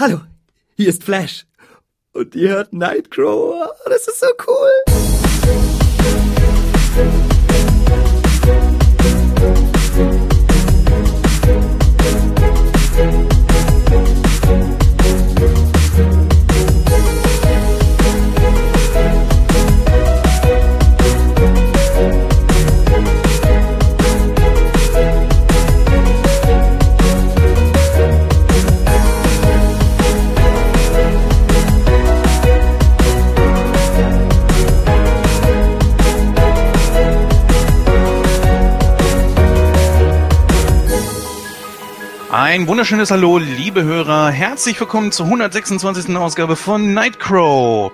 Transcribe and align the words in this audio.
Hallo, 0.00 0.22
hier 0.76 0.88
ist 0.88 1.04
Flash. 1.04 1.44
Und 2.14 2.34
ihr 2.34 2.48
hört 2.48 2.72
Nightcrow. 2.72 3.68
Das 3.84 4.08
ist 4.08 4.18
so 4.18 4.28
cool. 4.46 4.70
Ein 42.50 42.66
wunderschönes 42.66 43.12
Hallo, 43.12 43.38
liebe 43.38 43.84
Hörer. 43.84 44.28
Herzlich 44.30 44.80
willkommen 44.80 45.12
zur 45.12 45.26
126. 45.26 46.16
Ausgabe 46.16 46.56
von 46.56 46.94
Nightcrow. 46.94 47.92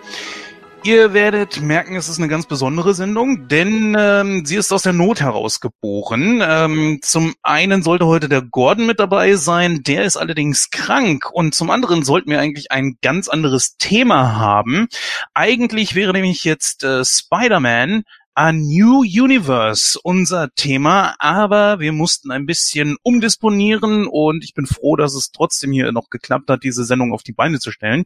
Ihr 0.82 1.12
werdet 1.12 1.60
merken, 1.60 1.94
es 1.94 2.08
ist 2.08 2.16
eine 2.16 2.28
ganz 2.28 2.46
besondere 2.46 2.94
Sendung, 2.94 3.48
denn 3.48 3.94
ähm, 3.98 4.46
sie 4.46 4.56
ist 4.56 4.72
aus 4.72 4.84
der 4.84 4.94
Not 4.94 5.20
herausgeboren. 5.20 6.42
Ähm, 6.42 7.00
zum 7.02 7.34
einen 7.42 7.82
sollte 7.82 8.06
heute 8.06 8.30
der 8.30 8.40
Gordon 8.40 8.86
mit 8.86 8.98
dabei 8.98 9.34
sein, 9.34 9.82
der 9.82 10.04
ist 10.04 10.16
allerdings 10.16 10.70
krank. 10.70 11.30
Und 11.30 11.54
zum 11.54 11.68
anderen 11.68 12.02
sollten 12.02 12.30
wir 12.30 12.40
eigentlich 12.40 12.72
ein 12.72 12.96
ganz 13.02 13.28
anderes 13.28 13.76
Thema 13.76 14.36
haben. 14.36 14.88
Eigentlich 15.34 15.94
wäre 15.94 16.14
nämlich 16.14 16.44
jetzt 16.44 16.82
äh, 16.82 17.04
Spider-Man 17.04 18.04
A 18.38 18.52
New 18.52 19.00
Universe 19.00 19.98
unser 20.02 20.50
Thema, 20.54 21.14
aber 21.20 21.80
wir 21.80 21.92
mussten 21.92 22.30
ein 22.30 22.44
bisschen 22.44 22.98
umdisponieren 23.02 24.06
und 24.06 24.44
ich 24.44 24.52
bin 24.52 24.66
froh, 24.66 24.94
dass 24.94 25.14
es 25.14 25.32
trotzdem 25.32 25.72
hier 25.72 25.90
noch 25.90 26.10
geklappt 26.10 26.50
hat, 26.50 26.62
diese 26.62 26.84
Sendung 26.84 27.14
auf 27.14 27.22
die 27.22 27.32
Beine 27.32 27.60
zu 27.60 27.72
stellen. 27.72 28.04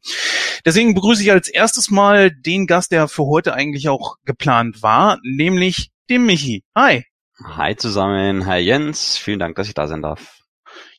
Deswegen 0.65 0.95
begrüße 0.95 1.25
ich 1.25 1.33
als 1.33 1.49
erstes 1.49 1.91
mal 1.91 2.31
den 2.31 2.69
Gast, 2.69 2.93
der 2.93 3.09
für 3.09 3.27
heute 3.27 3.55
eigentlich 3.55 3.89
auch 3.89 4.19
geplant 4.25 4.85
war, 4.85 5.19
nämlich 5.25 5.91
den 6.09 6.27
Michi. 6.27 6.63
Hi. 6.77 7.03
Hi 7.43 7.75
zusammen, 7.75 8.47
hi 8.47 8.61
Jens, 8.61 9.17
vielen 9.17 9.41
Dank, 9.41 9.57
dass 9.57 9.67
ich 9.67 9.75
da 9.75 9.89
sein 9.89 10.01
darf. 10.01 10.40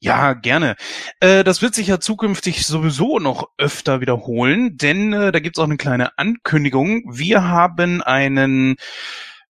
Ja, 0.04 0.34
gerne. 0.34 0.78
Äh, 1.20 1.44
das 1.44 1.62
wird 1.62 1.76
sich 1.76 1.86
ja 1.86 2.00
zukünftig 2.00 2.66
sowieso 2.66 3.20
noch 3.20 3.50
öfter 3.60 4.02
wiederholen, 4.02 4.76
denn 4.78 5.14
äh, 5.14 5.32
da 5.32 5.40
gibt's 5.40 5.60
auch 5.60 5.66
eine 5.66 5.78
kleine 5.78 6.18
Ankündigung. 6.18 7.04
Wir 7.16 7.44
haben 7.44 8.02
einen 8.02 8.78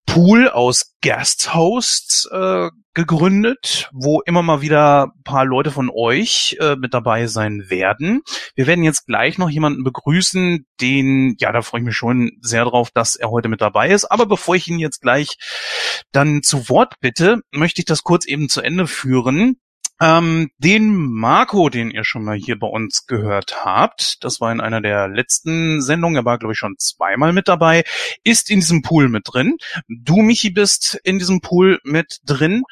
Pool 0.06 0.48
aus 0.48 0.96
Guest 1.02 1.54
Hosts 1.54 2.28
äh, 2.32 2.68
gegründet, 2.94 3.90
wo 3.92 4.22
immer 4.22 4.42
mal 4.42 4.60
wieder 4.60 5.12
paar 5.22 5.44
Leute 5.44 5.70
von 5.70 5.88
euch 5.88 6.56
äh, 6.58 6.74
mit 6.74 6.94
dabei 6.94 7.28
sein 7.28 7.70
werden. 7.70 8.22
Wir 8.56 8.66
werden 8.66 8.82
jetzt 8.82 9.06
gleich 9.06 9.38
noch 9.38 9.50
jemanden 9.50 9.84
begrüßen, 9.84 10.66
den, 10.80 11.36
ja, 11.38 11.52
da 11.52 11.62
freue 11.62 11.82
ich 11.82 11.86
mich 11.86 11.96
schon 11.96 12.32
sehr 12.40 12.64
drauf, 12.64 12.90
dass 12.92 13.14
er 13.14 13.30
heute 13.30 13.48
mit 13.48 13.60
dabei 13.60 13.90
ist. 13.90 14.06
Aber 14.06 14.26
bevor 14.26 14.56
ich 14.56 14.66
ihn 14.66 14.80
jetzt 14.80 15.00
gleich 15.00 15.36
dann 16.10 16.42
zu 16.42 16.68
Wort 16.68 16.94
bitte, 16.98 17.42
möchte 17.52 17.80
ich 17.80 17.86
das 17.86 18.02
kurz 18.02 18.26
eben 18.26 18.48
zu 18.48 18.62
Ende 18.62 18.88
führen. 18.88 19.60
Ähm, 20.00 20.50
den 20.58 20.94
Marco, 21.12 21.68
den 21.68 21.90
ihr 21.90 22.04
schon 22.04 22.24
mal 22.24 22.36
hier 22.36 22.58
bei 22.58 22.66
uns 22.66 23.06
gehört 23.06 23.64
habt, 23.64 24.24
das 24.24 24.40
war 24.40 24.50
in 24.50 24.60
einer 24.60 24.80
der 24.80 25.08
letzten 25.08 25.82
Sendungen, 25.82 26.16
er 26.16 26.24
war, 26.24 26.38
glaube 26.38 26.54
ich, 26.54 26.58
schon 26.58 26.76
zweimal 26.78 27.34
mit 27.34 27.48
dabei, 27.48 27.84
ist 28.24 28.50
in 28.50 28.60
diesem 28.60 28.80
Pool 28.80 29.10
mit 29.10 29.24
drin. 29.26 29.58
Du, 29.88 30.16
Michi, 30.22 30.50
bist 30.50 30.98
in 31.04 31.18
diesem 31.18 31.40
Pool 31.42 31.80
mit 31.84 32.20
drin. 32.24 32.62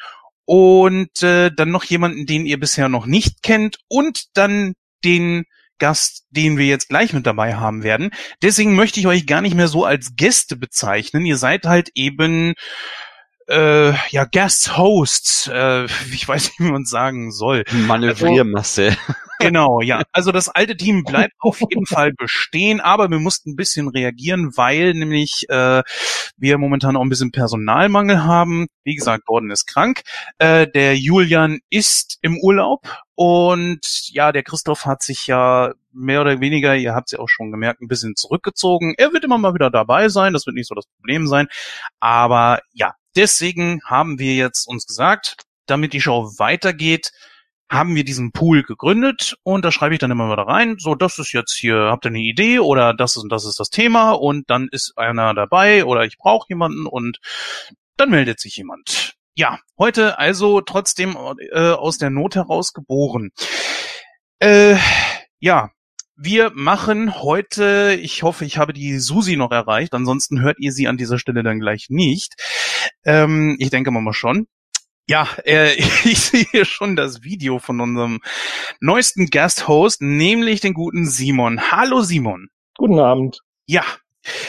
Und 0.46 1.22
äh, 1.22 1.50
dann 1.54 1.70
noch 1.70 1.84
jemanden, 1.84 2.24
den 2.24 2.46
ihr 2.46 2.58
bisher 2.58 2.88
noch 2.88 3.04
nicht 3.04 3.42
kennt. 3.42 3.76
Und 3.88 4.34
dann 4.34 4.72
den 5.04 5.44
Gast, 5.78 6.24
den 6.30 6.56
wir 6.56 6.66
jetzt 6.66 6.88
gleich 6.88 7.12
mit 7.12 7.26
dabei 7.26 7.54
haben 7.54 7.82
werden. 7.82 8.10
Deswegen 8.42 8.74
möchte 8.74 8.98
ich 9.00 9.06
euch 9.06 9.26
gar 9.26 9.42
nicht 9.42 9.54
mehr 9.54 9.68
so 9.68 9.84
als 9.84 10.16
Gäste 10.16 10.56
bezeichnen. 10.56 11.26
Ihr 11.26 11.36
seid 11.36 11.66
halt 11.66 11.90
eben 11.94 12.54
äh, 13.48 13.92
ja, 14.10 14.24
Guest 14.24 14.76
Hosts, 14.76 15.50
äh, 15.52 15.86
ich 16.12 16.28
weiß 16.28 16.44
nicht, 16.44 16.60
wie 16.60 16.70
man 16.70 16.84
sagen 16.84 17.32
soll. 17.32 17.64
Manövriermasse. 17.70 18.88
Also, 18.88 19.14
genau, 19.40 19.80
ja. 19.80 20.02
Also 20.12 20.32
das 20.32 20.48
alte 20.48 20.76
Team 20.76 21.04
bleibt 21.04 21.32
auf 21.38 21.60
jeden 21.60 21.86
Fall 21.86 22.12
bestehen, 22.12 22.80
aber 22.80 23.10
wir 23.10 23.18
mussten 23.18 23.50
ein 23.50 23.56
bisschen 23.56 23.88
reagieren, 23.88 24.52
weil 24.56 24.92
nämlich 24.94 25.46
äh, 25.48 25.82
wir 26.36 26.58
momentan 26.58 26.96
auch 26.96 27.02
ein 27.02 27.08
bisschen 27.08 27.32
Personalmangel 27.32 28.24
haben. 28.24 28.66
Wie 28.84 28.94
gesagt, 28.94 29.24
Gordon 29.24 29.50
ist 29.50 29.66
krank. 29.66 30.02
Äh, 30.38 30.66
der 30.66 30.96
Julian 30.96 31.60
ist 31.70 32.18
im 32.20 32.38
Urlaub 32.38 32.86
und 33.14 33.80
ja, 34.12 34.30
der 34.32 34.42
Christoph 34.42 34.84
hat 34.84 35.02
sich 35.02 35.26
ja 35.26 35.72
mehr 35.92 36.20
oder 36.20 36.40
weniger, 36.40 36.76
ihr 36.76 36.94
habt 36.94 37.08
es 37.08 37.12
ja 37.12 37.18
auch 37.18 37.28
schon 37.28 37.50
gemerkt, 37.50 37.80
ein 37.80 37.88
bisschen 37.88 38.14
zurückgezogen. 38.14 38.94
Er 38.96 39.12
wird 39.12 39.24
immer 39.24 39.38
mal 39.38 39.54
wieder 39.54 39.70
dabei 39.70 40.08
sein, 40.08 40.32
das 40.32 40.46
wird 40.46 40.54
nicht 40.54 40.68
so 40.68 40.74
das 40.74 40.86
Problem 40.86 41.26
sein. 41.26 41.48
Aber 41.98 42.60
ja, 42.72 42.94
deswegen 43.16 43.80
haben 43.84 44.18
wir 44.18 44.34
jetzt 44.34 44.66
uns 44.66 44.86
gesagt, 44.86 45.36
damit 45.66 45.92
die 45.92 46.00
Show 46.00 46.32
weitergeht, 46.38 47.12
haben 47.70 47.94
wir 47.94 48.04
diesen 48.04 48.32
Pool 48.32 48.62
gegründet 48.62 49.36
und 49.42 49.64
da 49.64 49.70
schreibe 49.70 49.94
ich 49.94 50.00
dann 50.00 50.10
immer 50.10 50.30
wieder 50.30 50.46
rein, 50.46 50.76
so 50.78 50.94
das 50.94 51.18
ist 51.18 51.32
jetzt 51.32 51.52
hier, 51.52 51.76
habt 51.90 52.06
ihr 52.06 52.10
eine 52.10 52.20
Idee 52.20 52.60
oder 52.60 52.94
das 52.94 53.16
ist 53.16 53.24
und 53.24 53.28
das 53.30 53.44
ist 53.44 53.60
das 53.60 53.68
Thema 53.68 54.12
und 54.12 54.48
dann 54.48 54.68
ist 54.72 54.96
einer 54.96 55.34
dabei 55.34 55.84
oder 55.84 56.04
ich 56.04 56.16
brauche 56.16 56.46
jemanden 56.48 56.86
und 56.86 57.18
dann 57.96 58.10
meldet 58.10 58.40
sich 58.40 58.56
jemand. 58.56 59.14
Ja, 59.34 59.60
heute 59.78 60.18
also 60.18 60.60
trotzdem 60.62 61.16
äh, 61.52 61.70
aus 61.70 61.98
der 61.98 62.10
Not 62.10 62.36
heraus 62.36 62.72
geboren. 62.72 63.30
Äh, 64.40 64.76
ja, 65.38 65.70
wir 66.16 66.50
machen 66.52 67.22
heute, 67.22 67.96
ich 68.00 68.24
hoffe, 68.24 68.44
ich 68.44 68.58
habe 68.58 68.72
die 68.72 68.98
Susi 68.98 69.36
noch 69.36 69.52
erreicht, 69.52 69.94
ansonsten 69.94 70.40
hört 70.40 70.58
ihr 70.58 70.72
sie 70.72 70.88
an 70.88 70.96
dieser 70.96 71.18
Stelle 71.18 71.44
dann 71.44 71.60
gleich 71.60 71.86
nicht. 71.90 72.34
Ähm, 73.04 73.56
ich 73.58 73.70
denke 73.70 73.90
mal 73.90 74.12
schon. 74.12 74.46
Ja, 75.08 75.28
äh, 75.44 75.74
ich 76.04 76.20
sehe 76.20 76.46
hier 76.50 76.64
schon 76.64 76.96
das 76.96 77.22
Video 77.22 77.58
von 77.58 77.80
unserem 77.80 78.20
neuesten 78.80 79.26
Guest-Host, 79.26 80.02
nämlich 80.02 80.60
den 80.60 80.74
guten 80.74 81.06
Simon. 81.06 81.70
Hallo 81.70 82.02
Simon. 82.02 82.48
Guten 82.76 82.98
Abend. 82.98 83.40
Ja, 83.66 83.84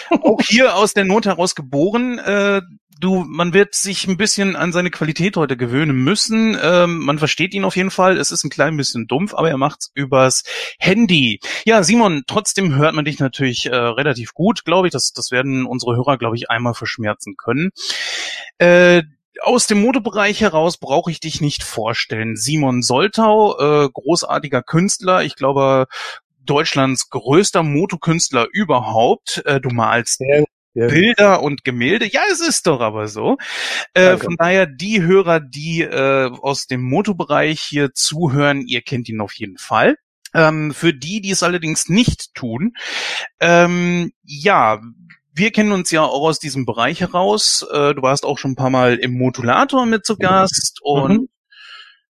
auch 0.09 0.41
hier 0.41 0.75
aus 0.75 0.94
der 0.94 1.06
Not 1.06 1.25
heraus 1.25 1.56
geboren. 1.56 2.19
Äh, 2.19 2.62
du, 3.00 3.25
man 3.28 3.53
wird 3.53 3.75
sich 3.75 4.07
ein 4.07 4.17
bisschen 4.17 4.56
an 4.56 4.72
seine 4.72 4.91
Qualität 4.91 5.38
heute 5.38 5.57
gewöhnen 5.57 5.95
müssen. 6.03 6.57
Ähm, 6.62 7.00
man 7.00 7.19
versteht 7.19 7.53
ihn 7.53 7.63
auf 7.63 7.75
jeden 7.75 7.91
Fall. 7.91 8.17
Es 8.17 8.31
ist 8.31 8.44
ein 8.44 8.50
klein 8.50 8.78
bisschen 8.78 9.07
dumpf, 9.07 9.34
aber 9.34 9.50
er 9.50 9.57
macht's 9.57 9.91
übers 9.94 10.44
Handy. 10.79 11.40
Ja, 11.66 11.84
Simon, 11.84 12.23
trotzdem 12.28 12.75
hört 12.75 12.94
man 12.94 13.06
dich 13.06 13.19
natürlich 13.19 13.67
äh, 13.67 13.75
relativ 13.75 14.34
gut, 14.34 14.66
glaube 14.66 14.88
ich. 14.88 14.91
Das, 14.91 15.13
das 15.13 15.31
werden 15.31 15.66
unsere 15.66 15.96
Hörer, 15.96 16.17
glaube 16.17 16.35
ich, 16.35 16.50
einmal 16.50 16.73
verschmerzen 16.73 17.35
können. 17.38 17.72
Äh, 18.57 19.03
aus 19.41 19.67
dem 19.67 19.81
Modebereich 19.81 20.41
heraus 20.41 20.78
brauche 20.78 21.11
ich 21.11 21.22
dich 21.22 21.40
nicht 21.40 21.63
vorstellen. 21.63 22.35
Simon 22.35 22.81
Soltau, 22.81 23.57
äh, 23.57 23.90
großartiger 23.90 24.61
Künstler. 24.61 25.23
Ich 25.23 25.35
glaube, 25.35 25.88
Deutschlands 26.50 27.10
größter 27.10 27.64
Motokünstler 27.64 28.48
überhaupt. 28.52 29.44
Äh, 29.46 29.62
du 29.62 29.70
malst 29.70 30.22
ja, 30.22 30.44
ja. 30.74 30.88
Bilder 30.88 31.42
und 31.42 31.64
Gemälde. 31.64 32.08
Ja, 32.12 32.22
es 32.32 32.42
ist 32.42 32.68
doch 32.68 32.82
aber 32.82 33.08
so. 33.08 33.38
Äh, 33.94 34.18
von 34.18 34.36
daher, 34.38 34.66
die 34.66 35.02
Hörer, 35.02 35.40
die 35.40 35.82
äh, 35.82 36.30
aus 36.42 36.68
dem 36.68 36.82
Motobereich 36.82 37.62
hier 37.62 37.94
zuhören, 37.94 38.62
ihr 38.62 38.82
kennt 38.82 39.09
ihn 39.09 39.22
auf 39.22 39.34
jeden 39.34 39.58
Fall. 39.58 39.96
Ähm, 40.34 40.74
für 40.74 40.94
die, 40.94 41.22
die 41.22 41.32
es 41.32 41.42
allerdings 41.44 41.90
nicht 41.90 42.35
tun, 42.35 42.73
ähm, 43.40 44.12
ja, 44.23 44.79
wir 45.34 45.52
kennen 45.52 45.72
uns 45.72 45.90
ja 45.90 46.03
auch 46.03 46.28
aus 46.28 46.40
diesem 46.40 46.66
Bereich 46.66 47.02
heraus. 47.02 47.66
Äh, 47.72 47.96
du 47.96 48.02
warst 48.02 48.26
auch 48.26 48.38
schon 48.38 48.52
ein 48.52 48.56
paar 48.56 48.70
Mal 48.70 48.97
im 48.97 49.18
Modulator 49.18 49.85
mit 49.85 50.06
zu 50.06 50.18
Gast 50.18 50.79
und 50.82 51.14
mhm. 51.14 51.29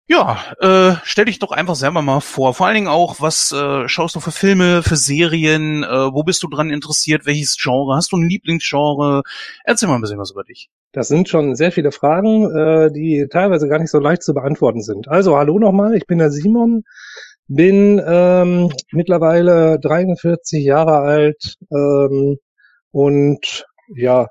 Ja, 0.07 0.38
äh, 0.60 0.98
stell 1.04 1.25
dich 1.25 1.40
doch 1.40 1.52
einfach 1.52 1.74
selber 1.74 2.04
mal 2.04 2.19
vor. 2.19 2.54
Vor 2.54 2.68
allen 2.68 2.75
Dingen 2.75 2.88
auch, 2.88 3.22
was 3.22 3.52
äh, 3.52 3.88
schaust 3.88 4.16
du 4.16 4.19
für 4.19 4.31
Filme, 4.31 4.84
für 4.84 4.98
Serien? 4.98 5.84
Äh, 5.84 6.13
wo 6.13 6.22
bist 6.22 6.44
du 6.44 6.48
dran 6.48 6.69
interessiert? 6.69 7.25
Welches 7.25 7.57
Genre? 7.57 7.96
Hast 7.96 8.12
du 8.12 8.18
ein 8.18 8.30
Lieblingsgenre? 8.30 9.24
Erzähl 9.63 9.90
mal 9.90 9.96
ein 9.96 10.02
bisschen 10.02 10.19
was 10.19 10.30
über 10.30 10.44
dich. 10.44 10.69
Das 10.92 11.07
sind 11.07 11.28
schon 11.28 11.56
sehr 11.56 11.72
viele 11.72 11.92
Fragen, 11.92 12.56
äh, 12.56 12.92
die 12.92 13.28
teilweise 13.31 13.68
gar 13.68 13.80
nicht 13.80 13.90
so 13.90 14.00
leicht 14.00 14.22
zu 14.22 14.36
beantworten 14.36 14.84
sind. 14.84 15.07
Also 15.07 15.38
hallo 15.38 15.57
nochmal, 15.57 15.96
ich 15.96 16.06
bin 16.06 16.19
der 16.19 16.30
Simon, 16.30 16.84
bin 17.48 18.00
ähm, 18.06 18.72
mittlerweile 18.92 19.80
43 19.80 20.63
Jahre 20.63 21.00
alt 21.00 21.56
ähm, 21.72 22.38
und 22.92 23.66
ja, 23.96 24.28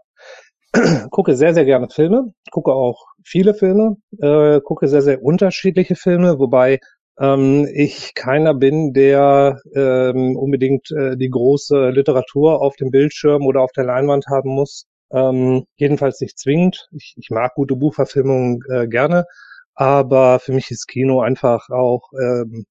gucke 1.11 1.35
sehr, 1.35 1.53
sehr 1.53 1.65
gerne 1.65 1.89
Filme, 1.91 2.33
gucke 2.53 2.73
auch 2.73 3.07
viele 3.25 3.55
Filme, 3.55 3.97
äh, 4.21 4.61
gucke 4.61 4.89
sehr, 4.89 5.03
sehr 5.03 5.23
unterschiedliche 5.23 5.97
Filme, 5.97 6.39
wobei 6.39 6.79
ähm, 7.19 7.69
ich 7.73 8.15
keiner 8.15 8.55
bin, 8.55 8.93
der 8.93 9.61
ähm, 9.75 10.37
unbedingt 10.37 10.91
äh, 10.91 11.17
die 11.17 11.31
große 11.31 11.91
Literatur 11.91 12.61
auf 12.61 12.77
dem 12.77 12.91
Bildschirm 12.91 13.47
oder 13.47 13.63
auf 13.63 13.73
der 13.73 13.85
Leinwand 13.85 14.27
haben 14.29 14.51
muss. 14.51 14.87
Ähm, 15.13 15.65
jedenfalls 15.77 16.21
nicht 16.21 16.39
zwingend. 16.39 16.89
Ich, 16.93 17.15
ich 17.17 17.31
mag 17.31 17.55
gute 17.55 17.77
Buchverfilmungen 17.77 18.61
äh, 18.71 18.89
gerne, 18.89 19.27
aber 19.75 20.41
für 20.41 20.53
mich 20.53 20.71
ist 20.71 20.87
Kino 20.89 21.21
einfach 21.21 21.69
auch 21.71 22.11
ähm, 22.21 22.65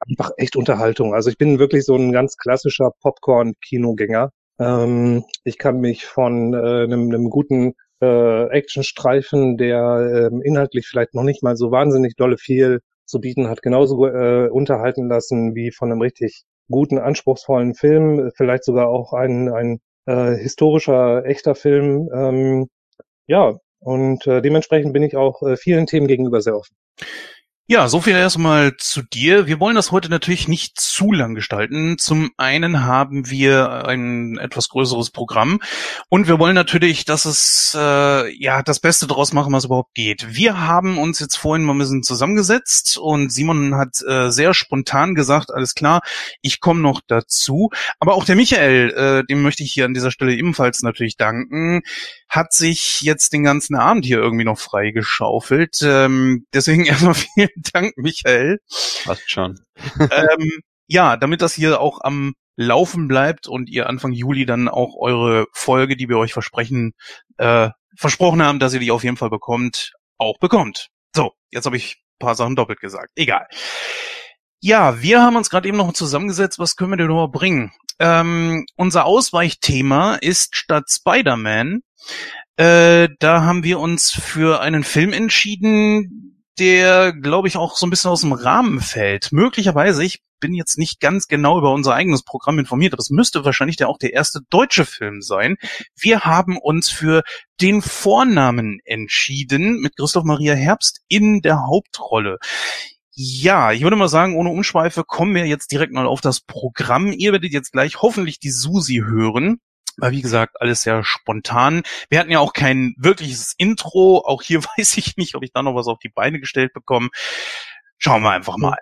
einfach 0.00 0.30
echt 0.36 0.56
Unterhaltung. 0.56 1.14
Also 1.14 1.30
ich 1.30 1.38
bin 1.38 1.58
wirklich 1.58 1.84
so 1.84 1.96
ein 1.96 2.12
ganz 2.12 2.36
klassischer 2.36 2.90
Popcorn-Kinogänger. 3.02 4.30
Ähm, 4.58 5.24
ich 5.44 5.58
kann 5.58 5.80
mich 5.80 6.06
von 6.06 6.54
äh, 6.54 6.84
einem, 6.84 7.08
einem 7.08 7.30
guten 7.30 7.74
äh, 8.00 8.48
Actionstreifen, 8.50 9.56
der 9.56 10.30
äh, 10.32 10.46
inhaltlich 10.46 10.86
vielleicht 10.86 11.14
noch 11.14 11.24
nicht 11.24 11.42
mal 11.42 11.56
so 11.56 11.70
wahnsinnig 11.70 12.16
dolle 12.16 12.38
viel 12.38 12.80
zu 13.06 13.20
bieten 13.20 13.48
hat, 13.48 13.62
genauso 13.62 14.06
äh, 14.06 14.48
unterhalten 14.48 15.08
lassen 15.08 15.54
wie 15.54 15.70
von 15.70 15.90
einem 15.90 16.00
richtig 16.00 16.42
guten, 16.70 16.98
anspruchsvollen 16.98 17.74
Film, 17.74 18.30
vielleicht 18.36 18.64
sogar 18.64 18.88
auch 18.88 19.12
ein, 19.14 19.48
ein 19.48 19.80
äh, 20.06 20.36
historischer, 20.36 21.24
echter 21.24 21.54
Film. 21.54 22.08
Ähm, 22.14 22.68
ja, 23.26 23.54
und 23.80 24.26
äh, 24.26 24.42
dementsprechend 24.42 24.92
bin 24.92 25.02
ich 25.02 25.16
auch 25.16 25.42
äh, 25.42 25.56
vielen 25.56 25.86
Themen 25.86 26.06
gegenüber 26.06 26.40
sehr 26.40 26.56
offen. 26.56 26.74
Ja, 27.70 27.86
so 27.86 28.00
viel 28.00 28.14
erstmal 28.14 28.78
zu 28.78 29.02
dir. 29.02 29.46
Wir 29.46 29.60
wollen 29.60 29.76
das 29.76 29.92
heute 29.92 30.08
natürlich 30.08 30.48
nicht 30.48 30.80
zu 30.80 31.12
lang 31.12 31.34
gestalten. 31.34 31.98
Zum 31.98 32.30
einen 32.38 32.84
haben 32.84 33.28
wir 33.28 33.84
ein 33.86 34.38
etwas 34.38 34.70
größeres 34.70 35.10
Programm 35.10 35.60
und 36.08 36.28
wir 36.28 36.38
wollen 36.38 36.54
natürlich, 36.54 37.04
dass 37.04 37.26
es 37.26 37.76
äh, 37.78 38.34
ja 38.42 38.62
das 38.62 38.80
Beste 38.80 39.06
draus 39.06 39.34
machen, 39.34 39.52
was 39.52 39.66
überhaupt 39.66 39.92
geht. 39.92 40.34
Wir 40.34 40.62
haben 40.62 40.96
uns 40.96 41.20
jetzt 41.20 41.36
vorhin 41.36 41.62
mal 41.62 41.74
ein 41.74 41.78
bisschen 41.78 42.02
zusammengesetzt 42.02 42.96
und 42.96 43.30
Simon 43.30 43.74
hat 43.74 44.00
äh, 44.00 44.30
sehr 44.30 44.54
spontan 44.54 45.14
gesagt, 45.14 45.52
alles 45.52 45.74
klar, 45.74 46.00
ich 46.40 46.60
komme 46.60 46.80
noch 46.80 47.02
dazu. 47.06 47.68
Aber 47.98 48.14
auch 48.14 48.24
der 48.24 48.36
Michael, 48.36 48.92
äh, 48.92 49.26
dem 49.26 49.42
möchte 49.42 49.62
ich 49.62 49.72
hier 49.72 49.84
an 49.84 49.92
dieser 49.92 50.10
Stelle 50.10 50.34
ebenfalls 50.34 50.80
natürlich 50.80 51.18
danken 51.18 51.82
hat 52.28 52.52
sich 52.52 53.00
jetzt 53.00 53.32
den 53.32 53.42
ganzen 53.42 53.74
Abend 53.74 54.04
hier 54.04 54.18
irgendwie 54.18 54.44
noch 54.44 54.58
freigeschaufelt. 54.58 55.80
Ähm, 55.82 56.46
deswegen 56.52 56.84
erstmal 56.86 57.14
vielen 57.14 57.48
Dank, 57.72 57.96
Michael. 57.96 58.58
Passt 59.04 59.30
schon. 59.30 59.60
ähm, 60.00 60.60
ja, 60.86 61.16
damit 61.16 61.42
das 61.42 61.54
hier 61.54 61.80
auch 61.80 62.00
am 62.02 62.34
Laufen 62.56 63.08
bleibt 63.08 63.46
und 63.46 63.68
ihr 63.68 63.88
Anfang 63.88 64.12
Juli 64.12 64.44
dann 64.46 64.68
auch 64.68 64.96
eure 64.98 65.46
Folge, 65.52 65.96
die 65.96 66.08
wir 66.08 66.18
euch 66.18 66.32
versprechen, 66.32 66.92
äh, 67.36 67.70
versprochen 67.96 68.42
haben, 68.42 68.58
dass 68.58 68.74
ihr 68.74 68.80
die 68.80 68.90
auf 68.90 69.04
jeden 69.04 69.16
Fall 69.16 69.30
bekommt, 69.30 69.92
auch 70.18 70.38
bekommt. 70.38 70.88
So, 71.14 71.32
jetzt 71.50 71.66
habe 71.66 71.76
ich 71.76 71.96
ein 71.96 72.26
paar 72.26 72.34
Sachen 72.34 72.56
doppelt 72.56 72.80
gesagt. 72.80 73.10
Egal. 73.14 73.46
Ja, 74.60 75.00
wir 75.00 75.22
haben 75.22 75.36
uns 75.36 75.50
gerade 75.50 75.68
eben 75.68 75.76
noch 75.76 75.92
zusammengesetzt, 75.92 76.58
was 76.58 76.74
können 76.74 76.90
wir 76.90 76.96
denn 76.96 77.06
noch 77.06 77.28
bringen? 77.28 77.72
Ähm, 78.00 78.66
unser 78.76 79.04
Ausweichthema 79.04 80.16
ist 80.16 80.56
statt 80.56 80.84
Spider-Man 80.90 81.82
äh, 82.58 83.08
da 83.20 83.42
haben 83.42 83.62
wir 83.62 83.78
uns 83.78 84.10
für 84.10 84.60
einen 84.60 84.82
Film 84.82 85.12
entschieden, 85.12 86.37
der, 86.58 87.12
glaube 87.12 87.48
ich, 87.48 87.56
auch 87.56 87.76
so 87.76 87.86
ein 87.86 87.90
bisschen 87.90 88.10
aus 88.10 88.22
dem 88.22 88.32
Rahmen 88.32 88.80
fällt. 88.80 89.32
Möglicherweise, 89.32 90.04
ich 90.04 90.20
bin 90.40 90.54
jetzt 90.54 90.78
nicht 90.78 91.00
ganz 91.00 91.26
genau 91.26 91.58
über 91.58 91.72
unser 91.72 91.94
eigenes 91.94 92.22
Programm 92.22 92.58
informiert, 92.58 92.92
aber 92.92 93.00
es 93.00 93.10
müsste 93.10 93.44
wahrscheinlich 93.44 93.76
der 93.76 93.88
auch 93.88 93.98
der 93.98 94.12
erste 94.12 94.40
deutsche 94.50 94.84
Film 94.84 95.22
sein. 95.22 95.56
Wir 95.96 96.20
haben 96.20 96.56
uns 96.58 96.88
für 96.88 97.22
den 97.60 97.82
Vornamen 97.82 98.78
entschieden 98.84 99.80
mit 99.80 99.96
Christoph 99.96 100.24
Maria 100.24 100.54
Herbst 100.54 101.00
in 101.08 101.40
der 101.40 101.66
Hauptrolle. 101.66 102.38
Ja, 103.14 103.72
ich 103.72 103.82
würde 103.82 103.96
mal 103.96 104.08
sagen, 104.08 104.36
ohne 104.36 104.50
Umschweife 104.50 105.02
kommen 105.02 105.34
wir 105.34 105.44
jetzt 105.44 105.72
direkt 105.72 105.92
mal 105.92 106.06
auf 106.06 106.20
das 106.20 106.40
Programm. 106.40 107.12
Ihr 107.12 107.32
werdet 107.32 107.52
jetzt 107.52 107.72
gleich 107.72 108.00
hoffentlich 108.00 108.38
die 108.38 108.50
Susi 108.50 109.02
hören. 109.04 109.58
War 109.98 110.12
wie 110.12 110.22
gesagt 110.22 110.60
alles 110.60 110.82
sehr 110.82 111.04
spontan. 111.04 111.82
Wir 112.08 112.20
hatten 112.20 112.30
ja 112.30 112.38
auch 112.38 112.52
kein 112.52 112.94
wirkliches 112.96 113.54
Intro. 113.58 114.22
Auch 114.24 114.42
hier 114.42 114.62
weiß 114.78 114.96
ich 114.96 115.16
nicht, 115.16 115.34
ob 115.34 115.42
ich 115.42 115.52
da 115.52 115.62
noch 115.62 115.74
was 115.74 115.86
auf 115.86 115.98
die 115.98 116.08
Beine 116.08 116.40
gestellt 116.40 116.72
bekomme. 116.72 117.08
Schauen 117.98 118.22
wir 118.22 118.30
einfach 118.30 118.56
mal. 118.56 118.78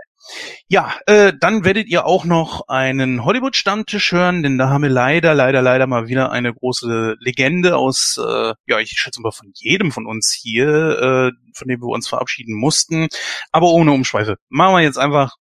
Ja, 0.69 0.95
äh, 1.07 1.33
dann 1.39 1.65
werdet 1.65 1.89
ihr 1.89 2.05
auch 2.05 2.25
noch 2.25 2.69
einen 2.69 3.25
Hollywood-Stammtisch 3.25 4.13
hören, 4.13 4.43
denn 4.43 4.59
da 4.59 4.69
haben 4.69 4.83
wir 4.83 4.91
leider, 4.91 5.35
leider, 5.35 5.63
leider 5.63 5.87
mal 5.87 6.09
wieder 6.09 6.33
eine 6.33 6.53
große 6.53 7.17
Legende 7.21 7.77
aus, 7.77 8.19
äh, 8.19 8.55
ja, 8.67 8.79
ich 8.81 8.91
schätze 8.91 9.21
mal 9.21 9.31
von 9.31 9.53
jedem 9.55 9.93
von 9.93 10.07
uns 10.07 10.33
hier, 10.33 10.69
äh, 10.69 11.33
von 11.55 11.69
dem 11.69 11.81
wir 11.81 11.89
uns 11.89 12.09
verabschieden 12.09 12.55
mussten. 12.55 13.09
Aber 13.53 13.69
ohne 13.69 13.93
Umschweife. 13.93 14.37
Machen 14.49 14.75
wir 14.75 14.83
jetzt 14.83 14.99
einfach. 14.99 15.37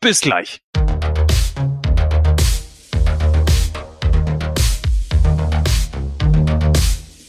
Bis 0.00 0.20
gleich. 0.20 0.62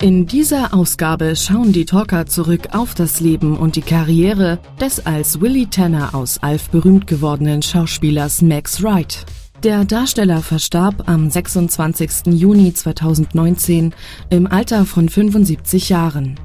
In 0.03 0.25
dieser 0.25 0.73
Ausgabe 0.73 1.33
schauen 1.38 1.71
die 1.71 1.85
Talker 1.85 2.25
zurück 2.25 2.67
auf 2.73 2.94
das 2.94 3.21
Leben 3.21 3.55
und 3.55 3.77
die 3.77 3.81
Karriere 3.81 4.59
des 4.81 5.05
als 5.05 5.39
Willie 5.39 5.69
Tanner 5.69 6.13
aus 6.13 6.44
Alf 6.44 6.69
berühmt 6.71 7.07
gewordenen 7.07 7.61
Schauspielers 7.61 8.41
Max 8.41 8.83
Wright. 8.83 9.25
Der 9.63 9.85
Darsteller 9.85 10.41
verstarb 10.41 11.07
am 11.07 11.29
26. 11.29 12.33
Juni 12.33 12.73
2019 12.73 13.95
im 14.29 14.45
Alter 14.45 14.85
von 14.85 15.07
75 15.07 15.88
Jahren. 15.88 16.38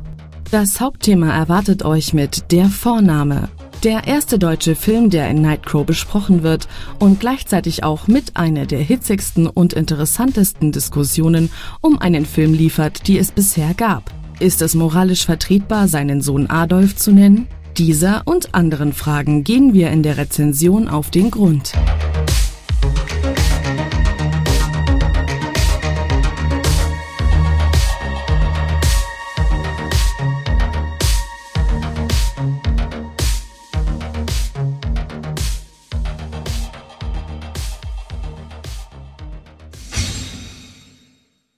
Das 0.52 0.80
Hauptthema 0.80 1.34
erwartet 1.34 1.84
euch 1.84 2.14
mit 2.14 2.52
Der 2.52 2.66
Vorname, 2.66 3.48
der 3.84 4.06
erste 4.06 4.38
deutsche 4.38 4.74
Film, 4.74 5.10
der 5.10 5.28
in 5.30 5.40
Nightcrow 5.40 5.86
besprochen 5.86 6.42
wird 6.42 6.68
und 6.98 7.20
gleichzeitig 7.20 7.84
auch 7.84 8.08
mit 8.08 8.36
einer 8.36 8.66
der 8.66 8.80
hitzigsten 8.80 9.46
und 9.46 9.72
interessantesten 9.72 10.72
Diskussionen 10.72 11.50
um 11.80 11.98
einen 11.98 12.26
Film 12.26 12.54
liefert, 12.54 13.06
die 13.06 13.18
es 13.18 13.30
bisher 13.30 13.74
gab. 13.74 14.10
Ist 14.40 14.62
es 14.62 14.74
moralisch 14.74 15.26
vertretbar, 15.26 15.88
seinen 15.88 16.22
Sohn 16.22 16.48
Adolf 16.48 16.96
zu 16.96 17.12
nennen? 17.12 17.46
Dieser 17.76 18.22
und 18.24 18.54
anderen 18.54 18.92
Fragen 18.92 19.44
gehen 19.44 19.72
wir 19.74 19.90
in 19.90 20.02
der 20.02 20.16
Rezension 20.16 20.88
auf 20.88 21.10
den 21.10 21.30
Grund. 21.30 21.72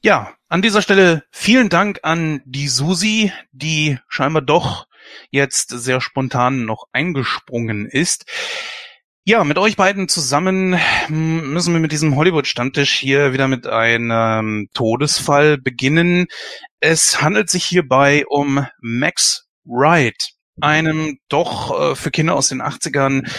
Ja, 0.02 0.32
an 0.48 0.62
dieser 0.62 0.80
Stelle 0.80 1.24
vielen 1.30 1.68
Dank 1.68 2.00
an 2.04 2.40
die 2.46 2.68
Susi, 2.68 3.32
die 3.52 3.98
scheinbar 4.08 4.40
doch 4.40 4.86
jetzt 5.30 5.68
sehr 5.68 6.00
spontan 6.00 6.64
noch 6.64 6.86
eingesprungen 6.92 7.84
ist. 7.84 8.24
Ja, 9.24 9.44
mit 9.44 9.58
euch 9.58 9.76
beiden 9.76 10.08
zusammen 10.08 10.80
müssen 11.08 11.74
wir 11.74 11.80
mit 11.80 11.92
diesem 11.92 12.16
Hollywood-Stammtisch 12.16 12.94
hier 12.94 13.34
wieder 13.34 13.46
mit 13.46 13.66
einem 13.66 14.68
Todesfall 14.72 15.58
beginnen. 15.58 16.28
Es 16.80 17.20
handelt 17.20 17.50
sich 17.50 17.66
hierbei 17.66 18.24
um 18.26 18.66
Max 18.80 19.48
Wright, 19.64 20.30
einem 20.62 21.18
doch 21.28 21.92
äh, 21.92 21.94
für 21.94 22.10
Kinder 22.10 22.36
aus 22.36 22.48
den 22.48 22.62
80ern 22.62 23.30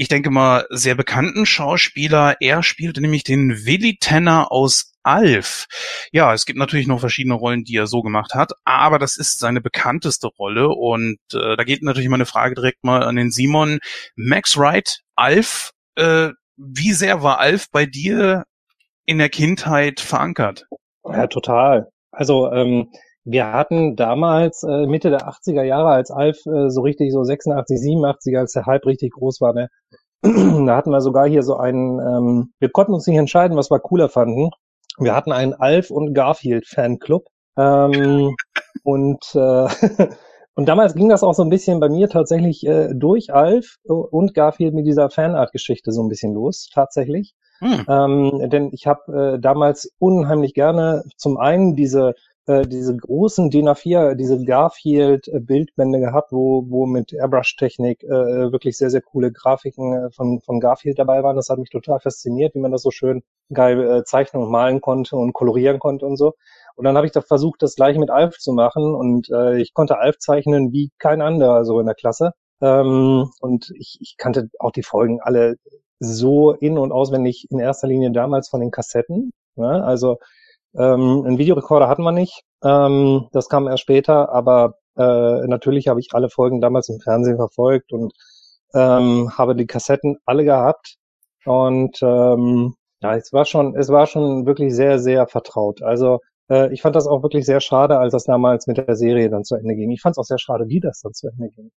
ich 0.00 0.06
denke 0.06 0.30
mal, 0.30 0.64
sehr 0.70 0.94
bekannten 0.94 1.44
Schauspieler. 1.44 2.36
Er 2.38 2.62
spielte 2.62 3.00
nämlich 3.00 3.24
den 3.24 3.66
Willy 3.66 3.98
Tanner 4.00 4.52
aus 4.52 4.94
Alf. 5.08 5.66
Ja, 6.12 6.34
es 6.34 6.44
gibt 6.44 6.58
natürlich 6.58 6.86
noch 6.86 7.00
verschiedene 7.00 7.34
Rollen, 7.34 7.64
die 7.64 7.76
er 7.76 7.86
so 7.86 8.02
gemacht 8.02 8.34
hat, 8.34 8.52
aber 8.64 8.98
das 8.98 9.16
ist 9.16 9.38
seine 9.38 9.62
bekannteste 9.62 10.28
Rolle 10.28 10.68
und 10.68 11.18
äh, 11.32 11.56
da 11.56 11.64
geht 11.64 11.82
natürlich 11.82 12.10
meine 12.10 12.26
Frage 12.26 12.54
direkt 12.54 12.84
mal 12.84 13.02
an 13.02 13.16
den 13.16 13.30
Simon. 13.30 13.78
Max 14.16 14.58
Wright, 14.58 15.00
Alf, 15.16 15.70
äh, 15.96 16.28
wie 16.56 16.92
sehr 16.92 17.22
war 17.22 17.38
Alf 17.38 17.70
bei 17.72 17.86
dir 17.86 18.44
in 19.06 19.16
der 19.16 19.30
Kindheit 19.30 20.00
verankert? 20.00 20.66
Ja, 21.04 21.26
total. 21.26 21.88
Also 22.10 22.52
ähm, 22.52 22.90
wir 23.24 23.52
hatten 23.52 23.96
damals 23.96 24.62
äh, 24.62 24.86
Mitte 24.86 25.08
der 25.08 25.28
80er 25.28 25.62
Jahre, 25.62 25.88
als 25.88 26.10
Alf 26.10 26.44
äh, 26.46 26.68
so 26.68 26.82
richtig 26.82 27.12
so 27.12 27.24
86, 27.24 27.78
87, 27.78 28.36
als 28.36 28.52
der 28.52 28.66
Hype 28.66 28.84
richtig 28.84 29.12
groß 29.12 29.40
war, 29.40 29.54
ne, 29.54 29.68
da 30.22 30.76
hatten 30.76 30.90
wir 30.90 31.00
sogar 31.00 31.28
hier 31.28 31.42
so 31.42 31.56
einen, 31.56 31.98
ähm, 32.00 32.52
wir 32.58 32.70
konnten 32.70 32.92
uns 32.92 33.06
nicht 33.06 33.16
entscheiden, 33.16 33.56
was 33.56 33.70
wir 33.70 33.78
cooler 33.78 34.08
fanden. 34.08 34.50
Wir 34.98 35.14
hatten 35.14 35.32
einen 35.32 35.54
Alf 35.54 35.90
und 35.90 36.14
Garfield 36.14 36.66
Fanclub. 36.66 37.26
Ähm, 37.56 38.34
und 38.82 39.24
äh, 39.34 39.68
und 40.54 40.68
damals 40.68 40.94
ging 40.94 41.08
das 41.08 41.22
auch 41.22 41.34
so 41.34 41.42
ein 41.42 41.50
bisschen 41.50 41.80
bei 41.80 41.88
mir 41.88 42.08
tatsächlich 42.08 42.66
äh, 42.66 42.88
durch 42.94 43.32
Alf 43.32 43.76
und 43.84 44.34
Garfield 44.34 44.74
mit 44.74 44.86
dieser 44.86 45.10
Fanart-Geschichte 45.10 45.92
so 45.92 46.02
ein 46.02 46.08
bisschen 46.08 46.34
los, 46.34 46.68
tatsächlich. 46.72 47.34
Hm. 47.60 47.84
Ähm, 47.88 48.50
denn 48.50 48.70
ich 48.72 48.86
habe 48.86 49.34
äh, 49.34 49.40
damals 49.40 49.92
unheimlich 49.98 50.54
gerne 50.54 51.02
zum 51.16 51.38
einen 51.38 51.74
diese 51.74 52.14
äh, 52.48 52.66
diese 52.66 52.96
großen 52.96 53.50
DIN 53.50 53.68
A4, 53.68 54.14
diese 54.14 54.42
Garfield-Bildbände 54.42 56.00
gehabt, 56.00 56.32
wo, 56.32 56.64
wo 56.68 56.86
mit 56.86 57.12
Airbrush-Technik 57.12 58.02
äh, 58.04 58.52
wirklich 58.52 58.76
sehr, 58.78 58.90
sehr 58.90 59.02
coole 59.02 59.30
Grafiken 59.30 59.92
äh, 59.92 60.10
von, 60.10 60.40
von 60.40 60.58
Garfield 60.58 60.98
dabei 60.98 61.22
waren. 61.22 61.36
Das 61.36 61.50
hat 61.50 61.58
mich 61.58 61.70
total 61.70 62.00
fasziniert, 62.00 62.54
wie 62.54 62.60
man 62.60 62.72
das 62.72 62.82
so 62.82 62.90
schön 62.90 63.22
geil 63.52 63.80
äh, 63.80 64.04
zeichnen 64.04 64.42
und 64.42 64.50
malen 64.50 64.80
konnte 64.80 65.16
und 65.16 65.32
kolorieren 65.32 65.78
konnte 65.78 66.06
und 66.06 66.16
so. 66.16 66.34
Und 66.74 66.84
dann 66.84 66.96
habe 66.96 67.06
ich 67.06 67.12
da 67.12 67.20
versucht, 67.20 67.62
das 67.62 67.74
gleiche 67.74 68.00
mit 68.00 68.10
Alf 68.10 68.38
zu 68.38 68.52
machen 68.52 68.94
und 68.94 69.28
äh, 69.30 69.60
ich 69.60 69.74
konnte 69.74 69.98
Alf 69.98 70.18
zeichnen 70.18 70.72
wie 70.72 70.90
kein 70.98 71.20
anderer 71.20 71.64
so 71.64 71.80
in 71.80 71.86
der 71.86 71.94
Klasse. 71.94 72.32
Ähm, 72.60 73.30
und 73.40 73.72
ich, 73.76 73.98
ich 74.00 74.16
kannte 74.16 74.48
auch 74.58 74.72
die 74.72 74.82
Folgen 74.82 75.20
alle 75.20 75.56
so 76.00 76.52
in- 76.52 76.78
und 76.78 76.92
auswendig 76.92 77.46
in 77.50 77.58
erster 77.58 77.88
Linie 77.88 78.10
damals 78.12 78.48
von 78.48 78.60
den 78.60 78.70
Kassetten. 78.70 79.32
Ne? 79.56 79.84
Also 79.84 80.18
ähm, 80.74 81.24
einen 81.26 81.38
Videorekorder 81.38 81.88
hatten 81.88 82.02
wir 82.02 82.12
nicht. 82.12 82.42
Ähm, 82.62 83.28
das 83.32 83.48
kam 83.48 83.68
erst 83.68 83.82
später, 83.82 84.32
aber 84.32 84.74
äh, 84.96 85.46
natürlich 85.46 85.88
habe 85.88 86.00
ich 86.00 86.08
alle 86.12 86.28
Folgen 86.28 86.60
damals 86.60 86.88
im 86.88 87.00
Fernsehen 87.00 87.36
verfolgt 87.36 87.92
und 87.92 88.12
ähm, 88.74 89.30
habe 89.36 89.54
die 89.54 89.66
Kassetten 89.66 90.18
alle 90.26 90.44
gehabt. 90.44 90.96
Und 91.44 91.98
ähm, 92.02 92.74
ja, 93.00 93.14
es 93.16 93.32
war 93.32 93.44
schon, 93.44 93.76
es 93.76 93.88
war 93.90 94.06
schon 94.06 94.46
wirklich 94.46 94.74
sehr, 94.74 94.98
sehr 94.98 95.26
vertraut. 95.26 95.82
Also 95.82 96.20
äh, 96.50 96.72
ich 96.72 96.82
fand 96.82 96.96
das 96.96 97.06
auch 97.06 97.22
wirklich 97.22 97.46
sehr 97.46 97.60
schade, 97.60 97.98
als 97.98 98.12
das 98.12 98.24
damals 98.24 98.66
mit 98.66 98.76
der 98.78 98.96
Serie 98.96 99.30
dann 99.30 99.44
zu 99.44 99.54
Ende 99.56 99.74
ging. 99.76 99.90
Ich 99.90 100.00
fand 100.00 100.14
es 100.14 100.18
auch 100.18 100.24
sehr 100.24 100.38
schade, 100.38 100.64
wie 100.68 100.80
das 100.80 101.00
dann 101.00 101.14
zu 101.14 101.28
Ende 101.28 101.50
ging. 101.50 101.70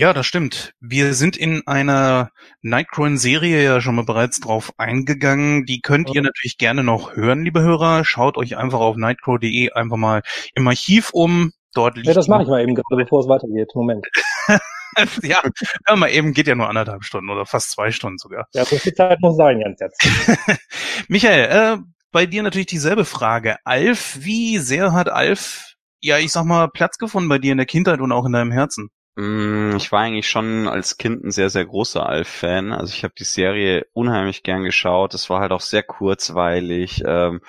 Ja, 0.00 0.14
das 0.14 0.24
stimmt. 0.24 0.72
Wir 0.80 1.12
sind 1.12 1.36
in 1.36 1.66
einer 1.66 2.30
Nightcrawler-Serie 2.62 3.62
ja 3.62 3.82
schon 3.82 3.96
mal 3.96 4.06
bereits 4.06 4.40
drauf 4.40 4.72
eingegangen. 4.78 5.66
Die 5.66 5.82
könnt 5.82 6.08
ihr 6.14 6.22
natürlich 6.22 6.56
gerne 6.56 6.82
noch 6.82 7.16
hören, 7.16 7.44
liebe 7.44 7.60
Hörer. 7.60 8.06
Schaut 8.06 8.38
euch 8.38 8.56
einfach 8.56 8.80
auf 8.80 8.96
nightcrow.de 8.96 9.72
einfach 9.72 9.98
mal 9.98 10.22
im 10.54 10.66
Archiv 10.66 11.10
um. 11.12 11.52
Dort 11.74 11.96
liegt 11.96 12.06
Ja, 12.06 12.14
das 12.14 12.28
mache 12.28 12.44
ich 12.44 12.48
mal 12.48 12.62
eben 12.62 12.74
gerade, 12.74 12.96
bevor 12.96 13.20
es 13.20 13.28
weitergeht. 13.28 13.72
Moment. 13.74 14.06
ja, 15.22 15.42
hör 15.84 15.96
mal 15.96 16.08
eben, 16.08 16.32
geht 16.32 16.46
ja 16.46 16.54
nur 16.54 16.70
anderthalb 16.70 17.04
Stunden 17.04 17.28
oder 17.28 17.44
fast 17.44 17.70
zwei 17.70 17.90
Stunden 17.90 18.16
sogar. 18.16 18.46
Ja, 18.54 18.64
so 18.64 18.76
viel 18.76 18.94
Zeit 18.94 19.20
muss 19.20 19.36
sein, 19.36 19.60
Jens, 19.60 19.80
jetzt. 19.80 20.02
Michael, 21.08 21.44
äh, 21.50 21.82
bei 22.10 22.24
dir 22.24 22.42
natürlich 22.42 22.68
dieselbe 22.68 23.04
Frage. 23.04 23.58
Alf, 23.64 24.16
wie 24.20 24.56
sehr 24.56 24.94
hat 24.94 25.10
Alf, 25.10 25.74
ja, 26.00 26.16
ich 26.16 26.32
sag 26.32 26.46
mal, 26.46 26.68
Platz 26.68 26.96
gefunden 26.96 27.28
bei 27.28 27.36
dir 27.36 27.52
in 27.52 27.58
der 27.58 27.66
Kindheit 27.66 28.00
und 28.00 28.12
auch 28.12 28.24
in 28.24 28.32
deinem 28.32 28.50
Herzen? 28.50 28.88
Mm, 29.16 29.76
Ich 29.76 29.90
war 29.92 30.00
eigentlich 30.00 30.28
schon 30.28 30.68
als 30.68 30.96
Kind 30.98 31.24
ein 31.24 31.30
sehr, 31.30 31.50
sehr 31.50 31.64
großer 31.66 32.06
Alf-Fan. 32.06 32.72
Also 32.72 32.92
ich 32.94 33.02
habe 33.04 33.14
die 33.18 33.24
Serie 33.24 33.86
unheimlich 33.92 34.42
gern 34.42 34.62
geschaut. 34.64 35.14
Es 35.14 35.28
war 35.30 35.40
halt 35.40 35.52
auch 35.52 35.60
sehr 35.60 35.82
kurzweilig. 35.82 37.02
Ähm, 37.06 37.40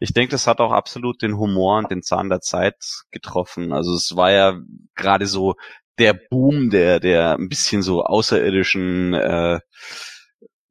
Ich 0.00 0.12
denke, 0.12 0.32
das 0.32 0.46
hat 0.46 0.60
auch 0.60 0.72
absolut 0.72 1.22
den 1.22 1.36
Humor 1.38 1.78
und 1.78 1.90
den 1.90 2.02
Zahn 2.02 2.28
der 2.28 2.40
Zeit 2.40 2.76
getroffen. 3.10 3.72
Also 3.72 3.94
es 3.94 4.14
war 4.16 4.30
ja 4.32 4.60
gerade 4.94 5.26
so 5.26 5.54
der 5.98 6.12
Boom 6.14 6.68
der, 6.70 7.00
der 7.00 7.34
ein 7.38 7.48
bisschen 7.48 7.82
so 7.82 8.04
außerirdischen, 8.04 9.14
äh, 9.14 9.60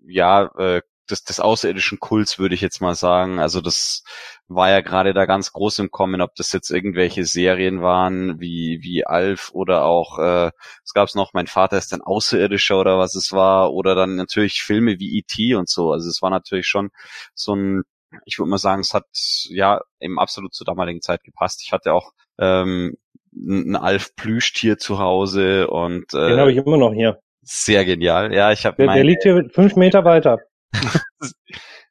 ja, 0.08 0.46
äh, 0.58 0.82
des, 1.10 1.24
des 1.24 1.40
außerirdischen 1.40 2.00
Kults, 2.00 2.40
würde 2.40 2.56
ich 2.56 2.62
jetzt 2.62 2.82
mal 2.82 2.96
sagen. 2.96 3.40
Also 3.40 3.62
das 3.62 4.04
war 4.48 4.70
ja 4.70 4.82
gerade 4.82 5.14
da 5.14 5.26
ganz 5.26 5.52
groß 5.54 5.80
im 5.80 5.92
Kommen, 5.92 6.22
ob 6.22 6.36
das 6.36 6.52
jetzt 6.52 6.70
irgendwelche 6.70 7.26
Serien 7.26 7.82
waren 7.82 8.40
wie 8.40 8.80
wie 8.82 9.06
Alf 9.06 9.52
oder 9.54 9.86
auch 9.86 10.20
äh, 10.20 10.52
es 10.84 10.94
gab 10.94 11.14
noch 11.16 11.34
mein 11.34 11.48
Vater 11.48 11.78
ist 11.78 11.94
ein 11.94 12.02
Außerirdischer 12.02 12.80
oder 12.80 13.00
was 13.00 13.16
es 13.16 13.32
war 13.32 13.74
oder 13.74 13.96
dann 13.96 14.16
natürlich 14.16 14.62
Filme 14.62 15.00
wie 15.00 15.18
E.T. 15.18 15.56
und 15.56 15.70
so. 15.70 15.92
Also 15.92 16.10
es 16.10 16.22
war 16.22 16.30
natürlich 16.30 16.68
schon 16.68 16.92
so 17.34 17.56
ein 17.56 17.84
ich 18.26 18.40
würde 18.40 18.50
mal 18.50 18.58
sagen, 18.58 18.82
es 18.82 18.94
hat 18.94 19.06
ja 19.50 19.82
eben 20.00 20.20
absolut 20.20 20.54
zur 20.54 20.66
damaligen 20.66 21.02
Zeit 21.02 21.24
gepasst. 21.24 21.62
Ich 21.66 21.74
hatte 21.74 21.94
auch 21.94 22.14
ähm, 22.40 22.96
ein 23.34 23.76
Alf 23.76 24.16
Plüschtier 24.16 24.78
zu 24.78 25.00
Hause 25.00 25.68
und 25.68 26.14
äh, 26.14 26.30
Den 26.30 26.40
habe 26.40 26.52
ich 26.52 26.58
immer 26.58 26.78
noch 26.78 26.94
hier. 26.94 27.20
sehr 27.42 27.84
genial. 27.84 28.34
Ja, 28.34 28.52
ich 28.52 28.66
habe 28.66 28.78
Der, 28.78 28.94
der 28.94 29.04
liegt 29.04 29.24
hier 29.24 29.50
fünf 29.52 29.76
Meter 29.76 30.06
weiter. 30.06 30.40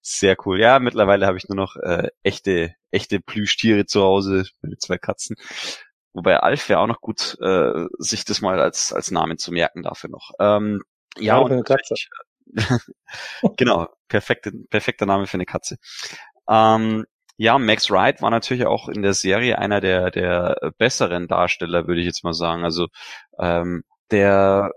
Sehr 0.07 0.37
cool. 0.45 0.61
Ja, 0.61 0.81
mittlerweile 0.81 1.27
habe 1.27 1.39
ich 1.39 1.49
nur 1.49 1.57
noch 1.57 1.77
äh, 1.77 2.09
echte, 2.23 2.75
echte 2.91 3.21
Plüschtiere 3.21 3.87
zu 3.87 4.03
Hause, 4.03 4.45
meine 4.61 4.77
zwei 4.77 4.99
Katzen. 4.99 5.35
Wobei 6.13 6.37
Alf 6.37 6.69
wäre 6.69 6.81
auch 6.81 6.87
noch 6.87 7.01
gut, 7.01 7.39
äh, 7.41 7.87
sich 7.99 8.27
das 8.27 8.43
mal 8.43 8.61
als, 8.61 8.93
als 8.93 9.11
Namen 9.11 9.39
zu 9.39 9.51
merken 9.51 9.83
dafür 9.83 10.11
noch. 10.11 10.33
Ähm, 10.39 10.83
ja, 11.17 11.35
Name 11.35 11.47
und 11.47 11.53
eine 11.53 11.63
Katze. 11.63 11.95
natürlich, 11.95 12.11
genau, 13.57 13.89
perfekte, 14.09 14.53
perfekter 14.69 15.07
Name 15.07 15.27
für 15.27 15.39
eine 15.39 15.47
Katze. 15.47 15.79
Ähm, 16.51 17.07
ja, 17.39 17.59
Max 17.59 17.91
Wright 17.91 18.21
war 18.21 18.31
natürlich 18.31 18.67
auch 18.67 18.91
in 18.91 19.01
der 19.01 19.15
Serie 19.15 19.59
einer 19.59 19.81
der, 19.81 20.11
der 20.11 20.73
besseren 20.77 21.29
Darsteller, 21.29 21.87
würde 21.87 22.01
ich 22.01 22.07
jetzt 22.07 22.25
mal 22.25 22.35
sagen. 22.35 22.63
Also 22.63 22.89
ähm, 23.39 23.85
der 24.11 24.71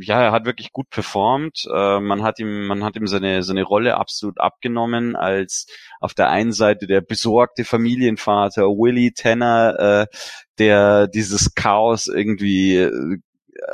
ja, 0.00 0.22
er 0.22 0.32
hat 0.32 0.44
wirklich 0.44 0.72
gut 0.72 0.90
performt. 0.90 1.66
Äh, 1.72 2.00
man 2.00 2.22
hat 2.22 2.38
ihm, 2.38 2.66
man 2.66 2.84
hat 2.84 2.96
ihm 2.96 3.06
seine 3.06 3.42
seine 3.42 3.62
Rolle 3.62 3.96
absolut 3.96 4.40
abgenommen 4.40 5.16
als 5.16 5.66
auf 6.00 6.14
der 6.14 6.30
einen 6.30 6.52
Seite 6.52 6.86
der 6.86 7.00
besorgte 7.00 7.64
Familienvater 7.64 8.62
Willie 8.64 9.12
Tanner, 9.12 9.78
äh, 9.78 10.16
der 10.58 11.06
dieses 11.08 11.54
Chaos 11.54 12.06
irgendwie 12.06 12.76
äh, 12.76 13.18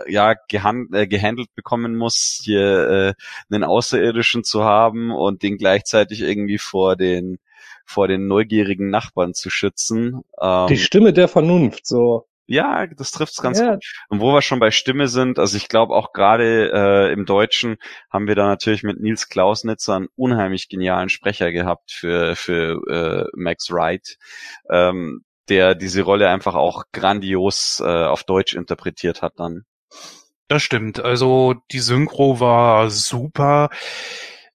ja 0.09 0.35
gehand, 0.49 0.95
äh, 0.95 1.06
gehandelt 1.06 1.54
bekommen 1.54 1.97
muss, 1.97 2.40
hier 2.42 2.88
äh, 2.88 3.14
einen 3.54 3.64
Außerirdischen 3.64 4.45
zu 4.45 4.64
haben 4.64 5.11
und 5.11 5.42
den 5.42 5.59
gleichzeitig 5.59 6.23
irgendwie 6.23 6.59
vor 6.59 6.97
den 6.97 7.38
vor 7.85 8.09
den 8.09 8.26
neugierigen 8.26 8.90
Nachbarn 8.90 9.33
zu 9.33 9.49
schützen. 9.49 10.23
Ähm, 10.40 10.66
Die 10.68 10.76
Stimme 10.76 11.12
der 11.12 11.28
Vernunft, 11.28 11.87
so. 11.87 12.26
Ja, 12.47 12.87
das 12.87 13.11
trifft's 13.11 13.43
ganz 13.43 13.59
Ja. 13.59 13.75
gut. 13.75 13.85
Und 14.09 14.21
wo 14.21 14.33
wir 14.33 14.43
schon 14.43 14.59
bei 14.61 14.71
Stimme 14.71 15.09
sind, 15.09 15.38
also 15.38 15.57
ich 15.57 15.69
glaube 15.69 15.95
auch 15.95 16.12
gerade 16.12 16.71
äh, 16.73 17.12
im 17.12 17.26
Deutschen 17.26 17.76
haben 18.11 18.26
wir 18.29 18.35
da 18.35 18.47
natürlich 18.47 18.83
mit 18.83 19.00
Nils 19.00 19.29
Klausnitzer 19.29 19.97
einen 19.97 20.09
unheimlich 20.17 20.69
genialen 20.69 21.09
Sprecher 21.09 21.53
gehabt 21.53 21.93
für 21.93 22.37
für 22.37 22.81
äh, 22.88 23.31
Max 23.35 23.71
Wright, 23.71 24.17
ähm, 24.71 25.25
der 25.49 25.75
diese 25.75 26.03
Rolle 26.03 26.29
einfach 26.29 26.55
auch 26.55 26.85
grandios 26.93 27.81
äh, 27.85 28.05
auf 28.05 28.25
Deutsch 28.25 28.55
interpretiert 28.55 29.23
hat 29.23 29.35
dann. 29.38 29.65
Das 30.49 30.62
stimmt. 30.62 31.00
Also 31.00 31.55
die 31.73 31.81
Synchro 31.81 32.38
war 32.41 32.91
super. 32.91 33.69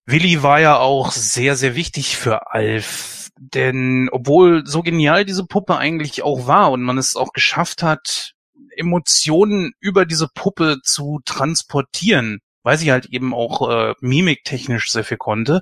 Willi 0.06 0.42
war 0.44 0.60
ja 0.60 0.78
auch 0.78 1.12
sehr, 1.12 1.56
sehr 1.56 1.76
wichtig 1.76 2.18
für 2.18 2.52
Alf. 2.54 3.21
Denn 3.44 4.08
obwohl 4.12 4.68
so 4.68 4.84
genial 4.84 5.26
diese 5.26 5.46
Puppe 5.46 5.76
eigentlich 5.76 6.22
auch 6.22 6.46
war 6.46 6.72
und 6.72 6.84
man 6.84 7.00
es 7.00 7.16
auch 7.16 7.34
geschafft 7.34 7.82
hat, 7.82 8.34
Emotionen 8.78 9.74
über 9.80 10.06
diese 10.06 10.28
Puppe 10.28 10.78
zu 10.84 11.22
transportieren, 11.26 12.40
weil 12.62 12.78
sie 12.78 12.92
halt 12.92 13.08
eben 13.08 13.34
auch 13.34 13.68
äh, 13.68 13.96
mimiktechnisch 14.00 14.92
sehr 14.92 15.04
viel 15.04 15.18
konnte, 15.18 15.62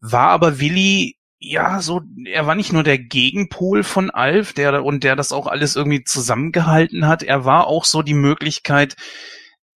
war 0.00 0.28
aber 0.28 0.60
Willi 0.60 1.16
ja 1.40 1.80
so, 1.80 2.02
er 2.24 2.46
war 2.46 2.54
nicht 2.54 2.72
nur 2.72 2.84
der 2.84 2.98
Gegenpol 2.98 3.82
von 3.82 4.10
Alf, 4.10 4.52
der 4.52 4.84
und 4.84 5.02
der 5.02 5.16
das 5.16 5.32
auch 5.32 5.48
alles 5.48 5.74
irgendwie 5.74 6.04
zusammengehalten 6.04 7.08
hat, 7.08 7.24
er 7.24 7.44
war 7.44 7.66
auch 7.66 7.84
so 7.84 8.02
die 8.02 8.14
Möglichkeit, 8.14 8.94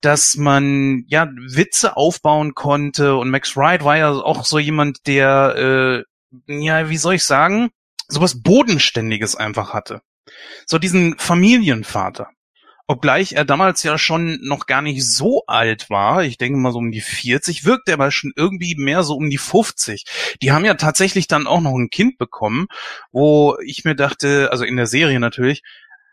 dass 0.01 0.37
man 0.37 1.03
ja 1.09 1.29
Witze 1.49 1.97
aufbauen 1.97 2.55
konnte 2.55 3.17
und 3.17 3.31
Max 3.31 3.57
Wright 3.57 3.83
war 3.83 3.97
ja 3.97 4.13
auch 4.13 4.45
so 4.45 4.61
jemand, 4.61 5.09
der 5.09 6.05
äh, 6.05 6.16
ja, 6.47 6.89
wie 6.89 6.97
soll 6.97 7.15
ich 7.15 7.25
sagen, 7.25 7.71
sowas 8.09 8.43
Bodenständiges 8.43 9.37
einfach 9.37 9.73
hatte. 9.73 10.03
So 10.67 10.79
diesen 10.79 11.19
Familienvater. 11.19 12.29
Obgleich 12.89 13.33
er 13.33 13.45
damals 13.45 13.83
ja 13.83 13.99
schon 13.99 14.39
noch 14.43 14.67
gar 14.67 14.81
nicht 14.81 15.05
so 15.05 15.43
alt 15.49 15.91
war, 15.91 16.23
ich 16.23 16.39
denke 16.39 16.57
mal 16.57 16.71
so 16.71 16.79
um 16.79 16.93
die 16.93 17.01
40, 17.01 17.65
wirkt 17.65 17.89
er 17.89 17.95
aber 17.95 18.13
schon 18.13 18.33
irgendwie 18.37 18.77
mehr 18.77 19.03
so 19.03 19.17
um 19.17 19.29
die 19.29 19.39
50. 19.39 20.05
Die 20.41 20.53
haben 20.53 20.65
ja 20.65 20.75
tatsächlich 20.75 21.27
dann 21.27 21.49
auch 21.49 21.61
noch 21.61 21.75
ein 21.75 21.91
Kind 21.91 22.17
bekommen, 22.17 22.67
wo 23.11 23.57
ich 23.65 23.85
mir 23.85 23.97
dachte, 23.97 24.51
also 24.53 24.65
in 24.65 24.77
der 24.77 24.87
Serie 24.87 25.19
natürlich, 25.19 25.63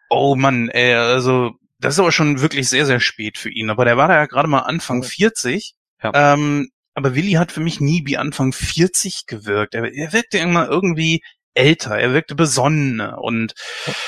oh 0.09 0.35
Mann, 0.35 0.69
ey, 0.69 0.95
also 0.95 1.51
das 1.77 1.95
ist 1.95 1.99
aber 1.99 2.11
schon 2.11 2.41
wirklich 2.41 2.69
sehr, 2.69 2.87
sehr 2.87 2.99
spät 2.99 3.37
für 3.37 3.49
ihn. 3.49 3.69
Aber 3.69 3.85
der 3.85 3.97
war 3.97 4.07
da 4.07 4.15
ja 4.15 4.25
gerade 4.25 4.47
mal 4.47 4.59
Anfang 4.59 5.03
40. 5.03 5.75
Ja. 6.01 6.33
Ähm, 6.33 6.69
aber 6.93 7.15
Willi 7.15 7.33
hat 7.33 7.51
für 7.51 7.61
mich 7.61 7.79
nie 7.79 8.03
wie 8.05 8.17
Anfang 8.17 8.53
40 8.53 9.25
gewirkt. 9.27 9.75
Er, 9.75 9.83
er 9.93 10.13
wirkte 10.13 10.37
immer 10.37 10.67
irgendwie 10.67 11.21
älter, 11.55 11.97
er 11.97 12.13
wirkte 12.13 12.35
besonnener 12.35 13.19
und 13.21 13.53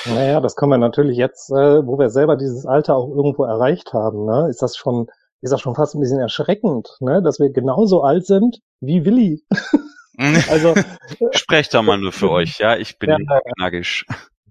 Naja, 0.05 0.39
das 0.41 0.55
kann 0.55 0.69
man 0.69 0.79
natürlich 0.79 1.17
jetzt, 1.17 1.51
äh, 1.51 1.85
wo 1.85 1.99
wir 1.99 2.09
selber 2.09 2.37
dieses 2.37 2.65
Alter 2.65 2.95
auch 2.95 3.09
irgendwo 3.09 3.43
erreicht 3.43 3.93
haben, 3.93 4.25
ne, 4.25 4.47
ist 4.49 4.61
das 4.61 4.75
schon, 4.75 5.07
ist 5.41 5.51
das 5.51 5.61
schon 5.61 5.75
fast 5.75 5.95
ein 5.95 5.99
bisschen 5.99 6.19
erschreckend, 6.19 6.97
ne, 7.01 7.21
dass 7.21 7.39
wir 7.39 7.51
genauso 7.51 8.01
alt 8.01 8.25
sind 8.25 8.59
wie 8.79 9.05
Willi. 9.05 9.43
Also, 10.49 10.73
Sprecht 11.31 11.73
da 11.73 11.81
mal 11.81 11.97
nur 11.97 12.13
für 12.13 12.31
euch, 12.31 12.59
ja, 12.59 12.77
ich 12.77 12.97
bin 12.99 13.09
Ja, 13.09 13.17
ja. 13.19 13.39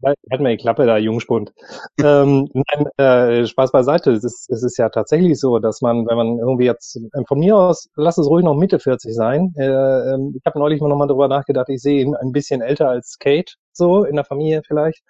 Knackisch. 0.04 0.30
halt 0.30 0.40
mal 0.40 0.56
die 0.56 0.62
Klappe 0.62 0.86
da, 0.86 0.98
Jungspund. 0.98 1.52
ähm, 2.02 2.48
nein, 2.52 2.86
äh, 2.96 3.46
Spaß 3.46 3.72
beiseite. 3.72 4.12
Es 4.12 4.24
ist, 4.24 4.50
es 4.50 4.62
ist 4.62 4.78
ja 4.78 4.88
tatsächlich 4.88 5.38
so, 5.40 5.58
dass 5.58 5.80
man, 5.80 6.06
wenn 6.06 6.16
man 6.16 6.38
irgendwie 6.38 6.66
jetzt, 6.66 6.96
äh, 6.96 7.24
von 7.26 7.38
mir 7.38 7.56
aus, 7.56 7.88
lass 7.96 8.18
es 8.18 8.28
ruhig 8.28 8.44
noch 8.44 8.54
Mitte 8.54 8.78
40 8.78 9.14
sein. 9.14 9.54
Äh, 9.56 9.64
ähm, 9.64 10.34
ich 10.36 10.44
habe 10.46 10.58
neulich 10.58 10.80
mal 10.80 10.88
nochmal 10.88 11.08
drüber 11.08 11.28
nachgedacht, 11.28 11.68
ich 11.68 11.80
sehe 11.82 12.02
ihn 12.02 12.14
ein 12.14 12.32
bisschen 12.32 12.60
älter 12.60 12.88
als 12.88 13.18
Kate, 13.18 13.54
so 13.72 14.04
in 14.04 14.16
der 14.16 14.24
Familie 14.24 14.62
vielleicht. 14.66 15.02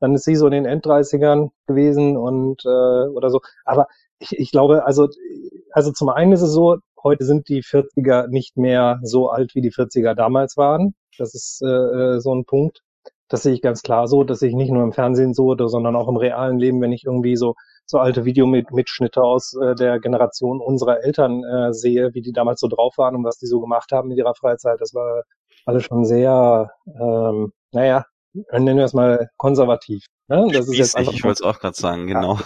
Dann 0.00 0.14
ist 0.14 0.24
sie 0.24 0.36
so 0.36 0.46
in 0.46 0.52
den 0.52 0.66
Enddreißigern 0.66 1.50
gewesen 1.66 2.16
und 2.16 2.64
äh, 2.64 3.08
oder 3.08 3.30
so. 3.30 3.40
Aber 3.64 3.88
ich, 4.20 4.38
ich 4.38 4.50
glaube, 4.50 4.84
also, 4.84 5.08
also 5.72 5.92
zum 5.92 6.08
einen 6.08 6.32
ist 6.32 6.42
es 6.42 6.52
so, 6.52 6.78
heute 7.02 7.24
sind 7.24 7.48
die 7.48 7.62
40er 7.62 8.28
nicht 8.28 8.56
mehr 8.56 9.00
so 9.02 9.28
alt, 9.30 9.54
wie 9.54 9.60
die 9.60 9.72
40er 9.72 10.14
damals 10.14 10.56
waren. 10.56 10.94
Das 11.18 11.34
ist 11.34 11.62
äh, 11.62 11.66
äh, 11.66 12.20
so 12.20 12.34
ein 12.34 12.44
Punkt. 12.44 12.82
Das 13.28 13.42
sehe 13.42 13.52
ich 13.52 13.62
ganz 13.62 13.82
klar 13.82 14.08
so, 14.08 14.24
dass 14.24 14.42
ich 14.42 14.54
nicht 14.54 14.70
nur 14.70 14.82
im 14.82 14.92
Fernsehen 14.92 15.34
so, 15.34 15.54
sondern 15.68 15.96
auch 15.96 16.08
im 16.08 16.16
realen 16.16 16.58
Leben, 16.58 16.80
wenn 16.80 16.92
ich 16.92 17.04
irgendwie 17.04 17.36
so 17.36 17.54
so 17.90 17.98
alte 17.98 18.24
Videomitschnitte 18.24 19.22
aus 19.22 19.54
äh, 19.54 19.74
der 19.74 19.98
Generation 19.98 20.60
unserer 20.60 21.02
Eltern 21.02 21.42
äh, 21.42 21.72
sehe, 21.72 22.12
wie 22.12 22.20
die 22.20 22.32
damals 22.32 22.60
so 22.60 22.68
drauf 22.68 22.98
waren 22.98 23.16
und 23.16 23.24
was 23.24 23.38
die 23.38 23.46
so 23.46 23.60
gemacht 23.60 23.92
haben 23.92 24.10
in 24.10 24.18
ihrer 24.18 24.34
Freizeit, 24.34 24.80
das 24.80 24.92
war 24.92 25.22
alles 25.64 25.84
schon 25.84 26.04
sehr, 26.04 26.70
ähm, 26.86 27.52
naja, 27.72 28.04
nennen 28.32 28.76
wir 28.76 28.84
es 28.84 28.92
mal 28.92 29.30
konservativ. 29.38 30.04
Ne? 30.28 30.48
Das 30.52 30.68
ist 30.68 30.76
jetzt 30.76 30.96
einfach 30.96 31.12
ich 31.14 31.24
wollte 31.24 31.42
es 31.42 31.48
auch 31.48 31.60
gerade 31.60 31.76
sagen, 31.76 32.06
genau. 32.06 32.38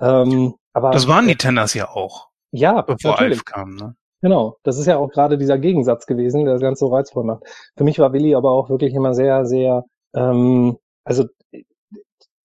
ähm, 0.00 0.54
aber 0.72 0.92
das 0.92 1.08
waren 1.08 1.26
die 1.26 1.36
Tenders 1.36 1.74
ja 1.74 1.88
auch. 1.88 2.28
Ja, 2.52 2.82
bevor 2.82 3.12
natürlich. 3.12 3.38
Alf 3.38 3.44
kam, 3.44 3.74
ne? 3.74 3.96
Genau, 4.24 4.56
das 4.62 4.78
ist 4.78 4.86
ja 4.86 4.96
auch 4.96 5.10
gerade 5.10 5.36
dieser 5.36 5.58
Gegensatz 5.58 6.06
gewesen, 6.06 6.46
der 6.46 6.54
das 6.54 6.62
Ganze 6.62 6.86
so 6.86 6.88
reizvoll 6.88 7.24
macht. 7.24 7.42
Für 7.76 7.84
mich 7.84 7.98
war 7.98 8.14
Willi 8.14 8.34
aber 8.34 8.52
auch 8.52 8.70
wirklich 8.70 8.94
immer 8.94 9.12
sehr, 9.12 9.44
sehr, 9.44 9.84
ähm, 10.14 10.78
also 11.04 11.26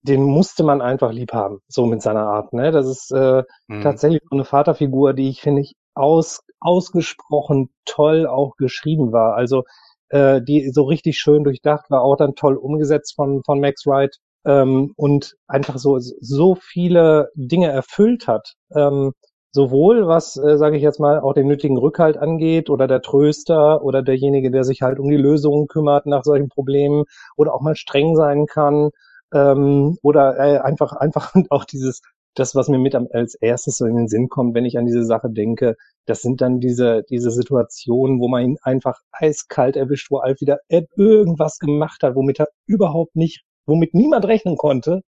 den 0.02 0.24
musste 0.24 0.66
man 0.66 0.82
einfach 0.82 1.14
lieb 1.14 1.32
haben, 1.32 1.60
so 1.70 1.86
mit 1.86 2.02
seiner 2.02 2.24
Art. 2.24 2.52
Ne? 2.52 2.74
Das 2.74 2.86
ist 2.86 3.14
äh, 3.14 3.44
mhm. 3.68 3.80
tatsächlich 3.82 4.22
so 4.30 4.36
eine 4.36 4.44
Vaterfigur, 4.44 5.14
die 5.14 5.30
ich 5.30 5.40
finde 5.40 5.62
ich 5.62 5.76
aus, 5.96 6.42
ausgesprochen 6.60 7.70
toll 7.86 8.28
auch 8.28 8.58
geschrieben 8.58 9.14
war. 9.14 9.36
Also 9.36 9.64
äh, 10.10 10.42
die 10.42 10.72
so 10.72 10.84
richtig 10.84 11.18
schön 11.18 11.46
durchdacht 11.46 11.90
war, 11.90 12.02
auch 12.02 12.18
dann 12.18 12.36
toll 12.36 12.58
umgesetzt 12.58 13.14
von 13.16 13.42
von 13.46 13.62
Max 13.62 13.86
Wright 13.86 14.18
ähm, 14.46 14.92
und 14.98 15.38
einfach 15.48 15.78
so 15.78 15.98
so 15.98 16.56
viele 16.56 17.30
Dinge 17.36 17.72
erfüllt 17.72 18.28
hat. 18.28 18.56
Ähm, 18.76 19.14
sowohl 19.51 20.08
was, 20.08 20.38
äh, 20.38 20.58
sage 20.58 20.77
ich 20.77 20.84
jetzt 20.84 21.00
mal, 21.00 21.20
auch 21.20 21.34
den 21.34 21.48
nötigen 21.48 21.77
Rückhalt 21.77 22.18
angeht 22.18 22.70
oder 22.70 22.88
der 22.88 23.01
Tröster 23.01 23.84
oder 23.84 24.01
derjenige, 24.03 24.51
der 24.51 24.63
sich 24.63 24.82
halt 24.82 25.00
um 25.00 25.10
die 25.10 25.18
Lösungen 25.18 25.68
kümmert 25.68 26.06
nach 26.06 26.24
solchen 26.24 26.50
Problemen 26.50 27.06
oder 27.38 27.53
auch 27.53 27.62
mal 27.62 27.75
streng 27.75 28.15
sein 28.15 28.46
kann 28.46 28.89
ähm, 29.34 29.98
oder 30.03 30.38
äh, 30.38 30.60
einfach 30.60 30.94
einfach 30.94 31.34
auch 31.50 31.65
dieses 31.65 32.01
das, 32.36 32.56
was 32.56 32.70
mir 32.70 32.79
mit 32.79 32.96
als 32.96 33.36
erstes 33.36 33.77
so 33.77 33.86
in 33.86 33.96
den 33.96 34.08
Sinn 34.08 34.29
kommt, 34.29 34.56
wenn 34.56 34.65
ich 34.65 34.77
an 34.77 34.86
diese 34.86 35.03
Sache 35.03 35.29
denke, 35.29 35.75
das 36.06 36.22
sind 36.22 36.41
dann 36.41 36.60
diese, 36.60 37.03
diese 37.10 37.32
Situationen, 37.32 38.20
wo 38.20 38.27
man 38.27 38.44
ihn 38.44 38.58
einfach 38.62 39.00
eiskalt 39.12 39.75
erwischt, 39.75 40.12
wo 40.12 40.18
Alf 40.20 40.39
wieder 40.39 40.60
irgendwas 40.70 41.60
gemacht 41.60 42.03
hat, 42.03 42.15
womit 42.15 42.39
er 42.39 42.48
überhaupt 42.65 43.15
nicht, 43.15 43.44
womit 43.65 43.94
niemand 43.94 44.25
rechnen 44.25 44.58
konnte. 44.58 45.01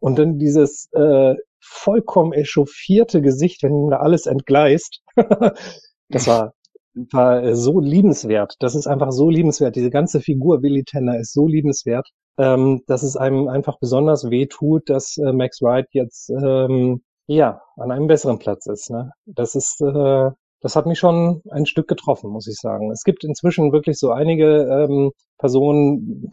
Und 0.00 0.18
dann 0.18 0.38
dieses 0.38 0.88
äh, 0.92 1.34
vollkommen 1.60 2.32
echauffierte 2.32 3.20
Gesicht, 3.20 3.62
wenn 3.62 3.74
ihm 3.74 3.90
da 3.90 3.98
alles 3.98 4.26
entgleist. 4.26 5.00
das 6.08 6.26
war, 6.26 6.54
war 7.12 7.54
so 7.54 7.80
liebenswert. 7.80 8.54
Das 8.60 8.74
ist 8.74 8.86
einfach 8.86 9.12
so 9.12 9.30
liebenswert. 9.30 9.76
Diese 9.76 9.90
ganze 9.90 10.20
Figur 10.20 10.62
Willy 10.62 10.84
Tanner 10.84 11.18
ist 11.18 11.32
so 11.32 11.46
liebenswert, 11.46 12.08
ähm, 12.38 12.82
dass 12.86 13.02
es 13.02 13.16
einem 13.16 13.48
einfach 13.48 13.78
besonders 13.78 14.30
weh 14.30 14.46
tut, 14.46 14.88
dass 14.88 15.16
äh, 15.18 15.32
Max 15.32 15.60
Wright 15.60 15.86
jetzt 15.92 16.30
ähm, 16.30 17.02
ja 17.26 17.60
an 17.76 17.90
einem 17.90 18.06
besseren 18.06 18.38
Platz 18.38 18.66
ist. 18.66 18.90
Ne? 18.90 19.12
Das 19.26 19.54
ist 19.54 19.80
äh, 19.82 20.30
das 20.60 20.76
hat 20.76 20.86
mich 20.86 20.98
schon 20.98 21.42
ein 21.50 21.66
Stück 21.66 21.88
getroffen, 21.88 22.30
muss 22.30 22.46
ich 22.46 22.56
sagen. 22.56 22.90
Es 22.90 23.02
gibt 23.02 23.24
inzwischen 23.24 23.72
wirklich 23.72 23.98
so 23.98 24.10
einige 24.10 24.64
ähm, 24.64 25.10
Personen, 25.38 26.30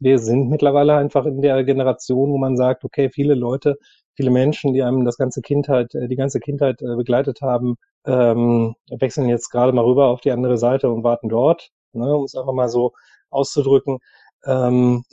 wir 0.00 0.18
sind 0.18 0.48
mittlerweile 0.48 0.96
einfach 0.96 1.26
in 1.26 1.42
der 1.42 1.62
Generation, 1.64 2.30
wo 2.30 2.38
man 2.38 2.56
sagt, 2.56 2.84
okay, 2.84 3.10
viele 3.10 3.34
Leute 3.34 3.76
viele 4.14 4.30
Menschen, 4.30 4.72
die 4.72 4.82
einem 4.82 5.04
das 5.04 5.16
ganze 5.16 5.40
Kindheit, 5.40 5.94
äh, 5.94 6.08
die 6.08 6.16
ganze 6.16 6.40
Kindheit 6.40 6.80
äh, 6.82 6.96
begleitet 6.96 7.40
haben, 7.40 7.76
ähm, 8.06 8.74
wechseln 8.90 9.28
jetzt 9.28 9.50
gerade 9.50 9.72
mal 9.72 9.84
rüber 9.84 10.06
auf 10.06 10.20
die 10.20 10.32
andere 10.32 10.58
Seite 10.58 10.90
und 10.90 11.04
warten 11.04 11.28
dort, 11.28 11.70
ne, 11.92 12.14
um 12.14 12.24
es 12.24 12.34
einfach 12.34 12.52
mal 12.52 12.68
so 12.68 12.92
auszudrücken. 13.30 13.98
Ähm, 14.44 15.04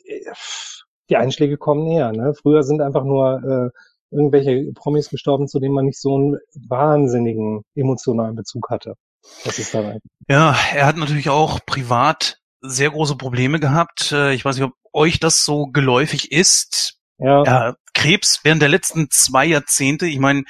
die 1.10 1.18
Einschläge 1.18 1.58
kommen 1.58 1.86
näher. 1.86 2.12
Ne? 2.12 2.34
Früher 2.34 2.64
sind 2.64 2.82
einfach 2.82 3.04
nur 3.04 3.44
äh, 3.44 4.16
irgendwelche 4.16 4.72
Promis 4.74 5.10
gestorben, 5.10 5.48
zu 5.48 5.60
denen 5.60 5.74
man 5.74 5.86
nicht 5.86 6.00
so 6.00 6.16
einen 6.16 6.38
wahnsinnigen 6.68 7.64
emotionalen 7.76 8.36
Bezug 8.36 8.70
hatte. 8.70 8.96
Das 9.44 9.60
ist 9.60 9.74
dabei. 9.74 10.00
Ja, 10.28 10.56
er 10.74 10.86
hat 10.86 10.98
natürlich 10.98 11.30
auch 11.30 11.60
privat 11.66 12.38
sehr 12.62 12.92
große 12.92 13.16
Probleme 13.16 13.60
gehabt. 13.60 14.12
Äh, 14.12 14.34
ich 14.34 14.46
weiß 14.46 14.56
nicht, 14.58 14.66
ob 14.66 14.74
euch 14.94 15.20
das 15.20 15.46
so 15.46 15.68
geläufig 15.68 16.32
ist. 16.32 16.98
Ja. 17.18 17.44
ja. 17.44 17.76
Krebs 17.94 18.40
während 18.44 18.62
der 18.62 18.70
letzten 18.70 19.10
zwei 19.10 19.46
Jahrzehnte, 19.46 20.08
ich 20.08 20.20
meine, 20.20 20.44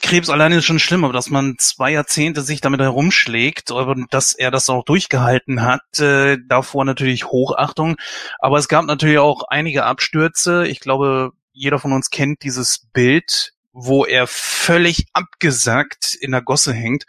Krebs 0.00 0.30
alleine 0.30 0.56
ist 0.56 0.64
schon 0.64 0.78
schlimm, 0.78 1.04
aber 1.04 1.12
dass 1.12 1.28
man 1.28 1.56
zwei 1.58 1.92
Jahrzehnte 1.92 2.40
sich 2.40 2.60
damit 2.60 2.80
herumschlägt, 2.80 3.70
und 3.70 4.12
dass 4.14 4.32
er 4.32 4.50
das 4.50 4.70
auch 4.70 4.84
durchgehalten 4.84 5.62
hat, 5.62 5.98
äh, 5.98 6.38
davor 6.48 6.84
natürlich 6.84 7.26
Hochachtung. 7.26 7.96
Aber 8.38 8.58
es 8.58 8.68
gab 8.68 8.86
natürlich 8.86 9.18
auch 9.18 9.42
einige 9.48 9.84
Abstürze. 9.84 10.66
Ich 10.66 10.80
glaube, 10.80 11.32
jeder 11.52 11.78
von 11.78 11.92
uns 11.92 12.10
kennt 12.10 12.42
dieses 12.42 12.86
Bild, 12.92 13.52
wo 13.72 14.04
er 14.04 14.26
völlig 14.26 15.06
abgesackt 15.12 16.14
in 16.14 16.30
der 16.30 16.42
Gosse 16.42 16.72
hängt. 16.72 17.04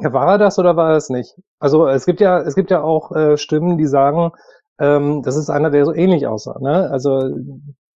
Ja, 0.00 0.12
war 0.12 0.32
er 0.32 0.38
das 0.38 0.58
oder 0.58 0.76
war 0.76 0.90
er 0.90 0.96
es 0.96 1.08
nicht? 1.08 1.34
Also 1.60 1.86
es 1.86 2.04
gibt 2.04 2.20
ja, 2.20 2.40
es 2.40 2.54
gibt 2.54 2.70
ja 2.70 2.82
auch 2.82 3.12
äh, 3.12 3.36
Stimmen, 3.36 3.78
die 3.78 3.86
sagen, 3.86 4.32
ähm, 4.78 5.22
das 5.22 5.36
ist 5.36 5.50
einer, 5.50 5.70
der 5.70 5.84
so 5.84 5.94
ähnlich 5.94 6.26
aussah. 6.26 6.58
Ne? 6.60 6.90
Also 6.90 7.30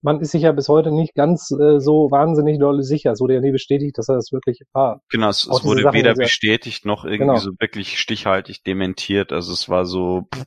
man 0.01 0.21
ist 0.21 0.31
sich 0.31 0.43
ja 0.43 0.53
bis 0.53 0.69
heute 0.69 0.93
nicht 0.93 1.15
ganz 1.15 1.51
äh, 1.51 1.81
so 1.81 2.11
wahnsinnig 2.13 2.61
doll 2.61 2.83
sicher. 2.83 3.13
Es 3.13 3.21
wurde 3.21 3.35
ja 3.35 3.41
nie 3.41 3.51
bestätigt, 3.51 3.99
dass 3.99 4.09
er 4.09 4.15
das 4.15 4.31
wirklich 4.31 4.63
war. 4.73 5.01
Genau, 5.11 5.29
es, 5.29 5.49
es 5.51 5.65
wurde 5.65 5.83
Sachen, 5.83 5.99
weder 5.99 6.15
bestätigt 6.15 6.87
noch 6.87 7.05
irgendwie 7.05 7.19
genau. 7.19 7.37
so 7.37 7.51
wirklich 7.59 7.99
stichhaltig 7.99 8.63
dementiert. 8.63 9.33
Also 9.33 9.53
es 9.53 9.69
war 9.69 9.85
so, 9.85 10.29
pff, 10.33 10.45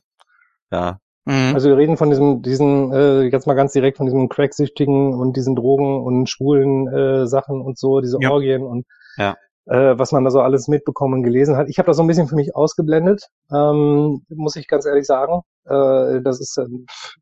ja. 0.70 0.98
Mhm. 1.26 1.52
Also 1.54 1.68
wir 1.68 1.76
reden 1.76 1.98
von 1.98 2.08
diesem, 2.08 2.40
diesen, 2.40 2.92
äh, 2.92 3.22
jetzt 3.24 3.46
mal 3.46 3.54
ganz 3.54 3.72
direkt 3.72 3.98
von 3.98 4.06
diesem 4.06 4.30
Cracksüchtigen 4.30 5.12
und 5.14 5.36
diesen 5.36 5.54
Drogen 5.54 6.02
und 6.02 6.30
schwulen 6.30 6.88
äh, 6.88 7.26
Sachen 7.26 7.60
und 7.60 7.78
so, 7.78 8.00
diese 8.00 8.16
ja. 8.20 8.30
Orgien 8.30 8.62
und 8.62 8.86
ja 9.18 9.36
äh, 9.66 9.98
was 9.98 10.12
man 10.12 10.24
da 10.24 10.30
so 10.30 10.40
alles 10.40 10.68
mitbekommen 10.68 11.14
und 11.14 11.22
gelesen 11.22 11.56
hat. 11.56 11.68
Ich 11.68 11.78
habe 11.78 11.86
das 11.86 11.96
so 11.96 12.02
ein 12.02 12.06
bisschen 12.08 12.28
für 12.28 12.36
mich 12.36 12.54
ausgeblendet, 12.56 13.28
ähm, 13.52 14.22
muss 14.28 14.56
ich 14.56 14.66
ganz 14.68 14.86
ehrlich 14.86 15.06
sagen. 15.06 15.42
Äh, 15.64 16.20
das 16.22 16.40
ist, 16.40 16.58
äh, 16.58 16.66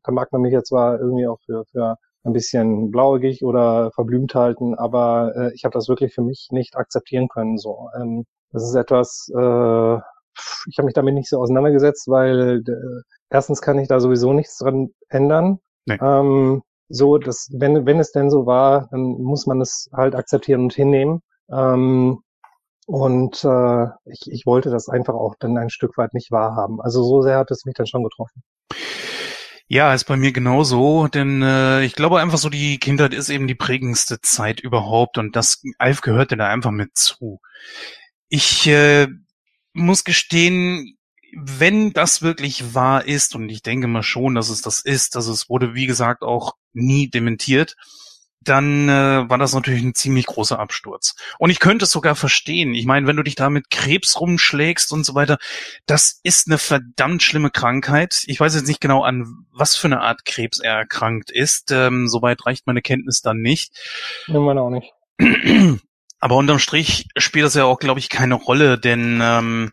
da 0.03 0.11
mag 0.11 0.31
man 0.31 0.41
mich 0.41 0.53
jetzt 0.53 0.69
zwar 0.69 0.99
irgendwie 0.99 1.27
auch 1.27 1.39
für, 1.45 1.65
für 1.71 1.95
ein 2.23 2.33
bisschen 2.33 2.91
blauäugig 2.91 3.43
oder 3.43 3.91
verblümt 3.91 4.35
halten, 4.35 4.75
aber 4.75 5.33
äh, 5.35 5.53
ich 5.53 5.65
habe 5.65 5.73
das 5.73 5.89
wirklich 5.89 6.13
für 6.13 6.21
mich 6.21 6.49
nicht 6.51 6.75
akzeptieren 6.75 7.27
können. 7.27 7.57
So, 7.57 7.89
ähm, 7.99 8.25
das 8.51 8.63
ist 8.63 8.75
etwas. 8.75 9.29
Äh, 9.35 9.97
ich 10.67 10.77
habe 10.77 10.85
mich 10.85 10.93
damit 10.93 11.13
nicht 11.13 11.29
so 11.29 11.39
auseinandergesetzt, 11.39 12.07
weil 12.07 12.63
äh, 12.67 13.01
erstens 13.29 13.61
kann 13.61 13.79
ich 13.79 13.87
da 13.87 13.99
sowieso 13.99 14.33
nichts 14.33 14.57
dran 14.57 14.89
ändern. 15.09 15.59
Nee. 15.85 15.97
Ähm, 16.01 16.61
so, 16.89 17.17
dass 17.17 17.49
wenn 17.53 17.85
wenn 17.85 17.99
es 17.99 18.11
denn 18.11 18.29
so 18.29 18.45
war, 18.45 18.87
dann 18.91 19.01
muss 19.01 19.47
man 19.47 19.61
es 19.61 19.89
halt 19.93 20.15
akzeptieren 20.15 20.61
und 20.61 20.73
hinnehmen. 20.73 21.21
Ähm, 21.51 22.21
und 22.87 23.43
äh, 23.43 23.85
ich, 24.05 24.31
ich 24.31 24.45
wollte 24.45 24.69
das 24.69 24.89
einfach 24.89 25.13
auch 25.13 25.35
dann 25.39 25.57
ein 25.57 25.69
Stück 25.69 25.97
weit 25.97 26.13
nicht 26.13 26.31
wahrhaben. 26.31 26.81
Also 26.81 27.03
so 27.03 27.21
sehr 27.21 27.37
hat 27.37 27.51
es 27.51 27.65
mich 27.65 27.75
dann 27.75 27.87
schon 27.87 28.03
getroffen. 28.03 28.43
Ja, 29.67 29.93
ist 29.93 30.03
bei 30.03 30.17
mir 30.17 30.33
genauso, 30.33 31.07
denn 31.07 31.41
äh, 31.41 31.85
ich 31.85 31.95
glaube 31.95 32.19
einfach 32.19 32.37
so, 32.37 32.49
die 32.49 32.77
Kindheit 32.77 33.13
ist 33.13 33.29
eben 33.29 33.47
die 33.47 33.55
prägendste 33.55 34.19
Zeit 34.19 34.59
überhaupt 34.59 35.17
und 35.17 35.35
das 35.37 35.63
Alf 35.77 36.01
gehörte 36.01 36.35
da 36.35 36.49
einfach 36.49 36.71
mit 36.71 36.97
zu. 36.97 37.39
Ich 38.27 38.67
äh, 38.67 39.07
muss 39.71 40.03
gestehen, 40.03 40.97
wenn 41.33 41.93
das 41.93 42.21
wirklich 42.21 42.73
wahr 42.73 43.05
ist, 43.05 43.33
und 43.33 43.47
ich 43.47 43.61
denke 43.61 43.87
mal 43.87 44.03
schon, 44.03 44.35
dass 44.35 44.49
es 44.49 44.61
das 44.61 44.81
ist, 44.81 45.15
dass 45.15 45.27
es 45.27 45.49
wurde, 45.49 45.73
wie 45.73 45.87
gesagt, 45.87 46.23
auch 46.23 46.55
nie 46.73 47.09
dementiert, 47.09 47.77
dann 48.41 48.89
äh, 48.89 49.29
war 49.29 49.37
das 49.37 49.53
natürlich 49.53 49.83
ein 49.83 49.93
ziemlich 49.93 50.25
großer 50.25 50.59
Absturz. 50.59 51.15
Und 51.37 51.51
ich 51.51 51.59
könnte 51.59 51.85
es 51.85 51.91
sogar 51.91 52.15
verstehen. 52.15 52.73
Ich 52.73 52.85
meine, 52.85 53.05
wenn 53.05 53.15
du 53.15 53.23
dich 53.23 53.35
da 53.35 53.49
mit 53.49 53.69
Krebs 53.69 54.19
rumschlägst 54.19 54.91
und 54.91 55.05
so 55.05 55.13
weiter, 55.13 55.37
das 55.85 56.19
ist 56.23 56.47
eine 56.47 56.57
verdammt 56.57 57.21
schlimme 57.21 57.51
Krankheit. 57.51 58.23
Ich 58.25 58.39
weiß 58.39 58.55
jetzt 58.55 58.67
nicht 58.67 58.81
genau, 58.81 59.03
an 59.03 59.45
was 59.51 59.75
für 59.75 59.87
eine 59.87 60.01
Art 60.01 60.25
Krebs 60.25 60.59
er 60.59 60.73
erkrankt 60.73 61.29
ist. 61.29 61.71
Ähm, 61.71 62.07
Soweit 62.07 62.45
reicht 62.45 62.65
meine 62.65 62.81
Kenntnis 62.81 63.21
dann 63.21 63.37
nicht. 63.37 63.77
Nehmen 64.27 64.45
wir 64.45 64.59
auch 64.59 64.71
nicht. 64.71 64.91
Aber 66.19 66.35
unterm 66.35 66.59
Strich 66.59 67.07
spielt 67.17 67.45
das 67.45 67.55
ja 67.55 67.65
auch, 67.65 67.79
glaube 67.79 67.99
ich, 67.99 68.09
keine 68.09 68.35
Rolle, 68.35 68.79
denn 68.79 69.19
ähm, 69.21 69.71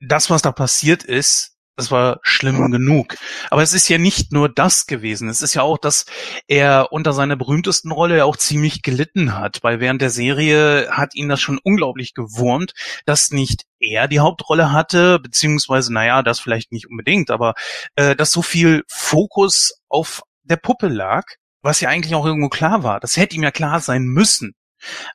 das, 0.00 0.30
was 0.30 0.42
da 0.42 0.52
passiert 0.52 1.02
ist, 1.02 1.55
Das 1.76 1.90
war 1.90 2.20
schlimm 2.22 2.70
genug. 2.70 3.16
Aber 3.50 3.62
es 3.62 3.74
ist 3.74 3.88
ja 3.90 3.98
nicht 3.98 4.32
nur 4.32 4.48
das 4.48 4.86
gewesen. 4.86 5.28
Es 5.28 5.42
ist 5.42 5.52
ja 5.52 5.60
auch, 5.60 5.76
dass 5.76 6.06
er 6.48 6.90
unter 6.90 7.12
seiner 7.12 7.36
berühmtesten 7.36 7.92
Rolle 7.92 8.16
ja 8.16 8.24
auch 8.24 8.38
ziemlich 8.38 8.80
gelitten 8.80 9.36
hat, 9.36 9.58
weil 9.62 9.78
während 9.78 10.00
der 10.00 10.08
Serie 10.08 10.88
hat 10.90 11.14
ihn 11.14 11.28
das 11.28 11.40
schon 11.40 11.58
unglaublich 11.62 12.14
gewurmt, 12.14 12.72
dass 13.04 13.30
nicht 13.30 13.64
er 13.78 14.08
die 14.08 14.20
Hauptrolle 14.20 14.72
hatte, 14.72 15.18
beziehungsweise, 15.18 15.92
naja, 15.92 16.22
das 16.22 16.40
vielleicht 16.40 16.72
nicht 16.72 16.88
unbedingt, 16.88 17.30
aber 17.30 17.52
äh, 17.96 18.16
dass 18.16 18.32
so 18.32 18.40
viel 18.40 18.82
Fokus 18.88 19.78
auf 19.90 20.22
der 20.44 20.56
Puppe 20.56 20.88
lag, 20.88 21.24
was 21.60 21.80
ja 21.80 21.90
eigentlich 21.90 22.14
auch 22.14 22.24
irgendwo 22.24 22.48
klar 22.48 22.84
war. 22.84 23.00
Das 23.00 23.18
hätte 23.18 23.36
ihm 23.36 23.42
ja 23.42 23.50
klar 23.50 23.80
sein 23.80 24.04
müssen. 24.04 24.54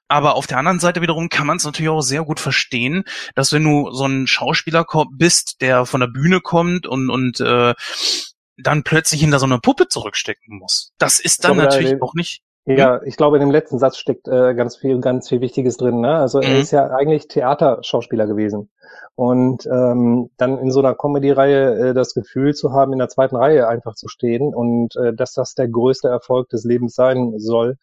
Aber 0.08 0.36
auf 0.36 0.48
der 0.48 0.58
anderen 0.58 0.80
Seite 0.80 1.02
wiederum 1.02 1.30
kann 1.30 1.48
man 1.48 1.58
es 1.58 1.66
natürlich 1.66 1.90
auch 1.90 2.02
sehr 2.02 2.24
gut 2.24 2.40
verstehen, 2.40 3.04
dass 3.36 3.54
wenn 3.54 3.64
du 3.64 3.92
so 3.92 4.06
ein 4.06 4.28
Schauspieler 4.28 4.86
bist, 5.12 5.62
der 5.62 5.86
von 5.86 6.02
der 6.02 6.08
Bühne 6.08 6.42
kommt 6.42 6.88
und, 6.88 7.10
und 7.10 7.40
äh, 7.40 7.74
dann 8.58 8.84
plötzlich 8.84 9.22
hinter 9.22 9.40
so 9.40 9.46
einer 9.46 9.60
Puppe 9.60 9.88
zurückstecken 9.88 10.58
muss. 10.58 10.92
Das 10.98 11.20
ist 11.20 11.44
dann 11.44 11.58
natürlich 11.58 12.02
auch 12.02 12.14
nicht. 12.14 12.42
Ja, 12.66 13.02
ich 13.04 13.18
glaube, 13.18 13.38
in 13.38 13.42
dem 13.42 13.52
letzten 13.52 13.80
Satz 13.80 13.98
steckt 13.98 14.28
äh, 14.28 14.54
ganz 14.54 14.78
viel, 14.78 15.00
ganz 15.00 15.28
viel 15.30 15.42
Wichtiges 15.42 15.78
drin. 15.78 16.00
Ne? 16.00 16.14
Also 16.14 16.38
mhm. 16.38 16.44
er 16.44 16.60
ist 16.60 16.72
ja 16.72 16.88
eigentlich 16.92 17.28
Theaterschauspieler 17.28 18.28
gewesen. 18.28 18.70
Und 19.16 19.66
ähm, 19.66 20.30
dann 20.38 20.58
in 20.60 20.72
so 20.72 20.80
einer 20.80 20.96
Comedy-Reihe 20.96 21.90
äh, 21.90 21.94
das 21.94 22.14
Gefühl 22.14 22.54
zu 22.54 22.72
haben, 22.72 22.94
in 22.94 23.00
der 23.00 23.10
zweiten 23.10 23.36
Reihe 23.36 23.68
einfach 23.68 23.96
zu 23.96 24.08
stehen 24.08 24.54
und 24.54 24.96
äh, 24.96 25.14
dass 25.14 25.34
das 25.34 25.54
der 25.54 25.68
größte 25.68 26.08
Erfolg 26.08 26.50
des 26.50 26.64
Lebens 26.64 26.94
sein 26.96 27.34
soll, 27.38 27.78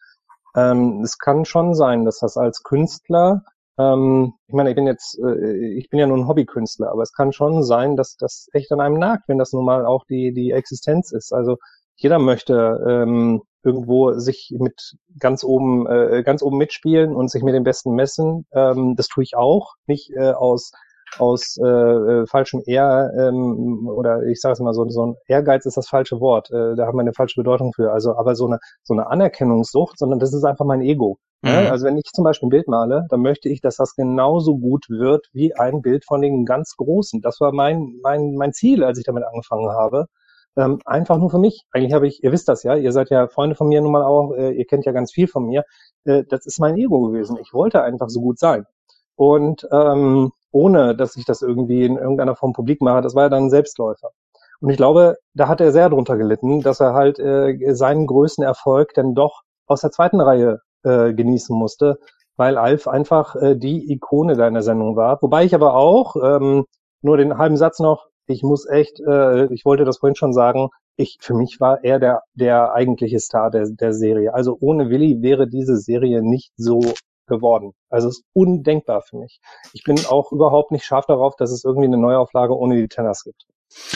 ähm, 0.55 1.01
es 1.03 1.17
kann 1.17 1.45
schon 1.45 1.73
sein, 1.75 2.05
dass 2.05 2.19
das 2.19 2.37
als 2.37 2.63
Künstler, 2.63 3.43
ähm, 3.77 4.33
ich 4.47 4.53
meine, 4.53 4.69
ich 4.69 4.75
bin 4.75 4.87
jetzt, 4.87 5.17
äh, 5.19 5.75
ich 5.77 5.89
bin 5.89 5.99
ja 5.99 6.07
nur 6.07 6.17
ein 6.17 6.27
Hobbykünstler, 6.27 6.91
aber 6.91 7.01
es 7.03 7.13
kann 7.13 7.31
schon 7.31 7.63
sein, 7.63 7.95
dass 7.95 8.17
das 8.17 8.47
echt 8.53 8.71
an 8.71 8.81
einem 8.81 8.99
nagt, 8.99 9.27
wenn 9.27 9.37
das 9.37 9.53
nun 9.53 9.65
mal 9.65 9.85
auch 9.85 10.05
die, 10.05 10.33
die 10.33 10.51
Existenz 10.51 11.11
ist. 11.11 11.33
Also 11.33 11.57
jeder 11.95 12.19
möchte 12.19 12.83
ähm, 12.87 13.41
irgendwo 13.63 14.13
sich 14.13 14.53
mit 14.57 14.95
ganz 15.19 15.43
oben, 15.43 15.87
äh, 15.87 16.23
ganz 16.23 16.41
oben 16.41 16.57
mitspielen 16.57 17.15
und 17.15 17.29
sich 17.29 17.43
mit 17.43 17.53
dem 17.53 17.63
Besten 17.63 17.93
messen. 17.93 18.45
Ähm, 18.53 18.95
das 18.95 19.07
tue 19.07 19.23
ich 19.23 19.35
auch, 19.35 19.73
nicht 19.85 20.11
äh, 20.11 20.31
aus 20.31 20.71
aus 21.17 21.57
äh, 21.57 21.65
äh, 21.65 22.25
falschem 22.27 22.61
Ehr 22.65 23.11
ähm, 23.17 23.87
oder 23.87 24.23
ich 24.23 24.39
sage 24.39 24.53
es 24.53 24.59
mal 24.59 24.73
so, 24.73 24.87
so 24.89 25.05
ein 25.05 25.15
Ehrgeiz 25.27 25.65
ist 25.65 25.77
das 25.77 25.87
falsche 25.87 26.19
Wort. 26.19 26.49
Äh, 26.51 26.75
da 26.75 26.85
haben 26.85 26.97
wir 26.97 27.01
eine 27.01 27.13
falsche 27.13 27.39
Bedeutung 27.39 27.73
für. 27.73 27.91
Also 27.91 28.15
aber 28.15 28.35
so 28.35 28.47
eine 28.47 28.59
so 28.83 28.93
eine 28.93 29.07
Anerkennungssucht, 29.07 29.97
sondern 29.97 30.19
das 30.19 30.33
ist 30.33 30.43
einfach 30.43 30.65
mein 30.65 30.81
Ego. 30.81 31.17
Mhm. 31.41 31.49
Ja? 31.49 31.71
Also 31.71 31.85
wenn 31.85 31.97
ich 31.97 32.05
zum 32.13 32.23
Beispiel 32.23 32.47
ein 32.47 32.51
Bild 32.51 32.67
male, 32.67 33.05
dann 33.09 33.21
möchte 33.21 33.49
ich, 33.49 33.61
dass 33.61 33.77
das 33.77 33.95
genauso 33.95 34.57
gut 34.57 34.85
wird 34.89 35.27
wie 35.33 35.55
ein 35.55 35.81
Bild 35.81 36.05
von 36.05 36.21
den 36.21 36.45
ganz 36.45 36.75
Großen. 36.77 37.21
Das 37.21 37.39
war 37.39 37.51
mein 37.53 37.95
mein 38.03 38.35
mein 38.35 38.53
Ziel, 38.53 38.83
als 38.83 38.97
ich 38.99 39.05
damit 39.05 39.23
angefangen 39.23 39.69
habe. 39.71 40.05
Ähm, 40.57 40.79
einfach 40.85 41.17
nur 41.17 41.29
für 41.29 41.39
mich. 41.39 41.63
Eigentlich 41.71 41.93
habe 41.93 42.07
ich, 42.07 42.23
ihr 42.23 42.31
wisst 42.31 42.49
das 42.49 42.63
ja, 42.63 42.75
ihr 42.75 42.91
seid 42.91 43.09
ja 43.11 43.27
Freunde 43.27 43.55
von 43.55 43.67
mir 43.67 43.81
nun 43.81 43.91
mal 43.91 44.03
auch, 44.03 44.33
äh, 44.33 44.51
ihr 44.51 44.65
kennt 44.65 44.85
ja 44.85 44.91
ganz 44.91 45.11
viel 45.11 45.27
von 45.27 45.45
mir. 45.45 45.63
Äh, 46.05 46.23
das 46.27 46.45
ist 46.45 46.59
mein 46.59 46.75
Ego 46.77 47.01
gewesen. 47.01 47.37
Ich 47.41 47.53
wollte 47.53 47.81
einfach 47.83 48.09
so 48.09 48.19
gut 48.21 48.39
sein. 48.39 48.65
Und 49.15 49.67
ähm, 49.71 50.31
ohne 50.51 50.95
dass 50.95 51.15
ich 51.15 51.25
das 51.25 51.41
irgendwie 51.41 51.83
in 51.83 51.97
irgendeiner 51.97 52.35
Form 52.35 52.53
publik 52.53 52.81
mache. 52.81 53.01
Das 53.01 53.15
war 53.15 53.23
ja 53.23 53.29
dann 53.29 53.45
ein 53.45 53.49
Selbstläufer. 53.49 54.09
Und 54.61 54.69
ich 54.69 54.77
glaube, 54.77 55.17
da 55.33 55.47
hat 55.47 55.61
er 55.61 55.71
sehr 55.71 55.89
drunter 55.89 56.17
gelitten, 56.17 56.61
dass 56.61 56.79
er 56.79 56.93
halt 56.93 57.19
äh, 57.19 57.73
seinen 57.73 58.07
größten 58.07 58.43
Erfolg 58.43 58.93
dann 58.93 59.15
doch 59.15 59.41
aus 59.67 59.81
der 59.81 59.91
zweiten 59.91 60.19
Reihe 60.19 60.59
äh, 60.83 61.13
genießen 61.13 61.55
musste, 61.55 61.99
weil 62.35 62.57
Alf 62.57 62.87
einfach 62.87 63.35
äh, 63.35 63.55
die 63.55 63.91
Ikone 63.91 64.35
deiner 64.35 64.61
Sendung 64.61 64.95
war. 64.95 65.21
Wobei 65.21 65.45
ich 65.45 65.55
aber 65.55 65.75
auch, 65.75 66.15
ähm, 66.21 66.65
nur 67.01 67.17
den 67.17 67.37
halben 67.37 67.57
Satz 67.57 67.79
noch, 67.79 68.07
ich 68.27 68.43
muss 68.43 68.67
echt, 68.67 68.99
äh, 68.99 69.45
ich 69.53 69.65
wollte 69.65 69.85
das 69.85 69.99
vorhin 69.99 70.15
schon 70.15 70.33
sagen, 70.33 70.69
ich, 70.97 71.17
für 71.21 71.33
mich 71.33 71.59
war 71.61 71.83
er 71.83 71.99
der, 71.99 72.23
der 72.33 72.73
eigentliche 72.73 73.19
Star 73.19 73.49
der, 73.51 73.69
der 73.69 73.93
Serie. 73.93 74.33
Also 74.33 74.57
ohne 74.59 74.89
Willi 74.89 75.21
wäre 75.21 75.47
diese 75.47 75.77
Serie 75.77 76.21
nicht 76.21 76.51
so 76.57 76.81
geworden. 77.29 77.73
Also 77.89 78.09
es 78.09 78.19
ist 78.19 78.25
undenkbar 78.33 79.01
für 79.01 79.17
mich. 79.17 79.39
Ich 79.73 79.83
bin 79.83 79.97
auch 80.07 80.31
überhaupt 80.31 80.71
nicht 80.71 80.85
scharf 80.85 81.05
darauf, 81.05 81.35
dass 81.37 81.51
es 81.51 81.63
irgendwie 81.63 81.87
eine 81.87 81.97
Neuauflage 81.97 82.57
ohne 82.57 82.75
die 82.75 82.87
Tenners 82.87 83.23
gibt. 83.23 83.45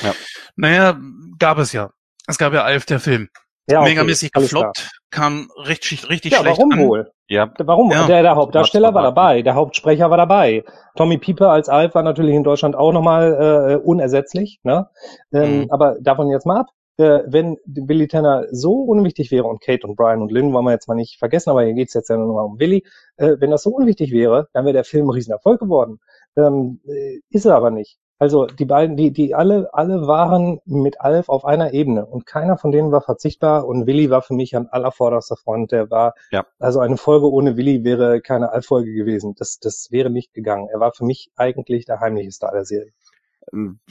Ja. 0.02 0.14
Naja, 0.56 0.98
gab 1.40 1.58
es 1.58 1.74
ja. 1.74 1.90
Es 2.28 2.38
gab 2.38 2.54
ja 2.54 2.64
Alf, 2.64 2.86
der 2.86 3.00
Film. 3.00 3.30
Ja, 3.70 3.80
okay, 3.80 3.92
Megamäßig 3.92 4.34
gefloppt, 4.34 4.92
kam 5.10 5.50
richtig, 5.68 6.10
richtig 6.10 6.34
ja, 6.34 6.40
schlecht 6.40 6.58
warum 6.58 6.72
an. 6.74 6.80
wohl? 6.80 7.12
Ja. 7.28 7.50
Warum? 7.60 7.92
Ja. 7.92 8.08
Der, 8.08 8.22
der 8.22 8.36
Hauptdarsteller 8.36 8.94
war 8.94 9.04
dabei, 9.04 9.42
der 9.42 9.56
Hauptsprecher 9.56 10.10
war 10.10 10.18
dabei. 10.18 10.66
Tommy 10.98 11.18
Pieper 11.18 11.50
als 11.50 11.70
Alf 11.70 11.96
war 11.96 12.04
natürlich 12.04 12.36
in 12.36 12.44
Deutschland 12.44 12.76
auch 12.76 12.92
nochmal 12.92 13.72
äh, 13.72 13.76
unersetzlich, 13.78 14.60
ne? 14.64 14.90
Ähm, 15.34 15.62
mhm. 15.62 15.72
Aber 15.72 15.96
davon 16.02 16.30
jetzt 16.30 16.46
mal 16.46 16.60
ab 16.60 16.68
äh, 16.98 17.22
wenn 17.26 17.58
Willy 17.66 18.08
Tanner 18.08 18.46
so 18.52 18.74
unwichtig 18.84 19.32
wäre 19.32 19.46
und 19.46 19.62
Kate 19.62 19.88
und 19.88 19.96
Brian 19.96 20.22
und 20.22 20.32
Lynn 20.32 20.54
wollen 20.54 20.66
wir 20.66 20.72
jetzt 20.72 20.88
mal 20.88 20.96
nicht 20.96 21.18
vergessen, 21.18 21.50
aber 21.50 21.64
hier 21.64 21.74
geht's 21.74 21.94
jetzt 21.94 22.10
ja 22.10 22.18
nur 22.18 22.34
mal 22.34 22.44
um 22.44 22.60
Willy, 22.60 22.84
äh, 23.18 23.38
wenn 23.40 23.52
das 23.52 23.64
so 23.64 23.72
unwichtig 23.72 24.12
wäre, 24.12 24.48
dann 24.54 24.66
wäre 24.66 24.74
der 24.74 24.84
Film 24.84 25.08
ein 25.08 25.14
Riesenerfolg 25.14 25.60
geworden. 25.60 26.00
Ähm, 26.36 26.82
äh, 26.88 27.20
ist 27.30 27.46
er 27.46 27.56
aber 27.56 27.72
nicht. 27.72 27.98
Also 28.20 28.46
die 28.46 28.66
beiden, 28.66 28.96
die, 28.96 29.12
die 29.12 29.36
alle, 29.36 29.74
alle 29.74 30.08
waren 30.08 30.62
mit 30.66 31.02
Alf 31.02 31.28
auf 31.28 31.44
einer 31.44 31.74
Ebene 31.74 32.06
und 32.06 32.26
keiner 32.26 32.58
von 32.58 32.72
denen 32.72 32.92
war 32.92 33.02
verzichtbar 33.02 33.68
und 33.68 33.86
Willy 33.86 34.10
war 34.10 34.22
für 34.22 34.34
mich 34.34 34.56
an 34.56 34.68
allervorderster 34.68 35.36
Front. 35.36 35.74
Der 35.74 35.92
war, 35.92 36.14
ja. 36.32 36.46
also 36.58 36.80
eine 36.80 36.96
Folge 36.96 37.30
ohne 37.30 37.58
Willy 37.58 37.84
wäre 37.84 38.22
keine 38.22 38.54
Alf-Folge 38.54 38.94
gewesen. 38.94 39.36
Das, 39.38 39.60
das 39.60 39.90
wäre 39.92 40.10
nicht 40.10 40.34
gegangen. 40.34 40.70
Er 40.72 40.80
war 40.80 40.94
für 40.94 41.04
mich 41.04 41.32
eigentlich 41.36 41.86
der 41.86 42.00
heimliche 42.00 42.32
Star 42.32 42.54
der 42.54 42.64
Serie 42.64 42.94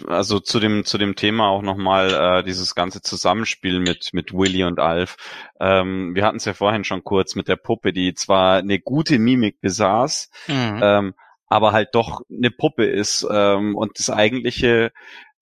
also 0.07 0.41
zu 0.41 0.61
dem 0.61 0.85
zu 0.85 0.99
dem 0.99 1.15
Thema 1.15 1.49
auch 1.49 1.63
nochmal 1.63 2.13
äh, 2.13 2.43
dieses 2.43 2.75
ganze 2.75 3.03
Zusammenspiel 3.03 3.81
mit 3.81 4.11
mit 4.13 4.33
Willy 4.33 4.65
und 4.65 4.81
Alf. 4.81 5.17
Ähm, 5.61 6.15
wir 6.15 6.25
hatten 6.25 6.39
es 6.39 6.45
ja 6.45 6.55
vorhin 6.55 6.85
schon 6.85 7.05
kurz 7.05 7.35
mit 7.35 7.49
der 7.49 7.57
Puppe, 7.57 7.93
die 7.93 8.15
zwar 8.15 8.59
eine 8.59 8.79
gute 8.79 9.19
Mimik 9.19 9.61
besaß, 9.61 10.31
mhm. 10.49 10.81
ähm, 10.83 11.15
aber 11.47 11.73
halt 11.73 11.91
doch 11.93 12.23
eine 12.31 12.51
Puppe 12.51 12.85
ist 12.87 13.27
ähm, 13.31 13.77
und 13.77 13.99
das 13.99 14.11
eigentliche 14.11 14.93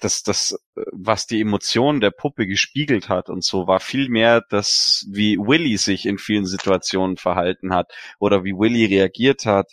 das, 0.01 0.23
das, 0.23 0.59
was 0.93 1.27
die 1.27 1.41
Emotionen 1.41 2.01
der 2.01 2.11
Puppe 2.11 2.47
gespiegelt 2.47 3.09
hat 3.09 3.29
und 3.29 3.45
so, 3.45 3.67
war 3.67 3.81
viel 3.81 4.09
mehr 4.09 4.43
das, 4.49 5.07
wie 5.11 5.37
Willy 5.39 5.77
sich 5.77 6.07
in 6.07 6.19
vielen 6.19 6.47
Situationen 6.47 7.17
verhalten 7.17 7.75
hat 7.75 7.93
oder 8.19 8.43
wie 8.43 8.55
Willy 8.55 8.87
reagiert 8.87 9.45
hat. 9.47 9.73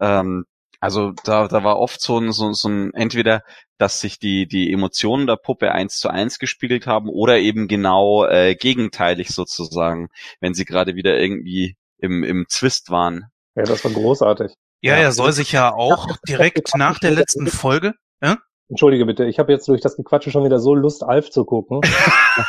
Ähm, 0.00 0.44
also 0.80 1.12
da, 1.24 1.46
da 1.46 1.62
war 1.62 1.78
oft 1.78 2.00
so 2.00 2.18
ein, 2.18 2.32
so, 2.32 2.52
so 2.52 2.68
ein 2.68 2.94
entweder, 2.94 3.42
dass 3.78 4.00
sich 4.00 4.18
die, 4.18 4.46
die 4.46 4.72
Emotionen 4.72 5.26
der 5.26 5.36
Puppe 5.36 5.72
eins 5.72 5.98
zu 5.98 6.08
eins 6.08 6.38
gespiegelt 6.38 6.86
haben 6.86 7.08
oder 7.08 7.38
eben 7.38 7.68
genau 7.68 8.24
äh, 8.24 8.54
gegenteilig 8.54 9.28
sozusagen, 9.30 10.08
wenn 10.40 10.54
sie 10.54 10.64
gerade 10.64 10.94
wieder 10.94 11.18
irgendwie 11.18 11.76
im, 11.98 12.24
im 12.24 12.46
Zwist 12.48 12.90
waren. 12.90 13.26
Ja, 13.54 13.64
das 13.64 13.84
war 13.84 13.92
großartig. 13.92 14.54
Ja, 14.80 14.94
ja. 14.94 15.02
er 15.02 15.12
soll 15.12 15.32
sich 15.32 15.52
ja 15.52 15.72
auch 15.72 16.16
direkt 16.26 16.74
nach 16.76 16.98
der 16.98 17.10
letzten 17.10 17.46
Folge, 17.46 17.94
ja? 18.22 18.38
Entschuldige 18.70 19.04
bitte, 19.04 19.26
ich 19.26 19.38
habe 19.38 19.52
jetzt 19.52 19.68
durch 19.68 19.80
das 19.80 19.96
Gequatsche 19.96 20.30
schon 20.30 20.44
wieder 20.44 20.60
so 20.60 20.74
Lust, 20.74 21.02
Alf 21.02 21.30
zu 21.30 21.44
gucken. 21.44 21.80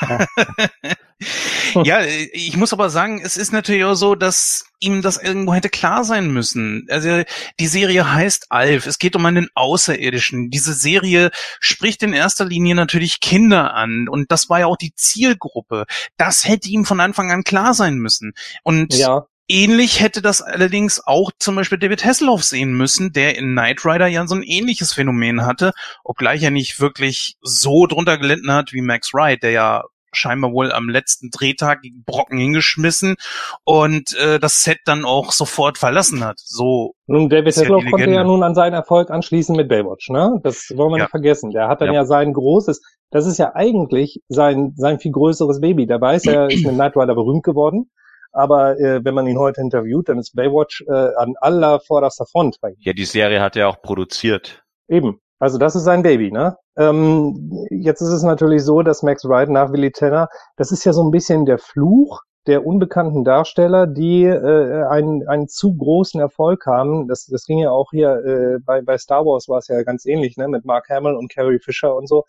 ja, 1.84 2.01
ich 2.03 2.55
muss 2.57 2.73
aber 2.73 2.89
sagen, 2.89 3.21
es 3.23 3.38
ist 3.38 3.51
natürlich 3.51 3.84
auch 3.84 3.95
so, 3.95 4.15
dass 4.15 4.65
ihm 4.79 5.01
das 5.01 5.17
irgendwo 5.17 5.53
hätte 5.53 5.69
klar 5.69 6.03
sein 6.03 6.31
müssen. 6.31 6.88
Also 6.89 7.23
die 7.60 7.67
Serie 7.67 8.13
heißt 8.13 8.47
Alf. 8.49 8.88
Es 8.88 8.99
geht 8.99 9.15
um 9.15 9.25
einen 9.25 9.49
Außerirdischen. 9.53 10.49
Diese 10.49 10.73
Serie 10.73 11.31
spricht 11.60 12.03
in 12.03 12.13
erster 12.13 12.45
Linie 12.45 12.75
natürlich 12.75 13.19
Kinder 13.19 13.73
an 13.73 14.07
und 14.10 14.31
das 14.31 14.49
war 14.49 14.60
ja 14.60 14.65
auch 14.67 14.77
die 14.77 14.93
Zielgruppe. 14.95 15.86
Das 16.17 16.47
hätte 16.47 16.69
ihm 16.69 16.86
von 16.86 16.99
Anfang 16.99 17.31
an 17.31 17.43
klar 17.43 17.73
sein 17.73 17.95
müssen. 17.95 18.34
Und 18.63 18.93
ja. 18.93 19.25
Ähnlich 19.53 19.99
hätte 19.99 20.21
das 20.21 20.41
allerdings 20.41 21.05
auch 21.05 21.29
zum 21.38 21.55
Beispiel 21.57 21.77
David 21.77 22.05
Hasselhoff 22.05 22.41
sehen 22.41 22.71
müssen, 22.71 23.12
der 23.12 23.38
in 23.38 23.51
Knight 23.51 23.84
Rider 23.84 24.07
ja 24.07 24.25
so 24.25 24.36
ein 24.36 24.43
ähnliches 24.43 24.93
Phänomen 24.93 25.45
hatte, 25.45 25.73
obgleich 26.05 26.41
er 26.41 26.51
nicht 26.51 26.79
wirklich 26.79 27.36
so 27.41 27.86
drunter 27.86 28.17
gelitten 28.17 28.49
hat 28.53 28.71
wie 28.71 28.79
Max 28.79 29.13
Wright, 29.13 29.43
der 29.43 29.51
ja 29.51 29.84
scheinbar 30.12 30.52
wohl 30.52 30.71
am 30.71 30.89
letzten 30.89 31.30
Drehtag 31.32 31.80
Brocken 32.06 32.38
hingeschmissen 32.38 33.15
und 33.63 34.15
äh, 34.17 34.39
das 34.39 34.63
Set 34.63 34.80
dann 34.86 35.06
auch 35.06 35.32
sofort 35.32 35.78
verlassen 35.78 36.24
hat. 36.24 36.39
So. 36.39 36.93
Nun, 37.08 37.30
David 37.30 37.47
Hasselhoff 37.47 37.84
konnte 37.89 38.12
ja 38.12 38.24
nun 38.24 38.43
an 38.43 38.56
seinen 38.56 38.74
Erfolg 38.74 39.10
anschließen 39.10 39.56
mit 39.56 39.69
Baywatch, 39.69 40.10
ne? 40.10 40.39
Das 40.43 40.71
wollen 40.76 40.91
wir 40.91 40.97
ja. 40.97 41.04
nicht 41.06 41.12
vergessen. 41.12 41.52
Der 41.52 41.67
hat 41.67 41.82
dann 41.82 41.89
ja. 41.89 42.02
ja 42.02 42.06
sein 42.06 42.34
großes, 42.34 42.82
das 43.10 43.26
ist 43.26 43.38
ja 43.38 43.52
eigentlich 43.56 44.21
sein, 44.30 44.74
sein 44.76 45.00
viel 45.00 45.12
größeres 45.12 45.60
Baby. 45.60 45.86
Der 45.86 46.00
weiß, 46.00 46.26
er 46.26 46.50
ist 46.50 46.65
mit 46.65 46.76
Knight 46.76 46.95
Rider 46.95 47.15
berühmt 47.15 47.43
geworden. 47.43 47.89
Aber 48.34 48.80
äh, 48.80 49.04
wenn 49.04 49.13
man 49.13 49.28
ihn 49.28 49.38
heute 49.38 49.60
interviewt, 49.60 50.08
dann 50.08 50.17
ist 50.17 50.34
Baywatch 50.36 50.86
äh, 50.88 50.93
an 50.93 51.34
aller 51.41 51.82
vorderster 51.82 52.26
Front. 52.26 52.58
Ja, 52.80 52.93
die 52.93 53.06
Serie 53.06 53.41
hat 53.41 53.58
er 53.58 53.67
auch 53.67 53.82
produziert. 53.82 54.63
Eben. 54.88 55.19
Also 55.41 55.58
das 55.58 55.75
ist 55.75 55.86
sein 55.86 56.04
Baby, 56.04 56.32
ne? 56.32 56.56
Ähm, 56.77 57.65
jetzt 57.71 58.01
ist 58.01 58.10
es 58.10 58.21
natürlich 58.21 58.63
so, 58.63 58.84
dass 58.84 59.01
Max 59.01 59.25
Wright 59.25 59.49
nach 59.49 59.71
Willy 59.71 59.91
Tanner, 59.91 60.30
das 60.56 60.71
ist 60.71 60.86
ja 60.86 60.93
so 60.93 61.04
ein 61.04 61.10
bisschen 61.10 61.45
der 61.47 61.58
Fluch 61.58 62.21
der 62.47 62.63
unbekannten 62.65 63.23
Darsteller, 63.23 63.88
die 63.88 64.23
äh, 64.23 64.84
einen, 64.84 65.27
einen 65.27 65.47
zu 65.47 65.75
großen 65.75 66.21
Erfolg 66.21 66.65
haben. 66.67 67.08
Das, 67.08 67.25
das 67.25 67.45
ging 67.45 67.58
ja 67.58 67.71
auch 67.71 67.89
hier 67.91 68.23
äh, 68.23 68.60
bei, 68.63 68.82
bei 68.84 68.97
Star 68.99 69.25
Wars 69.25 69.47
war 69.49 69.58
es 69.58 69.67
ja 69.67 69.82
ganz 69.84 70.06
ähnlich, 70.06 70.38
ne? 70.38 70.47
Mit 70.47 70.63
Mark 70.65 70.89
Hamill 70.89 71.15
und 71.15 71.34
Carrie 71.34 71.60
Fisher 71.60 71.95
und 71.95 72.08
so. 72.08 72.23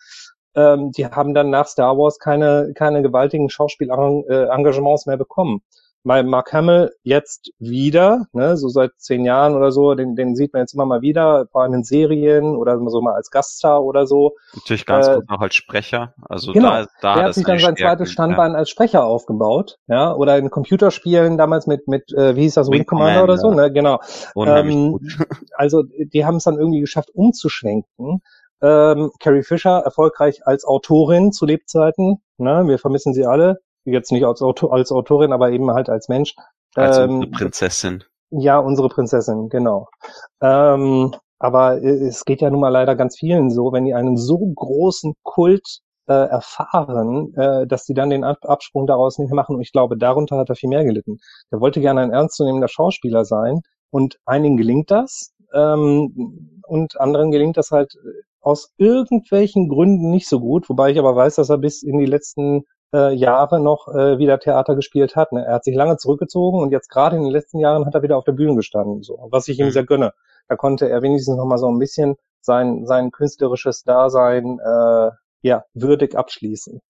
ähm, 0.54 0.92
die 0.92 1.06
haben 1.06 1.34
dann 1.34 1.50
nach 1.50 1.66
Star 1.66 1.96
Wars 1.98 2.18
keine, 2.18 2.72
keine 2.74 3.02
gewaltigen 3.02 3.50
Schauspielengagements 3.50 5.06
mehr 5.06 5.16
bekommen. 5.18 5.60
Bei 6.04 6.22
Mark 6.24 6.52
Hamill 6.52 6.90
jetzt 7.04 7.52
wieder, 7.58 8.26
ne, 8.32 8.56
so 8.56 8.68
seit 8.68 8.92
zehn 8.96 9.24
Jahren 9.24 9.54
oder 9.54 9.70
so, 9.70 9.94
den, 9.94 10.16
den 10.16 10.34
sieht 10.34 10.52
man 10.52 10.62
jetzt 10.62 10.74
immer 10.74 10.84
mal 10.84 11.00
wieder, 11.00 11.46
vor 11.52 11.62
allem 11.62 11.74
in 11.74 11.84
Serien 11.84 12.56
oder 12.56 12.78
so 12.88 13.00
mal 13.00 13.14
als 13.14 13.30
Gaststar 13.30 13.82
oder 13.84 14.06
so. 14.06 14.32
Natürlich 14.54 14.84
ganz 14.84 15.06
äh, 15.06 15.14
kurz 15.14 15.26
auch 15.28 15.40
als 15.40 15.54
Sprecher. 15.54 16.14
Also 16.28 16.52
genau, 16.52 16.70
da, 16.70 16.86
da 17.00 17.14
der 17.14 17.24
hat 17.24 17.34
sich 17.34 17.44
dann 17.44 17.60
sein 17.60 17.76
zweites 17.76 18.10
Standbein 18.10 18.52
ja. 18.52 18.58
als 18.58 18.70
Sprecher 18.70 19.04
aufgebaut, 19.04 19.78
ja, 19.86 20.12
oder 20.12 20.38
in 20.38 20.50
Computerspielen 20.50 21.38
damals 21.38 21.68
mit 21.68 21.86
mit 21.86 22.12
äh, 22.12 22.34
wie 22.34 22.42
hieß 22.42 22.54
das 22.54 22.68
Wing, 22.68 22.80
Wing 22.80 22.86
Commander, 22.86 23.22
oder 23.22 23.38
so, 23.38 23.52
ne, 23.52 23.72
genau. 23.72 24.00
Ähm, 24.36 24.98
also 25.54 25.84
die 25.84 26.24
haben 26.24 26.36
es 26.36 26.44
dann 26.44 26.58
irgendwie 26.58 26.80
geschafft 26.80 27.10
umzuschwenken. 27.14 28.22
Ähm, 28.60 29.10
Carrie 29.20 29.42
Fisher 29.42 29.82
erfolgreich 29.84 30.46
als 30.46 30.64
Autorin 30.64 31.32
zu 31.32 31.46
Lebzeiten, 31.46 32.22
ne, 32.38 32.64
wir 32.66 32.78
vermissen 32.78 33.14
sie 33.14 33.24
alle 33.24 33.60
jetzt 33.84 34.12
nicht 34.12 34.24
als, 34.24 34.42
Autor, 34.42 34.72
als 34.72 34.92
Autorin, 34.92 35.32
aber 35.32 35.50
eben 35.50 35.70
halt 35.70 35.88
als 35.88 36.08
Mensch. 36.08 36.34
Als 36.74 36.98
ähm, 36.98 37.16
unsere 37.16 37.30
Prinzessin. 37.30 38.04
Ja, 38.30 38.58
unsere 38.58 38.88
Prinzessin, 38.88 39.48
genau. 39.48 39.88
Ähm, 40.40 41.14
aber 41.38 41.82
es 41.82 42.24
geht 42.24 42.40
ja 42.40 42.50
nun 42.50 42.60
mal 42.60 42.68
leider 42.68 42.94
ganz 42.94 43.18
vielen 43.18 43.50
so, 43.50 43.72
wenn 43.72 43.84
die 43.84 43.94
einen 43.94 44.16
so 44.16 44.38
großen 44.38 45.14
Kult 45.22 45.80
äh, 46.06 46.12
erfahren, 46.12 47.34
äh, 47.34 47.66
dass 47.66 47.84
die 47.84 47.94
dann 47.94 48.10
den 48.10 48.24
Ab 48.24 48.38
Absprung 48.42 48.86
daraus 48.86 49.18
nicht 49.18 49.28
mehr 49.28 49.36
machen. 49.36 49.56
Und 49.56 49.62
ich 49.62 49.72
glaube, 49.72 49.98
darunter 49.98 50.36
hat 50.38 50.48
er 50.48 50.56
viel 50.56 50.68
mehr 50.68 50.84
gelitten. 50.84 51.18
Der 51.50 51.60
wollte 51.60 51.80
gerne 51.80 52.00
ein 52.00 52.12
ernstzunehmender 52.12 52.68
Schauspieler 52.68 53.24
sein 53.24 53.60
und 53.90 54.18
einigen 54.24 54.56
gelingt 54.56 54.90
das 54.90 55.32
ähm, 55.52 56.60
und 56.66 57.00
anderen 57.00 57.30
gelingt 57.30 57.56
das 57.56 57.70
halt 57.70 57.92
aus 58.40 58.72
irgendwelchen 58.76 59.68
Gründen 59.68 60.10
nicht 60.10 60.28
so 60.28 60.40
gut, 60.40 60.68
wobei 60.68 60.90
ich 60.90 60.98
aber 60.98 61.14
weiß, 61.14 61.36
dass 61.36 61.50
er 61.50 61.58
bis 61.58 61.82
in 61.82 61.98
die 61.98 62.06
letzten 62.06 62.64
äh, 62.92 63.12
Jahre 63.14 63.60
noch 63.60 63.88
äh, 63.88 64.18
wieder 64.18 64.38
Theater 64.38 64.74
gespielt 64.74 65.16
hat. 65.16 65.32
Ne? 65.32 65.44
Er 65.44 65.54
hat 65.54 65.64
sich 65.64 65.74
lange 65.74 65.96
zurückgezogen 65.96 66.60
und 66.60 66.70
jetzt 66.70 66.88
gerade 66.88 67.16
in 67.16 67.22
den 67.22 67.32
letzten 67.32 67.58
Jahren 67.58 67.86
hat 67.86 67.94
er 67.94 68.02
wieder 68.02 68.16
auf 68.16 68.24
der 68.24 68.32
Bühne 68.32 68.56
gestanden, 68.56 69.02
so 69.02 69.28
was 69.30 69.48
ich 69.48 69.58
ihm 69.58 69.66
mhm. 69.66 69.70
sehr 69.72 69.84
gönne. 69.84 70.12
Da 70.48 70.56
konnte 70.56 70.88
er 70.88 71.02
wenigstens 71.02 71.36
noch 71.36 71.46
mal 71.46 71.58
so 71.58 71.68
ein 71.70 71.78
bisschen 71.78 72.16
sein 72.40 72.86
sein 72.86 73.10
künstlerisches 73.10 73.84
Dasein 73.84 74.58
äh, 74.58 75.10
ja 75.42 75.64
würdig 75.74 76.16
abschließen. 76.16 76.80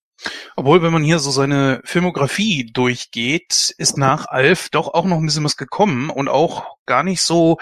Obwohl, 0.57 0.83
wenn 0.83 0.93
man 0.93 1.03
hier 1.03 1.19
so 1.19 1.31
seine 1.31 1.81
Filmografie 1.85 2.71
durchgeht, 2.73 3.75
ist 3.79 3.97
nach 3.97 4.27
Alf 4.29 4.69
doch 4.71 4.93
auch 4.93 5.05
noch 5.05 5.17
ein 5.17 5.25
bisschen 5.25 5.45
was 5.45 5.57
gekommen 5.57 6.11
und 6.11 6.29
auch 6.29 6.77
gar 6.87 7.03
nicht 7.03 7.23
so 7.23 7.57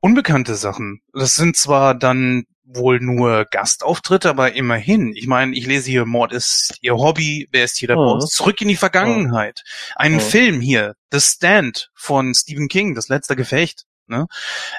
unbekannte 0.00 0.54
Sachen. 0.54 1.00
Das 1.12 1.36
sind 1.36 1.56
zwar 1.56 1.94
dann 1.94 2.44
wohl 2.68 3.00
nur 3.00 3.46
Gastauftritte, 3.50 4.28
aber 4.28 4.54
immerhin. 4.54 5.14
Ich 5.16 5.26
meine, 5.26 5.54
ich 5.56 5.66
lese 5.66 5.90
hier, 5.90 6.04
Mord 6.04 6.32
ist 6.32 6.78
ihr 6.82 6.96
Hobby, 6.96 7.48
wer 7.50 7.64
ist 7.64 7.78
hier 7.78 7.88
der 7.88 7.96
mhm. 7.96 8.04
Boss? 8.04 8.30
Zurück 8.30 8.60
in 8.60 8.68
die 8.68 8.76
Vergangenheit. 8.76 9.62
Einen 9.96 10.16
mhm. 10.16 10.20
Film 10.20 10.60
hier, 10.60 10.94
The 11.10 11.20
Stand 11.20 11.90
von 11.94 12.34
Stephen 12.34 12.68
King, 12.68 12.94
das 12.94 13.08
letzte 13.08 13.36
Gefecht. 13.36 13.84
Ne? 14.06 14.26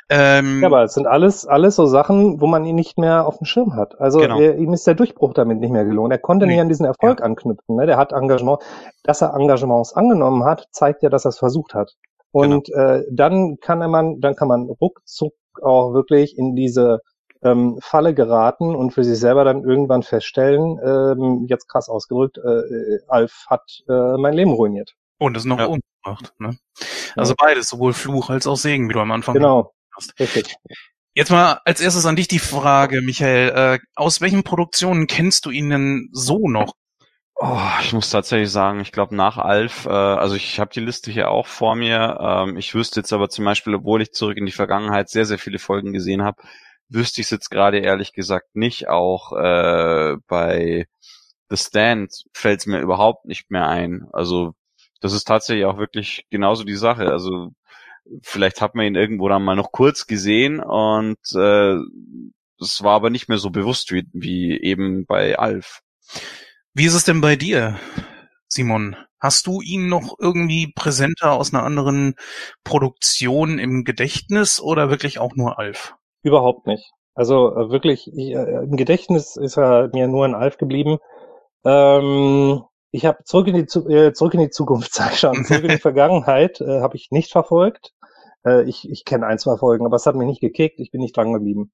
Ähm, 0.09 0.61
ja, 0.61 0.67
aber 0.67 0.83
es 0.83 0.95
sind 0.95 1.05
alles, 1.05 1.45
alles 1.45 1.75
so 1.75 1.85
Sachen, 1.85 2.41
wo 2.41 2.47
man 2.47 2.65
ihn 2.65 2.75
nicht 2.75 2.97
mehr 2.97 3.27
auf 3.27 3.37
dem 3.37 3.45
Schirm 3.45 3.75
hat. 3.75 3.99
Also 3.99 4.19
genau. 4.19 4.39
er, 4.39 4.57
ihm 4.57 4.73
ist 4.73 4.87
der 4.87 4.95
Durchbruch 4.95 5.33
damit 5.33 5.59
nicht 5.59 5.71
mehr 5.71 5.85
gelungen. 5.85 6.11
Er 6.11 6.17
konnte 6.17 6.47
nee. 6.47 6.53
nicht 6.53 6.61
an 6.61 6.69
diesen 6.69 6.85
Erfolg 6.85 7.19
ja. 7.19 7.25
anknüpfen. 7.25 7.75
Ne? 7.75 7.85
Der 7.85 7.97
hat 7.97 8.11
Engagement, 8.11 8.59
dass 9.03 9.21
er 9.21 9.35
Engagements 9.35 9.93
angenommen 9.93 10.45
hat, 10.45 10.67
zeigt 10.71 11.03
ja, 11.03 11.09
dass 11.09 11.25
er 11.25 11.29
es 11.29 11.37
versucht 11.37 11.75
hat. 11.75 11.93
Und 12.31 12.65
genau. 12.65 12.79
äh, 12.79 13.03
dann 13.11 13.57
kann 13.59 13.79
man, 13.89 14.19
dann 14.19 14.35
kann 14.35 14.47
man 14.47 14.63
ruckzuck 14.63 15.33
auch 15.61 15.93
wirklich 15.93 16.37
in 16.37 16.55
diese 16.55 17.01
ähm, 17.43 17.77
Falle 17.81 18.13
geraten 18.13 18.75
und 18.75 18.91
für 18.91 19.03
sich 19.03 19.19
selber 19.19 19.43
dann 19.43 19.63
irgendwann 19.63 20.03
feststellen, 20.03 20.79
ähm, 20.83 21.45
jetzt 21.47 21.67
krass 21.67 21.89
ausgerückt, 21.89 22.37
äh, 22.37 22.41
äh, 22.41 22.99
Alf 23.07 23.45
hat 23.47 23.83
äh, 23.87 24.17
mein 24.17 24.33
Leben 24.33 24.51
ruiniert. 24.51 24.95
Und 25.17 25.37
es 25.37 25.45
noch 25.45 25.59
ja. 25.59 25.65
umgebracht. 25.65 26.33
Ne? 26.39 26.57
Also 27.15 27.33
ja. 27.33 27.35
beides, 27.37 27.69
sowohl 27.69 27.93
Fluch 27.93 28.29
als 28.29 28.47
auch 28.47 28.55
Segen, 28.55 28.89
wie 28.89 28.93
du 28.93 28.99
am 28.99 29.11
Anfang 29.11 29.35
genau. 29.35 29.73
hast. 29.95 30.19
Richtig. 30.19 30.55
Jetzt 31.13 31.31
mal 31.31 31.59
als 31.65 31.81
erstes 31.81 32.05
an 32.05 32.15
dich 32.15 32.27
die 32.27 32.39
Frage, 32.39 33.01
Michael. 33.01 33.49
Äh, 33.49 33.79
aus 33.95 34.21
welchen 34.21 34.43
Produktionen 34.43 35.07
kennst 35.07 35.45
du 35.45 35.49
ihn 35.49 35.69
denn 35.69 36.09
so 36.13 36.47
noch? 36.47 36.73
Oh, 37.35 37.57
ich 37.81 37.93
muss 37.93 38.09
tatsächlich 38.09 38.51
sagen, 38.51 38.81
ich 38.81 38.91
glaube 38.91 39.15
nach 39.15 39.37
Alf, 39.37 39.85
äh, 39.85 39.89
also 39.89 40.35
ich 40.35 40.59
habe 40.59 40.71
die 40.73 40.81
Liste 40.81 41.09
hier 41.09 41.29
auch 41.31 41.47
vor 41.47 41.75
mir. 41.75 42.17
Ähm, 42.19 42.57
ich 42.57 42.75
wüsste 42.75 42.99
jetzt 42.99 43.13
aber 43.13 43.29
zum 43.29 43.45
Beispiel, 43.45 43.75
obwohl 43.75 44.01
ich 44.01 44.11
zurück 44.11 44.37
in 44.37 44.45
die 44.45 44.51
Vergangenheit 44.51 45.09
sehr, 45.09 45.25
sehr 45.25 45.39
viele 45.39 45.57
Folgen 45.57 45.93
gesehen 45.93 46.21
habe, 46.21 46.41
wüsste 46.89 47.21
ich 47.21 47.27
es 47.27 47.31
jetzt 47.31 47.49
gerade 47.49 47.79
ehrlich 47.79 48.13
gesagt 48.13 48.55
nicht. 48.55 48.87
Auch 48.87 49.33
äh, 49.33 50.17
bei 50.27 50.87
The 51.49 51.57
Stand 51.57 52.23
fällt 52.33 52.61
es 52.61 52.65
mir 52.65 52.79
überhaupt 52.79 53.25
nicht 53.25 53.49
mehr 53.51 53.67
ein. 53.67 54.07
Also 54.11 54.53
das 55.01 55.13
ist 55.13 55.25
tatsächlich 55.25 55.65
auch 55.65 55.77
wirklich 55.77 56.25
genauso 56.29 56.63
die 56.63 56.75
Sache. 56.75 57.11
Also 57.11 57.51
vielleicht 58.21 58.61
hat 58.61 58.75
man 58.75 58.85
ihn 58.85 58.95
irgendwo 58.95 59.29
dann 59.29 59.43
mal 59.43 59.55
noch 59.55 59.71
kurz 59.71 60.07
gesehen 60.07 60.59
und 60.59 61.19
äh, 61.35 61.75
es 62.61 62.83
war 62.83 62.95
aber 62.95 63.09
nicht 63.09 63.29
mehr 63.29 63.37
so 63.37 63.49
bewusst 63.49 63.91
wie, 63.91 64.07
wie 64.13 64.59
eben 64.61 65.05
bei 65.05 65.37
Alf. 65.37 65.81
Wie 66.73 66.85
ist 66.85 66.93
es 66.93 67.05
denn 67.05 67.21
bei 67.21 67.35
dir, 67.35 67.79
Simon? 68.47 68.95
Hast 69.19 69.47
du 69.47 69.61
ihn 69.61 69.89
noch 69.89 70.15
irgendwie 70.17 70.71
präsenter 70.73 71.33
aus 71.33 71.53
einer 71.53 71.63
anderen 71.63 72.15
Produktion 72.63 73.59
im 73.59 73.83
Gedächtnis 73.83 74.61
oder 74.61 74.89
wirklich 74.89 75.19
auch 75.19 75.35
nur 75.35 75.59
Alf? 75.59 75.95
Überhaupt 76.23 76.67
nicht. 76.67 76.91
Also 77.15 77.55
äh, 77.55 77.69
wirklich, 77.71 78.07
ich, 78.13 78.31
äh, 78.31 78.63
im 78.63 78.75
Gedächtnis 78.77 79.35
ist 79.35 79.57
er 79.57 79.89
mir 79.93 80.07
nur 80.07 80.25
ein 80.25 80.35
Alf 80.35 80.57
geblieben. 80.57 80.99
Ähm, 81.65 82.63
ich 82.91 83.05
habe 83.05 83.23
zurück 83.25 83.47
in 83.47 83.55
die 83.55 83.93
äh, 83.93 84.13
zurück 84.13 84.33
in 84.33 84.39
die 84.41 84.49
Zukunft, 84.49 84.93
sag 84.95 85.13
ich 85.13 85.19
schon, 85.19 85.43
zurück 85.45 85.63
in 85.63 85.71
die 85.71 85.77
Vergangenheit 85.81 86.61
äh, 86.61 86.81
habe 86.81 86.95
ich 86.97 87.09
nicht 87.11 87.31
verfolgt. 87.31 87.93
Äh, 88.45 88.63
ich 88.63 88.89
ich 88.89 89.05
kenne 89.05 89.27
ein 89.27 89.39
zwei 89.39 89.57
Folgen, 89.57 89.85
aber 89.85 89.97
es 89.97 90.05
hat 90.05 90.15
mich 90.15 90.27
nicht 90.27 90.41
gekickt. 90.41 90.79
Ich 90.79 90.91
bin 90.91 91.01
nicht 91.01 91.15
dran 91.17 91.33
geblieben. 91.33 91.71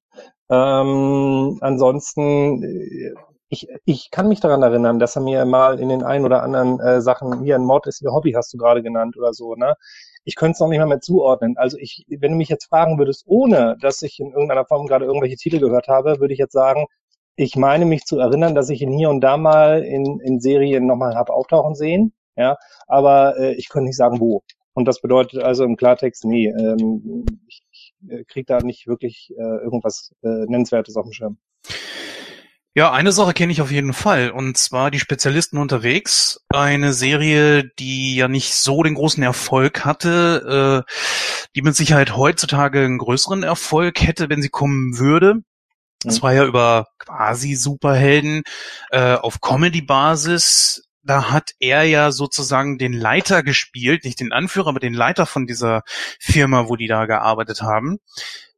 Ähm, 0.50 1.58
ansonsten, 1.60 2.62
äh, 2.64 3.14
ich 3.48 3.68
ich 3.84 4.10
kann 4.10 4.28
mich 4.28 4.40
daran 4.40 4.62
erinnern, 4.62 4.98
dass 4.98 5.16
er 5.16 5.22
mir 5.22 5.44
mal 5.44 5.78
in 5.80 5.88
den 5.88 6.02
ein 6.02 6.24
oder 6.24 6.42
anderen 6.42 6.80
äh, 6.80 7.00
Sachen 7.00 7.42
hier 7.42 7.56
ein 7.56 7.64
Mord 7.64 7.86
ist 7.86 8.02
ihr 8.02 8.12
Hobby 8.12 8.32
hast 8.32 8.52
du 8.52 8.58
gerade 8.58 8.82
genannt 8.82 9.16
oder 9.16 9.32
so, 9.32 9.54
ne? 9.54 9.76
Ich 10.26 10.34
könnte 10.34 10.52
es 10.52 10.60
noch 10.60 10.68
nicht 10.68 10.80
mal 10.80 10.86
mehr 10.86 11.00
zuordnen. 11.00 11.56
Also 11.56 11.78
ich, 11.78 12.04
wenn 12.08 12.32
du 12.32 12.36
mich 12.36 12.48
jetzt 12.48 12.66
fragen 12.66 12.98
würdest, 12.98 13.22
ohne 13.26 13.76
dass 13.80 14.02
ich 14.02 14.18
in 14.18 14.32
irgendeiner 14.32 14.66
Form 14.66 14.86
gerade 14.86 15.04
irgendwelche 15.04 15.36
Titel 15.36 15.60
gehört 15.60 15.86
habe, 15.86 16.18
würde 16.18 16.34
ich 16.34 16.40
jetzt 16.40 16.52
sagen, 16.52 16.86
ich 17.36 17.54
meine 17.54 17.86
mich 17.86 18.04
zu 18.04 18.18
erinnern, 18.18 18.54
dass 18.56 18.68
ich 18.68 18.82
ihn 18.82 18.92
hier 18.92 19.08
und 19.08 19.20
da 19.20 19.36
mal 19.36 19.84
in, 19.84 20.18
in 20.20 20.40
Serien 20.40 20.86
nochmal 20.86 21.14
habe 21.14 21.32
auftauchen 21.32 21.76
sehen. 21.76 22.12
Ja, 22.34 22.56
aber 22.88 23.38
äh, 23.38 23.54
ich 23.54 23.68
könnte 23.68 23.86
nicht 23.86 23.96
sagen, 23.96 24.20
wo. 24.20 24.42
Und 24.74 24.86
das 24.86 25.00
bedeutet 25.00 25.42
also 25.42 25.64
im 25.64 25.76
Klartext, 25.76 26.24
nee, 26.24 26.48
ähm, 26.48 27.24
ich, 27.46 27.62
ich 27.70 27.94
äh, 28.08 28.24
kriege 28.24 28.46
da 28.46 28.58
nicht 28.58 28.88
wirklich 28.88 29.32
äh, 29.38 29.62
irgendwas 29.62 30.12
äh, 30.22 30.44
Nennenswertes 30.46 30.96
auf 30.96 31.04
dem 31.04 31.12
Schirm. 31.12 31.38
Ja, 32.76 32.92
eine 32.92 33.10
Sache 33.10 33.32
kenne 33.32 33.52
ich 33.52 33.62
auf 33.62 33.70
jeden 33.70 33.94
Fall, 33.94 34.30
und 34.30 34.58
zwar 34.58 34.90
die 34.90 34.98
Spezialisten 34.98 35.56
unterwegs. 35.56 36.42
Eine 36.50 36.92
Serie, 36.92 37.64
die 37.78 38.16
ja 38.16 38.28
nicht 38.28 38.52
so 38.52 38.82
den 38.82 38.92
großen 38.92 39.22
Erfolg 39.22 39.86
hatte, 39.86 40.84
äh, 40.86 40.92
die 41.54 41.62
mit 41.62 41.74
Sicherheit 41.74 42.18
heutzutage 42.18 42.84
einen 42.84 42.98
größeren 42.98 43.44
Erfolg 43.44 44.02
hätte, 44.02 44.28
wenn 44.28 44.42
sie 44.42 44.50
kommen 44.50 44.98
würde. 44.98 45.36
Das 46.02 46.18
mhm. 46.18 46.22
war 46.24 46.34
ja 46.34 46.44
über 46.44 46.88
quasi 46.98 47.54
Superhelden 47.54 48.42
äh, 48.90 49.14
auf 49.14 49.40
Comedy-Basis. 49.40 50.82
Da 51.02 51.30
hat 51.30 51.52
er 51.58 51.84
ja 51.84 52.12
sozusagen 52.12 52.76
den 52.76 52.92
Leiter 52.92 53.42
gespielt, 53.42 54.04
nicht 54.04 54.20
den 54.20 54.32
Anführer, 54.32 54.68
aber 54.68 54.80
den 54.80 54.92
Leiter 54.92 55.24
von 55.24 55.46
dieser 55.46 55.82
Firma, 56.20 56.68
wo 56.68 56.76
die 56.76 56.88
da 56.88 57.06
gearbeitet 57.06 57.62
haben. 57.62 58.00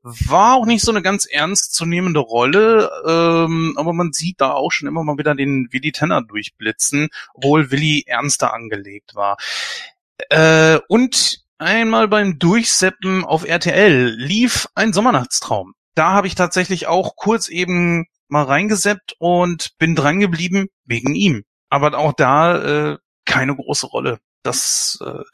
War 0.03 0.55
auch 0.55 0.67
nicht 0.67 0.85
so 0.85 0.93
eine 0.93 1.03
ganz 1.03 1.27
ernstzunehmende 1.27 2.21
Rolle, 2.21 2.91
ähm, 3.07 3.75
aber 3.77 3.93
man 3.93 4.13
sieht 4.13 4.41
da 4.41 4.53
auch 4.53 4.71
schon 4.71 4.89
immer 4.89 5.03
mal 5.03 5.19
wieder 5.19 5.35
den 5.35 5.69
Willy 5.73 5.93
Tenner 5.93 6.23
durchblitzen, 6.23 7.09
obwohl 7.35 7.71
Willy 7.71 8.05
ernster 8.07 8.55
angelegt 8.55 9.15
war. 9.15 9.37
Äh, 10.31 10.79
und 10.89 11.41
einmal 11.59 12.09
beim 12.09 12.39
Durchseppen 12.39 13.25
auf 13.25 13.45
RTL 13.45 14.15
lief 14.17 14.69
ein 14.75 14.93
Sommernachtstraum. 14.93 15.75
Da 15.95 16.13
habe 16.13 16.29
ich 16.29 16.37
tatsächlich 16.37 16.87
auch 16.87 17.17
kurz 17.17 17.49
eben 17.49 18.07
mal 18.29 18.45
reingeseppt 18.45 19.17
und 19.19 19.77
bin 19.79 19.97
dran 19.97 20.21
geblieben 20.21 20.69
wegen 20.85 21.15
ihm. 21.15 21.45
Aber 21.71 21.99
auch 21.99 22.13
da 22.13 22.93
äh, 22.93 22.99
keine 23.25 23.57
große 23.57 23.87
Rolle. 23.87 24.21
Das 24.43 24.99
äh, 25.05 25.25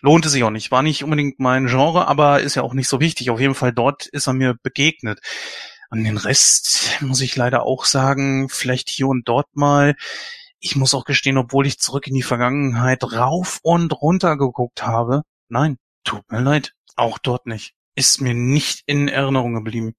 lohnte 0.00 0.28
sich 0.28 0.44
auch 0.44 0.50
nicht. 0.50 0.70
War 0.70 0.82
nicht 0.82 1.04
unbedingt 1.04 1.38
mein 1.40 1.66
Genre, 1.66 2.06
aber 2.08 2.40
ist 2.40 2.54
ja 2.54 2.62
auch 2.62 2.74
nicht 2.74 2.88
so 2.88 3.00
wichtig. 3.00 3.30
Auf 3.30 3.40
jeden 3.40 3.54
Fall 3.54 3.72
dort 3.72 4.06
ist 4.06 4.26
er 4.26 4.32
mir 4.32 4.54
begegnet. 4.62 5.20
Und 5.90 6.04
den 6.04 6.16
Rest 6.18 6.98
muss 7.00 7.20
ich 7.20 7.34
leider 7.36 7.62
auch 7.64 7.84
sagen, 7.84 8.48
vielleicht 8.48 8.88
hier 8.88 9.08
und 9.08 9.28
dort 9.28 9.48
mal. 9.54 9.94
Ich 10.60 10.76
muss 10.76 10.94
auch 10.94 11.04
gestehen, 11.04 11.38
obwohl 11.38 11.66
ich 11.66 11.78
zurück 11.78 12.06
in 12.06 12.14
die 12.14 12.22
Vergangenheit 12.22 13.04
rauf 13.04 13.60
und 13.62 13.92
runter 14.00 14.36
geguckt 14.36 14.84
habe. 14.86 15.22
Nein, 15.48 15.76
tut 16.04 16.30
mir 16.30 16.40
leid. 16.40 16.72
Auch 16.96 17.18
dort 17.18 17.46
nicht. 17.46 17.74
Ist 17.94 18.20
mir 18.20 18.34
nicht 18.34 18.82
in 18.86 19.08
Erinnerung 19.08 19.54
geblieben. 19.54 19.94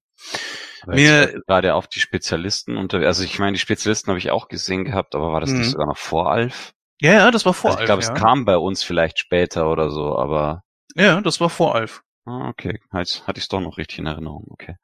Aber 0.82 0.94
Mir- 0.94 1.42
gerade 1.46 1.74
auf 1.74 1.88
die 1.88 2.00
Spezialisten 2.00 2.76
unter, 2.76 2.98
also 3.00 3.24
ich 3.24 3.38
meine, 3.38 3.52
die 3.54 3.58
Spezialisten 3.58 4.08
habe 4.10 4.18
ich 4.18 4.30
auch 4.30 4.48
gesehen 4.48 4.84
gehabt, 4.84 5.14
aber 5.14 5.32
war 5.32 5.40
das 5.40 5.50
Mhm. 5.50 5.58
nicht 5.58 5.70
sogar 5.70 5.86
noch 5.86 5.98
vor 5.98 6.30
Alf? 6.30 6.72
Ja, 7.00 7.12
ja, 7.12 7.30
das 7.30 7.46
war 7.46 7.54
vor 7.54 7.70
also 7.70 7.80
ich 7.80 7.86
glaube, 7.86 8.02
ja. 8.02 8.12
es 8.12 8.14
kam 8.14 8.44
bei 8.44 8.56
uns 8.56 8.82
vielleicht 8.82 9.18
später 9.18 9.70
oder 9.70 9.90
so, 9.90 10.16
aber 10.16 10.62
ja, 10.94 11.20
das 11.20 11.40
war 11.40 11.50
vor 11.50 11.74
Alf. 11.74 12.02
ah, 12.26 12.48
okay, 12.48 12.78
halt, 12.92 13.22
hatte 13.26 13.38
ich 13.38 13.44
es 13.44 13.48
doch 13.48 13.60
noch 13.60 13.78
richtig 13.78 13.98
in 13.98 14.06
Erinnerung, 14.06 14.46
okay. 14.50 14.76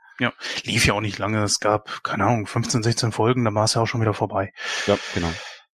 Lief 0.64 0.87
ja 0.87 0.94
auch 0.94 1.00
nicht 1.00 1.18
lange. 1.18 1.42
Es 1.42 1.61
gab, 1.61 2.02
keine 2.02 2.24
Ahnung, 2.24 2.46
15, 2.46 2.83
16 2.83 3.12
Folgen, 3.12 3.44
dann 3.44 3.55
war 3.55 3.64
es 3.64 3.74
ja 3.74 3.83
auch 3.83 3.87
schon 3.87 4.00
wieder 4.00 4.14
vorbei. 4.14 4.52
Ja, 4.87 4.96
genau. 5.14 5.31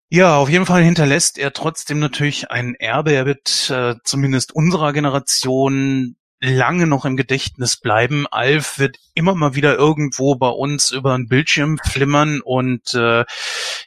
Ja, 0.09 0.37
auf 0.37 0.49
jeden 0.49 0.65
Fall 0.65 0.83
hinterlässt 0.83 1.37
er 1.37 1.51
trotzdem 1.53 1.99
natürlich 1.99 2.51
ein 2.51 2.75
Erbe. 2.75 3.13
Er 3.13 3.25
wird 3.25 3.69
äh, 3.69 3.95
zumindest 4.03 4.53
unserer 4.53 4.93
Generation 4.93 6.16
lange 6.39 6.87
noch 6.87 7.05
im 7.05 7.17
Gedächtnis 7.17 7.77
bleiben. 7.77 8.27
Alf 8.27 8.79
wird 8.79 8.97
immer 9.13 9.35
mal 9.35 9.55
wieder 9.55 9.75
irgendwo 9.75 10.35
bei 10.35 10.49
uns 10.49 10.91
über 10.91 11.13
einen 11.13 11.27
Bildschirm 11.27 11.79
flimmern 11.83 12.41
und 12.41 12.93
äh, 12.93 13.25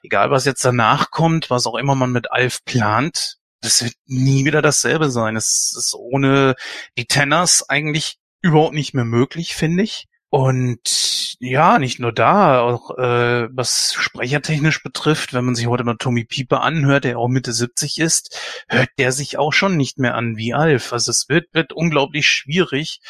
egal 0.02 0.30
was 0.30 0.44
jetzt 0.44 0.64
danach 0.64 1.10
kommt, 1.10 1.50
was 1.50 1.66
auch 1.66 1.76
immer 1.76 1.94
man 1.94 2.12
mit 2.12 2.32
Alf 2.32 2.64
plant, 2.64 3.38
das 3.60 3.84
wird 3.84 3.94
nie 4.06 4.44
wieder 4.44 4.62
dasselbe 4.62 5.10
sein. 5.10 5.36
Es 5.36 5.74
ist 5.76 5.94
ohne 5.94 6.54
die 6.96 7.06
Tenners 7.06 7.68
eigentlich 7.68 8.18
überhaupt 8.42 8.74
nicht 8.74 8.94
mehr 8.94 9.04
möglich, 9.04 9.54
finde 9.54 9.84
ich. 9.84 10.06
Und 10.30 11.36
ja, 11.40 11.78
nicht 11.78 11.98
nur 11.98 12.12
da, 12.12 12.60
auch 12.60 12.96
äh, 12.96 13.48
was 13.52 13.94
sprechertechnisch 13.94 14.82
betrifft, 14.82 15.34
wenn 15.34 15.44
man 15.44 15.54
sich 15.56 15.66
heute 15.66 15.84
mal 15.84 15.96
Tommy 15.98 16.24
Pieper 16.24 16.62
anhört, 16.62 17.04
der 17.04 17.18
auch 17.18 17.28
Mitte 17.28 17.52
70 17.52 17.98
ist, 17.98 18.38
hört 18.68 18.90
der 18.98 19.10
sich 19.12 19.38
auch 19.38 19.52
schon 19.52 19.76
nicht 19.76 19.98
mehr 19.98 20.14
an 20.14 20.36
wie 20.36 20.54
Alf. 20.54 20.92
Also 20.92 21.10
es 21.10 21.28
wird, 21.28 21.46
wird 21.52 21.72
unglaublich 21.72 22.26
schwierig. 22.28 23.00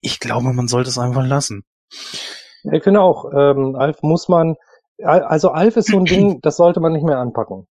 Ich 0.00 0.18
glaube, 0.18 0.52
man 0.52 0.66
sollte 0.68 0.88
es 0.88 0.98
einfach 0.98 1.26
lassen. 1.26 1.64
Ich 2.72 2.82
finde 2.82 3.02
auch, 3.02 3.26
ähm, 3.36 3.76
Alf 3.76 4.02
muss 4.02 4.28
man, 4.28 4.54
Al- 5.02 5.24
also 5.24 5.50
Alf 5.50 5.76
ist 5.76 5.88
so 5.90 5.98
ein 5.98 6.06
Ding, 6.06 6.40
das 6.40 6.56
sollte 6.56 6.80
man 6.80 6.92
nicht 6.92 7.04
mehr 7.04 7.18
anpacken. 7.18 7.66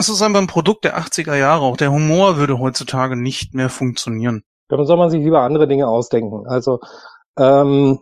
Es 0.00 0.08
ist 0.08 0.22
einfach 0.22 0.40
ein 0.40 0.46
Produkt 0.46 0.84
der 0.84 0.96
80er 0.96 1.34
Jahre. 1.34 1.64
Auch 1.64 1.76
der 1.76 1.90
Humor 1.90 2.36
würde 2.36 2.60
heutzutage 2.60 3.16
nicht 3.16 3.52
mehr 3.54 3.68
funktionieren. 3.68 4.44
Dann 4.68 4.86
soll 4.86 4.96
man 4.96 5.10
sich 5.10 5.20
lieber 5.20 5.40
andere 5.40 5.66
Dinge 5.66 5.88
ausdenken. 5.88 6.46
Also, 6.46 6.78
ähm, 7.36 7.98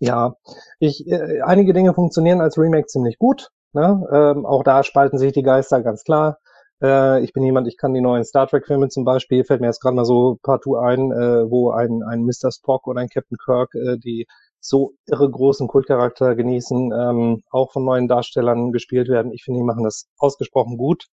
ja, 0.00 0.36
ich, 0.78 1.06
äh, 1.06 1.40
einige 1.42 1.72
Dinge 1.72 1.94
funktionieren 1.94 2.40
als 2.40 2.58
Remake 2.58 2.86
ziemlich 2.86 3.18
gut. 3.18 3.50
Ne? 3.72 4.06
Ähm, 4.12 4.46
auch 4.46 4.62
da 4.62 4.82
spalten 4.84 5.18
sich 5.18 5.32
die 5.32 5.42
Geister 5.42 5.82
ganz 5.82 6.04
klar. 6.04 6.38
Äh, 6.82 7.22
ich 7.24 7.32
bin 7.32 7.42
jemand, 7.42 7.68
ich 7.68 7.76
kann 7.76 7.94
die 7.94 8.00
neuen 8.00 8.24
Star 8.24 8.46
Trek-Filme 8.46 8.88
zum 8.88 9.04
Beispiel, 9.04 9.44
fällt 9.44 9.60
mir 9.60 9.68
jetzt 9.68 9.80
gerade 9.80 9.96
mal 9.96 10.04
so 10.04 10.38
partout 10.42 10.76
ein, 10.76 11.12
äh, 11.12 11.50
wo 11.50 11.70
ein, 11.70 12.02
ein 12.02 12.22
Mr. 12.24 12.52
Spock 12.52 12.86
und 12.86 12.98
ein 12.98 13.08
Captain 13.08 13.38
Kirk, 13.44 13.74
äh, 13.74 13.98
die 13.98 14.26
so 14.60 14.92
irre 15.06 15.30
großen 15.30 15.68
Kultcharakter 15.68 16.34
genießen, 16.34 16.92
ähm, 16.92 17.42
auch 17.50 17.72
von 17.72 17.84
neuen 17.84 18.08
Darstellern 18.08 18.72
gespielt 18.72 19.08
werden. 19.08 19.32
Ich 19.32 19.44
finde, 19.44 19.60
die 19.60 19.64
machen 19.64 19.84
das 19.84 20.08
ausgesprochen 20.18 20.78
gut. 20.78 21.06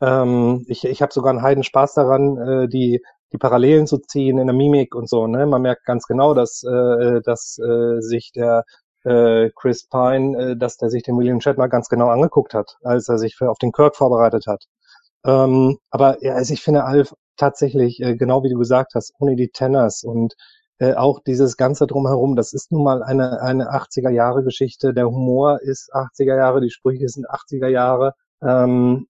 Ähm, 0.00 0.64
ich 0.68 0.84
ich 0.84 1.02
habe 1.02 1.12
sogar 1.12 1.30
einen 1.30 1.42
heiden 1.42 1.64
Spaß 1.64 1.94
daran, 1.94 2.36
äh, 2.36 2.68
die 2.68 3.02
die 3.32 3.38
Parallelen 3.38 3.86
zu 3.86 3.98
ziehen 3.98 4.38
in 4.38 4.46
der 4.46 4.56
Mimik 4.56 4.94
und 4.94 5.08
so. 5.08 5.26
Ne? 5.26 5.46
Man 5.46 5.62
merkt 5.62 5.84
ganz 5.84 6.06
genau, 6.06 6.34
dass, 6.34 6.62
äh, 6.62 7.20
dass 7.22 7.58
äh, 7.58 8.00
sich 8.00 8.32
der 8.32 8.64
äh, 9.04 9.50
Chris 9.54 9.86
Pine, 9.88 10.38
äh, 10.38 10.56
dass 10.56 10.76
der 10.76 10.90
sich 10.90 11.02
den 11.02 11.16
William 11.18 11.40
Shatner 11.40 11.68
ganz 11.68 11.88
genau 11.88 12.08
angeguckt 12.08 12.54
hat, 12.54 12.76
als 12.82 13.08
er 13.08 13.18
sich 13.18 13.36
für, 13.36 13.50
auf 13.50 13.58
den 13.58 13.72
Kirk 13.72 13.96
vorbereitet 13.96 14.46
hat. 14.46 14.64
Ähm, 15.24 15.78
aber 15.90 16.22
ja, 16.24 16.34
also 16.34 16.52
ich 16.52 16.62
finde 16.62 16.84
Alf 16.84 17.14
tatsächlich, 17.36 18.00
äh, 18.00 18.16
genau 18.16 18.42
wie 18.42 18.50
du 18.50 18.58
gesagt 18.58 18.94
hast, 18.94 19.12
ohne 19.18 19.36
die 19.36 19.48
Tenners 19.48 20.02
und 20.02 20.34
äh, 20.78 20.94
auch 20.94 21.20
dieses 21.20 21.56
Ganze 21.56 21.86
drumherum, 21.86 22.36
das 22.36 22.52
ist 22.52 22.72
nun 22.72 22.84
mal 22.84 23.02
eine, 23.02 23.42
eine 23.42 23.70
80er 23.72 24.10
Jahre 24.10 24.42
Geschichte. 24.42 24.94
Der 24.94 25.06
Humor 25.06 25.60
ist 25.60 25.92
80er 25.94 26.36
Jahre, 26.36 26.60
die 26.60 26.70
Sprüche 26.70 27.08
sind 27.08 27.28
80er 27.28 27.68
Jahre. 27.68 28.14
Ähm, 28.42 29.06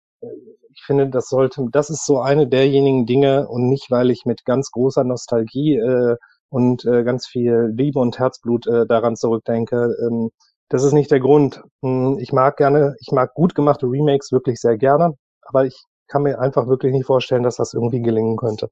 ich 0.72 0.82
finde, 0.84 1.08
das 1.08 1.28
sollte, 1.28 1.66
das 1.70 1.90
ist 1.90 2.06
so 2.06 2.20
eine 2.20 2.46
derjenigen 2.46 3.06
Dinge 3.06 3.48
und 3.48 3.68
nicht, 3.68 3.90
weil 3.90 4.10
ich 4.10 4.24
mit 4.24 4.44
ganz 4.44 4.70
großer 4.70 5.04
Nostalgie 5.04 5.76
äh, 5.76 6.16
und 6.48 6.84
äh, 6.84 7.04
ganz 7.04 7.26
viel 7.26 7.72
Liebe 7.74 7.98
und 7.98 8.18
Herzblut 8.18 8.66
äh, 8.66 8.86
daran 8.86 9.16
zurückdenke. 9.16 9.94
Ähm, 10.06 10.30
das 10.68 10.84
ist 10.84 10.92
nicht 10.92 11.10
der 11.10 11.20
Grund. 11.20 11.62
Hm, 11.82 12.18
Ich 12.20 12.32
mag 12.32 12.56
gerne, 12.56 12.94
ich 13.00 13.12
mag 13.12 13.34
gut 13.34 13.54
gemachte 13.54 13.86
Remakes 13.86 14.32
wirklich 14.32 14.60
sehr 14.60 14.78
gerne, 14.78 15.14
aber 15.42 15.66
ich 15.66 15.76
kann 16.08 16.22
mir 16.22 16.40
einfach 16.40 16.66
wirklich 16.66 16.92
nicht 16.92 17.06
vorstellen, 17.06 17.42
dass 17.42 17.56
das 17.56 17.74
irgendwie 17.74 18.02
gelingen 18.02 18.36
könnte. 18.36 18.70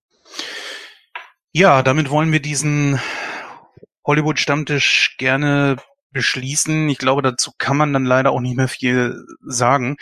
Ja, 1.53 1.83
damit 1.83 2.11
wollen 2.11 2.33
wir 2.33 2.41
diesen 2.41 3.01
Hollywood-Stammtisch 4.07 5.17
gerne 5.19 5.77
beschließen. 6.13 6.89
Ich 6.89 6.99
glaube, 6.99 7.23
dazu 7.23 7.53
kann 7.59 7.77
man 7.77 7.93
dann 7.93 8.05
leider 8.05 8.33
auch 8.33 8.41
nicht 8.41 8.57
mehr 8.57 8.69
viel 8.69 9.25
sagen. 9.41 9.97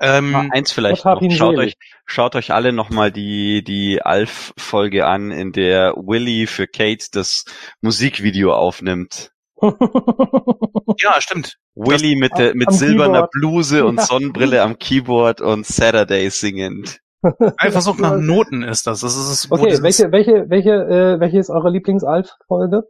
Ähm, 0.00 0.32
Mal 0.32 0.48
eins 0.52 0.72
vielleicht 0.72 1.04
noch. 1.04 1.20
Schaut 1.30 1.56
euch, 1.56 1.76
schaut 2.04 2.36
euch 2.36 2.52
alle 2.52 2.72
nochmal 2.72 3.12
die, 3.12 3.62
die 3.62 4.02
Alf-Folge 4.02 5.06
an, 5.06 5.30
in 5.30 5.52
der 5.52 5.94
Willy 5.96 6.46
für 6.46 6.66
Kate 6.66 7.06
das 7.12 7.44
Musikvideo 7.80 8.52
aufnimmt. 8.52 9.30
ja, 9.62 11.20
stimmt. 11.20 11.56
Willy 11.74 12.16
mit, 12.16 12.36
der, 12.36 12.54
mit 12.54 12.72
silberner 12.72 13.28
Keyboard. 13.28 13.30
Bluse 13.30 13.86
und 13.86 13.96
Ja. 13.98 14.04
Sonnenbrille 14.04 14.62
am 14.62 14.78
Keyboard 14.78 15.40
und 15.40 15.66
Saturday 15.66 16.28
singend. 16.30 17.00
Einfach 17.58 17.80
so 17.80 17.94
nach 17.94 18.16
Noten 18.18 18.62
ist 18.62 18.86
das. 18.86 19.00
Das 19.00 19.16
ist 19.16 19.50
Okay, 19.50 19.82
welche, 19.82 20.12
welche, 20.12 20.48
welche, 20.48 20.70
äh, 20.70 21.20
welche 21.20 21.38
ist 21.38 21.50
eure 21.50 21.70
Lieblings-Alf-Folge? 21.70 22.84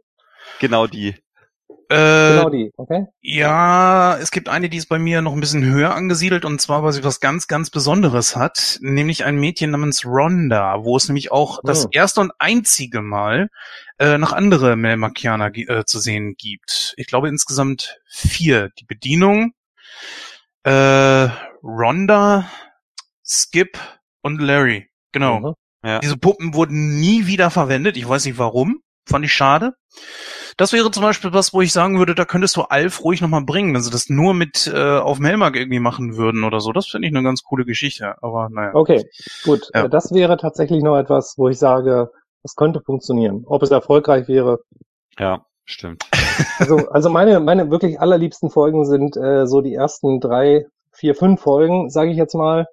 Genau 0.59 0.87
die. 0.87 1.15
Äh, 1.89 1.95
Genau 2.37 2.49
die, 2.49 2.71
okay? 2.75 3.05
Ja, 3.21 4.17
es 4.17 4.31
gibt 4.31 4.49
eine, 4.49 4.67
die 4.69 4.77
ist 4.77 4.89
bei 4.89 4.99
mir 4.99 5.21
noch 5.21 5.33
ein 5.33 5.39
bisschen 5.39 5.63
höher 5.63 5.95
angesiedelt 5.95 6.43
und 6.43 6.59
zwar, 6.59 6.83
weil 6.83 6.91
sie 6.91 7.03
was 7.03 7.19
ganz, 7.21 7.47
ganz 7.47 7.69
Besonderes 7.69 8.35
hat, 8.35 8.77
nämlich 8.81 9.23
ein 9.23 9.37
Mädchen 9.37 9.71
namens 9.71 10.05
Rhonda, 10.05 10.83
wo 10.83 10.97
es 10.97 11.07
nämlich 11.07 11.31
auch 11.31 11.59
das 11.63 11.85
Oh. 11.85 11.89
erste 11.91 12.19
und 12.21 12.31
einzige 12.39 13.01
Mal 13.01 13.49
äh, 13.99 14.17
noch 14.17 14.33
andere 14.33 14.75
Melmakianer 14.75 15.55
äh, 15.55 15.85
zu 15.85 15.99
sehen 15.99 16.35
gibt. 16.37 16.93
Ich 16.97 17.07
glaube 17.07 17.29
insgesamt 17.29 17.99
vier. 18.07 18.69
Die 18.79 18.85
Bedienung, 18.85 19.53
äh, 20.63 21.29
Rhonda, 21.63 22.49
Skip 23.25 23.77
und 24.21 24.41
Larry. 24.41 24.89
Genau. 25.11 25.39
Mhm. 25.39 25.53
Ja. 25.83 25.99
Diese 25.99 26.17
Puppen 26.17 26.53
wurden 26.53 26.99
nie 26.99 27.27
wieder 27.27 27.49
verwendet. 27.49 27.97
Ich 27.97 28.07
weiß 28.07 28.25
nicht 28.25 28.37
warum. 28.37 28.81
Fand 29.05 29.23
ich 29.23 29.33
schade. 29.33 29.73
Das 30.57 30.73
wäre 30.73 30.89
zum 30.89 31.03
Beispiel 31.03 31.33
was, 31.33 31.53
wo 31.53 31.61
ich 31.61 31.71
sagen 31.71 31.99
würde, 31.99 32.15
da 32.15 32.25
könntest 32.25 32.57
du 32.57 32.63
Alf 32.63 33.03
ruhig 33.03 33.21
nochmal 33.21 33.43
bringen, 33.43 33.75
wenn 33.75 33.81
sie 33.81 33.91
das 33.91 34.09
nur 34.09 34.33
mit 34.33 34.65
äh, 34.73 34.97
auf 34.97 35.19
Melmark 35.19 35.55
irgendwie 35.55 35.79
machen 35.79 36.17
würden 36.17 36.43
oder 36.43 36.59
so. 36.59 36.73
Das 36.73 36.87
finde 36.87 37.07
ich 37.07 37.13
eine 37.15 37.23
ganz 37.23 37.43
coole 37.43 37.63
Geschichte. 37.63 38.15
Aber 38.23 38.49
naja. 38.49 38.71
Okay, 38.73 39.07
gut. 39.43 39.69
Ja. 39.75 39.85
Äh, 39.85 39.89
Das 39.89 40.11
wäre 40.11 40.35
tatsächlich 40.37 40.81
noch 40.81 40.97
etwas, 40.97 41.35
wo 41.37 41.47
ich 41.47 41.59
sage, 41.59 42.09
das 42.41 42.55
könnte 42.55 42.81
funktionieren. 42.81 43.43
Ob 43.45 43.61
es 43.61 43.69
erfolgreich 43.69 44.27
wäre. 44.27 44.59
Ja, 45.19 45.45
stimmt. 45.65 46.03
Also, 46.59 46.89
also 46.89 47.09
meine, 47.09 47.39
meine 47.39 47.71
wirklich 47.71 47.99
allerliebsten 47.99 48.51
Folgen 48.51 48.85
sind 48.85 49.17
äh, 49.17 49.47
so 49.47 49.61
die 49.61 49.73
ersten 49.73 50.19
drei, 50.19 50.67
vier, 50.91 51.15
fünf 51.15 51.41
Folgen, 51.41 51.89
sage 51.89 52.11
ich 52.11 52.17
jetzt 52.17 52.35
mal. 52.35 52.67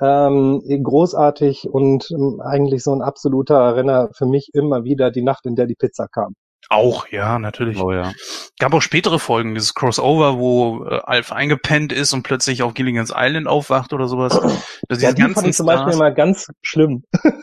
Ähm, 0.00 0.60
großartig 0.82 1.68
und 1.70 2.10
ähm, 2.10 2.40
eigentlich 2.44 2.82
so 2.82 2.92
ein 2.92 3.02
absoluter 3.02 3.76
Renner 3.76 4.08
für 4.16 4.26
mich 4.26 4.50
immer 4.52 4.82
wieder 4.82 5.12
die 5.12 5.22
Nacht, 5.22 5.46
in 5.46 5.54
der 5.54 5.66
die 5.66 5.76
Pizza 5.76 6.08
kam. 6.08 6.34
Auch, 6.70 7.08
ja, 7.08 7.38
natürlich. 7.38 7.78
Oh 7.78 7.92
ja. 7.92 8.12
Gab 8.58 8.72
auch 8.74 8.80
spätere 8.82 9.18
Folgen, 9.18 9.54
dieses 9.54 9.74
Crossover, 9.74 10.38
wo 10.38 10.84
äh, 10.86 11.00
Alf 11.04 11.32
eingepennt 11.32 11.92
ist 11.92 12.12
und 12.12 12.22
plötzlich 12.22 12.62
auf 12.62 12.74
Gilligan's 12.74 13.12
Island 13.14 13.46
aufwacht 13.46 13.92
oder 13.92 14.08
sowas. 14.08 14.32
Dass 14.88 15.02
Ja, 15.02 15.12
die 15.12 15.22
fand 15.22 15.34
ganzen 15.34 15.50
ich 15.50 15.56
zum 15.56 15.66
Beispiel 15.66 15.82
Stars- 15.92 15.94
immer 15.96 16.10
ganz 16.12 16.46
schlimm. 16.62 17.04
Die- 17.22 17.30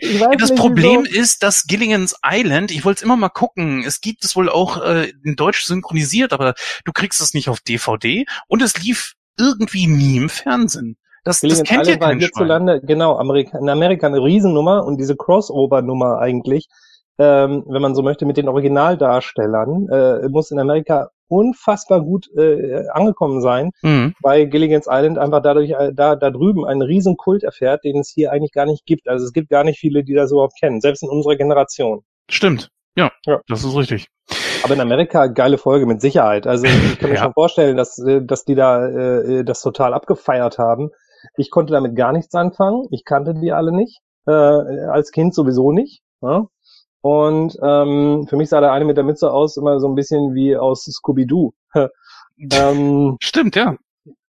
Ich 0.00 0.20
weiß 0.20 0.36
Das 0.38 0.50
nicht, 0.50 0.60
Problem 0.60 1.04
wieso. 1.04 1.20
ist, 1.20 1.42
dass 1.42 1.64
Gilligan's 1.66 2.14
Island, 2.24 2.70
ich 2.70 2.84
wollte 2.84 2.98
es 2.98 3.02
immer 3.02 3.16
mal 3.16 3.30
gucken, 3.30 3.82
es 3.84 4.00
gibt 4.00 4.22
es 4.24 4.36
wohl 4.36 4.48
auch 4.50 4.82
äh, 4.82 5.10
in 5.24 5.34
Deutsch 5.34 5.62
synchronisiert, 5.64 6.32
aber 6.32 6.54
du 6.84 6.92
kriegst 6.92 7.20
es 7.20 7.32
nicht 7.34 7.48
auf 7.48 7.60
DVD 7.60 8.24
und 8.48 8.62
es 8.62 8.78
lief 8.82 9.14
irgendwie 9.38 9.86
nie 9.86 10.18
im 10.18 10.28
Fernsehen. 10.28 10.96
Das, 11.24 11.40
das 11.40 11.62
kennt 11.62 11.86
ja 11.86 11.94
Island 11.94 12.00
war 12.00 12.08
kein 12.08 12.18
Schwein. 12.18 12.18
hierzulande, 12.20 12.80
genau, 12.84 13.16
Amerika, 13.16 13.58
in 13.58 13.68
Amerika 13.68 14.06
eine 14.06 14.22
Riesennummer 14.22 14.84
und 14.84 14.98
diese 14.98 15.16
Crossover-Nummer 15.16 16.18
eigentlich, 16.18 16.68
ähm, 17.22 17.64
wenn 17.68 17.82
man 17.82 17.94
so 17.94 18.02
möchte, 18.02 18.26
mit 18.26 18.36
den 18.36 18.48
Originaldarstellern, 18.48 19.88
äh, 19.88 20.28
muss 20.28 20.50
in 20.50 20.58
Amerika 20.58 21.10
unfassbar 21.28 22.00
gut 22.02 22.28
äh, 22.36 22.84
angekommen 22.92 23.40
sein, 23.40 23.70
Mhm. 23.82 24.14
weil 24.20 24.46
Gilligan's 24.48 24.86
Island 24.90 25.18
einfach 25.18 25.40
dadurch 25.42 25.70
äh, 25.70 25.92
da, 25.94 26.16
da 26.16 26.30
drüben 26.30 26.64
einen 26.66 26.82
riesen 26.82 27.16
Kult 27.16 27.42
erfährt, 27.42 27.84
den 27.84 28.00
es 28.00 28.10
hier 28.14 28.32
eigentlich 28.32 28.52
gar 28.52 28.66
nicht 28.66 28.84
gibt. 28.84 29.08
Also 29.08 29.24
es 29.24 29.32
gibt 29.32 29.48
gar 29.48 29.64
nicht 29.64 29.78
viele, 29.78 30.04
die 30.04 30.14
das 30.14 30.30
überhaupt 30.32 30.58
kennen, 30.60 30.80
selbst 30.80 31.02
in 31.02 31.08
unserer 31.08 31.36
Generation. 31.36 32.02
Stimmt. 32.30 32.68
Ja, 32.96 33.10
Ja. 33.26 33.40
das 33.48 33.64
ist 33.64 33.74
richtig. 33.76 34.08
Aber 34.64 34.74
in 34.74 34.80
Amerika 34.80 35.26
geile 35.28 35.56
Folge 35.58 35.86
mit 35.86 36.00
Sicherheit. 36.02 36.46
Also 36.46 36.66
ich 36.66 36.98
kann 36.98 37.08
mir 37.10 37.16
Ja. 37.16 37.22
schon 37.22 37.32
vorstellen, 37.32 37.76
dass, 37.76 37.98
äh, 37.98 38.20
dass 38.22 38.44
die 38.44 38.54
da 38.54 38.86
äh, 38.88 39.44
das 39.44 39.62
total 39.62 39.94
abgefeiert 39.94 40.58
haben. 40.58 40.90
Ich 41.36 41.50
konnte 41.50 41.72
damit 41.72 41.96
gar 41.96 42.12
nichts 42.12 42.34
anfangen. 42.34 42.86
Ich 42.90 43.04
kannte 43.04 43.32
die 43.34 43.52
alle 43.52 43.72
nicht. 43.72 44.00
Äh, 44.26 44.32
als 44.32 45.10
Kind 45.12 45.34
sowieso 45.34 45.72
nicht. 45.72 46.02
Ja? 46.20 46.46
Und 47.02 47.58
ähm, 47.62 48.26
für 48.28 48.36
mich 48.36 48.48
sah 48.48 48.60
der 48.60 48.72
eine 48.72 48.84
mit 48.84 48.96
der 48.96 49.04
Mütze 49.04 49.30
aus 49.32 49.56
immer 49.56 49.80
so 49.80 49.88
ein 49.88 49.94
bisschen 49.96 50.34
wie 50.34 50.56
aus 50.56 50.84
Scooby-Doo. 50.84 51.52
ähm, 52.38 53.16
Stimmt, 53.20 53.56
ja. 53.56 53.76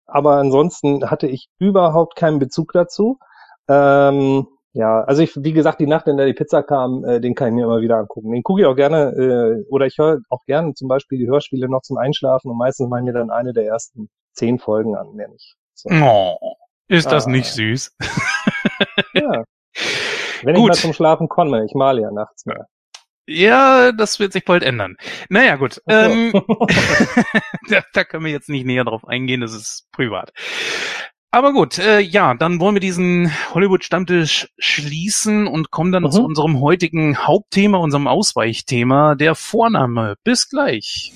aber 0.06 0.38
ansonsten 0.38 1.10
hatte 1.10 1.28
ich 1.28 1.50
überhaupt 1.60 2.16
keinen 2.16 2.40
Bezug 2.40 2.72
dazu. 2.74 3.20
Ähm, 3.68 4.48
ja, 4.74 5.02
also 5.04 5.22
ich, 5.22 5.34
wie 5.36 5.52
gesagt, 5.52 5.82
die 5.82 5.88
Nacht, 5.88 6.08
in 6.08 6.16
der 6.16 6.26
die 6.26 6.34
Pizza 6.34 6.64
kam, 6.64 7.04
äh, 7.04 7.20
den 7.20 7.36
kann 7.36 7.50
ich 7.50 7.54
mir 7.56 7.66
immer 7.66 7.82
wieder 7.82 7.98
angucken. 7.98 8.32
Den 8.32 8.42
gucke 8.42 8.62
ich 8.62 8.68
auch 8.68 8.76
gerne, 8.76 9.12
äh, 9.18 9.66
oder 9.70 9.86
ich 9.86 9.98
höre 9.98 10.20
auch 10.30 10.46
gerne 10.46 10.74
zum 10.74 10.88
Beispiel 10.88 11.20
die 11.20 11.28
Hörspiele 11.28 11.68
noch 11.68 11.82
zum 11.82 11.98
Einschlafen 11.98 12.50
und 12.50 12.58
meistens 12.58 12.88
mache 12.88 13.02
ich 13.02 13.06
mir 13.06 13.14
dann 13.14 13.30
eine 13.32 13.52
der 13.52 13.66
ersten 13.66 14.10
zehn 14.34 14.60
Folgen 14.60 14.96
an, 14.96 15.12
mehr 15.14 15.28
nicht. 15.28 15.56
So. 15.74 15.90
Oh, 15.92 16.38
ist 16.88 17.12
das 17.12 17.28
Ah. 17.28 17.30
nicht 17.32 17.52
süß? 17.52 17.96
Ja. 19.14 19.44
Wenn 20.44 20.56
Gut. 20.56 20.64
ich 20.64 20.68
mal 20.70 20.82
zum 20.82 20.94
Schlafen 20.94 21.28
komme, 21.30 21.66
ich 21.66 21.74
male 21.74 22.02
ja 22.02 22.12
nachts 22.12 22.46
mehr. 22.46 22.68
Ja, 23.28 23.92
das 23.92 24.20
wird 24.20 24.34
sich 24.34 24.44
bald 24.46 24.64
ändern. 24.64 24.96
Naja, 25.30 25.56
gut. 25.56 25.76
So. 25.76 25.82
Ähm, 25.88 26.32
da, 27.70 27.84
da 27.94 28.04
können 28.04 28.26
wir 28.26 28.32
jetzt 28.32 28.50
nicht 28.50 28.66
näher 28.66 28.84
drauf 28.84 29.08
eingehen, 29.08 29.42
das 29.42 29.54
ist 29.54 29.88
privat. 29.92 30.32
Aber 31.34 31.54
gut, 31.54 31.78
äh, 31.80 32.00
ja, 32.02 32.34
dann 32.34 32.60
wollen 32.60 32.76
wir 32.76 32.82
diesen 32.82 33.32
Hollywood-Stammtisch 33.54 34.50
schließen 34.58 35.48
und 35.48 35.72
kommen 35.72 35.94
dann 35.94 36.04
Mhm. 36.04 36.12
zu 36.12 36.26
unserem 36.26 36.60
heutigen 36.60 37.18
Hauptthema, 37.20 37.78
unserem 37.78 38.08
Ausweichthema, 38.08 39.16
der 39.16 39.36
Vorname. 39.36 40.16
Bis 40.26 40.50
gleich. 40.50 41.14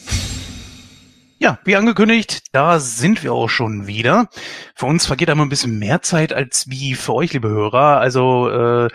Ja, 1.38 1.60
wie 1.66 1.76
angekündigt, 1.76 2.44
da 2.54 2.80
sind 2.80 3.22
wir 3.22 3.34
auch 3.34 3.50
schon 3.50 3.88
wieder. 3.88 4.30
Für 4.74 4.86
uns 4.86 5.06
vergeht 5.06 5.30
einmal 5.30 5.46
ein 5.46 5.50
bisschen 5.50 5.78
mehr 5.80 6.02
Zeit 6.02 6.32
als 6.32 6.70
wie 6.70 6.94
für 6.94 7.14
euch, 7.14 7.34
liebe 7.34 7.50
Hörer. 7.50 8.00
Also 8.00 8.50
äh, 8.50 8.90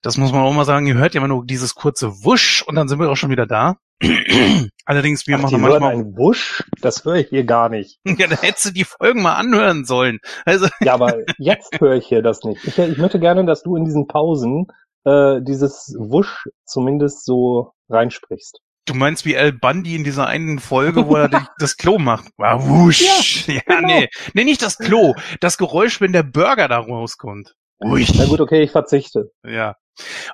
das 0.00 0.16
muss 0.16 0.32
man 0.32 0.40
auch 0.40 0.52
mal 0.54 0.64
sagen, 0.64 0.86
ihr 0.86 0.94
hört 0.94 1.14
ja 1.14 1.18
immer 1.18 1.28
nur 1.28 1.44
dieses 1.44 1.74
kurze 1.74 2.24
Wusch 2.24 2.62
und 2.62 2.74
dann 2.74 2.88
sind 2.88 3.00
wir 3.00 3.10
auch 3.10 3.16
schon 3.16 3.30
wieder 3.30 3.46
da. 3.46 3.76
Allerdings, 4.86 5.26
wir 5.26 5.36
Ach, 5.36 5.42
machen 5.42 5.60
manchmal... 5.60 5.92
einen 5.92 6.16
Wusch? 6.16 6.64
Das 6.80 7.04
höre 7.04 7.16
ich 7.16 7.28
hier 7.28 7.44
gar 7.44 7.68
nicht. 7.68 8.00
Ja, 8.16 8.28
da 8.28 8.40
hättest 8.40 8.64
du 8.66 8.70
die 8.70 8.84
Folgen 8.84 9.20
mal 9.20 9.34
anhören 9.34 9.84
sollen. 9.84 10.20
Also, 10.46 10.68
Ja, 10.80 10.94
aber 10.94 11.18
jetzt 11.38 11.78
höre 11.80 11.96
ich 11.96 12.06
hier 12.06 12.22
das 12.22 12.44
nicht. 12.44 12.64
Ich, 12.64 12.78
ich 12.78 12.96
möchte 12.96 13.20
gerne, 13.20 13.44
dass 13.44 13.62
du 13.62 13.76
in 13.76 13.84
diesen 13.84 14.06
Pausen 14.06 14.68
äh, 15.04 15.42
dieses 15.42 15.94
Wusch 15.98 16.48
zumindest 16.64 17.26
so 17.26 17.72
reinsprichst. 17.90 18.60
Du 18.86 18.94
meinst 18.94 19.24
wie 19.24 19.36
Al 19.36 19.52
Bundy 19.52 19.94
in 19.94 20.04
dieser 20.04 20.26
einen 20.26 20.58
Folge, 20.58 21.06
wo 21.06 21.16
er 21.16 21.28
das 21.58 21.76
Klo 21.76 21.98
macht. 21.98 22.26
War 22.36 22.66
wusch. 22.68 23.02
Ja, 23.48 23.60
genau. 23.66 23.86
nee. 23.86 24.08
Nee, 24.34 24.44
nicht 24.44 24.62
das 24.62 24.78
Klo. 24.78 25.14
Das 25.40 25.58
Geräusch, 25.58 26.00
wenn 26.00 26.12
der 26.12 26.22
Burger 26.22 26.68
da 26.68 26.78
rauskommt. 26.78 27.54
Ui. 27.82 28.06
Na 28.14 28.24
gut, 28.26 28.40
okay, 28.40 28.62
ich 28.62 28.70
verzichte. 28.70 29.30
Ja. 29.44 29.76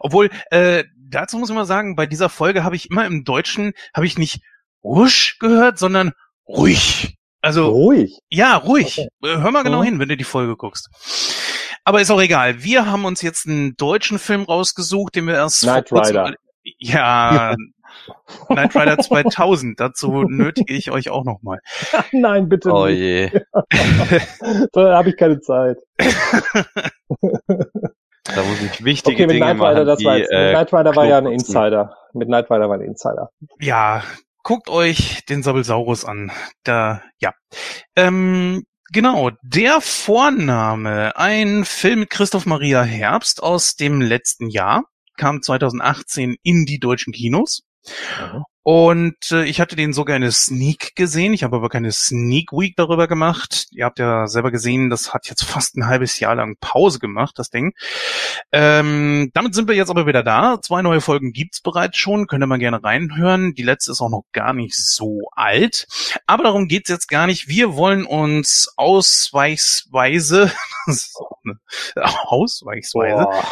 Obwohl, 0.00 0.30
äh, 0.50 0.84
dazu 0.96 1.38
muss 1.38 1.50
ich 1.50 1.54
mal 1.56 1.64
sagen, 1.66 1.96
bei 1.96 2.06
dieser 2.06 2.28
Folge 2.28 2.64
habe 2.64 2.76
ich 2.76 2.90
immer 2.90 3.06
im 3.06 3.24
Deutschen, 3.24 3.72
habe 3.94 4.06
ich 4.06 4.18
nicht 4.18 4.40
wusch 4.82 5.38
gehört, 5.38 5.78
sondern 5.78 6.12
ruhig. 6.46 7.16
Also, 7.42 7.68
Ruhig. 7.70 8.18
ja, 8.28 8.56
ruhig. 8.56 8.98
Äh, 8.98 9.06
Hör 9.22 9.50
mal 9.50 9.62
genau 9.64 9.80
Mhm. 9.80 9.84
hin, 9.84 9.98
wenn 9.98 10.08
du 10.10 10.16
die 10.16 10.24
Folge 10.24 10.56
guckst. 10.56 10.90
Aber 11.84 12.00
ist 12.02 12.10
auch 12.10 12.20
egal. 12.20 12.62
Wir 12.62 12.86
haben 12.86 13.06
uns 13.06 13.22
jetzt 13.22 13.46
einen 13.46 13.76
deutschen 13.76 14.18
Film 14.18 14.42
rausgesucht, 14.42 15.14
den 15.16 15.26
wir 15.26 15.34
erst 15.34 15.66
kurzem... 15.88 16.16
Rider. 16.18 16.34
Ja, 16.78 17.56
Knight 18.48 18.74
Rider 18.74 18.98
2000. 18.98 19.78
Dazu 19.80 20.22
nötige 20.24 20.74
ich 20.74 20.90
euch 20.90 21.10
auch 21.10 21.24
nochmal. 21.24 21.60
Nein, 22.12 22.48
bitte 22.48 22.70
Oh 22.72 22.86
nicht. 22.86 22.98
je. 22.98 23.30
Da 24.72 24.96
habe 24.96 25.10
ich 25.10 25.16
keine 25.16 25.40
Zeit. 25.40 25.78
Da 28.24 28.42
muss 28.44 28.60
ich 28.62 28.84
wichtige 28.84 29.16
Okay, 29.16 29.26
mit 29.26 29.36
Dinge 29.36 29.46
Knight 29.46 29.56
Rider, 29.56 29.72
machen, 29.74 29.86
das 29.86 30.04
war 30.04 30.18
jetzt, 30.18 30.30
äh, 30.30 30.52
Knight 30.52 30.72
Rider 30.72 30.94
war 30.96 31.06
ja 31.06 31.18
ein. 31.18 31.26
Insider. 31.26 31.96
Mit 32.12 32.28
Knight 32.28 32.50
Rider 32.50 32.68
war 32.68 32.76
ein 32.76 32.82
Insider. 32.82 33.30
Ja, 33.58 34.04
guckt 34.42 34.68
euch 34.68 35.24
den 35.26 35.42
Sabbelsaurus 35.42 36.04
an. 36.04 36.30
Da, 36.62 37.02
ja. 37.18 37.32
Ähm, 37.96 38.64
genau, 38.92 39.30
der 39.42 39.80
Vorname, 39.80 41.16
ein 41.16 41.64
Film 41.64 42.00
mit 42.00 42.10
Christoph 42.10 42.46
Maria 42.46 42.82
Herbst 42.82 43.42
aus 43.42 43.74
dem 43.76 44.00
letzten 44.00 44.48
Jahr, 44.48 44.84
kam 45.16 45.42
2018 45.42 46.36
in 46.42 46.66
die 46.66 46.78
deutschen 46.78 47.12
Kinos. 47.12 47.62
Mhm. 47.86 48.49
Und 48.62 49.32
äh, 49.32 49.44
ich 49.44 49.60
hatte 49.60 49.74
den 49.74 49.94
sogar 49.94 50.16
in 50.16 50.22
der 50.22 50.32
Sneak 50.32 50.94
gesehen. 50.94 51.32
Ich 51.32 51.44
habe 51.44 51.56
aber 51.56 51.70
keine 51.70 51.92
Sneak 51.92 52.52
Week 52.52 52.74
darüber 52.76 53.08
gemacht. 53.08 53.66
Ihr 53.70 53.86
habt 53.86 53.98
ja 53.98 54.26
selber 54.26 54.50
gesehen, 54.50 54.90
das 54.90 55.14
hat 55.14 55.28
jetzt 55.28 55.44
fast 55.44 55.76
ein 55.76 55.86
halbes 55.86 56.20
Jahr 56.20 56.34
lang 56.34 56.56
Pause 56.60 56.98
gemacht, 56.98 57.38
das 57.38 57.48
Ding. 57.48 57.72
Ähm, 58.52 59.30
damit 59.32 59.54
sind 59.54 59.68
wir 59.68 59.74
jetzt 59.74 59.90
aber 59.90 60.06
wieder 60.06 60.22
da. 60.22 60.58
Zwei 60.60 60.82
neue 60.82 61.00
Folgen 61.00 61.32
gibt's 61.32 61.62
bereits 61.62 61.96
schon. 61.96 62.26
Könnt 62.26 62.42
ihr 62.42 62.46
mal 62.46 62.58
gerne 62.58 62.84
reinhören. 62.84 63.54
Die 63.54 63.62
letzte 63.62 63.92
ist 63.92 64.02
auch 64.02 64.10
noch 64.10 64.24
gar 64.32 64.52
nicht 64.52 64.74
so 64.76 65.20
alt. 65.32 65.86
Aber 66.26 66.44
darum 66.44 66.68
geht's 66.68 66.90
jetzt 66.90 67.08
gar 67.08 67.26
nicht. 67.26 67.48
Wir 67.48 67.76
wollen 67.76 68.04
uns 68.04 68.68
ausweichsweise, 68.76 70.52
ausweichsweise, 71.96 73.24
Boah. 73.24 73.44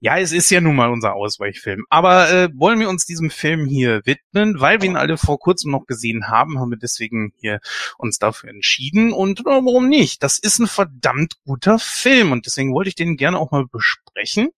ja, 0.00 0.18
es 0.18 0.32
ist 0.32 0.50
ja 0.50 0.60
nun 0.60 0.76
mal 0.76 0.90
unser 0.90 1.14
Ausweichfilm. 1.14 1.84
Aber 1.90 2.30
äh, 2.30 2.48
wollen 2.54 2.78
wir 2.78 2.88
uns 2.88 3.06
diesem 3.06 3.30
Film 3.30 3.66
hier 3.66 4.02
widmen, 4.04 4.43
weil 4.60 4.80
wir 4.80 4.88
ihn 4.88 4.96
alle 4.96 5.16
vor 5.16 5.38
kurzem 5.38 5.70
noch 5.70 5.86
gesehen 5.86 6.28
haben, 6.28 6.58
haben 6.58 6.70
wir 6.70 6.78
deswegen 6.78 7.32
hier 7.40 7.60
uns 7.98 8.18
dafür 8.18 8.50
entschieden. 8.50 9.12
Und 9.12 9.40
äh, 9.40 9.44
warum 9.44 9.88
nicht? 9.88 10.22
Das 10.22 10.38
ist 10.38 10.58
ein 10.58 10.66
verdammt 10.66 11.34
guter 11.44 11.78
Film 11.78 12.32
und 12.32 12.46
deswegen 12.46 12.74
wollte 12.74 12.88
ich 12.88 12.94
den 12.94 13.16
gerne 13.16 13.38
auch 13.38 13.50
mal 13.50 13.66
besprechen. 13.66 14.50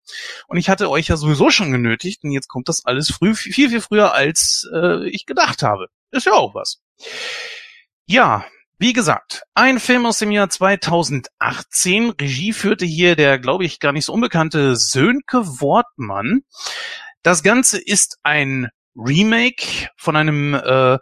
Und 0.46 0.56
ich 0.56 0.68
hatte 0.68 0.90
euch 0.90 1.08
ja 1.08 1.16
sowieso 1.16 1.50
schon 1.50 1.72
genötigt 1.72 2.24
und 2.24 2.32
jetzt 2.32 2.48
kommt 2.48 2.68
das 2.68 2.84
alles 2.84 3.10
früh, 3.10 3.34
viel, 3.34 3.70
viel 3.70 3.80
früher, 3.80 4.12
als 4.12 4.68
äh, 4.72 5.08
ich 5.08 5.26
gedacht 5.26 5.62
habe. 5.62 5.88
Ist 6.10 6.26
ja 6.26 6.32
auch 6.32 6.54
was. 6.54 6.80
Ja, 8.06 8.44
wie 8.78 8.92
gesagt, 8.92 9.44
ein 9.54 9.80
Film 9.80 10.04
aus 10.04 10.18
dem 10.18 10.30
Jahr 10.30 10.50
2018. 10.50 12.10
Regie 12.10 12.52
führte 12.52 12.84
hier 12.84 13.16
der, 13.16 13.38
glaube 13.38 13.64
ich, 13.64 13.80
gar 13.80 13.92
nicht 13.92 14.04
so 14.04 14.12
unbekannte 14.12 14.76
Sönke 14.76 15.60
Wortmann. 15.60 16.42
Das 17.22 17.42
Ganze 17.42 17.78
ist 17.78 18.18
ein 18.22 18.68
Remake 18.96 19.88
von 19.96 20.16
einem 20.16 20.54
äh, 20.54 20.98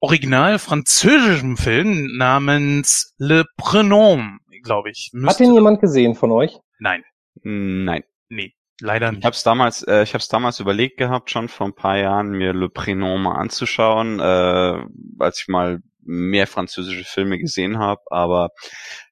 original 0.00 0.58
französischen 0.58 1.56
Film 1.56 2.16
namens 2.16 3.14
Le 3.18 3.44
Prénom, 3.58 4.38
glaube 4.62 4.90
ich. 4.90 5.10
Hat 5.14 5.20
Müsste- 5.20 5.44
den 5.44 5.54
jemand 5.54 5.80
gesehen 5.80 6.14
von 6.14 6.30
euch? 6.32 6.56
Nein, 6.78 7.02
Nein. 7.42 8.02
nee, 8.28 8.52
leider 8.80 9.08
Ich 9.08 9.16
nicht. 9.16 9.24
habe 9.24 9.34
es 9.34 9.42
damals, 9.42 9.82
äh, 9.82 10.02
ich 10.02 10.10
habe 10.10 10.20
es 10.20 10.28
damals 10.28 10.60
überlegt 10.60 10.98
gehabt, 10.98 11.30
schon 11.30 11.48
vor 11.48 11.66
ein 11.68 11.74
paar 11.74 11.96
Jahren 11.98 12.30
mir 12.30 12.52
Le 12.52 12.66
Prénom 12.66 13.18
mal 13.18 13.36
anzuschauen, 13.36 14.20
äh, 14.20 14.84
als 15.20 15.40
ich 15.42 15.48
mal 15.48 15.80
mehr 16.06 16.46
französische 16.46 17.04
Filme 17.04 17.38
gesehen 17.38 17.78
habe, 17.78 18.02
aber 18.10 18.50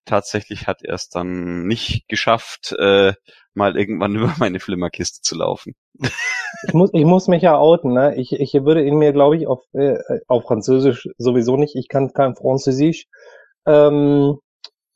tatsächlich 0.05 0.67
hat 0.67 0.83
er 0.83 0.95
es 0.95 1.09
dann 1.09 1.67
nicht 1.67 2.07
geschafft, 2.09 2.73
äh, 2.79 3.15
mal 3.55 3.77
irgendwann 3.77 4.15
über 4.17 4.35
meine 4.39 4.61
Flimmerkiste 4.61 5.21
zu 5.23 5.37
laufen. 5.37 5.75
Ich 6.67 6.75
muss, 6.75 6.91
ich 6.93 7.05
muss 7.05 7.29
mich 7.29 7.43
ja 7.43 7.57
outen, 7.59 7.93
ne? 7.93 8.15
Ich, 8.17 8.33
ich 8.33 8.55
würde 8.55 8.85
ihn 8.85 8.97
mir, 8.97 9.13
glaube 9.13 9.37
ich, 9.37 9.47
auf, 9.47 9.63
äh, 9.73 9.99
auf 10.29 10.45
Französisch 10.45 11.09
sowieso 11.19 11.57
nicht. 11.57 11.75
Ich 11.77 11.89
kann 11.89 12.13
kein 12.13 12.37
Französisch. 12.37 13.07
Ähm, 13.67 14.39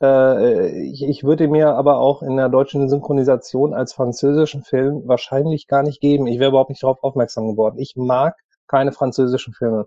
äh, 0.02 0.88
ich, 0.90 1.02
ich 1.04 1.24
würde 1.24 1.48
mir 1.48 1.74
aber 1.74 1.98
auch 1.98 2.22
in 2.22 2.36
der 2.36 2.48
deutschen 2.48 2.88
Synchronisation 2.88 3.74
als 3.74 3.92
französischen 3.94 4.62
Film 4.62 5.02
wahrscheinlich 5.06 5.66
gar 5.66 5.82
nicht 5.82 6.00
geben. 6.00 6.26
Ich 6.26 6.38
wäre 6.38 6.50
überhaupt 6.50 6.70
nicht 6.70 6.82
darauf 6.82 7.02
aufmerksam 7.02 7.48
geworden. 7.48 7.78
Ich 7.78 7.94
mag 7.96 8.36
keine 8.68 8.92
französischen 8.92 9.54
Filme. 9.54 9.86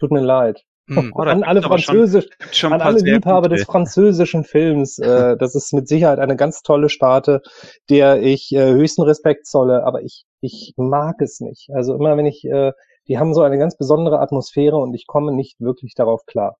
Tut 0.00 0.10
mir 0.10 0.20
leid. 0.20 0.65
Hm. 0.88 1.12
Oh, 1.14 1.20
an 1.22 1.42
alle 1.42 1.62
schon- 1.62 1.70
Französisch, 1.70 2.28
Gibt 2.38 2.54
schon 2.54 2.72
an 2.72 2.80
alle 2.80 3.00
Liebhaber 3.00 3.48
des 3.48 3.64
französischen 3.64 4.44
Films. 4.44 4.98
Äh, 4.98 5.36
das 5.38 5.54
ist 5.54 5.72
mit 5.72 5.88
Sicherheit 5.88 6.18
eine 6.20 6.36
ganz 6.36 6.62
tolle 6.62 6.88
Sparte, 6.88 7.42
der 7.90 8.22
ich 8.22 8.52
äh, 8.52 8.72
höchsten 8.72 9.02
Respekt 9.02 9.46
zolle, 9.46 9.84
aber 9.84 10.02
ich, 10.02 10.24
ich 10.40 10.74
mag 10.76 11.20
es 11.20 11.40
nicht. 11.40 11.70
Also 11.74 11.94
immer 11.94 12.16
wenn 12.16 12.26
ich, 12.26 12.44
äh, 12.44 12.72
die 13.08 13.18
haben 13.18 13.34
so 13.34 13.42
eine 13.42 13.58
ganz 13.58 13.76
besondere 13.76 14.20
Atmosphäre 14.20 14.76
und 14.76 14.94
ich 14.94 15.06
komme 15.06 15.32
nicht 15.32 15.60
wirklich 15.60 15.94
darauf 15.94 16.24
klar. 16.26 16.56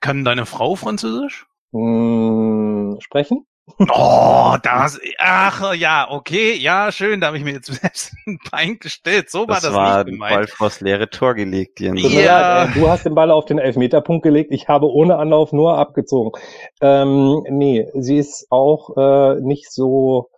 Kann 0.00 0.24
deine 0.24 0.46
Frau 0.46 0.74
Französisch? 0.74 1.46
Hm, 1.72 2.96
sprechen? 3.00 3.46
Oh, 3.78 4.56
das, 4.62 5.00
ach 5.18 5.72
ja, 5.74 6.08
okay, 6.10 6.54
ja, 6.56 6.90
schön, 6.90 7.20
da 7.20 7.28
habe 7.28 7.38
ich 7.38 7.44
mir 7.44 7.52
jetzt 7.52 7.66
selbst 7.80 8.12
ein 8.26 8.38
Bein 8.50 8.78
gestellt. 8.78 9.30
So 9.30 9.40
war 9.46 9.54
Das, 9.56 9.62
das, 9.62 9.72
war 9.74 10.04
nicht 10.04 10.14
ein 10.14 10.18
Ball 10.18 10.30
gemeint. 10.32 10.50
vors 10.50 10.80
leere 10.80 11.08
Tor 11.08 11.34
gelegt, 11.34 11.78
Jens. 11.80 12.02
Ja. 12.12 12.64
äh, 12.64 12.68
du 12.74 12.88
hast 12.88 13.04
den 13.06 13.14
Ball 13.14 13.30
auf 13.30 13.44
den 13.44 13.58
Elfmeterpunkt 13.58 14.24
gelegt. 14.24 14.50
Ich 14.52 14.68
habe 14.68 14.90
ohne 14.90 15.16
Anlauf 15.16 15.52
nur 15.52 15.78
abgezogen. 15.78 16.32
Ähm, 16.80 17.44
nee, 17.48 17.88
sie 17.94 18.18
ist 18.18 18.46
auch 18.50 18.96
äh, 18.96 19.40
nicht 19.40 19.70
so 19.72 20.28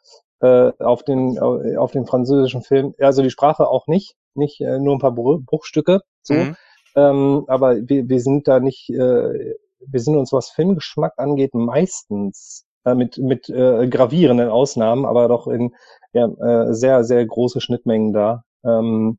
äh, 0.40 0.72
auf 0.78 1.02
den 1.02 1.36
äh, 1.36 1.76
auf 1.76 1.92
den 1.92 2.06
französischen 2.06 2.62
Film, 2.62 2.94
also 3.00 3.22
die 3.22 3.30
Sprache 3.30 3.66
auch 3.68 3.86
nicht, 3.86 4.16
nicht 4.34 4.60
äh, 4.60 4.78
nur 4.78 4.94
ein 4.96 5.00
paar 5.00 5.12
Bru- 5.12 5.42
Bruchstücke. 5.44 6.02
So, 6.22 6.34
Mhm. 6.34 6.56
ähm, 6.94 7.44
aber 7.48 7.76
wir, 7.88 8.06
wir 8.08 8.20
sind 8.20 8.46
da 8.48 8.60
nicht, 8.60 8.90
äh, 8.90 9.54
wir 9.86 10.00
sind 10.00 10.16
uns 10.16 10.30
was 10.32 10.50
Filmgeschmack 10.50 11.14
angeht 11.16 11.54
meistens 11.54 12.66
äh, 12.84 12.94
mit 12.94 13.18
mit 13.18 13.48
äh, 13.48 13.88
gravierenden 13.88 14.48
Ausnahmen, 14.48 15.04
aber 15.04 15.28
doch 15.28 15.46
in 15.46 15.74
ja, 16.12 16.26
äh, 16.26 16.72
sehr 16.74 17.04
sehr 17.04 17.24
große 17.24 17.60
Schnittmengen 17.60 18.12
da. 18.12 18.44
Ähm, 18.64 19.18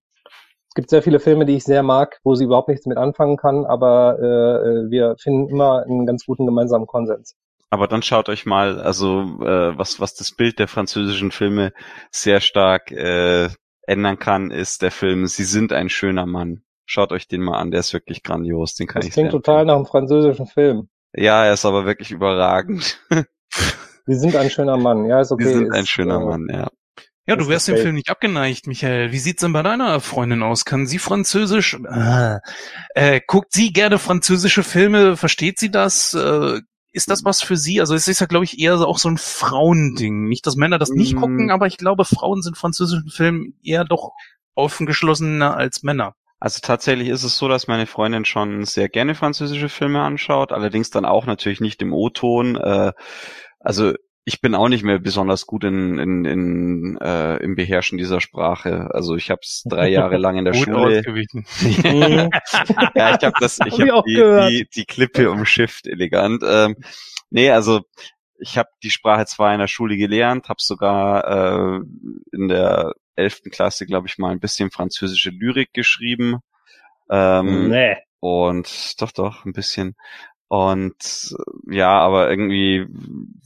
es 0.70 0.76
gibt 0.76 0.90
sehr 0.90 1.02
viele 1.02 1.20
Filme, 1.20 1.46
die 1.46 1.56
ich 1.56 1.64
sehr 1.64 1.84
mag, 1.84 2.20
wo 2.24 2.36
sie 2.36 2.44
überhaupt 2.44 2.68
nichts 2.68 2.86
mit 2.86 2.98
anfangen 2.98 3.38
kann, 3.38 3.66
aber 3.66 4.18
äh, 4.20 4.26
äh, 4.26 4.90
wir 4.90 5.16
finden 5.18 5.50
immer 5.50 5.84
einen 5.84 6.06
ganz 6.06 6.26
guten 6.26 6.46
gemeinsamen 6.46 6.86
Konsens. 6.86 7.36
Aber 7.70 7.88
dann 7.88 8.02
schaut 8.02 8.30
euch 8.30 8.46
mal, 8.46 8.80
also 8.80 9.22
äh, 9.42 9.78
was 9.78 10.00
was 10.00 10.16
das 10.16 10.32
Bild 10.32 10.60
der 10.60 10.68
französischen 10.68 11.32
Filme 11.32 11.74
sehr 12.12 12.42
stark 12.42 12.92
äh, 12.92 13.50
ändern 13.88 14.20
kann, 14.20 14.52
ist 14.52 14.82
der 14.82 14.92
Film 14.92 15.28
Sie 15.28 15.44
sind 15.44 15.74
ein 15.74 15.90
schöner 15.90 16.26
Mann. 16.26 16.62
Schaut 16.86 17.12
euch 17.12 17.28
den 17.28 17.42
mal 17.42 17.58
an, 17.58 17.72
der 17.72 17.80
ist 17.80 17.94
wirklich 17.94 18.22
grandios, 18.22 18.76
den 18.76 18.88
kann 18.88 19.02
Das 19.02 19.08
ich 19.08 19.14
klingt 19.14 19.32
sehr 19.32 19.42
total 19.42 19.66
nach 19.66 19.76
einem 19.76 19.86
französischen 19.86 20.46
Film. 20.46 20.90
Ja, 21.16 21.46
er 21.46 21.54
ist 21.54 21.66
aber 21.66 21.86
wirklich 21.86 22.12
überragend. 22.12 23.00
Sie 24.06 24.16
sind 24.16 24.36
ein 24.36 24.50
schöner 24.50 24.78
Mann. 24.78 25.06
Ja, 25.06 25.22
ist 25.22 25.32
okay. 25.32 25.46
Sie 25.46 25.54
sind 25.54 25.72
ein 25.74 25.86
schöner 25.86 26.22
äh, 26.22 26.26
Mann, 26.26 26.48
ja. 26.52 26.68
Ja, 27.28 27.36
du 27.36 27.48
wärst 27.50 27.68
dem. 27.68 27.78
Film 27.78 27.96
nicht 27.96 28.12
abgeneigt, 28.12 28.68
Michael. 28.68 29.12
Wie 29.12 29.18
sieht's 29.18 29.42
denn 29.42 29.52
bei 29.52 29.64
deiner 29.64 30.00
Freundin 30.00 30.44
aus? 30.44 30.64
Kann 30.64 30.86
sie 30.86 31.00
Französisch? 31.00 31.76
Äh, 31.90 32.38
äh, 32.94 33.20
guckt 33.26 33.52
sie 33.52 33.74
gerne 33.74 33.98
französische 33.98 34.62
Filme? 34.62 35.18
Versteht 35.18 35.58
sie 35.58 35.72
das? 35.72 36.14
Äh, 36.14 36.62
ist 36.92 37.10
das 37.10 37.26
was 37.26 37.42
für 37.42 37.58
sie? 37.58 37.80
Also 37.82 37.96
es 37.96 38.08
ist 38.08 38.22
ja, 38.22 38.28
glaube 38.28 38.46
ich, 38.46 38.60
eher 38.60 38.78
so- 38.78 38.86
auch 38.86 39.00
so 39.00 39.10
ein 39.10 39.18
Frauending. 39.18 40.26
Nicht, 40.26 40.46
dass 40.46 40.56
Männer 40.56 40.78
das 40.78 40.92
nicht 40.92 41.16
Mm. 41.16 41.20
gucken, 41.20 41.52
aber 41.52 41.66
ich 41.66 41.78
glaube, 41.78 42.06
Frauen 42.06 42.44
sind 42.44 42.58
französischen 42.58 43.10
Filmen 43.10 43.56
eher 43.64 43.86
doch 43.86 44.12
aufgeschlossener 44.54 45.58
als 45.58 45.84
Männer. 45.84 46.14
Also 46.40 46.60
tatsächlich 46.62 47.10
ist 47.10 47.24
es 47.24 47.38
so, 47.38 47.48
dass 47.48 47.68
meine 47.68 47.88
Freundin 47.88 48.24
schon 48.26 48.66
sehr 48.66 48.88
gerne 48.88 49.16
französische 49.16 49.68
Filme 49.70 50.02
anschaut, 50.02 50.52
allerdings 50.52 50.90
dann 50.90 51.06
auch 51.06 51.26
natürlich 51.26 51.60
nicht 51.60 51.82
im 51.82 51.92
O-Ton. 51.92 52.56
Äh, 52.56 52.92
also 53.66 53.94
ich 54.28 54.42
bin 54.42 54.56
auch 54.56 54.70
nicht 54.70 54.84
mehr 54.84 54.98
besonders 54.98 55.46
gut 55.46 55.64
in, 55.64 56.00
in, 56.00 56.26
in 56.26 56.98
äh, 57.00 57.38
im 57.38 57.56
Beherrschen 57.56 58.00
dieser 58.00 58.20
Sprache. 58.22 58.90
Also 58.92 59.16
ich 59.16 59.30
habe 59.30 59.42
es 59.44 59.64
drei 59.68 59.90
Jahre 59.90 60.18
lang 60.18 60.38
in 60.38 60.46
der 60.46 60.54
Gut 60.56 60.64
Schule. 60.64 61.00
ausgewichen. 61.00 61.46
Ja, 62.96 63.16
ich 63.16 63.24
habe 63.24 63.34
das, 63.40 63.60
ich 63.66 63.74
Hab 63.74 63.80
ich 63.80 63.80
habe 63.82 63.94
auch 63.94 64.04
die, 64.04 64.14
gehört. 64.16 64.50
die, 64.50 64.68
die 64.74 64.86
Klippe 64.86 65.30
umschifft 65.30 65.86
elegant. 65.86 66.42
Ähm, 66.44 66.76
nee, 67.30 67.52
also 67.52 67.82
ich 68.40 68.58
habe 68.58 68.70
die 68.84 68.90
Sprache 68.90 69.26
zwar 69.28 69.54
in 69.54 69.60
der 69.60 69.68
Schule 69.68 69.96
gelernt, 69.96 70.50
habe 70.50 70.60
sogar 70.60 71.78
äh, 71.78 71.80
in 72.32 72.48
der 72.48 72.94
elften 73.16 73.52
Klasse, 73.52 73.86
glaube 73.86 74.08
ich, 74.08 74.18
mal 74.18 74.32
ein 74.32 74.40
bisschen 74.40 74.72
französische 74.72 75.30
Lyrik 75.30 75.72
geschrieben. 75.74 76.40
Ähm, 77.10 77.70
nee. 77.70 77.96
und 78.20 79.00
doch, 79.00 79.12
doch, 79.12 79.46
ein 79.46 79.54
bisschen. 79.54 79.96
Und 80.48 81.36
äh, 81.70 81.76
ja, 81.76 81.90
aber 82.00 82.30
irgendwie, 82.30 82.88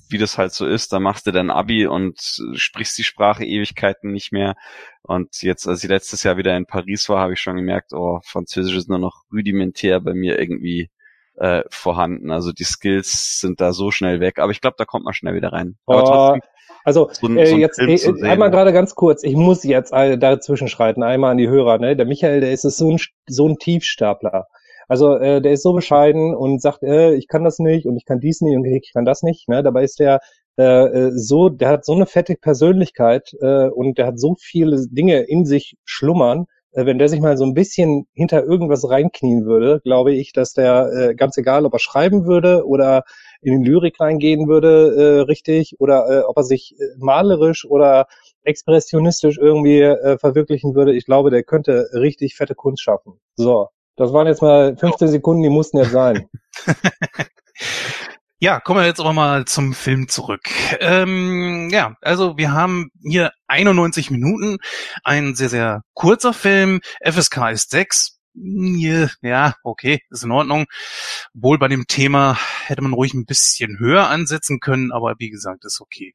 wie 0.09 0.17
das 0.17 0.37
halt 0.37 0.51
so 0.53 0.65
ist, 0.65 0.91
da 0.91 0.99
machst 0.99 1.27
du 1.27 1.31
dein 1.31 1.49
Abi 1.49 1.87
und 1.87 2.19
sprichst 2.53 2.97
die 2.97 3.03
Sprache 3.03 3.45
Ewigkeiten 3.45 4.11
nicht 4.11 4.31
mehr. 4.31 4.55
Und 5.03 5.41
jetzt, 5.41 5.67
als 5.67 5.83
ich 5.83 5.89
letztes 5.89 6.23
Jahr 6.23 6.37
wieder 6.37 6.55
in 6.57 6.65
Paris 6.65 7.07
war, 7.09 7.21
habe 7.21 7.33
ich 7.33 7.39
schon 7.41 7.55
gemerkt, 7.55 7.93
oh, 7.93 8.19
Französisch 8.25 8.75
ist 8.75 8.89
nur 8.89 8.99
noch 8.99 9.23
rudimentär 9.33 9.99
bei 10.01 10.13
mir 10.13 10.39
irgendwie 10.39 10.89
äh, 11.37 11.63
vorhanden. 11.69 12.31
Also 12.31 12.51
die 12.51 12.65
Skills 12.65 13.39
sind 13.39 13.61
da 13.61 13.71
so 13.71 13.91
schnell 13.91 14.19
weg. 14.19 14.39
Aber 14.39 14.51
ich 14.51 14.59
glaube, 14.61 14.75
da 14.77 14.85
kommt 14.85 15.05
man 15.05 15.13
schnell 15.13 15.35
wieder 15.35 15.53
rein. 15.53 15.77
Aber 15.85 16.03
Oh, 16.03 16.05
trotzdem, 16.05 16.41
Also 16.83 17.09
so 17.13 17.27
ein- 17.27 17.37
äh, 17.37 17.45
so 17.45 17.55
ein 17.55 17.61
jetzt 17.61 17.79
äh, 17.79 18.11
einmal 18.27 18.51
gerade 18.51 18.73
ganz 18.73 18.93
kurz. 18.93 19.23
Ich 19.23 19.35
muss 19.35 19.63
jetzt 19.63 19.93
äh, 19.93 20.17
dazwischen 20.17 20.67
schreiten. 20.67 21.01
Einmal 21.01 21.31
an 21.31 21.37
die 21.37 21.47
Hörer. 21.47 21.77
Ne, 21.77 21.95
der 21.95 22.05
Michael, 22.05 22.41
der 22.41 22.51
ist 22.51 22.63
so 22.63 22.91
ein 22.91 22.99
so 23.27 23.47
ein 23.47 23.57
Tiefstapler. 23.57 24.47
Also 24.89 25.15
äh, 25.15 25.41
der 25.41 25.53
ist 25.53 25.63
so 25.63 25.73
bescheiden 25.73 26.35
und 26.35 26.61
sagt, 26.61 26.83
äh, 26.83 27.13
ich 27.13 27.27
kann 27.27 27.43
das 27.43 27.59
nicht 27.59 27.85
und 27.85 27.95
ich 27.95 28.05
kann 28.05 28.19
dies 28.19 28.41
nicht 28.41 28.57
und 28.57 28.65
ich 28.65 28.91
kann 28.91 29.05
das 29.05 29.21
nicht. 29.23 29.47
Ne, 29.47 29.63
dabei 29.63 29.83
ist 29.83 29.99
der 29.99 30.19
äh, 30.57 30.63
äh, 30.63 31.11
so, 31.13 31.47
der 31.49 31.69
hat 31.69 31.85
so 31.85 31.93
eine 31.93 32.05
fette 32.05 32.35
Persönlichkeit 32.35 33.33
äh, 33.39 33.69
und 33.69 33.97
der 33.97 34.07
hat 34.07 34.19
so 34.19 34.35
viele 34.37 34.85
Dinge 34.89 35.21
in 35.21 35.45
sich 35.45 35.77
schlummern. 35.85 36.47
Äh, 36.71 36.85
wenn 36.85 36.97
der 36.97 37.07
sich 37.07 37.21
mal 37.21 37.37
so 37.37 37.45
ein 37.45 37.53
bisschen 37.53 38.07
hinter 38.13 38.43
irgendwas 38.43 38.89
reinknien 38.89 39.45
würde, 39.45 39.79
glaube 39.83 40.13
ich, 40.13 40.33
dass 40.33 40.53
der 40.53 40.89
äh, 40.91 41.15
ganz 41.15 41.37
egal, 41.37 41.65
ob 41.65 41.73
er 41.73 41.79
schreiben 41.79 42.25
würde 42.25 42.67
oder 42.67 43.03
in 43.41 43.61
die 43.63 43.69
Lyrik 43.69 43.99
reingehen 43.99 44.47
würde, 44.47 44.95
äh, 44.95 45.21
richtig, 45.21 45.75
oder 45.79 46.09
äh, 46.09 46.23
ob 46.23 46.37
er 46.37 46.43
sich 46.43 46.75
äh, 46.79 46.83
malerisch 46.97 47.65
oder 47.65 48.07
expressionistisch 48.43 49.37
irgendwie 49.37 49.81
äh, 49.81 50.17
verwirklichen 50.17 50.75
würde. 50.75 50.93
Ich 50.93 51.05
glaube, 51.05 51.29
der 51.29 51.43
könnte 51.43 51.89
richtig 51.93 52.35
fette 52.35 52.55
Kunst 52.55 52.81
schaffen. 52.81 53.19
So, 53.35 53.69
das 53.99 54.13
waren 54.13 54.27
jetzt 54.27 54.41
mal 54.41 54.77
15 54.77 55.09
Sekunden, 55.09 55.43
die 55.43 55.49
mussten 55.49 55.77
jetzt 55.77 55.91
sein. 55.91 56.27
Ja, 58.41 58.61
kommen 58.61 58.79
wir 58.79 58.87
jetzt 58.87 59.01
aber 59.01 59.11
mal 59.11 59.43
zum 59.43 59.73
Film 59.73 60.07
zurück. 60.07 60.43
Ähm, 60.79 61.67
ja, 61.73 61.97
also 61.99 62.37
wir 62.37 62.53
haben 62.53 62.89
hier 63.03 63.33
91 63.47 64.11
Minuten, 64.11 64.59
ein 65.03 65.35
sehr, 65.35 65.49
sehr 65.49 65.81
kurzer 65.93 66.31
Film. 66.31 66.79
FSK 67.03 67.51
ist 67.51 67.71
6. 67.71 68.18
Ja, 68.41 69.55
okay, 69.63 70.01
ist 70.09 70.23
in 70.23 70.31
Ordnung. 70.31 70.65
Obwohl 71.35 71.57
bei 71.57 71.67
dem 71.67 71.87
Thema 71.87 72.37
hätte 72.65 72.81
man 72.81 72.93
ruhig 72.93 73.13
ein 73.13 73.25
bisschen 73.25 73.79
höher 73.79 74.07
ansetzen 74.07 74.59
können, 74.61 74.91
aber 74.91 75.15
wie 75.19 75.29
gesagt, 75.29 75.65
ist 75.65 75.81
okay. 75.81 76.13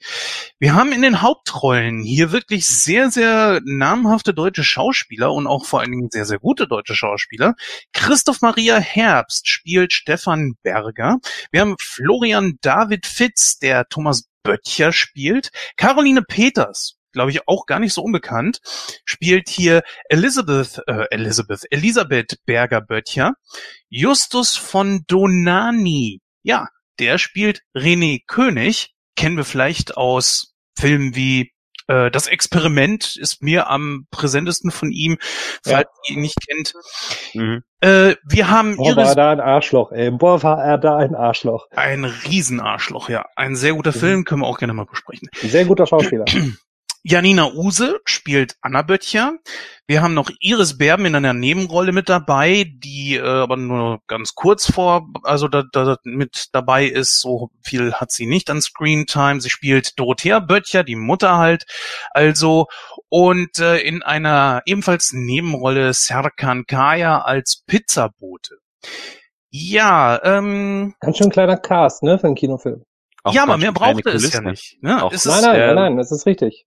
Wir 0.58 0.74
haben 0.74 0.92
in 0.92 1.02
den 1.02 1.20
Hauptrollen 1.20 2.02
hier 2.02 2.32
wirklich 2.32 2.66
sehr, 2.66 3.10
sehr 3.10 3.60
namhafte 3.64 4.32
deutsche 4.32 4.64
Schauspieler 4.64 5.32
und 5.32 5.46
auch 5.46 5.66
vor 5.66 5.80
allen 5.80 5.90
Dingen 5.90 6.08
sehr, 6.10 6.24
sehr 6.24 6.38
gute 6.38 6.66
deutsche 6.66 6.94
Schauspieler. 6.94 7.54
Christoph 7.92 8.40
Maria 8.40 8.78
Herbst 8.78 9.46
spielt 9.46 9.92
Stefan 9.92 10.54
Berger. 10.62 11.18
Wir 11.50 11.60
haben 11.60 11.76
Florian 11.78 12.58
David 12.62 13.06
Fitz, 13.06 13.58
der 13.58 13.86
Thomas 13.88 14.24
Böttcher 14.42 14.92
spielt. 14.92 15.50
Caroline 15.76 16.22
Peters, 16.22 16.93
glaube 17.14 17.30
ich 17.30 17.48
auch 17.48 17.64
gar 17.64 17.78
nicht 17.80 17.94
so 17.94 18.02
unbekannt, 18.02 18.60
spielt 19.06 19.48
hier 19.48 19.82
Elizabeth, 20.10 20.82
äh, 20.86 21.06
Elizabeth, 21.10 21.62
Elisabeth 21.70 22.38
Berger 22.44 22.82
Böttcher. 22.82 23.32
Justus 23.88 24.56
von 24.56 25.04
Donani, 25.06 26.20
ja, 26.42 26.68
der 26.98 27.16
spielt 27.18 27.62
René 27.74 28.20
König. 28.26 28.90
Kennen 29.16 29.36
wir 29.36 29.44
vielleicht 29.44 29.96
aus 29.96 30.54
Filmen 30.78 31.14
wie 31.14 31.52
äh, 31.86 32.10
Das 32.10 32.26
Experiment 32.26 33.16
ist 33.16 33.42
mir 33.42 33.68
am 33.68 34.06
präsentesten 34.10 34.70
von 34.70 34.90
ihm, 34.90 35.18
falls 35.64 35.86
ihr 36.08 36.16
ihn 36.16 36.22
nicht 36.22 36.36
kennt. 36.48 36.72
Mhm. 37.34 37.62
Äh, 37.80 38.16
wir 38.26 38.48
haben 38.50 38.76
Boah, 38.76 38.96
war 38.96 39.14
da 39.14 39.30
ein 39.32 39.40
Arschloch, 39.40 39.92
ey. 39.92 40.10
Boah, 40.10 40.42
war 40.42 40.64
er 40.64 40.78
da 40.78 40.96
ein 40.96 41.14
Arschloch. 41.14 41.66
Ein 41.70 42.04
Riesenarschloch, 42.04 43.08
ja. 43.08 43.26
Ein 43.36 43.54
sehr 43.56 43.74
guter 43.74 43.90
Mhm. 43.90 43.98
Film, 44.00 44.24
können 44.24 44.40
wir 44.42 44.46
auch 44.46 44.58
gerne 44.58 44.72
mal 44.72 44.86
besprechen. 44.86 45.28
Ein 45.42 45.50
sehr 45.50 45.64
guter 45.64 45.86
Schauspieler. 45.86 46.24
Janina 47.06 47.52
Use 47.52 48.00
spielt 48.06 48.56
Anna 48.62 48.80
Böttcher. 48.80 49.34
Wir 49.86 50.00
haben 50.00 50.14
noch 50.14 50.30
Iris 50.40 50.78
Berben 50.78 51.04
in 51.04 51.14
einer 51.14 51.34
Nebenrolle 51.34 51.92
mit 51.92 52.08
dabei, 52.08 52.64
die 52.78 53.16
äh, 53.16 53.20
aber 53.20 53.58
nur 53.58 54.00
ganz 54.06 54.34
kurz 54.34 54.72
vor, 54.72 55.08
also 55.22 55.46
da, 55.46 55.64
da 55.70 55.98
mit 56.04 56.46
dabei 56.52 56.86
ist. 56.86 57.20
So 57.20 57.50
viel 57.60 57.92
hat 57.92 58.10
sie 58.10 58.24
nicht 58.24 58.48
an 58.48 58.62
Screen 58.62 59.04
Time. 59.04 59.42
Sie 59.42 59.50
spielt 59.50 59.98
Dorothea 59.98 60.38
Böttcher, 60.38 60.82
die 60.82 60.96
Mutter 60.96 61.36
halt. 61.36 61.66
Also 62.12 62.68
und 63.10 63.58
äh, 63.58 63.80
in 63.80 64.02
einer 64.02 64.62
ebenfalls 64.64 65.12
Nebenrolle 65.12 65.92
Serkan 65.92 66.64
Kaya 66.64 67.18
als 67.18 67.64
Pizzabote. 67.66 68.56
Ja, 69.50 70.20
ähm, 70.24 70.94
Ganz 71.00 71.18
schön 71.18 71.30
kleiner 71.30 71.58
Cast, 71.58 72.02
ne, 72.02 72.18
für 72.18 72.28
einen 72.28 72.34
Kinofilm. 72.34 72.82
Auch 73.24 73.34
ja, 73.34 73.42
aber 73.42 73.56
mehr 73.56 73.72
brauchte 73.72 74.10
es 74.10 74.32
ja 74.32 74.40
nicht. 74.42 74.82
Ne? 74.82 75.02
Auch 75.02 75.12
Es 75.12 75.24
Nein, 75.24 75.38
ist, 75.38 75.44
nein, 75.44 75.56
äh, 75.56 75.66
nein, 75.66 75.74
nein, 75.74 75.96
das 75.96 76.12
ist 76.12 76.26
richtig. 76.26 76.66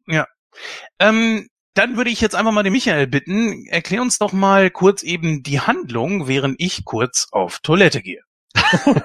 Ähm, 1.00 1.48
dann 1.76 1.96
würde 1.96 2.10
ich 2.10 2.20
jetzt 2.20 2.36
einfach 2.36 2.52
mal 2.52 2.64
den 2.64 2.74
Michael 2.74 3.06
bitten, 3.06 3.68
erklär 3.68 4.02
uns 4.02 4.18
doch 4.18 4.34
mal 4.34 4.72
kurz 4.72 5.04
eben 5.04 5.44
die 5.44 5.62
Handlung, 5.62 6.28
während 6.28 6.60
ich 6.60 6.84
kurz 6.84 7.28
auf 7.32 7.60
Toilette 7.60 8.02
gehe. 8.02 8.22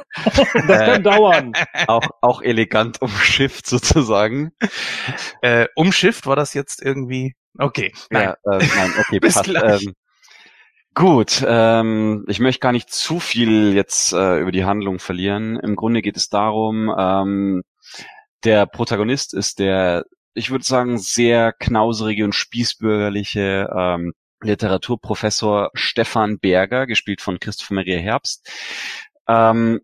Das 0.66 0.78
kann 0.78 1.02
dauern. 1.02 1.52
Auch, 1.86 2.08
auch 2.20 2.42
elegant 2.42 3.02
umschifft 3.02 3.66
sozusagen. 3.66 4.52
Äh, 5.42 5.66
Umschifft 5.74 6.26
war 6.26 6.36
das 6.36 6.54
jetzt 6.54 6.82
irgendwie? 6.82 7.34
Okay, 7.58 7.92
nein. 8.10 8.34
Ja, 8.44 8.52
äh, 8.52 8.66
nein, 8.74 8.92
okay, 8.98 9.20
passt. 9.20 9.48
Ähm, 9.48 9.94
gut, 10.94 11.44
ähm, 11.46 12.24
ich 12.28 12.40
möchte 12.40 12.60
gar 12.60 12.72
nicht 12.72 12.90
zu 12.90 13.20
viel 13.20 13.74
jetzt 13.74 14.12
äh, 14.12 14.38
über 14.38 14.52
die 14.52 14.64
Handlung 14.64 14.98
verlieren. 14.98 15.58
Im 15.58 15.76
Grunde 15.76 16.02
geht 16.02 16.16
es 16.16 16.28
darum, 16.28 16.94
ähm, 16.96 17.62
der 18.44 18.66
Protagonist 18.66 19.34
ist 19.34 19.58
der, 19.58 20.04
ich 20.34 20.50
würde 20.50 20.64
sagen, 20.64 20.98
sehr 20.98 21.52
knauserige 21.52 22.24
und 22.24 22.34
spießbürgerliche 22.34 23.70
ähm, 23.76 24.12
Literaturprofessor 24.42 25.70
Stefan 25.74 26.38
Berger, 26.38 26.86
gespielt 26.86 27.20
von 27.20 27.38
Christopher 27.38 27.74
Maria 27.74 27.98
Herbst, 27.98 28.50
ähm, 29.28 29.80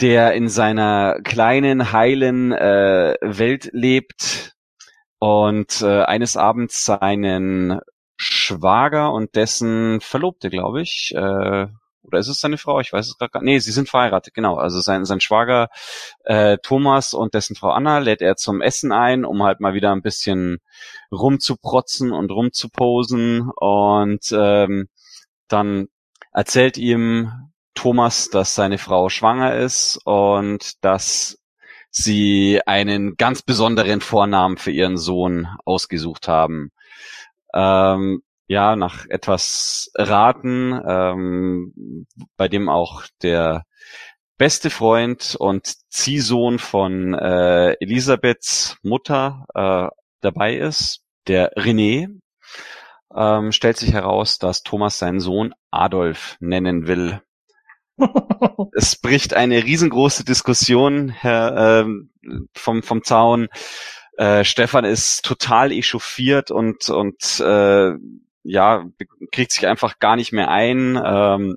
der 0.00 0.32
in 0.32 0.48
seiner 0.48 1.20
kleinen, 1.22 1.92
heilen 1.92 2.52
äh, 2.52 3.14
Welt 3.20 3.70
lebt 3.72 4.56
und 5.18 5.82
äh, 5.82 6.02
eines 6.02 6.36
Abends 6.36 6.84
seinen 6.84 7.80
Schwager 8.22 9.14
und 9.14 9.34
dessen 9.34 10.02
Verlobte, 10.02 10.50
glaube 10.50 10.82
ich, 10.82 11.14
äh, 11.16 11.66
oder 12.02 12.18
ist 12.18 12.28
es 12.28 12.40
seine 12.40 12.58
Frau? 12.58 12.78
Ich 12.80 12.92
weiß 12.92 13.06
es 13.06 13.16
gerade 13.16 13.30
gar 13.30 13.40
nicht. 13.40 13.46
Nee, 13.46 13.58
sie 13.60 13.72
sind 13.72 13.88
verheiratet, 13.88 14.34
genau. 14.34 14.56
Also 14.56 14.80
sein, 14.80 15.06
sein 15.06 15.20
Schwager 15.20 15.68
äh, 16.24 16.58
Thomas 16.62 17.14
und 17.14 17.32
dessen 17.32 17.56
Frau 17.56 17.70
Anna 17.70 17.98
lädt 17.98 18.20
er 18.20 18.36
zum 18.36 18.60
Essen 18.60 18.92
ein, 18.92 19.24
um 19.24 19.42
halt 19.42 19.60
mal 19.60 19.72
wieder 19.72 19.92
ein 19.92 20.02
bisschen 20.02 20.58
rumzuprotzen 21.10 22.12
und 22.12 22.30
rumzuposen. 22.30 23.50
Und 23.56 24.26
ähm, 24.32 24.88
dann 25.48 25.88
erzählt 26.32 26.76
ihm 26.76 27.32
Thomas, 27.74 28.28
dass 28.28 28.54
seine 28.54 28.76
Frau 28.76 29.08
schwanger 29.08 29.54
ist 29.56 29.98
und 30.04 30.84
dass 30.84 31.38
sie 31.90 32.60
einen 32.66 33.16
ganz 33.16 33.40
besonderen 33.40 34.02
Vornamen 34.02 34.58
für 34.58 34.72
ihren 34.72 34.98
Sohn 34.98 35.48
ausgesucht 35.64 36.28
haben. 36.28 36.70
Ähm, 37.54 38.22
ja, 38.46 38.74
nach 38.74 39.06
etwas 39.08 39.92
Raten, 39.94 40.72
ähm, 40.84 42.06
bei 42.36 42.48
dem 42.48 42.68
auch 42.68 43.04
der 43.22 43.64
beste 44.38 44.70
Freund 44.70 45.36
und 45.38 45.72
Ziehsohn 45.90 46.58
von 46.58 47.14
äh, 47.14 47.72
Elisabeths 47.74 48.76
Mutter 48.82 49.44
äh, 49.54 49.94
dabei 50.20 50.56
ist, 50.56 51.02
der 51.28 51.52
René, 51.56 52.08
ähm, 53.14 53.52
stellt 53.52 53.76
sich 53.76 53.92
heraus, 53.92 54.38
dass 54.38 54.62
Thomas 54.62 54.98
seinen 54.98 55.20
Sohn 55.20 55.52
Adolf 55.70 56.36
nennen 56.40 56.86
will. 56.86 57.20
es 58.74 58.96
bricht 58.96 59.34
eine 59.34 59.62
riesengroße 59.62 60.24
Diskussion 60.24 61.10
Herr, 61.10 61.82
ähm, 61.82 62.10
vom, 62.54 62.82
vom 62.82 63.04
Zaun. 63.04 63.48
Äh, 64.20 64.44
Stefan 64.44 64.84
ist 64.84 65.24
total 65.24 65.72
echauffiert 65.72 66.50
und, 66.50 66.90
und 66.90 67.40
äh, 67.40 67.92
ja, 68.42 68.84
kriegt 69.32 69.50
sich 69.50 69.66
einfach 69.66 69.98
gar 69.98 70.16
nicht 70.16 70.30
mehr 70.30 70.50
ein. 70.50 71.00
Ähm, 71.02 71.56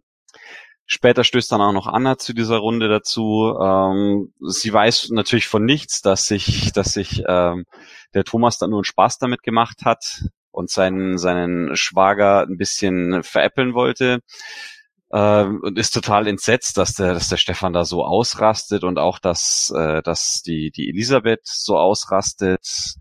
später 0.86 1.26
stößt 1.26 1.52
dann 1.52 1.60
auch 1.60 1.74
noch 1.74 1.88
Anna 1.88 2.18
zu 2.18 2.32
dieser 2.32 2.60
Runde 2.60 2.88
dazu. 2.88 3.54
Ähm, 3.62 4.32
sie 4.40 4.72
weiß 4.72 5.10
natürlich 5.10 5.48
von 5.48 5.66
nichts, 5.66 6.02
dass 6.02 6.28
sich, 6.28 6.72
dass 6.72 6.94
sich 6.94 7.24
ähm, 7.28 7.66
der 8.14 8.24
Thomas 8.24 8.60
dann 8.60 8.70
nur 8.70 8.80
einen 8.80 8.86
Spaß 8.86 9.18
damit 9.18 9.44
gemacht 9.44 9.84
hat 9.84 10.24
und 10.52 10.70
seinen, 10.70 11.18
seinen 11.18 11.76
Schwager 11.76 12.44
ein 12.48 12.56
bisschen 12.56 13.24
veräppeln 13.24 13.74
wollte 13.74 14.22
ähm, 15.14 15.62
und 15.62 15.78
ist 15.78 15.92
total 15.92 16.28
entsetzt, 16.28 16.78
dass 16.78 16.96
der, 16.96 17.14
dass 17.14 17.30
der 17.30 17.38
Stefan 17.38 17.72
da 17.72 17.86
so 17.86 18.04
ausrastet 18.04 18.84
und 18.84 18.98
auch, 18.98 19.20
dass, 19.20 19.72
äh, 19.76 20.02
dass 20.02 20.42
die, 20.42 20.72
die 20.72 20.90
Elisabeth 20.90 21.42
so 21.44 21.78
ausrastet. 21.78 22.96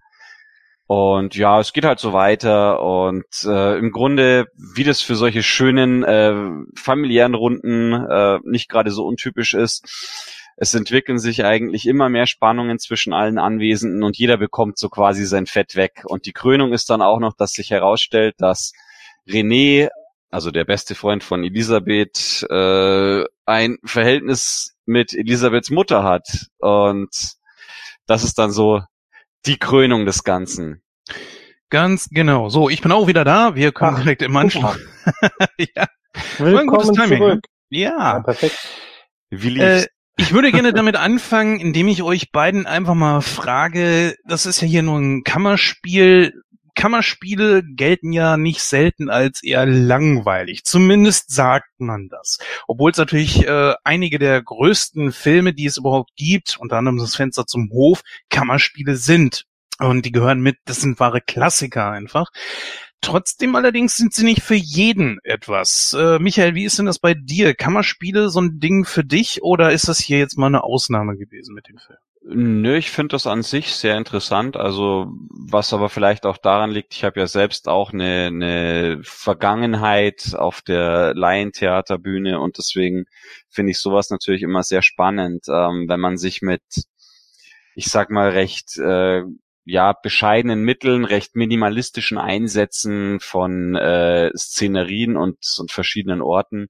Und 0.86 1.34
ja, 1.34 1.58
es 1.58 1.72
geht 1.72 1.86
halt 1.86 2.00
so 2.00 2.12
weiter 2.12 2.82
und 2.82 3.24
äh, 3.44 3.78
im 3.78 3.92
Grunde, 3.92 4.48
wie 4.54 4.84
das 4.84 5.00
für 5.00 5.16
solche 5.16 5.42
schönen 5.42 6.02
äh, 6.04 6.34
familiären 6.76 7.34
Runden 7.34 7.94
äh, 7.94 8.40
nicht 8.44 8.68
gerade 8.68 8.90
so 8.90 9.06
untypisch 9.06 9.54
ist, 9.54 9.88
es 10.58 10.74
entwickeln 10.74 11.18
sich 11.18 11.46
eigentlich 11.46 11.86
immer 11.86 12.10
mehr 12.10 12.26
Spannungen 12.26 12.78
zwischen 12.78 13.14
allen 13.14 13.38
Anwesenden 13.38 14.02
und 14.02 14.18
jeder 14.18 14.36
bekommt 14.36 14.76
so 14.76 14.90
quasi 14.90 15.24
sein 15.24 15.46
Fett 15.46 15.76
weg. 15.76 16.04
Und 16.04 16.26
die 16.26 16.32
Krönung 16.32 16.74
ist 16.74 16.90
dann 16.90 17.00
auch 17.00 17.20
noch, 17.20 17.34
dass 17.34 17.52
sich 17.52 17.70
herausstellt, 17.70 18.34
dass 18.36 18.74
René 19.26 19.88
also 20.33 20.51
der 20.51 20.64
beste 20.64 20.95
Freund 20.95 21.22
von 21.22 21.45
Elisabeth, 21.45 22.47
äh, 22.51 23.24
ein 23.45 23.78
Verhältnis 23.85 24.74
mit 24.87 25.12
Elisabeths 25.12 25.70
Mutter 25.70 26.03
hat. 26.03 26.26
Und 26.59 27.11
das 28.07 28.24
ist 28.24 28.39
dann 28.39 28.51
so 28.51 28.80
die 29.45 29.59
Krönung 29.59 30.07
des 30.07 30.24
Ganzen. 30.24 30.83
Ganz 31.68 32.09
genau. 32.11 32.49
So, 32.49 32.70
ich 32.70 32.80
bin 32.80 32.93
auch 32.93 33.07
wieder 33.07 33.24
da. 33.24 33.55
Wir 33.55 33.72
kommen 33.72 33.97
Ach, 33.97 34.03
direkt 34.03 34.22
im 34.22 34.37
Anschluss. 34.37 34.78
ja. 35.59 35.87
Willkommen 36.39 36.95
Timing, 36.95 37.18
zurück. 37.18 37.45
Ja. 37.68 37.91
ja 37.91 38.20
perfekt. 38.20 38.59
Wie 39.30 39.59
äh, 39.59 39.87
ich 40.16 40.33
würde 40.33 40.53
gerne 40.53 40.72
damit 40.72 40.97
anfangen, 40.97 41.61
indem 41.61 41.89
ich 41.89 42.03
euch 42.03 42.33
beiden 42.33 42.66
einfach 42.66 42.95
mal 42.95 43.20
frage, 43.20 44.16
das 44.26 44.47
ist 44.47 44.61
ja 44.61 44.66
hier 44.66 44.83
nur 44.83 44.99
ein 44.99 45.24
Kammerspiel, 45.24 46.43
Kammerspiele 46.74 47.62
gelten 47.62 48.12
ja 48.12 48.36
nicht 48.36 48.62
selten 48.62 49.10
als 49.10 49.42
eher 49.42 49.66
langweilig. 49.66 50.64
Zumindest 50.64 51.30
sagt 51.30 51.68
man 51.78 52.08
das. 52.08 52.38
Obwohl 52.66 52.90
es 52.90 52.98
natürlich 52.98 53.46
äh, 53.46 53.74
einige 53.84 54.18
der 54.18 54.42
größten 54.42 55.12
Filme, 55.12 55.52
die 55.52 55.66
es 55.66 55.76
überhaupt 55.76 56.10
gibt, 56.16 56.56
unter 56.58 56.76
anderem 56.76 56.98
das 56.98 57.16
Fenster 57.16 57.46
zum 57.46 57.70
Hof, 57.70 58.02
Kammerspiele 58.30 58.96
sind. 58.96 59.44
Und 59.78 60.06
die 60.06 60.12
gehören 60.12 60.40
mit, 60.40 60.56
das 60.64 60.80
sind 60.80 61.00
wahre 61.00 61.20
Klassiker 61.20 61.90
einfach. 61.90 62.30
Trotzdem 63.00 63.56
allerdings 63.56 63.96
sind 63.96 64.14
sie 64.14 64.24
nicht 64.24 64.42
für 64.42 64.54
jeden 64.54 65.18
etwas. 65.24 65.92
Äh, 65.92 66.20
Michael, 66.20 66.54
wie 66.54 66.64
ist 66.64 66.78
denn 66.78 66.86
das 66.86 67.00
bei 67.00 67.14
dir? 67.14 67.52
Kammerspiele 67.52 68.28
so 68.28 68.40
ein 68.40 68.60
Ding 68.60 68.84
für 68.84 69.04
dich 69.04 69.42
oder 69.42 69.72
ist 69.72 69.88
das 69.88 69.98
hier 69.98 70.18
jetzt 70.18 70.38
mal 70.38 70.46
eine 70.46 70.62
Ausnahme 70.62 71.16
gewesen 71.16 71.54
mit 71.54 71.68
dem 71.68 71.78
Film? 71.78 71.98
Nö, 72.24 72.76
ich 72.76 72.90
finde 72.92 73.14
das 73.14 73.26
an 73.26 73.42
sich 73.42 73.74
sehr 73.74 73.96
interessant. 73.96 74.56
Also 74.56 75.06
was 75.28 75.72
aber 75.72 75.88
vielleicht 75.88 76.24
auch 76.24 76.36
daran 76.38 76.70
liegt, 76.70 76.94
ich 76.94 77.02
habe 77.02 77.18
ja 77.18 77.26
selbst 77.26 77.68
auch 77.68 77.92
eine, 77.92 78.26
eine 78.26 79.00
Vergangenheit 79.02 80.34
auf 80.36 80.62
der 80.62 81.14
Laientheaterbühne 81.14 82.38
und 82.38 82.58
deswegen 82.58 83.06
finde 83.50 83.72
ich 83.72 83.80
sowas 83.80 84.10
natürlich 84.10 84.42
immer 84.42 84.62
sehr 84.62 84.82
spannend, 84.82 85.46
ähm, 85.48 85.86
wenn 85.88 85.98
man 85.98 86.16
sich 86.16 86.42
mit, 86.42 86.62
ich 87.74 87.86
sag 87.86 88.10
mal 88.10 88.30
recht 88.30 88.78
äh, 88.78 89.22
ja 89.64 89.92
bescheidenen 89.92 90.62
Mitteln, 90.62 91.04
recht 91.04 91.34
minimalistischen 91.34 92.18
Einsätzen 92.18 93.18
von 93.20 93.74
äh, 93.74 94.30
Szenerien 94.36 95.16
und, 95.16 95.38
und 95.58 95.72
verschiedenen 95.72 96.20
Orten 96.22 96.68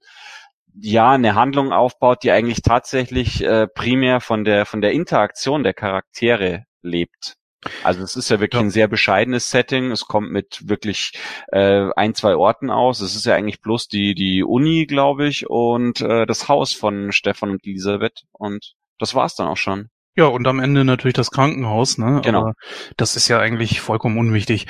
ja 0.74 1.10
eine 1.12 1.34
Handlung 1.34 1.72
aufbaut, 1.72 2.22
die 2.22 2.30
eigentlich 2.30 2.62
tatsächlich 2.62 3.42
äh, 3.42 3.66
primär 3.66 4.20
von 4.20 4.44
der 4.44 4.66
von 4.66 4.80
der 4.80 4.92
Interaktion 4.92 5.62
der 5.62 5.74
Charaktere 5.74 6.64
lebt. 6.82 7.36
Also 7.84 8.02
es 8.02 8.16
ist 8.16 8.28
ja 8.28 8.40
wirklich 8.40 8.60
ja. 8.60 8.66
ein 8.66 8.70
sehr 8.70 8.88
bescheidenes 8.88 9.50
Setting. 9.50 9.92
Es 9.92 10.06
kommt 10.06 10.30
mit 10.30 10.68
wirklich 10.68 11.12
äh, 11.52 11.90
ein, 11.94 12.14
zwei 12.14 12.34
Orten 12.34 12.70
aus. 12.70 13.00
Es 13.00 13.14
ist 13.14 13.24
ja 13.24 13.34
eigentlich 13.34 13.60
bloß 13.60 13.88
die, 13.88 14.14
die 14.14 14.42
Uni, 14.42 14.86
glaube 14.86 15.28
ich, 15.28 15.48
und 15.48 16.00
äh, 16.00 16.26
das 16.26 16.48
Haus 16.48 16.72
von 16.72 17.12
Stefan 17.12 17.50
und 17.50 17.64
Elisabeth. 17.64 18.24
Und 18.32 18.74
das 18.98 19.14
war's 19.14 19.36
dann 19.36 19.46
auch 19.46 19.56
schon. 19.56 19.90
Ja, 20.16 20.26
und 20.26 20.46
am 20.46 20.60
Ende 20.60 20.84
natürlich 20.84 21.14
das 21.14 21.30
Krankenhaus, 21.30 21.98
ne? 21.98 22.20
Genau. 22.22 22.40
Aber 22.40 22.54
das 22.96 23.16
ist 23.16 23.28
ja 23.28 23.38
eigentlich 23.38 23.80
vollkommen 23.80 24.18
unwichtig. 24.18 24.66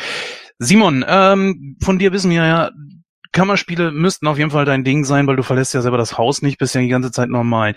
Simon, 0.58 1.04
ähm, 1.08 1.76
von 1.82 1.98
dir 1.98 2.12
wissen 2.12 2.30
wir 2.30 2.44
ja, 2.44 2.70
Kammerspiele 3.32 3.90
müssten 3.90 4.26
auf 4.26 4.38
jeden 4.38 4.50
Fall 4.50 4.64
dein 4.64 4.84
Ding 4.84 5.04
sein, 5.04 5.26
weil 5.26 5.36
du 5.36 5.42
verlässt 5.42 5.74
ja 5.74 5.80
selber 5.80 5.96
das 5.96 6.18
Haus 6.18 6.42
nicht, 6.42 6.58
bist 6.58 6.74
ja 6.74 6.80
die 6.80 6.88
ganze 6.88 7.10
Zeit 7.10 7.30
normal. 7.30 7.74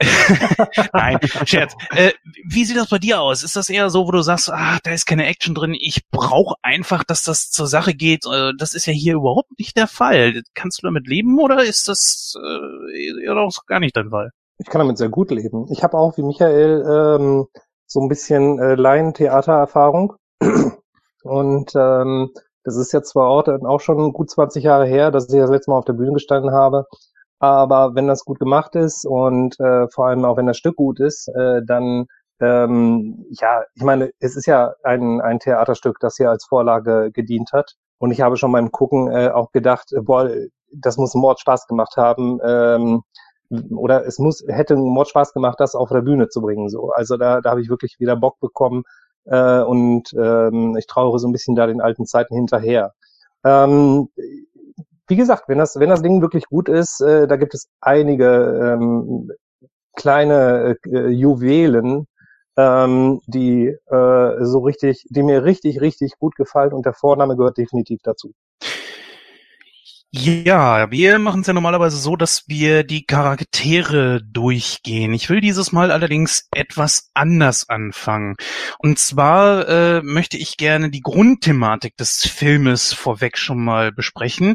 Nein, 0.92 1.18
Scherz. 1.44 1.74
Äh, 1.90 2.12
wie 2.44 2.64
sieht 2.64 2.76
das 2.76 2.88
bei 2.88 2.98
dir 2.98 3.20
aus? 3.20 3.42
Ist 3.42 3.56
das 3.56 3.70
eher 3.70 3.88
so, 3.90 4.06
wo 4.06 4.10
du 4.10 4.22
sagst, 4.22 4.50
ah, 4.50 4.78
da 4.82 4.90
ist 4.90 5.06
keine 5.06 5.26
Action 5.26 5.54
drin, 5.54 5.74
ich 5.78 6.08
brauche 6.10 6.56
einfach, 6.62 7.04
dass 7.04 7.22
das 7.22 7.50
zur 7.50 7.66
Sache 7.66 7.94
geht. 7.94 8.26
Äh, 8.26 8.52
das 8.58 8.74
ist 8.74 8.86
ja 8.86 8.92
hier 8.92 9.14
überhaupt 9.14 9.58
nicht 9.58 9.76
der 9.76 9.86
Fall. 9.86 10.42
Kannst 10.54 10.82
du 10.82 10.86
damit 10.86 11.06
leben 11.06 11.38
oder 11.38 11.62
ist 11.62 11.88
das 11.88 12.34
äh, 12.42 13.24
ja 13.24 13.34
doch 13.34 13.66
gar 13.66 13.80
nicht 13.80 13.96
dein 13.96 14.10
Fall? 14.10 14.32
Ich 14.58 14.66
kann 14.66 14.80
damit 14.80 14.98
sehr 14.98 15.08
gut 15.08 15.30
leben. 15.30 15.66
Ich 15.70 15.82
habe 15.82 15.96
auch 15.96 16.16
wie 16.16 16.22
Michael 16.22 16.84
ähm, 16.88 17.46
so 17.86 18.00
ein 18.00 18.08
bisschen 18.08 18.58
äh, 18.58 18.74
Laien-Theatererfahrung. 18.74 20.14
Und 21.22 21.72
ähm, 21.74 22.30
das 22.66 22.76
ist 22.76 22.92
jetzt 22.92 23.10
zwar 23.10 23.28
auch 23.28 23.80
schon 23.80 24.12
gut 24.12 24.28
20 24.28 24.64
Jahre 24.64 24.86
her, 24.86 25.12
dass 25.12 25.32
ich 25.32 25.40
das 25.40 25.50
letzte 25.50 25.70
Mal 25.70 25.78
auf 25.78 25.84
der 25.84 25.92
Bühne 25.92 26.12
gestanden 26.12 26.52
habe. 26.52 26.84
Aber 27.38 27.94
wenn 27.94 28.08
das 28.08 28.24
gut 28.24 28.40
gemacht 28.40 28.74
ist 28.74 29.06
und 29.06 29.58
äh, 29.60 29.86
vor 29.88 30.06
allem 30.06 30.24
auch 30.24 30.36
wenn 30.36 30.46
das 30.46 30.56
Stück 30.56 30.74
gut 30.74 30.98
ist, 30.98 31.28
äh, 31.28 31.62
dann 31.64 32.06
ähm, 32.40 33.24
ja, 33.30 33.62
ich 33.74 33.82
meine, 33.82 34.10
es 34.18 34.36
ist 34.36 34.46
ja 34.46 34.74
ein, 34.82 35.20
ein 35.20 35.38
Theaterstück, 35.38 35.98
das 36.00 36.16
hier 36.16 36.30
als 36.30 36.44
Vorlage 36.44 37.10
gedient 37.12 37.52
hat. 37.52 37.74
Und 37.98 38.10
ich 38.10 38.20
habe 38.20 38.36
schon 38.36 38.52
beim 38.52 38.72
Gucken 38.72 39.10
äh, 39.10 39.28
auch 39.28 39.52
gedacht, 39.52 39.92
äh, 39.92 40.00
boah, 40.00 40.28
das 40.72 40.96
muss 40.96 41.14
Mord 41.14 41.40
Spaß 41.40 41.68
gemacht 41.68 41.96
haben. 41.96 42.40
Ähm, 42.44 43.02
oder 43.76 44.04
es 44.06 44.18
muss, 44.18 44.44
hätte 44.48 44.74
Mord 44.76 45.08
Spaß 45.08 45.32
gemacht, 45.32 45.60
das 45.60 45.76
auf 45.76 45.90
der 45.90 46.02
Bühne 46.02 46.28
zu 46.28 46.42
bringen. 46.42 46.68
So. 46.68 46.90
Also 46.90 47.16
da, 47.16 47.40
da 47.40 47.50
habe 47.50 47.62
ich 47.62 47.70
wirklich 47.70 47.96
wieder 48.00 48.16
Bock 48.16 48.40
bekommen, 48.40 48.82
äh, 49.26 49.60
und 49.60 50.12
ähm, 50.14 50.76
ich 50.78 50.86
trauere 50.86 51.18
so 51.18 51.28
ein 51.28 51.32
bisschen 51.32 51.54
da 51.54 51.66
den 51.66 51.80
alten 51.80 52.06
Zeiten 52.06 52.34
hinterher. 52.34 52.94
Ähm, 53.44 54.08
wie 55.08 55.16
gesagt, 55.16 55.48
wenn 55.48 55.58
das, 55.58 55.78
wenn 55.78 55.90
das 55.90 56.02
Ding 56.02 56.20
wirklich 56.20 56.46
gut 56.46 56.68
ist, 56.68 57.00
äh, 57.00 57.26
da 57.28 57.36
gibt 57.36 57.54
es 57.54 57.68
einige 57.80 58.76
ähm, 58.78 59.30
kleine 59.94 60.76
äh, 60.84 61.08
Juwelen, 61.08 62.06
ähm, 62.56 63.20
die 63.26 63.68
äh, 63.68 64.44
so 64.44 64.60
richtig, 64.60 65.04
die 65.10 65.22
mir 65.22 65.44
richtig, 65.44 65.80
richtig 65.80 66.18
gut 66.18 66.34
gefallen 66.36 66.72
und 66.72 66.86
der 66.86 66.94
Vorname 66.94 67.36
gehört 67.36 67.58
definitiv 67.58 68.00
dazu. 68.02 68.32
Ja, 70.18 70.90
wir 70.90 71.18
machen 71.18 71.42
es 71.42 71.46
ja 71.46 71.52
normalerweise 71.52 71.98
so, 71.98 72.16
dass 72.16 72.44
wir 72.48 72.84
die 72.84 73.04
Charaktere 73.04 74.22
durchgehen. 74.22 75.12
Ich 75.12 75.28
will 75.28 75.42
dieses 75.42 75.72
Mal 75.72 75.90
allerdings 75.90 76.48
etwas 76.54 77.10
anders 77.12 77.68
anfangen. 77.68 78.36
Und 78.78 78.98
zwar 78.98 79.68
äh, 79.68 80.02
möchte 80.02 80.38
ich 80.38 80.56
gerne 80.56 80.88
die 80.88 81.02
Grundthematik 81.02 81.98
des 81.98 82.26
Filmes 82.26 82.94
vorweg 82.94 83.36
schon 83.36 83.62
mal 83.62 83.92
besprechen. 83.92 84.54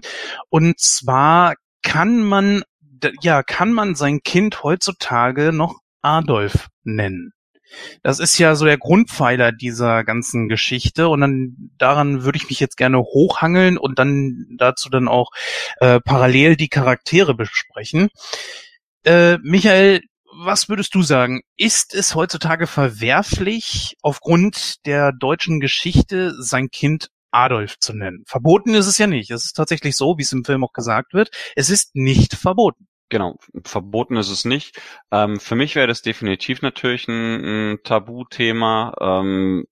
Und 0.50 0.80
zwar 0.80 1.54
kann 1.84 2.24
man 2.24 2.64
ja, 3.22 3.44
kann 3.44 3.72
man 3.72 3.94
sein 3.94 4.22
Kind 4.24 4.64
heutzutage 4.64 5.54
noch 5.54 5.80
Adolf 6.02 6.70
nennen? 6.84 7.34
Das 8.04 8.20
ist 8.20 8.38
ja 8.38 8.56
so 8.56 8.66
der 8.66 8.78
Grundpfeiler 8.78 9.52
dieser 9.52 10.04
ganzen 10.04 10.48
Geschichte 10.50 11.10
und 11.10 11.22
dann 11.22 11.72
daran 11.78 12.24
würde 12.24 12.38
ich 12.38 12.50
mich 12.50 12.60
jetzt 12.60 12.78
gerne 12.78 13.00
hochhangeln 13.00 13.78
und 13.78 14.00
dann 14.00 14.48
dazu 14.58 14.90
dann 14.90 15.08
auch 15.08 15.32
äh, 15.80 16.00
parallel 16.00 16.56
die 16.56 16.70
Charaktere 16.70 17.36
besprechen. 17.36 18.10
Äh, 19.04 19.38
Michael, 19.40 20.02
was 20.34 20.70
würdest 20.70 20.96
du 20.96 21.02
sagen? 21.02 21.42
Ist 21.58 21.94
es 21.94 22.16
heutzutage 22.16 22.68
verwerflich, 22.68 23.98
aufgrund 24.02 24.86
der 24.86 25.12
deutschen 25.12 25.60
Geschichte 25.60 26.34
sein 26.42 26.70
Kind 26.70 27.10
Adolf 27.32 27.78
zu 27.80 27.94
nennen? 27.94 28.24
Verboten 28.28 28.74
ist 28.74 28.88
es 28.88 28.98
ja 28.98 29.08
nicht. 29.08 29.32
Es 29.32 29.46
ist 29.46 29.54
tatsächlich 29.54 29.96
so, 29.96 30.18
wie 30.18 30.24
es 30.24 30.32
im 30.32 30.46
Film 30.46 30.64
auch 30.64 30.74
gesagt 30.74 31.14
wird. 31.14 31.30
Es 31.56 31.70
ist 31.70 31.96
nicht 31.96 32.36
verboten. 32.36 32.88
Genau, 33.12 33.38
verboten 33.66 34.16
ist 34.16 34.30
es 34.30 34.46
nicht. 34.46 34.80
Ähm, 35.12 35.38
für 35.38 35.56
mich 35.56 35.76
wäre 35.76 35.86
das 35.86 36.02
definitiv 36.02 36.62
natürlich 36.62 37.10
ein, 37.10 37.74
ein 37.74 37.84
Tabuthema. 37.84 38.94
Ähm, 39.02 39.68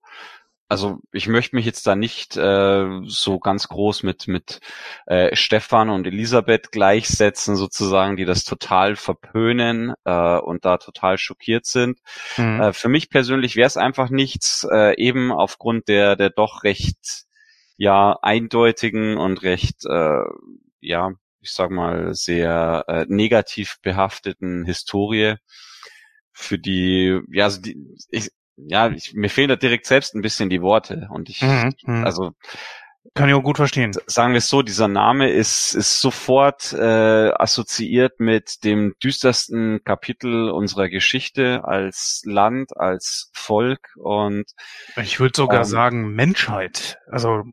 also 0.68 1.00
ich 1.14 1.30
möchte 1.30 1.56
mich 1.56 1.66
jetzt 1.66 1.88
da 1.88 1.96
nicht 1.96 2.36
äh, 2.36 2.86
so 3.06 3.40
ganz 3.40 3.70
groß 3.70 4.04
mit 4.04 4.28
mit 4.28 4.60
äh, 5.06 5.34
Stefan 5.38 5.90
und 5.90 6.06
Elisabeth 6.06 6.74
gleichsetzen, 6.74 7.56
sozusagen, 7.56 8.18
die 8.18 8.26
das 8.26 8.44
total 8.44 8.98
verpönen 8.98 9.94
äh, 10.04 10.38
und 10.38 10.66
da 10.66 10.78
total 10.78 11.18
schockiert 11.18 11.66
sind. 11.66 12.00
Mhm. 12.36 12.60
Äh, 12.60 12.74
für 12.74 12.90
mich 12.90 13.10
persönlich 13.10 13.56
wäre 13.56 13.68
es 13.68 13.78
einfach 13.78 14.10
nichts, 14.10 14.68
äh, 14.70 14.98
eben 15.02 15.32
aufgrund 15.32 15.88
der 15.88 16.18
der 16.18 16.30
doch 16.30 16.64
recht 16.64 17.24
ja 17.78 18.20
eindeutigen 18.22 19.18
und 19.18 19.44
recht 19.44 19.86
äh, 19.86 20.24
ja 20.82 21.14
ich 21.42 21.52
sag 21.52 21.72
mal 21.72 22.14
sehr 22.14 22.86
äh, 22.88 23.06
negativ 23.08 23.78
behafteten 23.82 24.66
Historie 24.66 25.36
für 26.32 26.60
die 26.60 27.20
ja 27.32 27.46
also 27.46 27.62
die 27.62 27.78
ich, 28.10 28.30
ja, 28.68 28.90
ich, 28.90 29.14
mir 29.14 29.30
fehlen 29.30 29.50
da 29.50 29.56
direkt 29.56 29.86
selbst 29.86 30.16
ein 30.16 30.22
bisschen 30.22 30.50
die 30.50 30.62
Worte 30.62 31.08
und 31.12 31.30
ich, 31.30 31.42
mhm, 31.42 31.74
mhm. 31.84 32.04
also 32.04 32.32
kann 33.16 33.30
ich 33.30 33.36
auch 33.36 33.44
gut 33.44 33.58
verstehen. 33.58 33.94
Sagen 34.08 34.34
wir 34.34 34.40
es 34.40 34.50
so, 34.50 34.62
dieser 34.62 34.88
Name 34.88 35.30
ist, 35.30 35.74
ist 35.74 36.02
sofort 36.02 36.74
äh, 36.74 37.32
assoziiert 37.32 38.20
mit 38.20 38.64
dem 38.64 38.94
düstersten 39.02 39.84
Kapitel 39.84 40.50
unserer 40.50 40.90
Geschichte 40.90 41.64
als 41.64 42.22
Land, 42.26 42.78
als 42.78 43.32
Volk 43.34 43.90
und 43.96 44.46
ich 44.98 45.20
würde 45.20 45.36
sogar 45.36 45.62
ähm, 45.62 45.66
sagen 45.66 46.14
Menschheit. 46.14 47.00
Also 47.08 47.44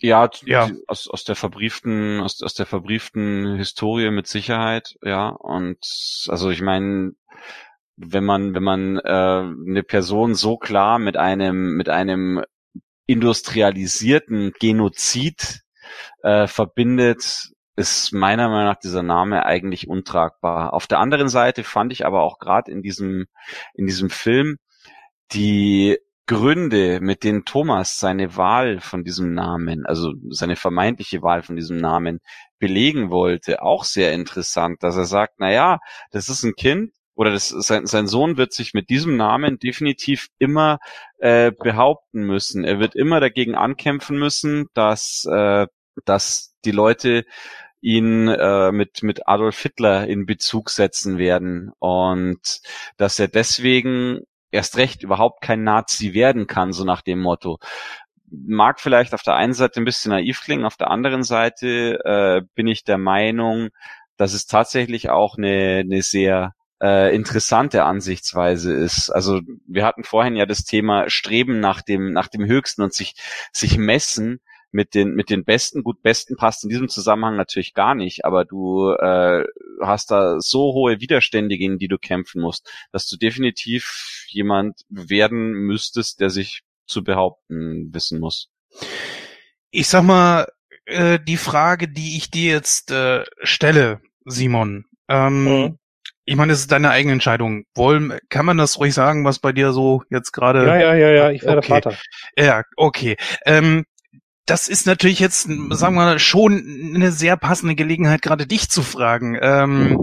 ja, 0.00 0.28
ja. 0.44 0.70
Aus, 0.86 1.08
aus 1.08 1.24
der 1.24 1.36
verbrieften, 1.36 2.20
aus, 2.20 2.42
aus 2.42 2.54
der 2.54 2.66
verbrieften 2.66 3.56
Historie 3.56 4.10
mit 4.10 4.26
Sicherheit, 4.26 4.96
ja. 5.02 5.28
Und 5.28 5.78
also 6.28 6.50
ich 6.50 6.60
meine, 6.60 7.12
wenn 7.96 8.24
man, 8.24 8.54
wenn 8.54 8.62
man 8.62 8.98
äh, 8.98 9.00
eine 9.08 9.82
Person 9.82 10.34
so 10.34 10.56
klar 10.56 10.98
mit 10.98 11.16
einem, 11.16 11.76
mit 11.76 11.88
einem 11.88 12.42
industrialisierten 13.06 14.52
Genozid 14.58 15.60
äh, 16.22 16.46
verbindet, 16.46 17.52
ist 17.76 18.12
meiner 18.12 18.48
Meinung 18.48 18.72
nach 18.72 18.80
dieser 18.80 19.02
Name 19.02 19.44
eigentlich 19.44 19.86
untragbar. 19.88 20.72
Auf 20.72 20.86
der 20.86 20.98
anderen 20.98 21.28
Seite 21.28 21.62
fand 21.62 21.92
ich 21.92 22.06
aber 22.06 22.22
auch 22.22 22.38
gerade 22.38 22.72
in 22.72 22.82
diesem, 22.82 23.26
in 23.74 23.86
diesem 23.86 24.10
Film 24.10 24.56
die 25.32 25.98
Gründe, 26.26 27.00
mit 27.00 27.22
denen 27.24 27.44
Thomas 27.44 28.00
seine 28.00 28.36
Wahl 28.36 28.80
von 28.80 29.04
diesem 29.04 29.32
Namen, 29.34 29.86
also 29.86 30.12
seine 30.30 30.56
vermeintliche 30.56 31.22
Wahl 31.22 31.42
von 31.42 31.56
diesem 31.56 31.76
Namen 31.76 32.20
belegen 32.58 33.10
wollte, 33.10 33.62
auch 33.62 33.84
sehr 33.84 34.12
interessant, 34.12 34.82
dass 34.82 34.96
er 34.96 35.04
sagt, 35.04 35.34
na 35.38 35.52
ja, 35.52 35.78
das 36.10 36.28
ist 36.28 36.42
ein 36.42 36.54
Kind, 36.54 36.92
oder 37.16 37.30
das, 37.30 37.48
sein, 37.48 37.86
sein 37.86 38.06
Sohn 38.06 38.36
wird 38.36 38.52
sich 38.52 38.74
mit 38.74 38.90
diesem 38.90 39.16
Namen 39.16 39.58
definitiv 39.58 40.28
immer 40.38 40.78
äh, 41.18 41.50
behaupten 41.50 42.22
müssen. 42.22 42.62
Er 42.62 42.78
wird 42.78 42.94
immer 42.94 43.20
dagegen 43.20 43.54
ankämpfen 43.54 44.18
müssen, 44.18 44.66
dass, 44.74 45.26
äh, 45.30 45.66
dass 46.04 46.54
die 46.66 46.72
Leute 46.72 47.24
ihn 47.80 48.28
äh, 48.28 48.70
mit, 48.70 49.02
mit 49.02 49.28
Adolf 49.28 49.58
Hitler 49.60 50.06
in 50.06 50.26
Bezug 50.26 50.68
setzen 50.70 51.16
werden 51.16 51.72
und 51.78 52.60
dass 52.98 53.18
er 53.18 53.28
deswegen 53.28 54.20
erst 54.56 54.76
recht 54.76 55.02
überhaupt 55.02 55.42
kein 55.42 55.62
Nazi 55.62 56.14
werden 56.14 56.46
kann, 56.46 56.72
so 56.72 56.84
nach 56.84 57.02
dem 57.02 57.20
Motto. 57.20 57.58
Mag 58.28 58.80
vielleicht 58.80 59.14
auf 59.14 59.22
der 59.22 59.36
einen 59.36 59.54
Seite 59.54 59.80
ein 59.80 59.84
bisschen 59.84 60.10
naiv 60.10 60.40
klingen, 60.42 60.64
auf 60.64 60.76
der 60.76 60.90
anderen 60.90 61.22
Seite 61.22 62.00
äh, 62.04 62.42
bin 62.54 62.66
ich 62.66 62.82
der 62.82 62.98
Meinung, 62.98 63.68
dass 64.16 64.32
es 64.34 64.46
tatsächlich 64.46 65.10
auch 65.10 65.38
eine, 65.38 65.82
eine 65.84 66.02
sehr 66.02 66.54
äh, 66.82 67.14
interessante 67.14 67.84
Ansichtsweise 67.84 68.74
ist. 68.74 69.10
Also 69.10 69.40
wir 69.66 69.84
hatten 69.84 70.04
vorhin 70.04 70.36
ja 70.36 70.46
das 70.46 70.64
Thema 70.64 71.08
Streben 71.08 71.60
nach 71.60 71.82
dem 71.82 72.12
nach 72.12 72.28
dem 72.28 72.44
Höchsten 72.44 72.82
und 72.82 72.92
sich 72.92 73.14
sich 73.52 73.78
messen 73.78 74.40
mit 74.76 74.94
den 74.94 75.14
mit 75.14 75.30
den 75.30 75.44
Besten. 75.44 75.82
Gut, 75.82 76.02
Besten 76.02 76.36
passt 76.36 76.62
in 76.62 76.70
diesem 76.70 76.88
Zusammenhang 76.88 77.34
natürlich 77.34 77.74
gar 77.74 77.94
nicht, 77.94 78.24
aber 78.24 78.44
du 78.44 78.90
äh, 78.90 79.44
hast 79.82 80.10
da 80.10 80.38
so 80.38 80.74
hohe 80.74 81.00
Widerstände, 81.00 81.56
gegen 81.56 81.78
die 81.78 81.88
du 81.88 81.98
kämpfen 81.98 82.42
musst, 82.42 82.70
dass 82.92 83.08
du 83.08 83.16
definitiv 83.16 84.26
jemand 84.28 84.82
werden 84.88 85.52
müsstest, 85.52 86.20
der 86.20 86.30
sich 86.30 86.62
zu 86.86 87.02
behaupten 87.02 87.92
wissen 87.92 88.20
muss. 88.20 88.50
Ich 89.70 89.88
sag 89.88 90.04
mal, 90.04 90.46
äh, 90.84 91.18
die 91.18 91.38
Frage, 91.38 91.88
die 91.88 92.16
ich 92.18 92.30
dir 92.30 92.52
jetzt 92.52 92.90
äh, 92.90 93.24
stelle, 93.42 94.00
Simon, 94.26 94.84
ähm, 95.08 95.44
mhm 95.44 95.78
ich 96.28 96.34
meine, 96.34 96.52
es 96.52 96.58
ist 96.58 96.72
deine 96.72 96.90
eigene 96.90 97.12
Entscheidung. 97.12 97.64
Wollen, 97.76 98.18
kann 98.28 98.44
man 98.44 98.58
das 98.58 98.80
ruhig 98.80 98.92
sagen, 98.92 99.24
was 99.24 99.38
bei 99.38 99.52
dir 99.52 99.70
so 99.70 100.02
jetzt 100.10 100.32
gerade? 100.32 100.66
Ja, 100.66 100.76
ja, 100.76 100.94
ja, 100.94 101.10
ja, 101.10 101.30
ich 101.30 101.44
werde 101.44 101.58
okay. 101.58 101.68
Vater. 101.68 101.96
Ja, 102.36 102.64
okay. 102.76 103.16
Ähm, 103.44 103.84
das 104.46 104.68
ist 104.68 104.86
natürlich 104.86 105.18
jetzt, 105.18 105.42
sagen 105.42 105.94
wir 105.96 106.04
mal, 106.04 106.18
schon 106.18 106.92
eine 106.94 107.10
sehr 107.10 107.36
passende 107.36 107.74
Gelegenheit, 107.74 108.22
gerade 108.22 108.46
dich 108.46 108.70
zu 108.70 108.82
fragen. 108.82 109.36
Ähm, 109.40 109.98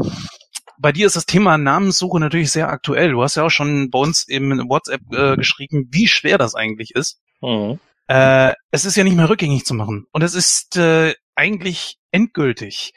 bei 0.78 0.91
dir 0.91 1.08
ist 1.08 1.16
das 1.16 1.26
Thema 1.26 1.58
Namenssuche 1.58 2.20
natürlich 2.20 2.52
sehr 2.52 2.70
aktuell. 2.70 3.12
Du 3.12 3.24
hast 3.24 3.36
ja 3.36 3.44
auch 3.44 3.50
schon 3.50 3.89
bei 3.89 4.00
uns 4.00 4.24
im 4.28 4.52
WhatsApp 4.70 5.02
äh, 5.14 5.38
geschrieben, 5.38 5.88
wie 5.91 6.08
schwer 6.08 6.38
das 6.38 6.56
eigentlich 6.56 6.91
ist. 6.94 7.22
Mhm. 7.41 7.80
Äh, 8.08 8.54
es 8.72 8.84
ist 8.84 8.98
ja 8.98 9.06
nicht 9.06 9.16
mehr 9.16 9.30
rückgängig 9.30 9.66
zu 9.66 9.74
machen. 9.74 10.06
Und 10.12 10.24
es 10.24 10.36
ist 10.36 10.76
äh, 10.76 11.14
eigentlich 11.36 11.98
endgültig. 12.12 12.94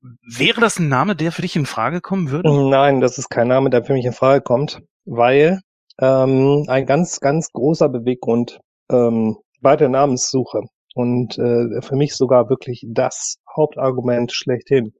Wäre 0.00 0.60
das 0.60 0.80
ein 0.80 0.88
Name, 0.88 1.14
der 1.14 1.30
für 1.30 1.42
dich 1.42 1.54
in 1.54 1.64
Frage 1.64 2.00
kommen 2.00 2.30
würde? 2.30 2.50
Nein, 2.70 3.00
das 3.00 3.18
ist 3.18 3.28
kein 3.28 3.46
Name, 3.46 3.70
der 3.70 3.84
für 3.84 3.92
mich 3.92 4.04
in 4.04 4.12
Frage 4.12 4.42
kommt, 4.42 4.80
weil 5.04 5.60
ähm, 6.00 6.64
ein 6.66 6.86
ganz, 6.86 7.20
ganz 7.20 7.52
großer 7.52 7.88
Beweggrund 7.88 8.58
ähm, 8.90 9.36
bei 9.62 9.76
der 9.76 9.88
Namenssuche 9.88 10.62
und 10.94 11.38
äh, 11.38 11.80
für 11.80 11.96
mich 11.96 12.14
sogar 12.14 12.50
wirklich 12.50 12.84
das 12.88 13.36
Hauptargument 13.56 14.32
schlechthin 14.32 14.92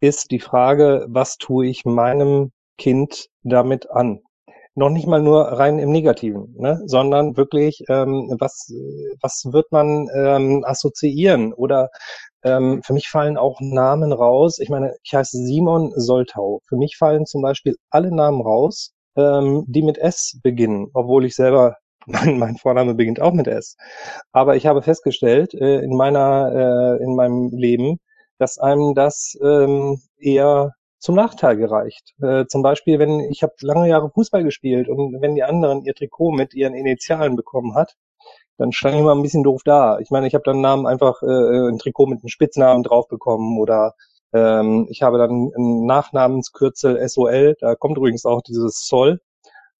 ist 0.00 0.30
die 0.30 0.40
Frage, 0.40 1.06
was 1.08 1.36
tue 1.38 1.66
ich 1.66 1.84
meinem 1.84 2.52
Kind 2.76 3.28
damit 3.42 3.90
an? 3.90 4.20
Noch 4.74 4.90
nicht 4.90 5.06
mal 5.06 5.22
nur 5.22 5.44
rein 5.44 5.78
im 5.78 5.90
Negativen, 5.90 6.54
ne? 6.58 6.82
sondern 6.84 7.34
wirklich, 7.38 7.82
ähm, 7.88 8.36
was, 8.38 8.70
was 9.22 9.44
wird 9.50 9.72
man 9.72 10.08
ähm, 10.14 10.64
assoziieren 10.66 11.54
oder 11.54 11.88
ähm, 12.42 12.82
für 12.84 12.92
mich 12.92 13.08
fallen 13.08 13.38
auch 13.38 13.58
Namen 13.62 14.12
raus. 14.12 14.58
Ich 14.60 14.68
meine, 14.68 14.94
ich 15.02 15.14
heiße 15.14 15.38
Simon 15.38 15.92
Soltau. 15.96 16.60
Für 16.68 16.76
mich 16.76 16.98
fallen 16.98 17.24
zum 17.24 17.40
Beispiel 17.40 17.76
alle 17.88 18.14
Namen 18.14 18.42
raus, 18.42 18.92
ähm, 19.16 19.64
die 19.66 19.82
mit 19.82 19.96
S 19.96 20.38
beginnen, 20.42 20.88
obwohl 20.92 21.24
ich 21.24 21.34
selber 21.34 21.76
mein, 22.06 22.38
mein 22.38 22.56
Vorname 22.56 22.94
beginnt 22.94 23.20
auch 23.20 23.32
mit 23.32 23.48
S. 23.48 23.76
Aber 24.32 24.56
ich 24.56 24.66
habe 24.66 24.82
festgestellt 24.82 25.54
äh, 25.54 25.80
in 25.80 25.96
meiner 25.96 26.98
äh, 27.00 27.02
in 27.02 27.16
meinem 27.16 27.50
Leben, 27.50 27.98
dass 28.38 28.58
einem 28.58 28.94
das 28.94 29.38
ähm, 29.42 30.00
eher 30.18 30.74
zum 30.98 31.14
Nachteil 31.14 31.56
gereicht. 31.56 32.14
Äh, 32.22 32.46
zum 32.46 32.62
Beispiel, 32.62 32.98
wenn 32.98 33.20
ich 33.30 33.42
habe 33.42 33.54
lange 33.60 33.88
Jahre 33.88 34.10
Fußball 34.10 34.42
gespielt 34.44 34.88
und 34.88 35.20
wenn 35.20 35.34
die 35.34 35.44
anderen 35.44 35.82
ihr 35.82 35.94
Trikot 35.94 36.32
mit 36.32 36.54
ihren 36.54 36.74
Initialen 36.74 37.36
bekommen 37.36 37.74
hat, 37.74 37.96
dann 38.58 38.72
stand 38.72 38.94
ich 38.94 39.00
immer 39.00 39.14
ein 39.14 39.22
bisschen 39.22 39.42
doof 39.42 39.62
da. 39.64 39.98
Ich 40.00 40.10
meine, 40.10 40.26
ich 40.26 40.34
habe 40.34 40.44
dann 40.44 40.60
Namen 40.60 40.86
einfach 40.86 41.22
äh, 41.22 41.26
äh, 41.26 41.68
ein 41.68 41.78
Trikot 41.78 42.06
mit 42.06 42.20
einem 42.20 42.28
Spitznamen 42.28 42.82
drauf 42.82 43.08
bekommen 43.08 43.58
oder 43.58 43.94
ähm, 44.32 44.86
ich 44.90 45.02
habe 45.02 45.18
dann 45.18 45.52
ein 45.56 45.86
Nachnamenskürzel 45.86 47.06
SOL, 47.08 47.56
da 47.60 47.74
kommt 47.74 47.98
übrigens 47.98 48.24
auch 48.26 48.42
dieses 48.42 48.86
Soll, 48.86 49.20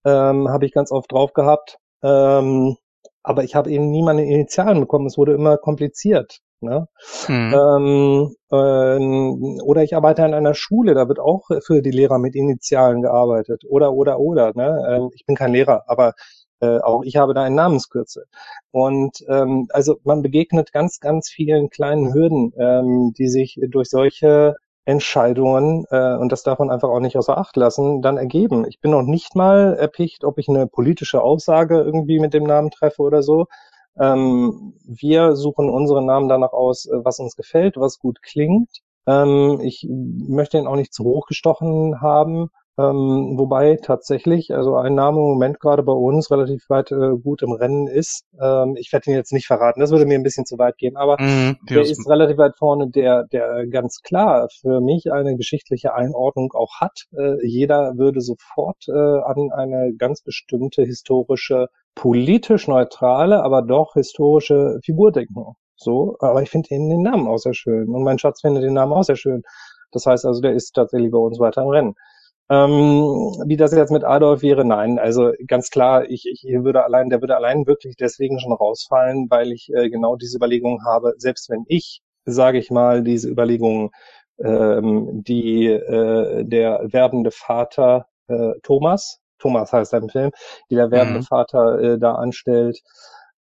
ähm, 0.04 0.48
habe 0.48 0.66
ich 0.66 0.72
ganz 0.72 0.92
oft 0.92 1.10
drauf 1.12 1.32
gehabt. 1.32 1.78
Ähm, 2.02 2.76
aber 3.22 3.44
ich 3.44 3.54
habe 3.54 3.70
eben 3.70 3.90
nie 3.90 4.02
meine 4.02 4.24
Initialen 4.24 4.80
bekommen. 4.80 5.06
Es 5.06 5.18
wurde 5.18 5.34
immer 5.34 5.56
kompliziert. 5.58 6.40
Ne? 6.60 6.88
Mhm. 7.28 7.54
Ähm, 7.54 8.36
äh, 8.50 9.62
oder 9.62 9.82
ich 9.82 9.94
arbeite 9.94 10.24
an 10.24 10.32
einer 10.32 10.54
Schule, 10.54 10.94
da 10.94 11.06
wird 11.08 11.18
auch 11.20 11.48
für 11.64 11.82
die 11.82 11.90
Lehrer 11.90 12.18
mit 12.18 12.34
Initialen 12.34 13.02
gearbeitet. 13.02 13.64
Oder, 13.68 13.92
oder, 13.92 14.18
oder. 14.20 14.52
Ne? 14.54 14.86
Ähm, 14.88 15.10
ich 15.14 15.26
bin 15.26 15.36
kein 15.36 15.52
Lehrer, 15.52 15.84
aber 15.86 16.14
äh, 16.60 16.78
auch 16.78 17.02
ich 17.04 17.16
habe 17.16 17.34
da 17.34 17.42
ein 17.42 17.54
Namenskürzel. 17.54 18.24
Und 18.70 19.18
ähm, 19.28 19.66
also 19.70 19.96
man 20.04 20.22
begegnet 20.22 20.72
ganz, 20.72 21.00
ganz 21.00 21.28
vielen 21.28 21.68
kleinen 21.68 22.14
Hürden, 22.14 22.52
ähm, 22.58 23.12
die 23.18 23.28
sich 23.28 23.58
durch 23.68 23.90
solche 23.90 24.56
Entscheidungen, 24.86 25.84
äh, 25.90 26.16
und 26.16 26.32
das 26.32 26.44
darf 26.44 26.60
man 26.60 26.70
einfach 26.70 26.88
auch 26.88 27.00
nicht 27.00 27.18
außer 27.18 27.36
Acht 27.36 27.56
lassen, 27.56 28.02
dann 28.02 28.16
ergeben. 28.16 28.64
Ich 28.68 28.80
bin 28.80 28.92
noch 28.92 29.02
nicht 29.02 29.34
mal 29.34 29.74
erpicht, 29.74 30.24
ob 30.24 30.38
ich 30.38 30.48
eine 30.48 30.66
politische 30.68 31.22
Aussage 31.22 31.80
irgendwie 31.80 32.20
mit 32.20 32.32
dem 32.32 32.44
Namen 32.44 32.70
treffe 32.70 33.02
oder 33.02 33.22
so. 33.22 33.46
Ähm, 33.98 34.74
wir 34.84 35.36
suchen 35.36 35.70
unsere 35.70 36.04
Namen 36.04 36.28
danach 36.28 36.52
aus, 36.52 36.86
äh, 36.86 37.04
was 37.04 37.18
uns 37.18 37.36
gefällt, 37.36 37.76
was 37.76 37.98
gut 37.98 38.22
klingt. 38.22 38.70
Ähm, 39.06 39.60
ich 39.62 39.86
möchte 39.90 40.58
ihn 40.58 40.66
auch 40.66 40.76
nicht 40.76 40.94
zu 40.94 41.04
hoch 41.04 41.26
gestochen 41.26 42.00
haben. 42.00 42.50
Ähm, 42.78 43.34
wobei 43.38 43.78
tatsächlich, 43.82 44.54
also 44.54 44.76
ein 44.76 44.94
Name 44.94 45.18
im 45.18 45.24
Moment 45.24 45.60
gerade 45.60 45.82
bei 45.82 45.92
uns 45.92 46.30
relativ 46.30 46.68
weit 46.68 46.92
äh, 46.92 47.16
gut 47.22 47.42
im 47.42 47.52
Rennen 47.52 47.86
ist. 47.86 48.24
Ähm, 48.40 48.76
ich 48.78 48.92
werde 48.92 49.10
ihn 49.10 49.16
jetzt 49.16 49.32
nicht 49.32 49.46
verraten, 49.46 49.80
das 49.80 49.90
würde 49.90 50.04
mir 50.04 50.14
ein 50.18 50.22
bisschen 50.22 50.44
zu 50.44 50.58
weit 50.58 50.76
gehen, 50.76 50.96
aber 50.96 51.16
Mhm, 51.18 51.56
der 51.70 51.82
ist 51.82 52.06
relativ 52.08 52.36
weit 52.38 52.56
vorne, 52.56 52.88
der, 52.90 53.24
der 53.24 53.66
ganz 53.66 54.00
klar 54.02 54.48
für 54.60 54.80
mich 54.80 55.10
eine 55.10 55.36
geschichtliche 55.36 55.94
Einordnung 55.94 56.52
auch 56.52 56.80
hat. 56.80 57.04
Äh, 57.16 57.46
jeder 57.46 57.96
würde 57.96 58.20
sofort 58.20 58.84
äh, 58.88 58.92
an 58.92 59.50
eine 59.52 59.94
ganz 59.96 60.22
bestimmte 60.22 60.82
historische, 60.82 61.68
politisch 61.94 62.68
neutrale, 62.68 63.42
aber 63.42 63.62
doch 63.62 63.94
historische 63.94 64.78
Figur 64.84 65.12
denken. 65.12 65.54
So, 65.76 66.16
aber 66.20 66.42
ich 66.42 66.50
finde 66.50 66.68
den, 66.68 66.88
den 66.88 67.02
Namen 67.02 67.26
auch 67.26 67.38
sehr 67.38 67.54
schön 67.54 67.88
und 67.88 68.02
mein 68.02 68.18
Schatz 68.18 68.40
findet 68.40 68.64
den 68.64 68.74
Namen 68.74 68.92
auch 68.92 69.02
sehr 69.04 69.16
schön. 69.16 69.42
Das 69.92 70.06
heißt 70.06 70.24
also, 70.26 70.40
der 70.40 70.52
ist 70.52 70.72
tatsächlich 70.72 71.10
bei 71.10 71.18
uns 71.18 71.38
weiter 71.38 71.62
im 71.62 71.68
Rennen. 71.68 71.94
Ähm, 72.48 73.02
wie 73.46 73.56
das 73.56 73.72
jetzt 73.72 73.90
mit 73.90 74.04
Adolf 74.04 74.42
wäre, 74.42 74.64
nein. 74.64 74.98
Also 74.98 75.32
ganz 75.48 75.70
klar, 75.70 76.08
ich, 76.08 76.26
ich 76.26 76.44
würde 76.44 76.84
allein, 76.84 77.10
der 77.10 77.20
würde 77.20 77.36
allein 77.36 77.66
wirklich 77.66 77.96
deswegen 77.96 78.38
schon 78.38 78.52
rausfallen, 78.52 79.26
weil 79.30 79.50
ich 79.52 79.68
äh, 79.74 79.90
genau 79.90 80.14
diese 80.16 80.36
Überlegungen 80.36 80.84
habe. 80.86 81.14
Selbst 81.18 81.50
wenn 81.50 81.64
ich, 81.68 82.02
sage 82.24 82.58
ich 82.58 82.70
mal, 82.70 83.02
diese 83.02 83.28
Überlegungen, 83.28 83.90
ähm, 84.38 85.24
die 85.24 85.66
äh, 85.66 86.44
der 86.44 86.82
werdende 86.92 87.30
Vater 87.32 88.06
äh, 88.28 88.52
Thomas, 88.62 89.18
Thomas 89.38 89.72
heißt 89.72 89.92
er 89.92 90.00
im 90.02 90.08
Film, 90.08 90.30
die 90.70 90.76
der 90.76 90.90
werdende 90.92 91.20
Mhm. 91.20 91.24
Vater 91.24 91.78
äh, 91.80 91.98
da 91.98 92.14
anstellt, 92.14 92.78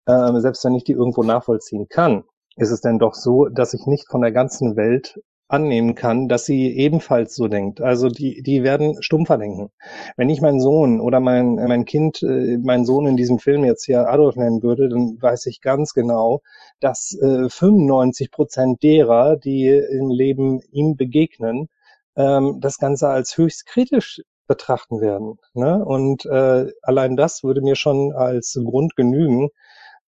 ähm, 0.09 0.41
selbst 0.41 0.65
wenn 0.65 0.75
ich 0.75 0.85
die 0.85 0.93
irgendwo 0.93 1.23
nachvollziehen 1.23 1.89
kann, 1.89 2.25
ist 2.57 2.71
es 2.71 2.81
denn 2.81 2.99
doch 2.99 3.15
so, 3.15 3.47
dass 3.49 3.75
ich 3.75 3.87
nicht 3.87 4.09
von 4.09 4.21
der 4.23 4.33
ganzen 4.33 4.77
Welt 4.77 5.19
annehmen 5.49 5.95
kann, 5.95 6.29
dass 6.29 6.47
sie 6.47 6.75
ebenfalls 6.77 7.35
so 7.35 7.49
denkt. 7.49 7.81
Also 7.81 8.09
die, 8.09 8.43
die 8.43 8.63
werden 8.63 9.03
stumpfer 9.03 9.39
denken. 9.39 9.71
Wenn 10.17 10.31
ich 10.31 10.41
meinen 10.41 10.61
Sohn 10.61 11.01
oder 11.01 11.21
mein, 11.21 11.59
äh, 11.59 11.69
mein 11.69 11.85
Kind, 11.85 12.23
äh, 12.23 12.57
meinen 12.59 12.85
Sohn 12.85 13.07
in 13.07 13.17
diesem 13.17 13.39
Film 13.39 13.65
jetzt 13.65 13.85
hier 13.85 14.09
Adolf 14.09 14.37
nennen 14.37 14.63
würde, 14.63 14.89
dann 14.89 15.19
weiß 15.21 15.47
ich 15.47 15.61
ganz 15.61 15.93
genau, 15.93 16.41
dass 16.81 17.17
äh, 17.21 17.49
95 17.49 18.31
Prozent 18.31 18.83
derer, 18.83 19.37
die 19.37 19.69
im 19.69 20.11
Leben 20.11 20.61
ihm 20.73 20.97
begegnen, 20.97 21.69
ähm, 22.17 22.59
das 22.61 22.79
Ganze 22.79 23.09
als 23.09 23.37
höchst 23.37 23.67
kritisch 23.67 24.23
betrachten 24.47 25.01
werden. 25.01 25.39
Ne? 25.55 25.85
Und 25.85 26.27
äh, 26.27 26.67
allein 26.83 27.17
das 27.17 27.45
würde 27.45 27.63
mir 27.63 27.77
schon 27.77 28.13
als 28.13 28.59
Grund 28.63 28.97
genügen, 28.97 29.51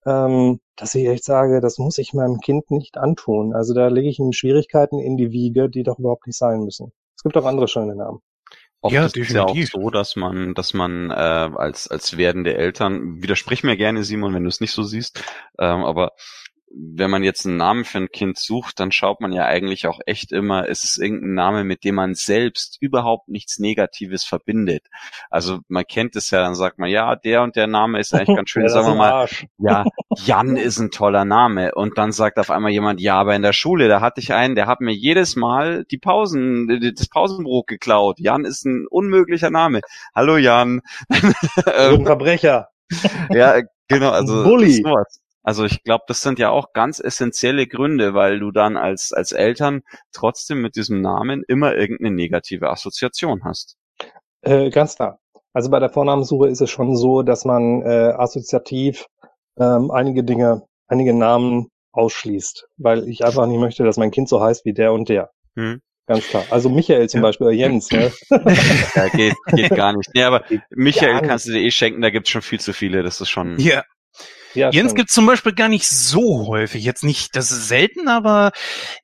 ähm, 0.07 0.61
dass 0.77 0.95
ich 0.95 1.07
echt 1.07 1.25
sage, 1.25 1.61
das 1.61 1.79
muss 1.79 1.99
ich 1.99 2.13
meinem 2.13 2.41
Kind 2.41 2.71
nicht 2.71 2.99
antun. 2.99 3.55
Also 3.55 3.75
da 3.75 3.89
lege 3.89 4.09
ich 4.09 4.19
ihm 4.19 4.33
Schwierigkeiten 4.33 4.99
in 4.99 5.17
die 5.17 5.33
Wiege, 5.33 5.69
die 5.69 5.83
doch 5.83 5.99
überhaupt 5.99 6.27
nicht 6.27 6.39
sein 6.39 6.61
müssen. 6.61 6.93
Es 7.17 7.23
gibt 7.23 7.37
auch 7.37 7.47
andere 7.47 7.69
schöne 7.69 7.97
Namen. 7.97 8.21
Oft 8.83 8.95
Ja, 8.95 9.07
ist 9.07 9.17
es 9.17 9.31
ja 9.31 9.45
auch 9.45 9.57
so, 9.57 9.91
dass 9.91 10.17
man, 10.17 10.55
dass 10.55 10.75
man 10.75 11.11
äh, 11.11 11.15
als 11.15 11.89
als 11.89 12.17
werdende 12.17 12.57
Eltern, 12.57 13.23
widersprich 13.23 13.65
mir 13.65 13.77
gerne, 13.77 14.05
Simon, 14.05 14.35
wenn 14.35 14.45
du 14.45 14.49
es 14.49 14.61
nicht 14.61 14.73
so 14.73 14.83
siehst, 14.83 15.25
ähm, 15.59 15.85
aber 15.85 16.13
wenn 16.71 17.11
man 17.11 17.23
jetzt 17.23 17.47
einen 17.47 17.57
Namen 17.57 17.85
für 17.85 17.99
ein 17.99 18.11
Kind 18.11 18.39
sucht, 18.39 18.81
dann 18.81 18.93
schaut 18.93 19.21
man 19.21 19.33
ja 19.33 19.45
eigentlich 19.45 19.87
auch 19.87 20.01
echt 20.07 20.33
immer, 20.33 20.67
ist 20.69 20.85
es 20.85 20.99
irgendein 20.99 21.35
Name, 21.35 21.65
mit 21.65 21.85
dem 21.85 21.95
man 21.95 22.15
selbst 22.15 22.77
überhaupt 22.81 23.29
nichts 23.29 23.59
Negatives 23.59 24.25
verbindet. 24.25 24.85
Also 25.31 25.61
man 25.69 25.85
kennt 25.87 26.17
es 26.17 26.31
ja, 26.31 26.41
dann 26.43 26.55
sagt 26.55 26.79
man, 26.79 26.91
ja, 26.91 27.15
der 27.17 27.43
und 27.43 27.57
der 27.57 27.67
Name 27.67 28.01
ist 28.01 28.13
eigentlich 28.15 28.37
ganz 28.37 28.51
schön, 28.51 28.63
Ja, 28.65 28.69
sagen 28.69 28.89
wir 28.89 28.95
mal, 28.97 29.13
Arsch. 29.13 29.47
ja, 29.59 29.85
Jan 30.25 30.57
ist 30.57 30.79
ein 30.79 30.91
toller 30.91 31.25
Name. 31.25 31.75
Und 31.75 31.99
dann 31.99 32.13
sagt 32.13 32.39
auf 32.39 32.51
einmal 32.51 32.73
jemand, 32.73 33.01
ja, 33.01 33.15
aber 33.17 33.35
in 33.37 33.43
der 33.43 33.53
Schule, 33.53 33.89
da 33.89 34.01
hatte 34.01 34.21
ich 34.21 34.33
einen, 34.33 34.55
der 34.55 34.67
hat 34.67 34.81
mir 34.81 34.93
jedes 34.95 35.37
Mal 35.37 35.85
die 35.85 35.99
Pausen, 35.99 36.95
das 36.97 37.09
Pausenbrot 37.09 37.69
geklaut. 37.69 38.19
Jan 38.19 38.45
ist 38.45 38.65
ein 38.65 38.87
unmöglicher 38.89 39.51
Name. 39.51 39.81
Hallo 40.15 40.37
Jan. 40.37 40.81
So 41.11 41.71
ein 41.71 42.05
Verbrecher. 42.05 42.69
ja, 43.31 43.61
genau, 43.89 44.11
also 44.11 44.43
Bully. 44.45 44.73
sowas. 44.83 45.21
Also 45.47 45.65
ich 45.65 45.85
glaube, 45.85 46.03
das 46.09 46.23
sind 46.23 46.41
ja 46.41 46.51
auch 46.51 46.73
ganz 46.73 46.99
essentielle 46.99 47.69
Gründe, 47.69 48.15
weil 48.15 48.41
du 48.41 48.51
dann 48.51 48.77
als 48.77 49.13
als 49.13 49.31
Eltern 49.31 49.83
trotzdem 50.13 50.61
mit 50.61 50.75
diesem 50.75 51.01
Namen 51.01 51.45
immer 51.47 51.77
irgendeine 51.77 52.11
negative 52.17 52.69
Assoziation 52.69 53.45
hast. 53.45 53.77
Äh, 54.43 54.71
ganz 54.71 54.97
klar. 54.97 55.21
Also 55.53 55.71
bei 55.71 55.79
der 55.79 55.89
Vornamensuche 55.91 56.49
ist 56.49 56.61
es 56.61 56.69
schon 56.71 56.97
so, 56.97 57.23
dass 57.23 57.45
man 57.45 57.83
äh, 57.83 58.13
assoziativ 58.19 59.07
ähm, 59.57 59.93
einige 59.93 60.25
Dinge, 60.25 60.63
einige 60.89 61.15
Namen 61.15 61.69
ausschließt, 61.93 62.67
weil 62.77 63.09
ich 63.09 63.25
einfach 63.25 63.47
nicht 63.47 63.61
möchte, 63.61 63.85
dass 63.85 63.99
mein 63.99 64.11
Kind 64.11 64.29
so 64.29 64.41
heißt 64.43 64.65
wie 64.65 64.75
der 64.75 64.93
und 64.93 65.09
der. 65.09 65.31
Hm. 65.55 65.81
Ganz 66.09 66.27
klar. 66.27 66.45
Also 66.51 66.69
Michael 66.71 67.09
zum 67.09 67.19
Ja. 67.19 67.29
Beispiel, 67.29 67.47
oder 67.47 67.57
Jens, 67.57 67.91
ne? 67.91 68.13
Ja, 68.95 69.09
geht, 69.09 69.35
geht 69.55 69.71
gar 69.71 69.97
nicht. 69.97 70.11
Nee, 70.13 70.25
aber 70.25 70.41
Geht 70.41 70.63
Michael 70.71 71.21
kannst 71.23 71.47
du 71.47 71.53
dir 71.53 71.61
eh 71.61 71.71
schenken, 71.71 72.01
da 72.03 72.11
gibt's 72.11 72.31
schon 72.31 72.43
viel 72.43 72.61
zu 72.61 72.73
viele. 72.73 73.03
Das 73.05 73.21
ist 73.21 73.29
schon. 73.31 73.59
Ja, 73.59 73.85
Ja, 74.57 74.71
Jens 74.71 74.91
stimmt. 74.91 74.97
gibt's 74.97 75.15
zum 75.15 75.27
Beispiel 75.27 75.53
gar 75.53 75.69
nicht 75.69 75.89
so 75.89 76.47
häufig. 76.47 76.85
Jetzt 76.85 77.05
nicht, 77.05 77.37
das 77.37 77.51
ist 77.53 77.69
selten, 77.69 78.09
aber 78.09 78.53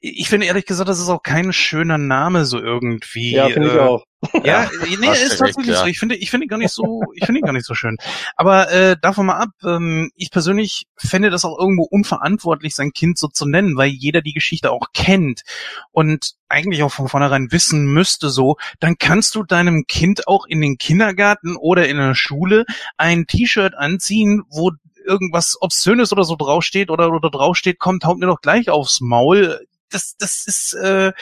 ich 0.01 0.29
finde 0.29 0.47
ehrlich 0.47 0.67
gesagt, 0.67 0.89
das 0.89 0.99
ist 0.99 1.09
auch 1.09 1.23
kein 1.23 1.53
schöner 1.53 1.99
Name 1.99 2.45
so 2.45 2.59
irgendwie. 2.59 3.33
Ja, 3.33 3.49
finde 3.49 3.69
ich 3.69 3.75
äh, 3.75 3.79
auch. 3.79 4.05
Ja, 4.45 4.71
nee, 5.01 5.07
hast 5.09 5.23
ist 5.23 5.39
tatsächlich 5.39 5.77
so. 5.77 5.87
Ich 5.87 5.99
finde, 5.99 6.15
ich 6.15 6.31
finde 6.31 6.47
ihn 6.47 6.49
gar 6.49 6.59
nicht 6.59 6.73
so, 6.73 7.03
ich 7.15 7.27
finde 7.27 7.41
ihn 7.41 7.45
gar 7.45 7.53
nicht 7.53 7.67
so 7.67 7.75
schön. 7.75 7.97
Aber 8.37 8.71
äh, 8.71 8.97
davon 9.01 9.27
mal 9.27 9.39
ab, 9.39 9.51
ähm, 9.65 10.11
ich 10.15 10.31
persönlich 10.31 10.87
fände 10.97 11.31
das 11.31 11.45
auch 11.45 11.59
irgendwo 11.59 11.83
unverantwortlich, 11.83 12.75
sein 12.75 12.93
Kind 12.93 13.19
so 13.19 13.29
zu 13.29 13.47
nennen, 13.47 13.77
weil 13.77 13.89
jeder 13.89 14.23
die 14.23 14.33
Geschichte 14.33 14.71
auch 14.71 14.93
kennt 14.95 15.43
und 15.91 16.35
eigentlich 16.49 16.83
auch 16.83 16.93
von 16.93 17.09
vornherein 17.09 17.51
wissen 17.51 17.87
müsste 17.87 18.31
so, 18.31 18.57
dann 18.79 18.97
kannst 18.99 19.35
du 19.35 19.43
deinem 19.43 19.85
Kind 19.89 20.29
auch 20.29 20.47
in 20.47 20.61
den 20.61 20.77
Kindergarten 20.77 21.57
oder 21.57 21.89
in 21.89 21.97
der 21.97 22.15
Schule 22.15 22.65
ein 22.97 23.27
T-Shirt 23.27 23.75
anziehen, 23.75 24.43
wo 24.51 24.71
irgendwas 25.07 25.61
Obszönes 25.61 26.13
oder 26.13 26.25
so 26.25 26.37
draufsteht 26.37 26.91
oder, 26.91 27.11
oder 27.13 27.31
draufsteht, 27.31 27.79
kommt, 27.79 28.05
haut 28.05 28.19
mir 28.19 28.27
doch 28.27 28.41
gleich 28.41 28.71
aufs 28.71 29.01
Maul. 29.01 29.67
Das, 29.91 30.17
das 30.17 30.47
ist, 30.47 30.75
äh, 30.75 31.13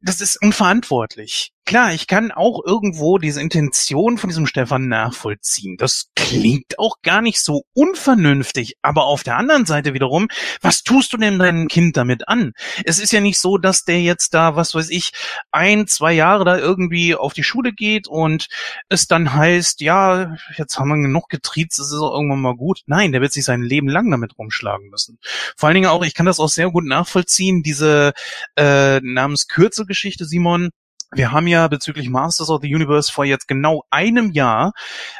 das 0.00 0.20
ist 0.20 0.40
unverantwortlich. 0.42 1.52
Klar, 1.66 1.92
ich 1.92 2.06
kann 2.06 2.30
auch 2.30 2.64
irgendwo 2.64 3.18
diese 3.18 3.40
Intention 3.40 4.18
von 4.18 4.28
diesem 4.28 4.46
Stefan 4.46 4.86
nachvollziehen. 4.86 5.76
Das 5.76 6.10
klingt 6.14 6.78
auch 6.78 7.02
gar 7.02 7.20
nicht 7.20 7.40
so 7.40 7.64
unvernünftig. 7.74 8.76
Aber 8.82 9.06
auf 9.06 9.24
der 9.24 9.36
anderen 9.36 9.66
Seite 9.66 9.92
wiederum, 9.92 10.28
was 10.60 10.84
tust 10.84 11.12
du 11.12 11.16
denn 11.16 11.40
deinem 11.40 11.66
Kind 11.66 11.96
damit 11.96 12.28
an? 12.28 12.52
Es 12.84 13.00
ist 13.00 13.12
ja 13.12 13.20
nicht 13.20 13.40
so, 13.40 13.58
dass 13.58 13.82
der 13.82 14.00
jetzt 14.00 14.32
da, 14.32 14.54
was 14.54 14.76
weiß 14.76 14.90
ich, 14.90 15.10
ein, 15.50 15.88
zwei 15.88 16.12
Jahre 16.12 16.44
da 16.44 16.56
irgendwie 16.56 17.16
auf 17.16 17.32
die 17.32 17.42
Schule 17.42 17.72
geht 17.72 18.06
und 18.06 18.46
es 18.88 19.08
dann 19.08 19.34
heißt, 19.34 19.80
ja, 19.80 20.36
jetzt 20.56 20.78
haben 20.78 20.88
wir 20.90 21.02
genug 21.02 21.28
getriezt, 21.28 21.80
es 21.80 21.88
ist 21.88 21.98
auch 21.98 22.14
irgendwann 22.14 22.42
mal 22.42 22.54
gut. 22.54 22.82
Nein, 22.86 23.10
der 23.10 23.22
wird 23.22 23.32
sich 23.32 23.44
sein 23.44 23.62
Leben 23.62 23.88
lang 23.88 24.08
damit 24.08 24.38
rumschlagen 24.38 24.88
müssen. 24.88 25.18
Vor 25.56 25.66
allen 25.66 25.74
Dingen 25.74 25.90
auch, 25.90 26.04
ich 26.04 26.14
kann 26.14 26.26
das 26.26 26.38
auch 26.38 26.48
sehr 26.48 26.70
gut 26.70 26.84
nachvollziehen, 26.84 27.64
diese 27.64 28.12
äh, 28.54 29.00
Namenskürzelgeschichte, 29.00 30.26
Simon. 30.26 30.70
Wir 31.12 31.32
haben 31.32 31.46
ja 31.46 31.68
bezüglich 31.68 32.08
Masters 32.08 32.50
of 32.50 32.60
the 32.62 32.74
Universe 32.74 33.12
vor 33.12 33.24
jetzt 33.24 33.48
genau 33.48 33.84
einem 33.90 34.32
Jahr 34.32 34.72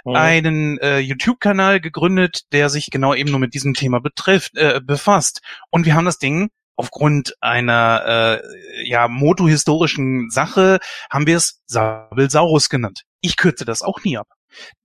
Mhm. 0.04 0.16
einen 0.16 0.78
äh, 0.78 0.98
YouTube-Kanal 0.98 1.80
gegründet, 1.80 2.42
der 2.52 2.68
sich 2.68 2.90
genau 2.90 3.14
eben 3.14 3.30
nur 3.30 3.40
mit 3.40 3.54
diesem 3.54 3.74
Thema 3.74 4.00
betrifft, 4.00 4.56
äh, 4.56 4.80
befasst. 4.84 5.40
Und 5.70 5.86
wir 5.86 5.94
haben 5.94 6.04
das 6.04 6.18
Ding 6.18 6.50
aufgrund 6.76 7.34
einer 7.40 8.40
äh, 8.42 8.88
ja 8.88 9.08
motohistorischen 9.08 10.28
Sache 10.30 10.78
haben 11.10 11.26
wir 11.26 11.36
es 11.38 11.60
Sabelsaurus 11.66 12.68
genannt. 12.68 13.02
Ich 13.20 13.36
kürze 13.36 13.64
das 13.64 13.82
auch 13.82 14.02
nie 14.04 14.18
ab. 14.18 14.28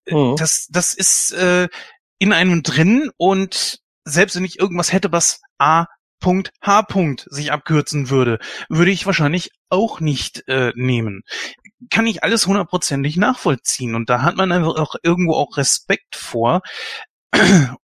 Mhm. 0.10 0.36
Das 0.38 0.68
das 0.70 0.93
ist 0.93 1.34
äh, 1.34 1.68
in 2.20 2.34
einem 2.34 2.64
drin 2.64 3.10
und 3.18 3.80
selbst 4.06 4.36
wenn 4.36 4.45
ich 4.45 4.60
irgendwas 4.60 4.93
hätte, 4.93 5.12
was 5.12 5.41
A. 5.60 5.86
H. 6.61 6.88
Sich 7.28 7.51
abkürzen 7.51 8.09
würde, 8.09 8.39
würde 8.69 8.91
ich 8.91 9.05
wahrscheinlich 9.05 9.51
auch 9.69 9.99
nicht 9.99 10.47
äh, 10.47 10.72
nehmen. 10.76 11.24
Kann 11.89 12.07
ich 12.07 12.24
alles 12.24 12.47
hundertprozentig 12.47 13.17
nachvollziehen 13.17 13.95
und 13.95 14.09
da 14.09 14.22
hat 14.22 14.36
man 14.36 14.51
einfach 14.51 14.76
auch 14.76 14.95
irgendwo 15.03 15.34
auch 15.34 15.57
Respekt 15.57 16.15
vor. 16.15 16.61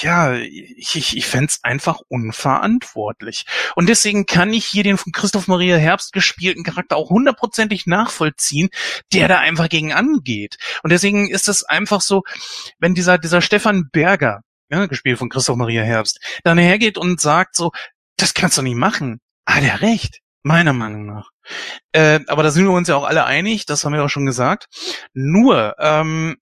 Ja, 0.00 0.34
ich, 0.34 0.94
ich, 0.94 1.16
ich 1.16 1.26
fände 1.26 1.52
einfach 1.62 2.00
unverantwortlich. 2.08 3.46
Und 3.74 3.88
deswegen 3.88 4.26
kann 4.26 4.52
ich 4.52 4.64
hier 4.64 4.84
den 4.84 4.96
von 4.96 5.12
Christoph 5.12 5.48
Maria 5.48 5.76
Herbst 5.76 6.12
gespielten 6.12 6.62
Charakter 6.62 6.96
auch 6.96 7.10
hundertprozentig 7.10 7.86
nachvollziehen, 7.86 8.68
der 9.12 9.26
da 9.26 9.38
einfach 9.38 9.68
gegen 9.68 9.92
angeht. 9.92 10.56
Und 10.84 10.90
deswegen 10.90 11.28
ist 11.28 11.48
es 11.48 11.64
einfach 11.64 12.00
so, 12.00 12.22
wenn 12.78 12.94
dieser, 12.94 13.18
dieser 13.18 13.40
Stefan 13.40 13.88
Berger, 13.90 14.42
ja, 14.72 14.86
gespielt 14.86 15.18
von 15.18 15.28
Christoph 15.28 15.56
Maria 15.56 15.82
Herbst, 15.82 16.20
dann 16.44 16.58
hergeht 16.58 16.96
und 16.96 17.20
sagt 17.20 17.54
so, 17.54 17.72
das 18.16 18.34
kannst 18.34 18.56
du 18.56 18.62
nicht 18.62 18.76
machen. 18.76 19.20
Ah, 19.44 19.60
der 19.60 19.82
recht. 19.82 20.20
Meiner 20.42 20.72
Meinung 20.72 21.06
nach. 21.06 21.28
Äh, 21.92 22.20
aber 22.26 22.42
da 22.42 22.50
sind 22.50 22.64
wir 22.64 22.72
uns 22.72 22.88
ja 22.88 22.96
auch 22.96 23.04
alle 23.04 23.24
einig, 23.24 23.66
das 23.66 23.84
haben 23.84 23.92
wir 23.92 24.04
auch 24.04 24.08
schon 24.08 24.26
gesagt. 24.26 24.66
Nur, 25.12 25.76
ähm, 25.78 26.36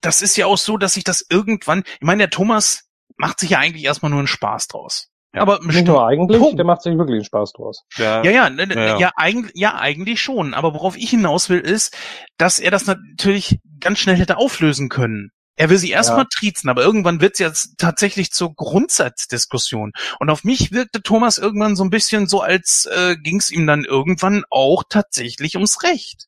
das 0.00 0.22
ist 0.22 0.36
ja 0.36 0.46
auch 0.46 0.58
so, 0.58 0.76
dass 0.76 0.94
sich 0.94 1.04
das 1.04 1.24
irgendwann, 1.28 1.84
ich 1.94 2.06
meine, 2.06 2.24
der 2.24 2.30
Thomas 2.30 2.88
macht 3.16 3.40
sich 3.40 3.50
ja 3.50 3.58
eigentlich 3.58 3.84
erstmal 3.84 4.10
nur 4.10 4.20
einen 4.20 4.28
Spaß 4.28 4.68
draus. 4.68 5.08
Ja. 5.34 5.42
Aber 5.42 5.60
Nicht 5.62 5.86
nur 5.86 6.06
eigentlich, 6.06 6.40
Punkt. 6.40 6.58
der 6.58 6.64
macht 6.64 6.82
sich 6.82 6.96
wirklich 6.96 7.16
einen 7.16 7.24
Spaß 7.24 7.52
draus. 7.52 7.84
Ja, 7.96 8.22
Ja, 8.22 8.30
ja, 8.30 8.50
ne, 8.50 8.66
ne, 8.66 8.74
Ja, 8.74 8.84
ja. 8.86 8.98
ja, 8.98 9.10
eigentlich, 9.16 9.52
ja, 9.54 9.74
eigentlich 9.74 10.20
schon. 10.20 10.54
Aber 10.54 10.74
worauf 10.74 10.96
ich 10.96 11.10
hinaus 11.10 11.50
will, 11.50 11.60
ist, 11.60 11.96
dass 12.38 12.58
er 12.58 12.70
das 12.70 12.86
natürlich 12.86 13.58
ganz 13.80 13.98
schnell 13.98 14.16
hätte 14.16 14.38
auflösen 14.38 14.88
können. 14.88 15.30
Er 15.58 15.70
will 15.70 15.78
sie 15.78 15.90
erstmal 15.90 16.20
Ja. 16.20 16.28
triezen, 16.32 16.68
aber 16.70 16.82
irgendwann 16.82 17.20
wird 17.20 17.34
es 17.34 17.40
jetzt 17.40 17.78
tatsächlich 17.78 18.30
zur 18.30 18.54
Grundsatzdiskussion. 18.54 19.92
Und 20.20 20.30
auf 20.30 20.44
mich 20.44 20.70
wirkte 20.72 21.02
Thomas 21.02 21.36
irgendwann 21.36 21.74
so 21.76 21.82
ein 21.84 21.90
bisschen 21.90 22.28
so, 22.28 22.40
als 22.40 22.86
äh, 22.86 23.16
ging 23.16 23.38
es 23.38 23.50
ihm 23.50 23.66
dann 23.66 23.84
irgendwann 23.84 24.44
auch 24.50 24.84
tatsächlich 24.88 25.56
ums 25.56 25.82
Recht. 25.82 26.26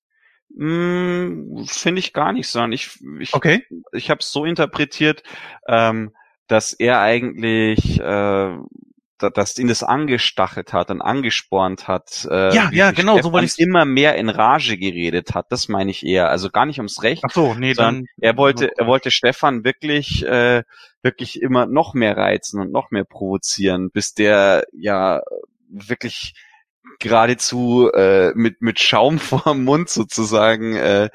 Mm, 0.56 1.64
Finde 1.64 2.00
ich 2.00 2.12
gar 2.12 2.32
nicht, 2.32 2.48
sondern 2.48 2.72
ich, 2.72 2.98
ich, 3.20 3.32
Okay. 3.34 3.64
ich 3.92 4.10
habe 4.10 4.18
es 4.20 4.32
so 4.32 4.44
interpretiert, 4.44 5.22
ähm, 5.68 6.10
dass 6.48 6.72
er 6.72 7.00
eigentlich, 7.00 8.00
äh, 8.00 8.56
dass 9.22 9.58
ihn 9.58 9.68
das 9.68 9.82
angestachelt 9.82 10.72
hat 10.72 10.90
und 10.90 11.02
angespornt 11.02 11.88
hat. 11.88 12.26
Äh, 12.30 12.54
Ja, 12.54 12.70
ja, 12.72 12.90
genau, 12.92 13.12
so 13.14 13.18
Stefan 13.18 13.32
wollte 13.32 13.46
ich's- 13.46 13.58
immer 13.58 13.84
mehr 13.84 14.14
in 14.16 14.28
Rage 14.28 14.78
geredet 14.78 15.34
hat. 15.34 15.46
Das 15.50 15.68
meine 15.68 15.90
ich 15.90 16.04
eher. 16.06 16.30
Also 16.30 16.48
gar 16.50 16.64
nicht 16.66 16.78
ums 16.78 17.02
Recht, 17.02 17.22
Ach 17.26 17.30
so, 17.32 17.54
nee, 17.54 17.74
dann. 17.74 18.06
er 18.20 18.36
wollte, 18.36 18.70
er 18.78 18.86
wollte 18.86 19.10
Stefan 19.10 19.64
wirklich, 19.64 20.24
äh, 20.24 20.62
wirklich 21.02 21.40
immer 21.42 21.66
noch 21.66 21.94
mehr 21.94 22.16
reizen 22.16 22.60
und 22.60 22.72
noch 22.72 22.90
mehr 22.90 23.04
provozieren, 23.04 23.90
bis 23.90 24.14
der 24.14 24.64
ja 24.72 25.20
wirklich 25.68 26.34
geradezu 26.98 27.90
äh, 27.92 28.32
mit 28.34 28.60
mit 28.62 28.80
Schaum 28.80 29.18
vorm 29.18 29.64
Mund 29.64 29.88
sozusagen 29.88 30.76
äh, 30.76 31.08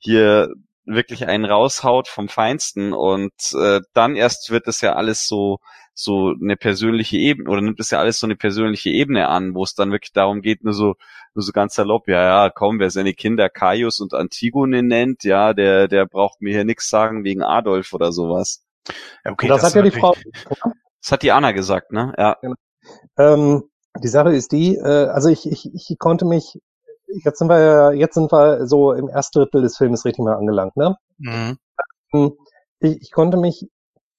hier 0.00 0.48
wirklich 0.84 1.26
einen 1.26 1.44
raushaut 1.44 2.08
vom 2.08 2.28
Feinsten 2.28 2.92
und 2.94 3.32
äh, 3.54 3.80
dann 3.92 4.16
erst 4.16 4.50
wird 4.50 4.66
es 4.68 4.80
ja 4.80 4.94
alles 4.94 5.28
so 5.28 5.58
so 6.00 6.32
eine 6.40 6.56
persönliche 6.56 7.16
Ebene 7.16 7.50
oder 7.50 7.60
nimmt 7.60 7.80
es 7.80 7.90
ja 7.90 7.98
alles 7.98 8.20
so 8.20 8.26
eine 8.26 8.36
persönliche 8.36 8.90
Ebene 8.90 9.28
an, 9.28 9.54
wo 9.54 9.64
es 9.64 9.74
dann 9.74 9.90
wirklich 9.90 10.12
darum 10.12 10.42
geht, 10.42 10.62
nur 10.62 10.72
so 10.72 10.94
nur 11.34 11.42
so 11.42 11.50
ganz 11.52 11.74
salopp, 11.74 12.06
ja, 12.06 12.22
ja, 12.22 12.50
komm, 12.50 12.78
wer 12.78 12.90
seine 12.90 13.14
Kinder 13.14 13.48
Caius 13.48 13.98
und 13.98 14.14
Antigone 14.14 14.84
nennt, 14.84 15.24
ja, 15.24 15.54
der 15.54 15.88
der 15.88 16.06
braucht 16.06 16.40
mir 16.40 16.54
hier 16.54 16.64
nichts 16.64 16.88
sagen 16.88 17.24
wegen 17.24 17.42
Adolf 17.42 17.92
oder 17.92 18.12
sowas. 18.12 18.64
Ja, 19.24 19.32
okay, 19.32 19.48
das, 19.48 19.62
hat 19.62 19.70
ist 19.70 19.74
ja 19.74 19.82
die 19.82 19.90
Frau. 19.90 20.14
Das 21.02 21.12
hat 21.12 21.22
die 21.22 21.32
Anna 21.32 21.50
gesagt, 21.50 21.90
ne? 21.90 22.12
Ja. 22.16 22.36
Ähm, 23.18 23.64
die 24.00 24.08
Sache 24.08 24.32
ist 24.34 24.52
die, 24.52 24.76
äh, 24.76 25.06
also 25.06 25.28
ich, 25.28 25.50
ich, 25.50 25.68
ich 25.74 25.98
konnte 25.98 26.24
mich, 26.24 26.60
jetzt 27.24 27.38
sind 27.38 27.48
wir 27.48 27.58
ja, 27.58 27.90
jetzt 27.90 28.14
sind 28.14 28.30
wir 28.30 28.66
so 28.68 28.92
im 28.92 29.08
ersten 29.08 29.40
Drittel 29.40 29.62
des 29.62 29.76
Filmes 29.76 30.04
richtig 30.04 30.24
mal 30.24 30.36
angelangt, 30.36 30.76
ne? 30.76 30.96
Mhm. 31.18 31.58
Hm, 32.12 32.32
Ich, 32.80 33.02
ich 33.02 33.10
konnte 33.10 33.36
mich 33.36 33.68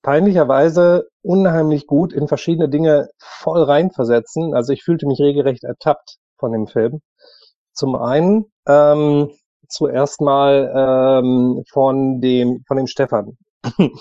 peinlicherweise 0.01 1.07
unheimlich 1.21 1.87
gut 1.87 2.13
in 2.13 2.27
verschiedene 2.27 2.69
Dinge 2.69 3.09
voll 3.17 3.63
reinversetzen. 3.63 4.53
Also 4.53 4.73
ich 4.73 4.83
fühlte 4.83 5.07
mich 5.07 5.19
regelrecht 5.19 5.63
ertappt 5.63 6.17
von 6.37 6.51
dem 6.51 6.67
Film. 6.67 7.01
Zum 7.73 7.95
einen 7.95 8.45
ähm, 8.67 9.29
zuerst 9.67 10.21
mal 10.21 11.21
ähm, 11.23 11.63
von 11.71 12.21
dem 12.21 12.63
von 12.67 12.77
dem 12.77 12.87
Stefan. 12.87 13.37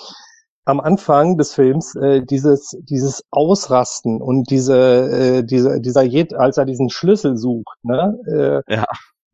Am 0.65 0.81
Anfang 0.81 1.39
des 1.39 1.55
Films 1.55 1.95
äh, 1.97 2.23
dieses 2.23 2.77
dieses 2.83 3.25
Ausrasten 3.31 4.21
und 4.21 4.51
diese 4.51 5.39
äh, 5.39 5.45
diese 5.45 5.81
dieser 5.81 6.03
Jed, 6.03 6.35
als 6.35 6.59
er 6.59 6.67
diesen 6.67 6.91
Schlüssel 6.91 7.37
sucht, 7.39 7.79
ne? 7.83 8.63
Äh, 8.69 8.75
Ja. 8.75 8.85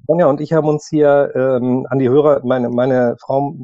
Sonja 0.07 0.27
und 0.27 0.41
ich 0.41 0.53
haben 0.53 0.69
uns 0.69 0.87
hier 0.89 1.33
ähm, 1.35 1.87
an 1.89 1.99
die 1.99 2.09
Hörer, 2.09 2.43
meine, 2.45 2.69
meine 2.69 3.17
Frau, 3.19 3.55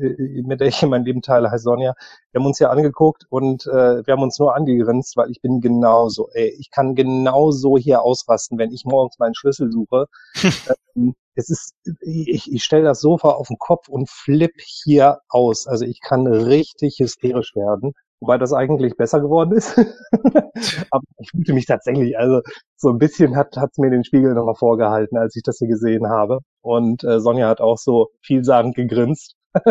äh, 0.00 0.42
mit 0.42 0.60
der 0.60 0.68
ich 0.68 0.82
mein 0.82 1.04
Leben 1.04 1.22
teile, 1.22 1.50
heißt 1.50 1.64
Sonja, 1.64 1.94
wir 2.30 2.40
haben 2.40 2.46
uns 2.46 2.58
hier 2.58 2.70
angeguckt 2.70 3.24
und 3.30 3.66
äh, 3.66 4.06
wir 4.06 4.12
haben 4.12 4.22
uns 4.22 4.38
nur 4.38 4.54
angegrinst, 4.54 5.16
weil 5.16 5.30
ich 5.30 5.40
bin 5.40 5.60
genauso, 5.60 6.28
ey, 6.32 6.54
ich 6.58 6.70
kann 6.70 6.94
genauso 6.94 7.76
hier 7.76 8.02
ausrasten, 8.02 8.58
wenn 8.58 8.72
ich 8.72 8.84
morgens 8.84 9.18
meinen 9.18 9.34
Schlüssel 9.34 9.72
suche. 9.72 10.06
ähm, 10.94 11.14
es 11.34 11.50
ist, 11.50 11.74
ich, 12.00 12.52
ich 12.52 12.64
stelle 12.64 12.84
das 12.84 13.00
Sofa 13.00 13.30
auf 13.30 13.48
den 13.48 13.58
Kopf 13.58 13.88
und 13.88 14.08
flipp 14.08 14.54
hier 14.58 15.20
aus. 15.28 15.66
Also 15.66 15.84
ich 15.84 16.00
kann 16.00 16.26
richtig 16.26 16.98
hysterisch 16.98 17.54
werden, 17.54 17.94
wobei 18.20 18.38
das 18.38 18.52
eigentlich 18.52 18.96
besser 18.96 19.20
geworden 19.20 19.52
ist. 19.52 19.76
Aber 20.90 21.02
ich 21.18 21.30
fühlte 21.30 21.52
mich 21.52 21.66
tatsächlich, 21.66 22.18
also 22.18 22.40
so 22.76 22.90
ein 22.90 22.98
bisschen 22.98 23.36
hat 23.36 23.56
hat's 23.56 23.78
mir 23.78 23.90
den 23.90 24.04
Spiegel 24.04 24.34
nochmal 24.34 24.54
vorgehalten, 24.54 25.16
als 25.16 25.36
ich 25.36 25.42
das 25.42 25.58
hier 25.58 25.68
gesehen 25.68 26.08
habe. 26.08 26.40
Und 26.60 27.04
äh, 27.04 27.20
Sonja 27.20 27.48
hat 27.48 27.60
auch 27.60 27.78
so 27.78 28.08
vielsagend 28.22 28.74
gegrinst. 28.74 29.34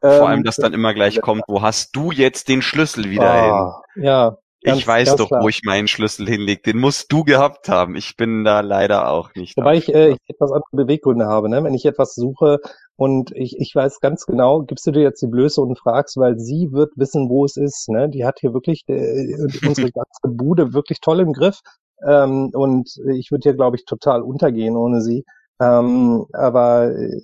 Vor 0.00 0.28
allem, 0.28 0.44
dass 0.44 0.56
dann 0.56 0.74
immer 0.74 0.94
gleich 0.94 1.20
kommt, 1.20 1.42
wo 1.48 1.60
hast 1.60 1.96
du 1.96 2.12
jetzt 2.12 2.48
den 2.48 2.62
Schlüssel 2.62 3.10
wieder 3.10 3.34
hin? 3.34 3.50
ah, 3.50 3.82
Ja, 3.96 4.36
ganz- 4.68 4.78
ich 4.78 4.86
weiß 4.86 5.16
doch, 5.16 5.28
klar. 5.28 5.42
wo 5.42 5.48
ich 5.48 5.62
meinen 5.64 5.88
Schlüssel 5.88 6.26
hinleg. 6.26 6.62
Den 6.62 6.78
musst 6.78 7.12
du 7.12 7.24
gehabt 7.24 7.68
haben. 7.68 7.96
Ich 7.96 8.16
bin 8.16 8.44
da 8.44 8.60
leider 8.60 9.10
auch 9.10 9.34
nicht. 9.34 9.56
Wobei 9.56 9.76
ich, 9.76 9.92
äh, 9.94 10.10
ich 10.10 10.18
etwas 10.28 10.52
andere 10.52 10.70
Beweggründe 10.72 11.26
habe, 11.26 11.48
ne? 11.48 11.62
Wenn 11.64 11.74
ich 11.74 11.84
etwas 11.86 12.14
suche 12.14 12.58
und 12.96 13.32
ich, 13.32 13.56
ich 13.58 13.74
weiß 13.74 14.00
ganz 14.00 14.26
genau, 14.26 14.62
gibst 14.62 14.86
du 14.86 14.90
dir 14.90 15.02
jetzt 15.02 15.20
die 15.22 15.26
Blöße 15.26 15.60
und 15.60 15.78
fragst, 15.78 16.16
weil 16.16 16.38
sie 16.38 16.68
wird 16.72 16.92
wissen, 16.96 17.28
wo 17.28 17.44
es 17.44 17.56
ist, 17.56 17.88
ne? 17.88 18.08
Die 18.08 18.24
hat 18.24 18.38
hier 18.40 18.54
wirklich 18.54 18.84
äh, 18.88 19.36
unsere 19.66 19.90
ganze 19.90 20.28
Bude 20.28 20.72
wirklich 20.72 21.00
toll 21.00 21.20
im 21.20 21.32
Griff. 21.32 21.60
Ähm, 22.06 22.50
und 22.52 22.90
ich 23.10 23.30
würde 23.30 23.42
hier, 23.42 23.54
glaube 23.54 23.76
ich, 23.76 23.84
total 23.84 24.22
untergehen 24.22 24.76
ohne 24.76 25.00
sie. 25.00 25.24
Ähm, 25.60 26.26
aber 26.32 26.92
äh, 26.92 27.20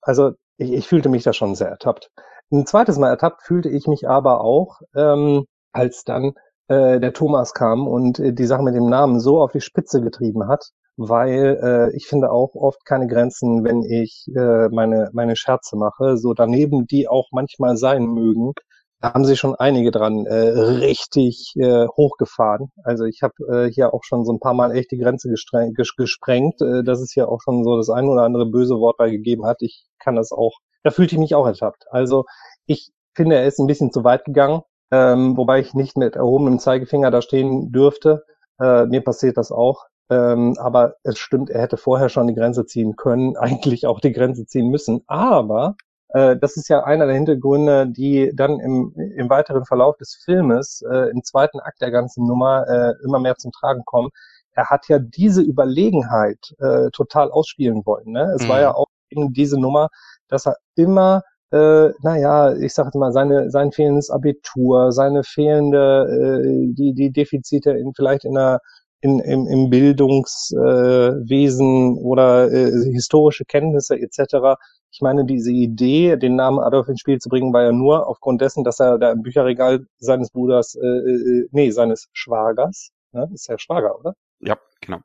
also 0.00 0.32
ich, 0.56 0.72
ich 0.72 0.88
fühlte 0.88 1.08
mich 1.08 1.22
da 1.22 1.32
schon 1.32 1.54
sehr 1.54 1.68
ertappt. 1.68 2.10
Ein 2.50 2.66
zweites 2.66 2.98
Mal 2.98 3.08
ertappt 3.08 3.42
fühlte 3.42 3.68
ich 3.68 3.86
mich 3.86 4.08
aber 4.08 4.42
auch, 4.42 4.80
ähm, 4.94 5.44
als 5.72 6.04
dann 6.04 6.32
äh, 6.72 7.00
der 7.00 7.12
Thomas 7.12 7.52
kam 7.54 7.86
und 7.86 8.18
äh, 8.18 8.32
die 8.32 8.46
Sache 8.46 8.62
mit 8.62 8.74
dem 8.74 8.88
Namen 8.88 9.20
so 9.20 9.40
auf 9.40 9.52
die 9.52 9.60
Spitze 9.60 10.00
getrieben 10.00 10.48
hat, 10.48 10.70
weil 10.96 11.58
äh, 11.62 11.96
ich 11.96 12.06
finde 12.06 12.30
auch 12.30 12.54
oft 12.54 12.84
keine 12.84 13.06
Grenzen, 13.06 13.64
wenn 13.64 13.82
ich 13.82 14.26
äh, 14.34 14.68
meine 14.68 15.10
meine 15.12 15.36
Scherze 15.36 15.76
mache, 15.76 16.16
so 16.16 16.34
daneben 16.34 16.86
die 16.86 17.08
auch 17.08 17.28
manchmal 17.32 17.76
sein 17.76 18.04
mögen. 18.06 18.52
Da 19.00 19.14
haben 19.14 19.24
sie 19.24 19.36
schon 19.36 19.56
einige 19.56 19.90
dran 19.90 20.26
äh, 20.26 20.34
richtig 20.34 21.54
äh, 21.56 21.86
hochgefahren. 21.88 22.70
Also 22.84 23.04
ich 23.04 23.20
habe 23.22 23.34
äh, 23.52 23.72
hier 23.72 23.92
auch 23.94 24.04
schon 24.04 24.24
so 24.24 24.32
ein 24.32 24.38
paar 24.38 24.54
Mal 24.54 24.70
echt 24.76 24.92
die 24.92 24.98
Grenze 24.98 25.28
gesprengt, 25.28 26.60
äh, 26.62 26.84
dass 26.84 27.00
es 27.00 27.12
hier 27.12 27.28
auch 27.28 27.40
schon 27.42 27.64
so 27.64 27.76
das 27.76 27.90
ein 27.90 28.08
oder 28.08 28.22
andere 28.22 28.46
böse 28.46 28.78
Wort 28.78 28.98
bei 28.98 29.10
gegeben 29.10 29.44
hat. 29.44 29.56
Ich 29.60 29.84
kann 29.98 30.14
das 30.14 30.30
auch, 30.30 30.52
da 30.84 30.90
fühlte 30.90 31.16
ich 31.16 31.18
mich 31.18 31.34
auch 31.34 31.46
ertappt. 31.46 31.84
Also 31.90 32.24
ich 32.66 32.92
finde, 33.14 33.36
er 33.36 33.46
ist 33.46 33.58
ein 33.58 33.66
bisschen 33.66 33.92
zu 33.92 34.04
weit 34.04 34.24
gegangen, 34.24 34.62
ähm, 34.92 35.36
wobei 35.36 35.60
ich 35.60 35.74
nicht 35.74 35.96
mit 35.96 36.16
erhobenem 36.16 36.58
Zeigefinger 36.60 37.10
da 37.10 37.22
stehen 37.22 37.72
dürfte. 37.72 38.24
Äh, 38.60 38.86
mir 38.86 39.02
passiert 39.02 39.36
das 39.38 39.50
auch. 39.50 39.86
Ähm, 40.10 40.56
aber 40.58 40.96
es 41.04 41.18
stimmt, 41.18 41.50
er 41.50 41.62
hätte 41.62 41.78
vorher 41.78 42.10
schon 42.10 42.26
die 42.28 42.34
Grenze 42.34 42.66
ziehen 42.66 42.96
können, 42.96 43.36
eigentlich 43.38 43.86
auch 43.86 44.00
die 44.00 44.12
Grenze 44.12 44.46
ziehen 44.46 44.68
müssen. 44.70 45.02
Aber 45.06 45.76
äh, 46.10 46.36
das 46.36 46.56
ist 46.58 46.68
ja 46.68 46.84
einer 46.84 47.06
der 47.06 47.14
Hintergründe, 47.14 47.86
die 47.88 48.32
dann 48.34 48.60
im, 48.60 48.92
im 49.16 49.30
weiteren 49.30 49.64
Verlauf 49.64 49.96
des 49.96 50.14
Filmes, 50.24 50.82
äh, 50.90 51.10
im 51.10 51.24
zweiten 51.24 51.60
Akt 51.60 51.80
der 51.80 51.90
ganzen 51.90 52.26
Nummer, 52.26 52.66
äh, 52.68 52.92
immer 53.04 53.18
mehr 53.18 53.36
zum 53.36 53.52
Tragen 53.52 53.84
kommen. 53.86 54.10
Er 54.54 54.68
hat 54.68 54.88
ja 54.88 54.98
diese 54.98 55.40
Überlegenheit 55.40 56.54
äh, 56.60 56.90
total 56.90 57.30
ausspielen 57.30 57.86
wollen. 57.86 58.12
Ne? 58.12 58.32
Es 58.36 58.46
war 58.48 58.56
Mhm. 58.56 58.62
ja 58.62 58.74
auch 58.74 58.86
eben 59.08 59.32
diese 59.32 59.58
Nummer, 59.58 59.88
dass 60.28 60.46
er 60.46 60.56
immer 60.74 61.22
äh, 61.52 61.92
naja, 62.02 62.56
ich 62.56 62.72
sag 62.72 62.86
jetzt 62.86 62.94
mal, 62.94 63.12
seine, 63.12 63.50
sein 63.50 63.72
fehlendes 63.72 64.08
Abitur, 64.10 64.92
seine 64.92 65.22
fehlende, 65.22 66.44
äh, 66.44 66.72
die, 66.74 66.94
die 66.94 67.12
Defizite 67.12 67.72
in, 67.72 67.92
vielleicht 67.94 68.24
in 68.24 68.32
der, 68.34 68.60
in, 69.02 69.18
im, 69.20 69.46
im 69.46 69.68
Bildungswesen 69.68 71.96
äh, 71.96 72.00
oder 72.00 72.50
äh, 72.50 72.70
historische 72.92 73.44
Kenntnisse 73.44 74.00
etc. 74.00 74.56
Ich 74.90 75.02
meine, 75.02 75.26
diese 75.26 75.50
Idee, 75.50 76.16
den 76.16 76.36
Namen 76.36 76.58
Adolf 76.58 76.88
ins 76.88 77.00
Spiel 77.00 77.18
zu 77.18 77.28
bringen, 77.28 77.52
war 77.52 77.64
ja 77.64 77.72
nur 77.72 78.06
aufgrund 78.06 78.40
dessen, 78.40 78.64
dass 78.64 78.80
er 78.80 78.98
da 78.98 79.12
im 79.12 79.20
Bücherregal 79.22 79.84
seines 79.98 80.30
Bruders, 80.30 80.74
äh, 80.76 80.86
äh, 80.86 81.48
nee, 81.50 81.70
seines 81.70 82.08
Schwagers, 82.12 82.92
ne? 83.12 83.28
ist 83.34 83.48
ja 83.48 83.58
Schwager, 83.58 83.98
oder? 83.98 84.14
Ja, 84.40 84.56
genau. 84.80 85.00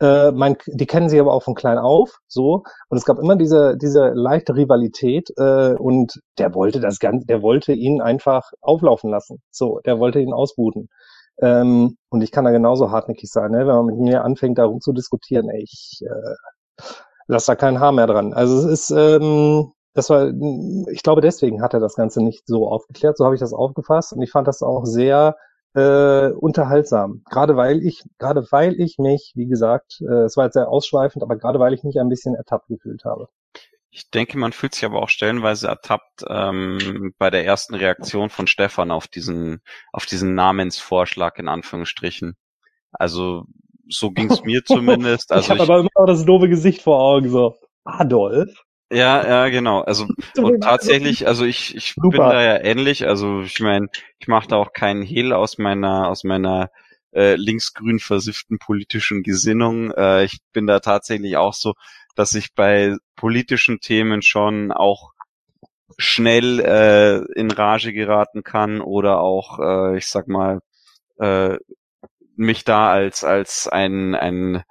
Äh, 0.00 0.30
mein, 0.32 0.56
die 0.66 0.86
kennen 0.86 1.08
sich 1.08 1.20
aber 1.20 1.32
auch 1.32 1.42
von 1.42 1.54
klein 1.54 1.78
auf, 1.78 2.18
so. 2.26 2.62
Und 2.88 2.98
es 2.98 3.04
gab 3.04 3.18
immer 3.18 3.36
diese, 3.36 3.76
diese 3.76 4.10
leichte 4.14 4.54
Rivalität, 4.54 5.30
äh, 5.36 5.74
und 5.74 6.20
der 6.38 6.54
wollte 6.54 6.80
das 6.80 6.98
Ganze, 6.98 7.26
der 7.26 7.42
wollte 7.42 7.72
ihn 7.72 8.00
einfach 8.00 8.52
auflaufen 8.60 9.10
lassen. 9.10 9.42
So, 9.50 9.80
der 9.84 9.98
wollte 9.98 10.20
ihn 10.20 10.32
ausbuden. 10.32 10.88
Ähm, 11.40 11.96
und 12.10 12.22
ich 12.22 12.32
kann 12.32 12.44
da 12.44 12.50
genauso 12.50 12.90
hartnäckig 12.90 13.30
sein, 13.30 13.52
ne? 13.52 13.58
wenn 13.60 13.76
man 13.76 13.86
mit 13.86 13.98
mir 13.98 14.24
anfängt, 14.24 14.58
darum 14.58 14.80
zu 14.80 14.92
diskutieren, 14.92 15.48
ey, 15.48 15.62
ich 15.62 16.00
äh, 16.02 16.82
lass 17.28 17.46
da 17.46 17.54
kein 17.54 17.80
Haar 17.80 17.92
mehr 17.92 18.06
dran. 18.06 18.32
Also 18.34 18.56
es 18.58 18.64
ist, 18.64 18.90
ähm, 18.90 19.72
das 19.94 20.10
war, 20.10 20.32
ich 20.90 21.02
glaube, 21.02 21.20
deswegen 21.20 21.62
hat 21.62 21.74
er 21.74 21.80
das 21.80 21.94
Ganze 21.94 22.22
nicht 22.22 22.46
so 22.46 22.68
aufgeklärt, 22.68 23.16
so 23.16 23.24
habe 23.24 23.34
ich 23.34 23.40
das 23.40 23.52
aufgefasst. 23.52 24.12
Und 24.12 24.22
ich 24.22 24.30
fand 24.30 24.48
das 24.48 24.62
auch 24.62 24.84
sehr 24.84 25.36
äh, 25.74 26.30
unterhaltsam. 26.30 27.22
Gerade 27.28 27.56
weil 27.56 27.82
ich, 27.84 28.02
gerade 28.18 28.46
weil 28.50 28.80
ich 28.80 28.98
mich, 28.98 29.32
wie 29.34 29.46
gesagt, 29.46 30.00
äh, 30.00 30.24
es 30.24 30.36
war 30.36 30.44
jetzt 30.44 30.54
sehr 30.54 30.68
ausschweifend, 30.68 31.22
aber 31.22 31.36
gerade 31.36 31.58
weil 31.58 31.74
ich 31.74 31.84
mich 31.84 31.98
ein 32.00 32.08
bisschen 32.08 32.34
ertappt 32.34 32.68
gefühlt 32.68 33.04
habe. 33.04 33.28
Ich 33.90 34.10
denke, 34.10 34.38
man 34.38 34.52
fühlt 34.52 34.74
sich 34.74 34.84
aber 34.84 35.02
auch 35.02 35.08
stellenweise 35.08 35.68
ertappt 35.68 36.24
ähm, 36.28 37.14
bei 37.18 37.30
der 37.30 37.44
ersten 37.44 37.74
Reaktion 37.74 38.28
von 38.28 38.46
Stefan 38.46 38.90
auf 38.90 39.08
diesen, 39.08 39.62
auf 39.92 40.04
diesen 40.04 40.34
Namensvorschlag 40.34 41.38
in 41.38 41.48
Anführungsstrichen. 41.48 42.36
Also 42.92 43.44
so 43.88 44.10
ging 44.10 44.30
es 44.30 44.42
mir 44.42 44.62
zumindest. 44.64 45.32
Also 45.32 45.44
ich 45.44 45.50
habe 45.50 45.62
aber 45.62 45.80
immer 45.80 45.90
noch 45.96 46.06
das 46.06 46.24
doofe 46.24 46.48
Gesicht 46.48 46.82
vor 46.82 47.00
Augen, 47.00 47.30
so 47.30 47.56
Adolf. 47.84 48.64
Ja, 48.90 49.26
ja, 49.26 49.48
genau. 49.50 49.80
Also 49.82 50.06
und 50.38 50.62
tatsächlich, 50.62 51.26
also 51.26 51.44
ich, 51.44 51.74
ich 51.76 51.94
bin 51.96 52.12
da 52.12 52.42
ja 52.42 52.58
ähnlich. 52.62 53.06
Also 53.06 53.42
ich 53.42 53.60
meine, 53.60 53.88
ich 54.18 54.28
mache 54.28 54.48
da 54.48 54.56
auch 54.56 54.72
keinen 54.72 55.02
Hehl 55.02 55.32
aus 55.32 55.58
meiner 55.58 56.08
aus 56.08 56.24
meiner 56.24 56.70
äh, 57.12 57.34
linksgrün 57.36 57.98
versifften 58.00 58.58
politischen 58.58 59.22
Gesinnung. 59.22 59.90
Äh, 59.92 60.24
ich 60.24 60.38
bin 60.52 60.66
da 60.66 60.80
tatsächlich 60.80 61.36
auch 61.36 61.52
so, 61.54 61.74
dass 62.14 62.34
ich 62.34 62.54
bei 62.54 62.96
politischen 63.16 63.80
Themen 63.80 64.22
schon 64.22 64.72
auch 64.72 65.12
schnell 65.98 66.60
äh, 66.60 67.18
in 67.38 67.50
Rage 67.50 67.92
geraten 67.92 68.42
kann 68.44 68.80
oder 68.80 69.20
auch, 69.20 69.58
äh, 69.60 69.98
ich 69.98 70.06
sag 70.08 70.28
mal, 70.28 70.60
äh, 71.18 71.58
mich 72.36 72.64
da 72.64 72.90
als 72.92 73.24
als 73.24 73.68
ein 73.68 74.14
ein 74.14 74.62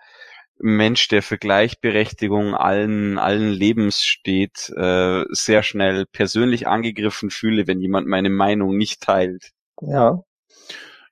Mensch, 0.59 1.07
der 1.07 1.21
für 1.21 1.37
Gleichberechtigung 1.37 2.55
allen, 2.55 3.17
allen 3.17 3.51
Lebens 3.51 4.03
steht, 4.03 4.71
äh, 4.75 5.23
sehr 5.29 5.63
schnell 5.63 6.05
persönlich 6.05 6.67
angegriffen 6.67 7.29
fühle, 7.29 7.67
wenn 7.67 7.79
jemand 7.79 8.07
meine 8.07 8.29
Meinung 8.29 8.77
nicht 8.77 9.01
teilt. 9.01 9.51
Ja. 9.81 10.19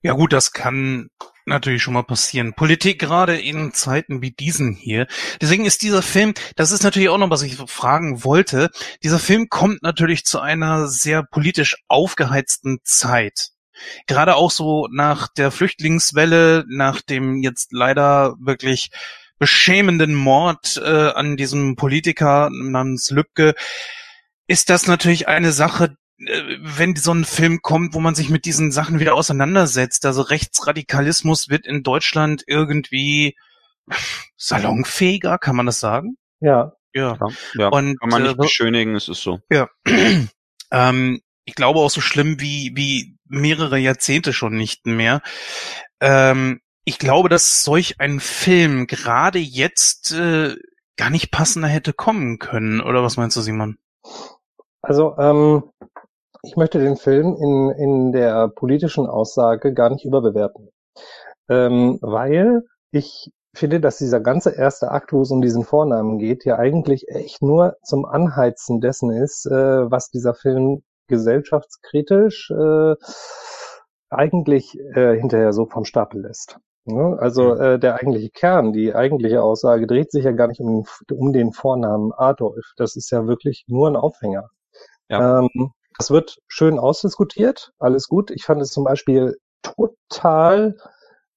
Ja 0.01 0.13
gut, 0.13 0.33
das 0.33 0.51
kann 0.51 1.09
natürlich 1.45 1.83
schon 1.83 1.93
mal 1.93 2.03
passieren. 2.03 2.53
Politik 2.53 2.99
gerade 2.99 3.39
in 3.39 3.73
Zeiten 3.73 4.21
wie 4.21 4.31
diesen 4.31 4.73
hier. 4.73 5.07
Deswegen 5.41 5.65
ist 5.65 5.83
dieser 5.83 6.01
Film, 6.01 6.33
das 6.55 6.71
ist 6.71 6.83
natürlich 6.83 7.09
auch 7.09 7.17
noch, 7.17 7.29
was 7.29 7.43
ich 7.43 7.55
fragen 7.55 8.23
wollte. 8.23 8.69
Dieser 9.03 9.19
Film 9.19 9.47
kommt 9.49 9.83
natürlich 9.83 10.25
zu 10.25 10.39
einer 10.39 10.87
sehr 10.87 11.23
politisch 11.23 11.77
aufgeheizten 11.87 12.79
Zeit. 12.83 13.49
Gerade 14.07 14.35
auch 14.35 14.51
so 14.51 14.87
nach 14.91 15.27
der 15.27 15.51
Flüchtlingswelle, 15.51 16.65
nach 16.67 17.01
dem 17.01 17.43
jetzt 17.43 17.71
leider 17.71 18.35
wirklich 18.39 18.89
beschämenden 19.39 20.15
Mord 20.15 20.81
äh, 20.83 21.09
an 21.09 21.37
diesem 21.37 21.75
Politiker 21.75 22.49
namens 22.51 23.09
Lübcke, 23.11 23.55
ist 24.47 24.69
das 24.69 24.87
natürlich 24.87 25.27
eine 25.27 25.51
Sache, 25.51 25.97
äh, 26.19 26.41
wenn 26.59 26.95
so 26.95 27.13
ein 27.13 27.25
Film 27.25 27.61
kommt, 27.61 27.93
wo 27.93 27.99
man 27.99 28.15
sich 28.15 28.29
mit 28.29 28.45
diesen 28.45 28.71
Sachen 28.71 28.99
wieder 28.99 29.15
auseinandersetzt. 29.15 30.05
Also 30.05 30.21
Rechtsradikalismus 30.21 31.49
wird 31.49 31.67
in 31.67 31.83
Deutschland 31.83 32.43
irgendwie 32.47 33.35
salonfähiger, 34.37 35.37
kann 35.37 35.55
man 35.55 35.65
das 35.65 35.79
sagen? 35.79 36.17
Ja. 36.39 36.73
Ja. 36.93 37.17
ja 37.55 37.67
Und, 37.67 37.99
kann 37.99 38.09
man 38.09 38.23
nicht 38.23 38.33
äh, 38.33 38.37
beschönigen, 38.37 38.95
es 38.95 39.09
ist 39.09 39.21
so. 39.21 39.39
Ja. 39.49 39.67
ähm, 40.71 41.21
ich 41.43 41.55
glaube 41.55 41.79
auch 41.79 41.89
so 41.89 42.01
schlimm 42.01 42.39
wie, 42.39 42.71
wie 42.75 43.17
mehrere 43.27 43.77
Jahrzehnte 43.77 44.33
schon 44.33 44.55
nicht 44.55 44.85
mehr. 44.85 45.21
Ähm, 45.99 46.61
ich 46.85 46.99
glaube, 46.99 47.29
dass 47.29 47.63
solch 47.63 47.99
ein 47.99 48.19
Film 48.19 48.87
gerade 48.87 49.39
jetzt 49.39 50.13
äh, 50.13 50.55
gar 50.97 51.09
nicht 51.09 51.31
passender 51.31 51.67
hätte 51.67 51.93
kommen 51.93 52.39
können. 52.39 52.79
Oder 52.79 53.03
was 53.03 53.17
meinst 53.17 53.35
du, 53.35 53.41
Simon? 53.41 53.77
Also, 54.81 55.15
ähm, 55.17 55.63
ich 56.43 56.55
möchte 56.55 56.79
den 56.79 56.95
Film 56.95 57.35
in, 57.35 57.71
in 57.71 58.11
der 58.11 58.49
politischen 58.49 59.07
Aussage 59.07 59.73
gar 59.73 59.89
nicht 59.89 60.05
überbewerten. 60.05 60.69
Ähm, 61.49 61.97
weil 62.01 62.63
ich 62.91 63.31
finde, 63.55 63.79
dass 63.79 63.97
dieser 63.97 64.19
ganze 64.19 64.51
erste 64.51 64.91
Akt, 64.91 65.11
wo 65.11 65.21
es 65.21 65.31
um 65.31 65.41
diesen 65.41 65.63
Vornamen 65.63 66.19
geht, 66.19 66.45
ja 66.45 66.57
eigentlich 66.57 67.07
echt 67.07 67.41
nur 67.41 67.77
zum 67.83 68.05
Anheizen 68.05 68.79
dessen 68.79 69.11
ist, 69.11 69.47
äh, 69.47 69.89
was 69.89 70.11
dieser 70.11 70.35
Film 70.35 70.83
gesellschaftskritisch 71.07 72.51
äh, 72.51 72.95
eigentlich 74.09 74.77
äh, 74.95 75.17
hinterher 75.17 75.53
so 75.53 75.65
vom 75.65 75.85
Stapel 75.85 76.21
lässt. 76.21 76.59
Ne? 76.85 77.17
Also 77.19 77.55
äh, 77.55 77.79
der 77.79 77.95
eigentliche 77.95 78.29
Kern, 78.29 78.71
die 78.71 78.93
eigentliche 78.93 79.41
Aussage 79.41 79.87
dreht 79.87 80.11
sich 80.11 80.25
ja 80.25 80.31
gar 80.31 80.47
nicht 80.47 80.59
um, 80.59 80.85
um 81.11 81.33
den 81.33 81.51
Vornamen 81.51 82.11
Adolf. 82.13 82.73
Das 82.77 82.95
ist 82.95 83.11
ja 83.11 83.27
wirklich 83.27 83.65
nur 83.67 83.89
ein 83.89 83.95
Aufhänger. 83.95 84.49
Ja. 85.09 85.39
Ähm, 85.39 85.71
das 85.97 86.11
wird 86.11 86.37
schön 86.47 86.77
ausdiskutiert, 86.77 87.71
alles 87.79 88.07
gut. 88.07 88.29
Ich 88.31 88.43
fand 88.43 88.61
es 88.61 88.71
zum 88.71 88.83
Beispiel 88.83 89.37
total 89.61 90.75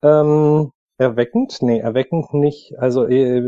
ähm, 0.02 0.72
erweckend. 0.98 1.58
Nee, 1.62 1.78
erweckend 1.78 2.34
nicht. 2.34 2.74
Also 2.78 3.06
äh, 3.06 3.40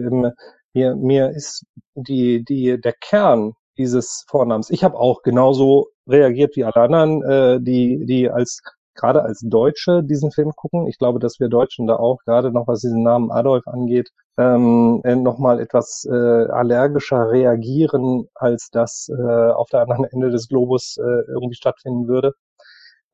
mir, 0.73 0.97
mir 0.97 1.31
ist 1.31 1.65
die, 1.95 2.45
die, 2.45 2.81
der 2.81 2.93
Kern 2.93 3.55
dieses 3.77 4.25
Vornamens. 4.29 4.71
Ich 4.71 4.85
habe 4.85 4.97
auch 4.97 5.23
genauso 5.23 5.89
reagiert 6.07 6.57
wie 6.57 6.65
alle 6.65 6.77
anderen, 6.77 7.23
äh, 7.25 7.61
die, 7.61 8.05
die 8.07 8.31
als 8.31 8.63
gerade 9.01 9.23
als 9.23 9.41
Deutsche 9.41 10.03
diesen 10.05 10.31
Film 10.31 10.53
gucken. 10.55 10.87
Ich 10.87 10.99
glaube, 10.99 11.19
dass 11.19 11.41
wir 11.41 11.49
Deutschen 11.49 11.87
da 11.87 11.97
auch, 11.97 12.19
gerade 12.25 12.53
noch 12.53 12.69
was 12.69 12.81
diesen 12.81 13.03
Namen 13.03 13.31
Adolf 13.31 13.67
angeht, 13.67 14.11
ähm, 14.39 15.01
äh, 15.05 15.17
nochmal 15.17 15.61
etwas 15.61 16.07
äh, 16.11 16.15
allergischer 16.15 17.31
reagieren, 17.31 18.29
als 18.35 18.69
das 18.71 19.09
äh, 19.09 19.51
auf 19.51 19.69
der 19.71 19.83
anderen 19.83 20.05
Ende 20.05 20.31
des 20.31 20.49
Globus 20.49 20.97
äh, 20.99 21.23
irgendwie 21.29 21.55
stattfinden 21.55 22.09
würde. 22.09 22.33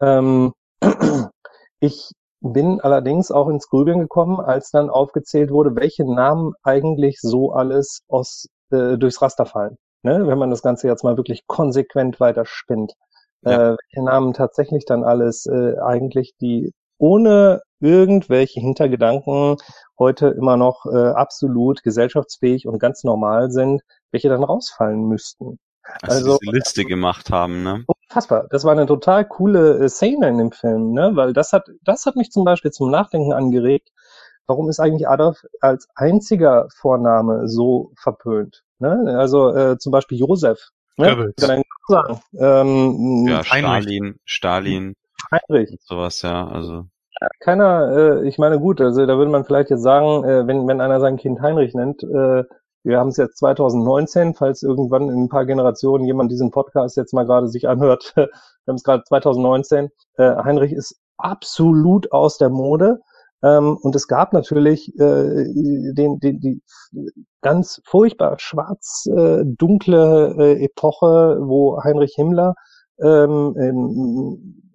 Ähm, 0.01 0.53
ich 1.81 2.11
bin 2.41 2.81
allerdings 2.81 3.31
auch 3.31 3.49
ins 3.49 3.69
Grübeln 3.69 4.01
gekommen, 4.01 4.41
als 4.41 4.71
dann 4.71 4.91
aufgezählt 4.91 5.51
wurde, 5.51 5.75
welche 5.77 6.05
Namen 6.05 6.53
eigentlich 6.63 7.19
so 7.21 7.53
alles 7.53 8.01
aus, 8.09 8.47
äh, 8.71 8.99
durchs 8.99 9.23
Raster 9.23 9.47
fallen. 9.47 9.77
Ne? 10.03 10.27
Wenn 10.27 10.39
man 10.39 10.51
das 10.51 10.63
Ganze 10.63 10.89
jetzt 10.89 11.05
mal 11.05 11.17
wirklich 11.17 11.47
konsequent 11.47 12.21
weiter 12.21 12.45
spinnt 12.45 12.95
ja. 13.43 13.73
äh, 13.73 13.77
welche 13.77 14.05
Namen 14.05 14.33
tatsächlich 14.33 14.85
dann 14.85 15.05
alles 15.05 15.47
äh, 15.47 15.79
eigentlich 15.79 16.35
die 16.41 16.73
ohne 16.99 17.61
irgendwelche 17.81 18.61
Hintergedanken 18.61 19.57
heute 19.99 20.29
immer 20.29 20.57
noch 20.57 20.87
äh, 20.87 21.09
absolut 21.11 21.83
gesellschaftsfähig 21.83 22.67
und 22.67 22.79
ganz 22.79 23.05
normal 23.05 23.51
sind, 23.51 23.83
welche 24.13 24.29
dann 24.29 24.45
rausfallen 24.45 25.07
müssten. 25.07 25.59
Also, 26.03 26.33
also 26.33 26.39
diese 26.43 26.57
Liste 26.57 26.85
gemacht 26.85 27.31
haben, 27.31 27.63
ne? 27.63 27.85
Unfassbar. 27.87 28.47
Das 28.51 28.65
war 28.65 28.73
eine 28.73 28.87
total 28.87 29.27
coole 29.27 29.85
äh, 29.85 29.89
Szene 29.89 30.29
in 30.29 30.39
dem 30.39 30.53
Film, 30.53 30.93
ne? 30.93 31.13
Weil 31.15 31.33
das 31.33 31.53
hat, 31.53 31.69
das 31.83 32.07
hat 32.07 32.17
mich 32.17 32.31
zum 32.31 32.45
Beispiel 32.45 32.71
zum 32.71 32.91
Nachdenken 32.91 33.33
angeregt. 33.33 33.91
Warum 34.47 34.69
ist 34.69 34.81
eigentlich 34.81 35.09
Adolf 35.09 35.45
als 35.61 35.89
einziger 35.95 36.69
Vorname 36.75 37.49
so 37.49 37.93
verpönt? 37.97 38.63
Ne? 38.79 39.17
Also 39.19 39.55
äh, 39.55 39.79
zum 39.79 39.91
Beispiel 39.91 40.19
Josef 40.19 40.71
Ne? 40.97 41.33
Kann 41.39 41.63
sagen. 41.89 42.21
Ähm, 42.39 43.27
ja, 43.29 43.45
Stalin, 43.45 44.19
Stalin. 44.25 44.95
Heinrich. 45.31 45.79
Sowas, 45.83 46.23
ja, 46.23 46.47
also. 46.49 46.87
Keiner, 47.41 48.21
äh, 48.23 48.29
ich 48.29 48.39
meine 48.39 48.59
gut, 48.61 48.81
also 48.81 49.07
da 49.07 49.17
würde 49.17 49.31
man 49.31 49.45
vielleicht 49.45 49.71
jetzt 49.71 49.83
sagen, 49.83 50.25
äh, 50.25 50.47
wenn, 50.47 50.69
wenn 50.69 50.81
einer 50.81 51.01
sein 51.01 51.17
Kind 51.17 51.41
Heinrich 51.41 51.75
nennt, 51.75 52.03
äh, 52.03 52.45
wir 52.85 52.99
haben 52.99 53.09
es 53.09 53.17
jetzt 53.17 53.39
2019, 53.39 54.35
falls 54.35 54.63
irgendwann 54.63 55.09
in 55.09 55.25
ein 55.25 55.29
paar 55.29 55.47
Generationen 55.47 56.05
jemand 56.05 56.31
diesen 56.31 56.51
Podcast 56.51 56.97
jetzt 56.97 57.15
mal 57.15 57.25
gerade 57.25 57.49
sich 57.49 57.69
anhört, 57.69 58.13
wir 58.17 58.29
haben 58.69 58.77
es 58.77 58.85
gerade 58.85 59.03
2019, 59.05 59.89
äh, 60.19 60.37
Heinrich 60.45 60.73
ist 60.73 61.01
absolut 61.17 62.13
aus 62.13 62.39
der 62.39 62.51
Mode. 62.51 63.01
Ähm, 63.43 63.77
und 63.81 63.95
es 63.95 64.09
gab 64.09 64.33
natürlich 64.33 64.89
äh, 64.99 65.45
den, 65.95 66.19
den, 66.21 66.41
die 66.41 66.63
ganz 67.43 67.81
furchtbar 67.85 68.39
schwarz-dunkle 68.39 70.35
äh, 70.39 70.53
äh, 70.53 70.65
Epoche, 70.65 71.39
wo 71.41 71.83
Heinrich 71.83 72.15
Himmler 72.17 72.55
ähm, 73.03 73.55
ähm, 73.59 74.67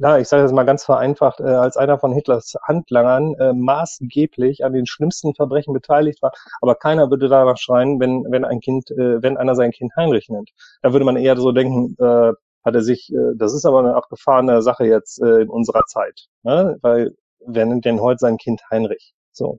ja, 0.00 0.18
ich 0.18 0.28
sage 0.28 0.42
das 0.42 0.52
mal 0.52 0.64
ganz 0.64 0.84
vereinfacht, 0.84 1.40
äh, 1.40 1.44
als 1.44 1.76
einer 1.76 1.98
von 1.98 2.12
Hitlers 2.12 2.54
Handlangern 2.62 3.34
äh, 3.34 3.52
maßgeblich 3.52 4.64
an 4.64 4.72
den 4.72 4.86
schlimmsten 4.86 5.34
Verbrechen 5.34 5.74
beteiligt 5.74 6.22
war. 6.22 6.32
Aber 6.60 6.74
keiner 6.76 7.10
würde 7.10 7.28
danach 7.28 7.56
schreien, 7.56 7.98
wenn, 8.00 8.24
wenn 8.28 8.44
ein 8.44 8.60
Kind, 8.60 8.90
äh, 8.92 9.22
wenn 9.22 9.36
einer 9.36 9.54
sein 9.54 9.72
Kind 9.72 9.92
Heinrich 9.96 10.28
nennt. 10.28 10.50
Da 10.82 10.92
würde 10.92 11.04
man 11.04 11.16
eher 11.16 11.36
so 11.36 11.52
denken, 11.52 11.96
äh, 11.98 12.32
hat 12.64 12.74
er 12.74 12.82
sich, 12.82 13.12
äh, 13.12 13.34
das 13.36 13.54
ist 13.54 13.64
aber 13.64 13.80
eine 13.80 13.94
abgefahrene 13.94 14.62
Sache 14.62 14.84
jetzt 14.86 15.20
äh, 15.22 15.42
in 15.42 15.48
unserer 15.48 15.84
Zeit. 15.86 16.26
Ne? 16.42 16.78
Weil 16.82 17.16
wer 17.46 17.66
nennt 17.66 17.84
denn 17.84 18.00
heute 18.00 18.18
sein 18.18 18.36
Kind 18.36 18.60
Heinrich? 18.70 19.12
So. 19.32 19.58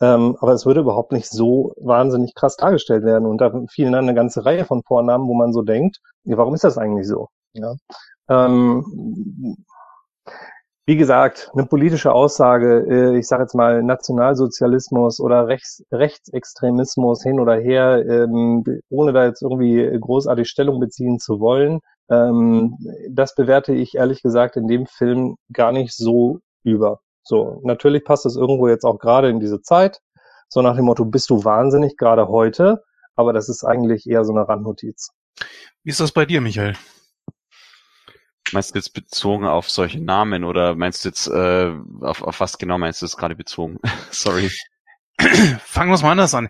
Ähm, 0.00 0.36
aber 0.40 0.52
es 0.52 0.66
würde 0.66 0.80
überhaupt 0.80 1.12
nicht 1.12 1.28
so 1.28 1.74
wahnsinnig 1.80 2.34
krass 2.34 2.56
dargestellt 2.56 3.04
werden. 3.04 3.26
Und 3.26 3.40
da 3.40 3.52
fielen 3.70 3.92
dann 3.92 4.04
eine 4.04 4.14
ganze 4.14 4.44
Reihe 4.44 4.64
von 4.64 4.82
Vornamen, 4.82 5.28
wo 5.28 5.34
man 5.34 5.52
so 5.52 5.62
denkt, 5.62 5.98
ja, 6.24 6.36
warum 6.36 6.54
ist 6.54 6.64
das 6.64 6.78
eigentlich 6.78 7.06
so? 7.06 7.28
Ja. 7.54 7.74
Ähm, 8.28 9.56
wie 10.86 10.96
gesagt, 10.96 11.50
eine 11.54 11.66
politische 11.66 12.12
Aussage, 12.12 12.84
äh, 12.88 13.18
ich 13.18 13.28
sage 13.28 13.44
jetzt 13.44 13.54
mal 13.54 13.82
Nationalsozialismus 13.82 15.20
oder 15.20 15.46
Rechts, 15.46 15.84
Rechtsextremismus 15.92 17.22
hin 17.22 17.38
oder 17.38 17.54
her, 17.54 18.04
ähm, 18.08 18.64
ohne 18.90 19.12
da 19.12 19.24
jetzt 19.26 19.42
irgendwie 19.42 19.96
großartig 20.00 20.48
Stellung 20.48 20.80
beziehen 20.80 21.18
zu 21.20 21.38
wollen, 21.40 21.80
Ähm, 22.10 22.76
das 23.10 23.34
bewerte 23.34 23.72
ich 23.74 23.94
ehrlich 23.94 24.22
gesagt 24.22 24.56
in 24.56 24.66
dem 24.68 24.86
Film 24.86 25.36
gar 25.52 25.72
nicht 25.72 25.94
so 25.96 26.40
über. 26.64 27.00
So, 27.22 27.60
natürlich 27.64 28.04
passt 28.04 28.26
es 28.26 28.36
irgendwo 28.36 28.68
jetzt 28.68 28.84
auch 28.84 28.98
gerade 28.98 29.28
in 29.28 29.40
diese 29.40 29.62
Zeit. 29.62 30.00
So 30.48 30.60
nach 30.60 30.76
dem 30.76 30.84
Motto, 30.84 31.04
bist 31.04 31.30
du 31.30 31.44
wahnsinnig, 31.44 31.96
gerade 31.96 32.28
heute. 32.28 32.82
Aber 33.14 33.32
das 33.32 33.48
ist 33.48 33.64
eigentlich 33.64 34.06
eher 34.06 34.24
so 34.24 34.32
eine 34.32 34.48
Randnotiz. 34.48 35.10
Wie 35.82 35.90
ist 35.90 36.00
das 36.00 36.12
bei 36.12 36.26
dir, 36.26 36.40
Michael? 36.40 36.74
Meinst 38.52 38.74
du 38.74 38.78
jetzt 38.78 38.92
bezogen 38.92 39.46
auf 39.46 39.70
solche 39.70 40.00
Namen 40.00 40.44
oder 40.44 40.74
meinst 40.74 41.04
du 41.04 41.08
jetzt, 41.08 41.26
äh, 41.28 41.72
auf, 42.00 42.22
auf 42.22 42.40
was 42.40 42.58
genau 42.58 42.78
meinst 42.78 43.00
du 43.00 43.06
das 43.06 43.16
gerade 43.16 43.34
bezogen? 43.34 43.78
Sorry. 44.10 44.50
Fangen 45.64 45.90
wir 45.90 45.94
es 45.94 46.02
mal 46.02 46.12
anders 46.12 46.34
an. 46.34 46.48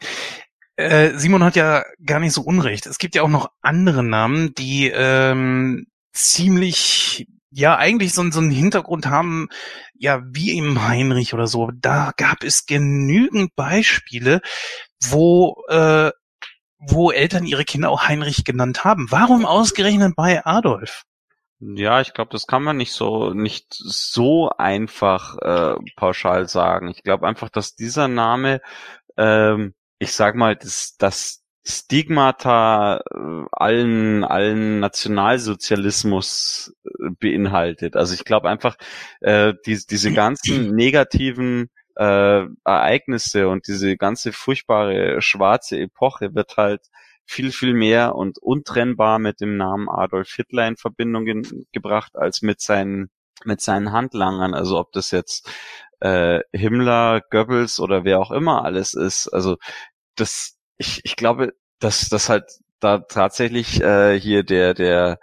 Äh, 0.77 1.13
Simon 1.19 1.45
hat 1.45 1.55
ja 1.55 1.85
gar 2.05 2.19
nicht 2.19 2.33
so 2.33 2.43
unrecht. 2.43 2.87
Es 2.87 2.99
gibt 2.99 3.15
ja 3.15 3.23
auch 3.23 3.29
noch 3.29 3.51
andere 3.61 4.03
Namen, 4.03 4.55
die 4.55 4.89
ähm, 4.89 5.87
ziemlich, 6.13 7.29
ja, 7.53 7.77
eigentlich 7.77 8.15
so, 8.15 8.29
so 8.31 8.41
einen 8.41 8.51
Hintergrund 8.51 9.07
haben, 9.07 9.49
ja, 9.95 10.23
wie 10.24 10.57
im 10.57 10.87
Heinrich 10.87 11.35
oder 11.35 11.47
so. 11.47 11.70
Da 11.74 12.12
gab 12.16 12.43
es 12.43 12.66
genügend 12.66 13.55
Beispiele, 13.55 14.41
wo 15.01 15.62
äh, 15.69 16.11
wo 16.85 17.12
Eltern 17.12 17.45
ihre 17.45 17.65
Kinder 17.65 17.91
auch 17.91 18.09
Heinrich 18.09 18.45
genannt 18.45 18.85
haben. 18.85 19.07
Warum 19.11 19.47
ausgerechnet 19.47 20.16
bei 20.16 20.45
Adolf? 20.45 21.05
Ja, 21.61 22.01
ich 22.01 22.12
glaube, 22.12 22.33
das 22.33 22.49
kann 22.49 22.65
man 22.65 22.77
nicht 22.77 22.93
so 22.93 23.33
nicht 23.35 23.66
so 23.70 24.51
einfach 24.51 25.39
äh, 25.39 25.77
pauschal 25.95 26.49
sagen. 26.49 26.89
Ich 26.89 27.05
glaube 27.05 27.27
einfach, 27.29 27.51
dass 27.51 27.77
dieser 27.77 28.09
Name, 28.09 28.61
ähm, 29.16 29.74
ich 30.01 30.12
sag 30.12 30.35
mal, 30.35 30.57
das, 30.57 30.97
das 30.99 31.45
Stigmata 31.65 32.97
äh, 32.97 33.45
allen 33.53 34.24
allen 34.24 34.81
Nationalsozialismus 34.81 36.74
beinhaltet. 37.19 37.97
Also 37.97 38.15
ich 38.15 38.24
glaube 38.24 38.49
einfach, 38.49 38.77
äh, 39.20 39.55
die, 39.66 39.79
diese 39.89 40.12
ganzen 40.12 40.70
negativen 40.74 41.70
äh, 41.97 42.47
Ereignisse 42.65 43.49
und 43.49 43.66
diese 43.66 43.97
ganze 43.97 44.33
furchtbare 44.33 45.20
schwarze 45.20 45.79
Epoche 45.79 46.35
wird 46.35 46.57
halt 46.57 46.83
viel, 47.24 47.53
viel 47.53 47.74
mehr 47.74 48.15
und 48.15 48.39
untrennbar 48.39 49.19
mit 49.19 49.41
dem 49.41 49.57
Namen 49.57 49.89
Adolf 49.89 50.33
Hitler 50.35 50.66
in 50.69 50.77
Verbindung 50.77 51.24
ge 51.24 51.43
gebracht 51.73 52.16
als 52.16 52.43
mit 52.43 52.61
seinen, 52.61 53.11
mit 53.45 53.61
seinen 53.61 53.93
Handlangern. 53.93 54.55
Also 54.55 54.79
ob 54.79 54.93
das 54.93 55.11
jetzt 55.11 55.49
äh, 56.01 56.41
Himmler, 56.53 57.23
Goebbels 57.31 57.79
oder 57.81 58.05
wer 58.05 58.20
auch 58.20 58.31
immer 58.31 58.65
alles 58.65 58.95
ist. 58.95 59.29
Also 59.29 59.57
das, 60.16 60.57
ich, 60.79 61.01
ich 61.05 61.16
glaube, 61.16 61.55
dass 61.79 62.09
das 62.09 62.29
halt 62.29 62.45
da 62.81 62.99
tatsächlich 62.99 63.81
äh, 63.81 64.19
hier 64.19 64.43
der, 64.43 64.74
der, 64.74 65.19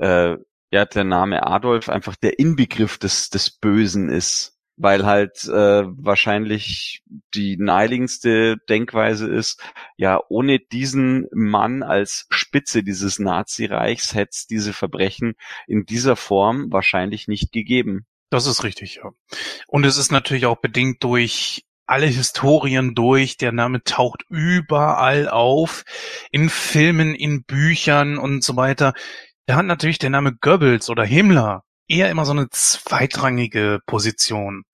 äh, 0.00 0.36
ja, 0.70 0.84
der 0.84 1.04
Name 1.04 1.46
Adolf 1.46 1.88
einfach 1.88 2.16
der 2.16 2.38
Inbegriff 2.38 2.98
des, 2.98 3.30
des 3.30 3.50
Bösen 3.50 4.08
ist 4.08 4.58
weil 4.78 5.04
halt 5.04 5.44
äh, 5.44 5.82
wahrscheinlich 5.86 7.02
die 7.34 7.56
naheliegendste 7.56 8.56
Denkweise 8.68 9.28
ist, 9.28 9.60
ja, 9.96 10.20
ohne 10.28 10.60
diesen 10.60 11.26
Mann 11.32 11.82
als 11.82 12.26
Spitze 12.30 12.82
dieses 12.82 13.18
Nazireichs 13.18 14.14
hätte 14.14 14.30
es 14.32 14.46
diese 14.46 14.72
Verbrechen 14.72 15.34
in 15.66 15.84
dieser 15.84 16.16
Form 16.16 16.70
wahrscheinlich 16.70 17.26
nicht 17.28 17.52
gegeben. 17.52 18.06
Das 18.30 18.46
ist 18.46 18.62
richtig, 18.62 19.00
ja. 19.02 19.10
Und 19.66 19.84
es 19.84 19.96
ist 19.96 20.12
natürlich 20.12 20.46
auch 20.46 20.60
bedingt 20.60 21.02
durch 21.02 21.64
alle 21.86 22.06
Historien 22.06 22.94
durch. 22.94 23.38
Der 23.38 23.50
Name 23.50 23.82
taucht 23.82 24.24
überall 24.28 25.28
auf. 25.28 25.84
In 26.30 26.50
Filmen, 26.50 27.14
in 27.14 27.44
Büchern 27.44 28.18
und 28.18 28.44
so 28.44 28.56
weiter. 28.56 28.92
Da 29.48 29.56
hat 29.56 29.64
natürlich 29.64 29.98
der 29.98 30.10
Name 30.10 30.34
Goebbels 30.38 30.90
oder 30.90 31.04
Himmler 31.04 31.62
eher 31.88 32.10
immer 32.10 32.26
so 32.26 32.32
eine 32.32 32.50
zweitrangige 32.50 33.80
Position. 33.86 34.64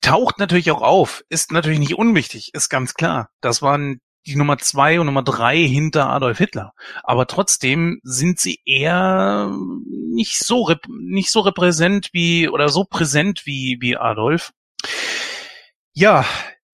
Taucht 0.00 0.40
natürlich 0.40 0.72
auch 0.72 0.82
auf, 0.82 1.22
ist 1.28 1.52
natürlich 1.52 1.78
nicht 1.78 1.94
unwichtig, 1.94 2.50
ist 2.52 2.68
ganz 2.68 2.94
klar. 2.94 3.28
Das 3.40 3.62
waren 3.62 4.00
die 4.26 4.34
Nummer 4.34 4.58
zwei 4.58 4.98
und 4.98 5.06
Nummer 5.06 5.22
drei 5.22 5.56
hinter 5.56 6.08
Adolf 6.08 6.38
Hitler. 6.38 6.72
Aber 7.04 7.28
trotzdem 7.28 8.00
sind 8.02 8.40
sie 8.40 8.58
eher 8.66 9.56
nicht 9.86 10.40
so 10.40 10.74
nicht 10.88 11.30
so 11.30 11.38
repräsent 11.38 12.08
wie 12.12 12.48
oder 12.48 12.70
so 12.70 12.82
präsent 12.82 13.42
wie 13.46 13.78
wie 13.80 13.96
Adolf. 13.96 14.50
Ja, 15.92 16.24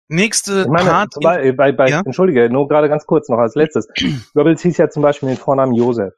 nächste 0.09 0.63
ich 0.63 0.69
meine, 0.69 0.89
Part. 0.89 1.13
Bei, 1.23 1.53
bei, 1.53 1.73
bei, 1.73 1.91
ja? 1.91 2.01
Entschuldige, 2.07 2.49
nur 2.49 2.69
gerade 2.69 2.89
ganz 2.89 3.05
kurz 3.05 3.29
noch 3.29 3.37
als 3.39 3.55
letztes. 3.55 3.87
Goebbels 4.33 4.63
hieß 4.63 4.79
ja 4.79 4.89
zum 4.89 5.03
Beispiel 5.03 5.29
den 5.29 5.37
Vornamen 5.37 5.75
Josef 5.75 6.15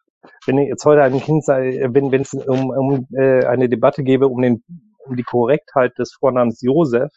wenn 0.47 0.59
jetzt 0.59 0.85
heute 0.85 1.03
ein 1.03 1.21
Kind 1.21 1.45
sei, 1.45 1.87
wenn 1.91 2.13
wenn 2.13 2.23
es 2.23 2.35
um, 2.35 2.71
um 2.71 3.07
äh, 3.13 3.45
eine 3.45 3.69
Debatte 3.69 4.03
gäbe 4.03 4.29
um 4.29 4.43
den 4.43 4.63
um 4.99 5.17
die 5.17 5.23
Korrektheit 5.23 5.99
des 5.99 6.13
Vornamens 6.13 6.61
Josef, 6.63 7.11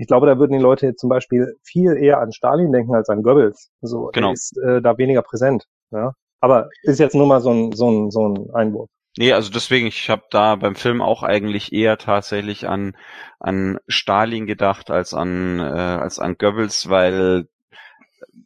ich 0.00 0.06
glaube, 0.06 0.26
da 0.26 0.38
würden 0.38 0.52
die 0.52 0.62
Leute 0.62 0.94
zum 0.94 1.10
Beispiel 1.10 1.56
viel 1.62 1.96
eher 1.96 2.20
an 2.20 2.32
Stalin 2.32 2.72
denken 2.72 2.94
als 2.94 3.10
an 3.10 3.22
Goebbels. 3.22 3.70
So 3.82 3.98
also, 3.98 4.10
genau. 4.12 4.32
ist 4.32 4.56
äh, 4.56 4.80
da 4.80 4.96
weniger 4.96 5.20
präsent. 5.20 5.66
Ja? 5.90 6.14
Aber 6.40 6.70
ist 6.82 7.00
jetzt 7.00 7.14
nur 7.14 7.26
mal 7.26 7.40
so 7.40 7.50
ein, 7.50 7.72
so 7.72 7.90
ein, 7.90 8.10
so 8.10 8.26
ein 8.26 8.48
Einwurf. 8.54 8.88
Nee, 9.18 9.32
also 9.32 9.50
deswegen, 9.50 9.86
ich 9.86 10.08
habe 10.08 10.22
da 10.30 10.54
beim 10.54 10.74
Film 10.74 11.02
auch 11.02 11.22
eigentlich 11.22 11.72
eher 11.74 11.98
tatsächlich 11.98 12.66
an, 12.66 12.96
an 13.40 13.78
Stalin 13.88 14.46
gedacht 14.46 14.90
als 14.90 15.12
an, 15.12 15.58
äh, 15.58 15.62
als 15.62 16.18
an 16.18 16.36
Goebbels, 16.38 16.88
weil 16.88 17.48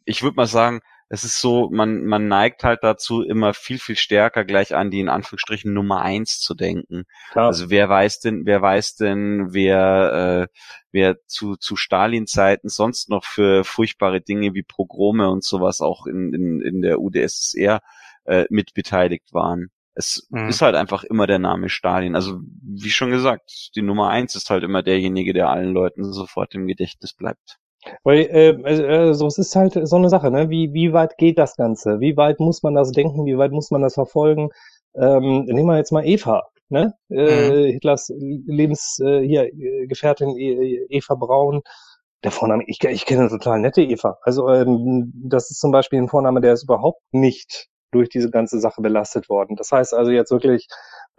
ich 0.03 0.23
würde 0.23 0.35
mal 0.35 0.47
sagen, 0.47 0.81
es 1.07 1.23
ist 1.23 1.39
so, 1.39 1.69
man, 1.71 2.05
man 2.05 2.27
neigt 2.27 2.63
halt 2.63 2.79
dazu, 2.83 3.21
immer 3.21 3.53
viel, 3.53 3.77
viel 3.77 3.95
stärker 3.95 4.43
gleich 4.43 4.75
an 4.75 4.89
die 4.89 4.99
in 4.99 5.09
Anführungsstrichen 5.09 5.71
Nummer 5.71 6.01
eins 6.01 6.39
zu 6.39 6.55
denken. 6.55 7.03
Klar. 7.31 7.47
Also 7.47 7.69
wer 7.69 7.89
weiß 7.89 8.21
denn, 8.21 8.45
wer 8.45 8.61
weiß 8.61 8.95
denn, 8.95 9.53
wer, 9.53 10.47
äh, 10.49 10.57
wer 10.91 11.17
zu, 11.27 11.57
zu 11.57 11.75
Stalin-Zeiten 11.75 12.69
sonst 12.69 13.09
noch 13.09 13.23
für 13.23 13.63
furchtbare 13.63 14.21
Dinge 14.21 14.55
wie 14.55 14.63
Progrome 14.63 15.29
und 15.29 15.43
sowas 15.43 15.79
auch 15.79 16.07
in, 16.07 16.33
in, 16.33 16.61
in 16.61 16.81
der 16.81 16.99
UdSSR 16.99 17.81
äh, 18.25 18.45
mitbeteiligt 18.49 19.31
waren. 19.31 19.69
Es 19.93 20.27
mhm. 20.31 20.49
ist 20.49 20.61
halt 20.61 20.75
einfach 20.75 21.03
immer 21.03 21.27
der 21.27 21.39
Name 21.39 21.69
Stalin. 21.69 22.15
Also 22.15 22.39
wie 22.61 22.89
schon 22.89 23.11
gesagt, 23.11 23.69
die 23.75 23.83
Nummer 23.83 24.09
eins 24.09 24.35
ist 24.35 24.49
halt 24.49 24.63
immer 24.63 24.81
derjenige, 24.81 25.33
der 25.33 25.49
allen 25.49 25.71
Leuten 25.71 26.03
sofort 26.11 26.55
im 26.55 26.67
Gedächtnis 26.67 27.13
bleibt. 27.13 27.59
Weil 28.03 28.19
äh, 28.19 28.49
äh, 28.49 29.13
so 29.13 29.27
es 29.27 29.37
ist 29.37 29.55
halt 29.55 29.79
so 29.87 29.95
eine 29.95 30.09
Sache, 30.09 30.31
ne? 30.31 30.49
Wie 30.49 30.73
wie 30.73 30.93
weit 30.93 31.17
geht 31.17 31.37
das 31.37 31.55
Ganze? 31.55 31.99
Wie 31.99 32.17
weit 32.17 32.39
muss 32.39 32.63
man 32.63 32.75
das 32.75 32.91
denken? 32.91 33.25
Wie 33.25 33.37
weit 33.37 33.51
muss 33.51 33.71
man 33.71 33.81
das 33.81 33.95
verfolgen? 33.95 34.49
Ähm, 34.95 35.45
nehmen 35.45 35.67
wir 35.67 35.77
jetzt 35.77 35.91
mal 35.91 36.05
Eva, 36.05 36.43
ne? 36.69 36.93
Äh, 37.09 37.49
mhm. 37.49 37.73
Hitlers 37.73 38.11
Lebens 38.17 38.99
äh, 39.03 39.21
hier 39.21 39.45
äh, 39.53 39.87
Gefährtin 39.87 40.37
e, 40.37 40.85
Eva 40.89 41.15
Braun. 41.15 41.61
Der 42.23 42.31
Vorname, 42.31 42.63
ich, 42.65 42.83
ich 42.83 43.05
kenne 43.05 43.29
total 43.29 43.59
nette 43.59 43.81
Eva. 43.83 44.17
Also 44.23 44.49
ähm, 44.49 45.11
das 45.13 45.51
ist 45.51 45.59
zum 45.59 45.71
Beispiel 45.71 45.99
ein 46.01 46.07
Vorname, 46.09 46.41
der 46.41 46.53
ist 46.53 46.63
überhaupt 46.63 47.01
nicht 47.11 47.67
durch 47.91 48.09
diese 48.09 48.31
ganze 48.31 48.59
Sache 48.59 48.81
belastet 48.81 49.29
worden. 49.29 49.55
Das 49.55 49.71
heißt 49.71 49.93
also 49.93 50.11
jetzt 50.11 50.31
wirklich, 50.31 50.67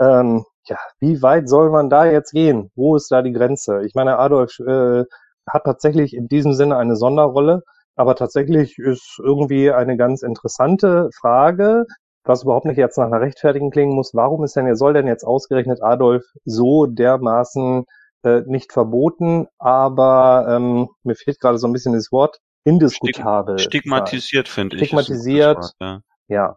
ähm, 0.01 0.45
ja, 0.67 0.79
wie 1.01 1.23
weit 1.23 1.49
soll 1.49 1.71
man 1.71 1.91
da 1.91 2.07
jetzt 2.07 2.33
gehen? 2.33 2.71
Wo 2.75 2.97
ist 2.97 3.11
da 3.11 3.23
die 3.23 3.33
Grenze? 3.33 3.85
Ich 3.87 3.95
meine, 3.95 4.19
Adolf 4.19 4.59
äh, 4.61 5.05
hat 5.49 5.65
tatsächlich 5.65 6.15
in 6.15 6.29
diesem 6.29 6.53
Sinne 6.53 6.77
eine 6.77 6.97
Sonderrolle. 6.97 7.63
Aber 7.95 8.15
tatsächlich 8.15 8.79
ist 8.79 9.19
irgendwie 9.23 9.71
eine 9.71 9.97
ganz 9.97 10.23
interessante 10.23 11.09
Frage, 11.19 11.87
was 12.25 12.43
überhaupt 12.43 12.67
nicht 12.67 12.77
jetzt 12.77 12.99
nach 12.99 13.07
einer 13.07 13.21
Rechtfertigung 13.21 13.71
klingen 13.71 13.95
muss. 13.95 14.13
Warum 14.13 14.45
ist 14.45 14.57
denn, 14.57 14.75
soll 14.77 14.93
denn 14.93 15.07
jetzt 15.07 15.25
ausgerechnet 15.25 15.83
Adolf 15.83 16.25
so 16.45 16.87
dermaßen 16.87 17.85
äh, 18.23 18.43
nicht 18.47 18.73
verboten, 18.73 19.47
aber 19.59 20.47
ähm, 20.49 20.89
mir 21.05 21.15
fehlt 21.15 21.41
gerade 21.41 21.59
so 21.59 21.67
ein 21.67 21.73
bisschen 21.73 21.95
das 21.95 22.13
Wort 22.13 22.39
indiskutabel. 22.65 23.59
Stigmatisiert, 23.59 24.49
finde 24.49 24.77
ich. 24.77 24.83
Stigmatisiert, 24.83 25.73
ja. 25.81 26.01
ja. 26.29 26.57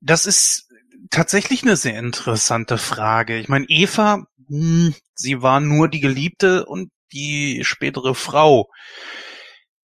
Das 0.00 0.24
ist 0.24 0.70
tatsächlich 1.10 1.64
eine 1.64 1.76
sehr 1.76 1.98
interessante 1.98 2.78
Frage. 2.78 3.36
Ich 3.38 3.48
meine, 3.48 3.66
Eva, 3.68 4.24
mh, 4.48 4.48
hm, 4.48 4.94
sie 5.14 5.42
war 5.42 5.60
nur 5.60 5.88
die 5.88 6.00
Geliebte 6.00 6.64
und 6.64 6.90
die 7.12 7.62
spätere 7.64 8.14
Frau. 8.14 8.68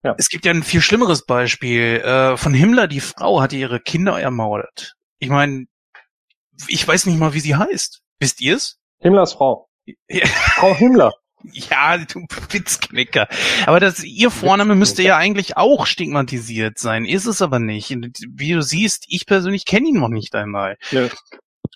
Ja. 0.03 0.15
Es 0.19 0.28
gibt 0.28 0.44
ja 0.44 0.53
ein 0.53 0.62
viel 0.62 0.81
schlimmeres 0.81 1.24
Beispiel. 1.24 2.01
Äh, 2.01 2.36
von 2.36 2.55
Himmler, 2.55 2.89
die 2.89 3.01
Frau 3.01 3.40
hatte 3.40 3.57
ihre 3.57 3.81
Kinder 3.81 4.20
ermordet. 4.20 4.94
Ich 5.19 5.28
meine, 5.28 5.66
ich 6.66 6.86
weiß 6.86 7.07
nicht 7.07 7.19
mal, 7.19 7.35
wie 7.35 7.40
sie 7.40 7.57
heißt. 7.57 8.03
Wisst 8.19 8.40
ihr's? 8.40 8.78
Himmlers 8.99 9.35
Frau. 9.35 9.69
Ja. 10.09 10.27
Frau 10.27 10.74
Himmler. 10.74 11.12
Ja, 11.44 11.99
du 11.99 12.24
Witzknicker. 12.51 13.27
Aber 13.66 13.81
das, 13.81 14.05
ihr 14.05 14.31
Vorname 14.31 14.77
müsste 14.77 15.03
ja 15.03 15.16
eigentlich 15.16 15.57
auch 15.57 15.86
stigmatisiert 15.86 16.78
sein. 16.78 17.05
Ist 17.05 17.27
es 17.27 17.43
aber 17.43 17.59
nicht. 17.59 17.90
Wie 17.90 18.53
du 18.53 18.62
siehst, 18.62 19.07
ich 19.09 19.27
persönlich 19.27 19.66
kenne 19.66 19.89
ihn 19.89 19.97
noch 19.99 20.09
nicht 20.09 20.36
einmal. 20.36 20.77
Ja 20.93 21.09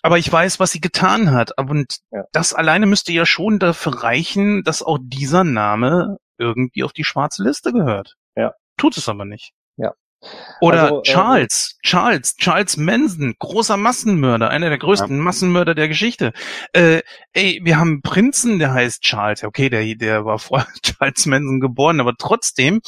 aber 0.01 0.17
ich 0.17 0.31
weiß, 0.31 0.59
was 0.59 0.71
sie 0.71 0.81
getan 0.81 1.31
hat. 1.31 1.51
Und 1.57 1.97
ja. 2.11 2.23
das 2.31 2.53
alleine 2.53 2.85
müsste 2.85 3.11
ja 3.11 3.25
schon 3.25 3.59
dafür 3.59 4.03
reichen, 4.03 4.63
dass 4.63 4.83
auch 4.83 4.99
dieser 5.01 5.43
Name 5.43 6.17
irgendwie 6.37 6.83
auf 6.83 6.93
die 6.93 7.03
schwarze 7.03 7.43
Liste 7.43 7.73
gehört. 7.73 8.15
Ja. 8.35 8.53
Tut 8.77 8.97
es 8.97 9.09
aber 9.09 9.25
nicht. 9.25 9.53
Ja. 9.75 9.93
Oder 10.61 10.83
Also, 10.83 10.95
ähm, 10.97 11.03
Charles, 11.03 11.77
Charles, 11.83 12.35
Charles 12.37 12.77
Manson, 12.77 13.35
großer 13.37 13.77
Massenmörder, 13.77 14.49
einer 14.49 14.69
der 14.69 14.77
größten 14.77 15.17
Massenmörder 15.19 15.75
der 15.75 15.87
Geschichte. 15.87 16.33
Äh, 16.73 17.01
ey, 17.33 17.59
wir 17.63 17.77
haben 17.77 17.89
einen 17.89 18.01
Prinzen, 18.01 18.59
der 18.59 18.73
heißt 18.73 19.03
Charles. 19.03 19.43
Okay, 19.43 19.69
der, 19.69 19.95
der 19.95 20.25
war 20.25 20.39
vor 20.39 20.65
Charles 20.83 21.25
Manson 21.25 21.59
geboren, 21.59 21.99
aber 21.99 22.15
trotzdem, 22.17 22.81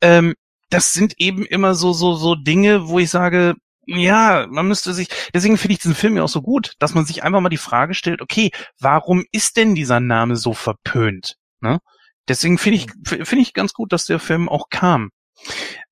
ähm, 0.00 0.34
das 0.70 0.92
sind 0.92 1.14
eben 1.18 1.44
immer 1.44 1.74
so, 1.74 1.92
so, 1.92 2.14
so 2.14 2.34
Dinge, 2.34 2.88
wo 2.88 2.98
ich 2.98 3.10
sage, 3.10 3.54
ja, 3.86 4.46
man 4.48 4.68
müsste 4.68 4.94
sich, 4.94 5.08
deswegen 5.34 5.58
finde 5.58 5.74
ich 5.74 5.80
diesen 5.80 5.94
Film 5.94 6.16
ja 6.16 6.22
auch 6.22 6.28
so 6.28 6.42
gut, 6.42 6.74
dass 6.78 6.94
man 6.94 7.04
sich 7.04 7.22
einfach 7.22 7.40
mal 7.40 7.48
die 7.48 7.56
Frage 7.56 7.94
stellt, 7.94 8.22
okay, 8.22 8.50
warum 8.78 9.24
ist 9.32 9.56
denn 9.56 9.74
dieser 9.74 10.00
Name 10.00 10.36
so 10.36 10.52
verpönt? 10.52 11.36
Ne? 11.60 11.80
Deswegen 12.28 12.58
finde 12.58 12.78
ich, 12.78 12.86
finde 13.06 13.42
ich 13.42 13.54
ganz 13.54 13.72
gut, 13.72 13.92
dass 13.92 14.06
der 14.06 14.20
Film 14.20 14.48
auch 14.48 14.68
kam. 14.70 15.10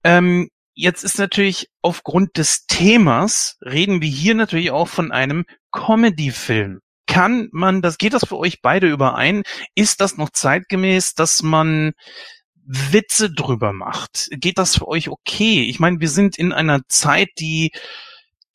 Ähm, 0.05 0.49
jetzt 0.75 1.03
ist 1.03 1.19
natürlich 1.19 1.69
aufgrund 1.83 2.37
des 2.37 2.67
Themas 2.67 3.57
reden 3.61 4.01
wir 4.01 4.09
hier 4.09 4.35
natürlich 4.35 4.71
auch 4.71 4.89
von 4.89 5.11
einem 5.11 5.45
Comedy-Film. 5.73 6.81
Kann 7.07 7.49
man 7.51 7.83
das, 7.83 7.99
geht 7.99 8.15
das 8.15 8.25
für 8.25 8.39
euch 8.39 8.62
beide 8.62 8.89
überein? 8.89 9.43
Ist 9.75 10.01
das 10.01 10.17
noch 10.17 10.31
zeitgemäß, 10.31 11.15
dass 11.15 11.43
man 11.43 11.93
Witze 12.73 13.33
drüber 13.33 13.73
macht? 13.73 14.29
Geht 14.31 14.59
das 14.59 14.77
für 14.77 14.89
euch 14.89 15.09
okay? 15.09 15.63
Ich 15.63 15.81
meine, 15.81 16.01
wir 16.01 16.09
sind 16.09 16.39
in 16.39 16.53
einer 16.53 16.81
Zeit, 16.89 17.29
die 17.39 17.73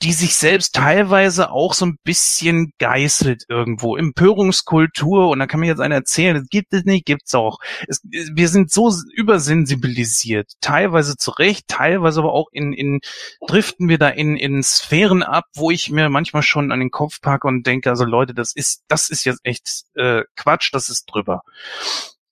die 0.02 0.14
sich 0.14 0.36
selbst 0.36 0.76
teilweise 0.76 1.52
auch 1.52 1.74
so 1.74 1.86
ein 1.86 1.98
bisschen 2.04 2.74
geißelt 2.80 3.46
irgendwo. 3.48 3.96
Empörungskultur, 3.96 5.30
und 5.30 5.40
da 5.40 5.48
kann 5.48 5.62
mir 5.62 5.68
jetzt 5.68 5.80
einer 5.80 5.96
erzählen, 5.96 6.36
das 6.36 6.48
gibt 6.50 6.74
es 6.74 6.84
nicht, 6.84 7.06
gibt's 7.06 7.34
auch. 7.34 7.60
Es, 7.88 8.02
wir 8.04 8.50
sind 8.50 8.72
so 8.72 8.92
übersensibilisiert, 9.14 10.52
teilweise 10.60 11.16
zu 11.16 11.32
Recht, 11.32 11.68
teilweise 11.68 12.20
aber 12.20 12.34
auch 12.34 12.50
in, 12.52 12.74
in 12.74 13.00
driften 13.48 13.88
wir 13.88 13.98
da 13.98 14.10
in, 14.10 14.36
in 14.36 14.62
Sphären 14.64 15.24
ab, 15.24 15.46
wo 15.56 15.72
ich 15.72 15.90
mir 15.90 16.10
manchmal 16.10 16.44
schon 16.44 16.72
an 16.72 16.82
den 16.82 16.92
Kopf 16.92 17.22
packe 17.22 17.48
und 17.48 17.66
denke, 17.66 17.90
also 17.90 18.04
Leute, 18.04 18.34
das 18.34 18.54
ist, 18.54 18.84
das 18.90 19.10
ist 19.10 19.24
jetzt 19.24 19.40
echt 19.44 19.86
äh, 19.96 20.24
Quatsch, 20.36 20.70
das 20.74 20.90
ist 20.90 21.06
drüber. 21.06 21.42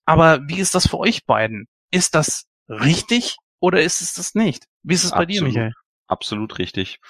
Aber 0.04 0.40
wie 0.46 0.58
ist 0.60 0.74
das 0.74 0.86
für 0.86 0.98
euch 0.98 1.24
beiden? 1.24 1.66
Ist 1.90 2.14
das 2.14 2.46
richtig 2.68 3.36
oder 3.60 3.82
ist 3.82 4.00
es 4.00 4.14
das 4.14 4.34
nicht? 4.34 4.66
Wie 4.82 4.94
ist 4.94 5.04
es 5.04 5.10
bei 5.12 5.26
dir, 5.26 5.40
Absolut. 5.40 5.54
Michael? 5.54 5.72
Absolut 6.06 6.58
richtig. 6.58 7.00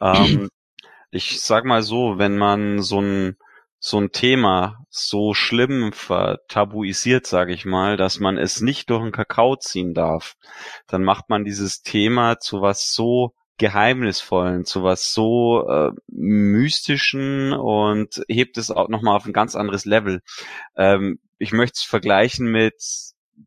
ähm, 0.00 0.48
ich 1.10 1.40
sag 1.40 1.64
mal 1.64 1.82
so, 1.82 2.18
wenn 2.18 2.36
man 2.38 2.82
so 2.82 3.00
ein 3.00 3.36
so 3.82 3.98
ein 3.98 4.12
Thema 4.12 4.84
so 4.90 5.32
schlimm 5.32 5.92
vertabuisiert, 5.94 7.26
sage 7.26 7.54
ich 7.54 7.64
mal, 7.64 7.96
dass 7.96 8.20
man 8.20 8.36
es 8.36 8.60
nicht 8.60 8.90
durch 8.90 9.02
den 9.02 9.12
Kakao 9.12 9.56
ziehen 9.56 9.94
darf, 9.94 10.36
dann 10.86 11.02
macht 11.02 11.30
man 11.30 11.44
dieses 11.44 11.80
Thema 11.82 12.38
zu 12.38 12.60
was 12.60 12.92
so 12.92 13.32
geheimnisvollen, 13.56 14.64
zu 14.66 14.82
was 14.82 15.12
so 15.14 15.66
äh, 15.68 15.92
mystischen 16.08 17.52
und 17.54 18.22
hebt 18.28 18.58
es 18.58 18.70
auch 18.70 18.88
nochmal 18.88 19.16
auf 19.16 19.26
ein 19.26 19.32
ganz 19.32 19.54
anderes 19.56 19.86
Level. 19.86 20.20
Ähm, 20.76 21.18
ich 21.38 21.52
möchte 21.52 21.76
es 21.76 21.82
vergleichen 21.82 22.50
mit 22.50 22.74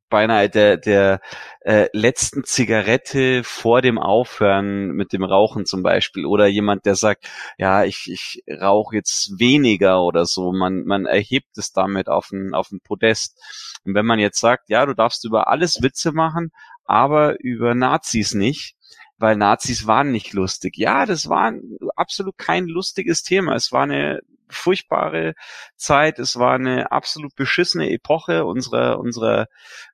beinahe 0.10 0.50
der, 0.50 0.78
der 0.78 1.22
äh, 1.62 1.88
letzten 1.94 2.44
Zigarette 2.44 3.44
vor 3.44 3.82
dem 3.82 3.98
Aufhören 3.98 4.90
mit 4.90 5.14
dem 5.14 5.24
Rauchen 5.24 5.66
zum 5.66 5.84
Beispiel 5.84 6.26
oder 6.26 6.48
jemand, 6.48 6.86
der 6.86 6.96
sagt, 6.96 7.30
ja, 7.58 7.84
ich, 7.84 8.10
ich 8.12 8.44
rauche 8.62 8.96
jetzt 8.96 9.40
weniger 9.40 10.04
oder 10.04 10.26
so. 10.26 10.52
Man, 10.52 10.84
man 10.86 11.06
erhebt 11.06 11.58
es 11.58 11.72
damit 11.72 12.10
auf 12.10 12.32
ein, 12.32 12.54
auf 12.54 12.72
ein 12.72 12.82
Podest. 12.82 13.40
Und 13.86 13.96
wenn 13.96 14.06
man 14.06 14.20
jetzt 14.20 14.40
sagt, 14.40 14.70
ja, 14.70 14.86
du 14.86 14.94
darfst 14.94 15.26
über 15.26 15.48
alles 15.48 15.82
Witze 15.82 16.12
machen, 16.12 16.52
aber 16.86 17.40
über 17.40 17.76
Nazis 17.76 18.34
nicht, 18.34 18.76
weil 19.24 19.38
Nazis 19.38 19.88
waren 19.88 20.12
nicht 20.12 20.34
lustig. 20.34 20.76
Ja, 20.78 21.06
das 21.06 21.30
war 21.30 21.54
absolut 21.96 22.38
kein 22.38 22.68
lustiges 22.68 23.24
Thema. 23.24 23.56
Es 23.56 23.72
war 23.72 23.84
eine 23.84 24.20
furchtbare 24.50 25.34
Zeit. 25.78 26.20
Es 26.20 26.38
war 26.38 26.56
eine 26.56 26.92
absolut 26.92 27.34
beschissene 27.34 27.90
Epoche 27.90 28.44
unserer, 28.44 29.00
unserer 29.00 29.48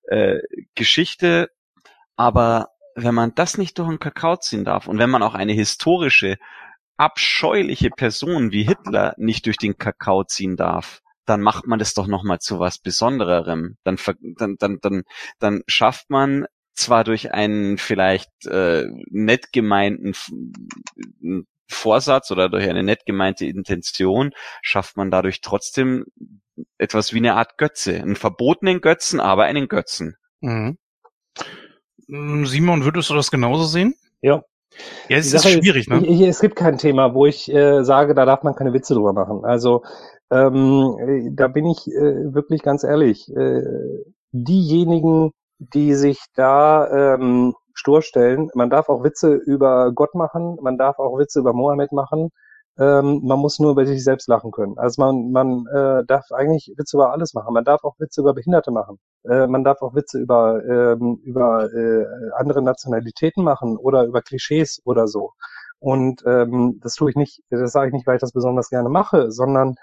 äh, 0.08 0.40
Geschichte. 0.74 1.52
Aber 2.16 2.70
wenn 2.96 3.14
man 3.14 3.36
das 3.36 3.60
nicht 3.60 3.78
durch 3.78 3.90
den 3.90 4.00
Kakao 4.00 4.38
ziehen 4.38 4.66
darf 4.66 4.88
und 4.88 4.98
wenn 4.98 5.12
man 5.12 5.22
auch 5.22 5.36
eine 5.36 5.54
historische, 5.54 6.40
abscheuliche 6.98 7.92
Person 7.92 8.52
wie 8.52 8.64
Hitler 8.64 9.14
nicht 9.18 9.46
durch 9.46 9.58
den 9.58 9.78
Kakao 9.78 10.24
ziehen 10.24 10.58
darf, 10.58 11.02
dann 11.28 11.42
macht 11.42 11.68
man 11.68 11.78
das 11.78 11.94
doch 11.94 12.08
nochmal 12.08 12.40
zu 12.40 12.60
was 12.60 12.80
Besondererem. 12.80 13.78
Dann, 13.84 13.98
dann, 14.40 14.56
dann, 14.58 14.80
dann, 14.82 15.04
dann 15.38 15.62
schafft 15.68 16.10
man 16.10 16.48
zwar 16.80 17.04
durch 17.04 17.34
einen 17.34 17.78
vielleicht 17.78 18.46
äh, 18.46 18.86
nett 19.10 19.52
gemeinten 19.52 20.14
Vorsatz 21.68 22.32
oder 22.32 22.50
durch 22.50 22.68
eine 22.68 22.84
nett 22.84 23.06
gemeinte 23.06 23.46
Intention 23.46 24.32
schafft 24.62 24.98
man 24.98 25.12
dadurch 25.12 25.42
trotzdem 25.42 26.06
etwas 26.78 27.14
wie 27.14 27.20
eine 27.20 27.36
Art 27.36 27.58
Götze. 27.58 27.96
Einen 27.96 28.16
verbotenen 28.16 28.82
Götzen, 28.82 29.20
aber 29.20 29.44
einen 29.44 29.68
Götzen. 29.68 30.16
Mhm. 30.42 30.78
Mm, 32.08 32.46
Simon, 32.46 32.86
würdest 32.86 33.10
du 33.10 33.14
das 33.14 33.32
genauso 33.32 33.66
sehen? 33.66 33.94
Ja. 34.22 34.44
Ja, 35.10 35.18
es 35.18 35.34
ist 35.34 35.48
schwierig, 35.50 35.90
ne? 35.90 36.02
Ich, 36.04 36.22
ich, 36.22 36.28
es 36.28 36.40
gibt 36.40 36.56
kein 36.56 36.78
Thema, 36.78 37.14
wo 37.14 37.26
ich 37.26 37.52
äh, 37.52 37.84
sage, 37.84 38.14
da 38.14 38.26
darf 38.26 38.44
man 38.44 38.56
keine 38.56 38.74
Witze 38.74 38.94
drüber 38.94 39.14
machen. 39.14 39.44
Also 39.44 39.84
ähm, 40.32 40.98
äh, 41.00 41.30
da 41.34 41.48
bin 41.48 41.66
ich 41.66 41.88
äh, 41.88 42.34
wirklich 42.34 42.62
ganz 42.62 42.84
ehrlich. 42.84 43.30
Äh, 43.36 43.62
diejenigen, 44.32 45.32
die 45.60 45.94
sich 45.94 46.20
da 46.36 47.16
ähm, 47.16 47.54
stur 47.74 48.02
stellen, 48.02 48.50
man 48.56 48.70
darf 48.70 48.90
auch 48.90 49.04
Witze 49.04 49.34
über 49.36 49.92
Gott 49.94 50.16
machen, 50.16 50.58
man 50.62 50.78
darf 50.78 51.00
auch 51.00 51.18
Witze 51.20 51.40
über 51.40 51.54
Mohammed 51.54 51.92
machen. 51.92 52.30
Ähm, 52.78 53.22
man 53.26 53.40
muss 53.40 53.60
nur 53.60 53.72
über 53.72 53.86
sich 53.86 54.04
selbst 54.04 54.30
lachen 54.30 54.52
können. 54.52 54.78
Also 54.78 55.02
man, 55.02 55.32
man 55.32 55.66
äh, 55.68 56.06
darf 56.06 56.32
eigentlich 56.32 56.74
Witze 56.78 56.96
über 56.96 57.12
alles 57.12 57.34
machen. 57.34 57.54
Man 57.54 57.66
darf 57.66 57.84
auch 57.84 57.96
Witze 58.00 58.22
über 58.22 58.34
Behinderte 58.34 58.72
machen. 58.72 59.00
Äh, 59.26 59.48
man 59.48 59.66
darf 59.66 59.82
auch 59.82 59.96
Witze 59.96 60.18
über, 60.18 60.64
ähm, 60.64 61.20
über 61.24 61.70
äh, 61.74 62.06
andere 62.38 62.62
Nationalitäten 62.62 63.44
machen 63.44 63.76
oder 63.76 64.06
über 64.06 64.22
Klischees 64.22 64.82
oder 64.86 65.08
so. 65.08 65.34
Und 65.80 66.24
ähm, 66.26 66.80
das 66.82 66.94
tue 66.94 67.10
ich 67.10 67.16
nicht, 67.18 67.42
das 67.50 67.72
sage 67.72 67.88
ich 67.88 67.94
nicht, 67.94 68.08
weil 68.08 68.16
ich 68.16 68.22
das 68.22 68.34
besonders 68.34 68.70
gerne 68.70 68.90
mache, 68.90 69.32
sondern 69.32 69.76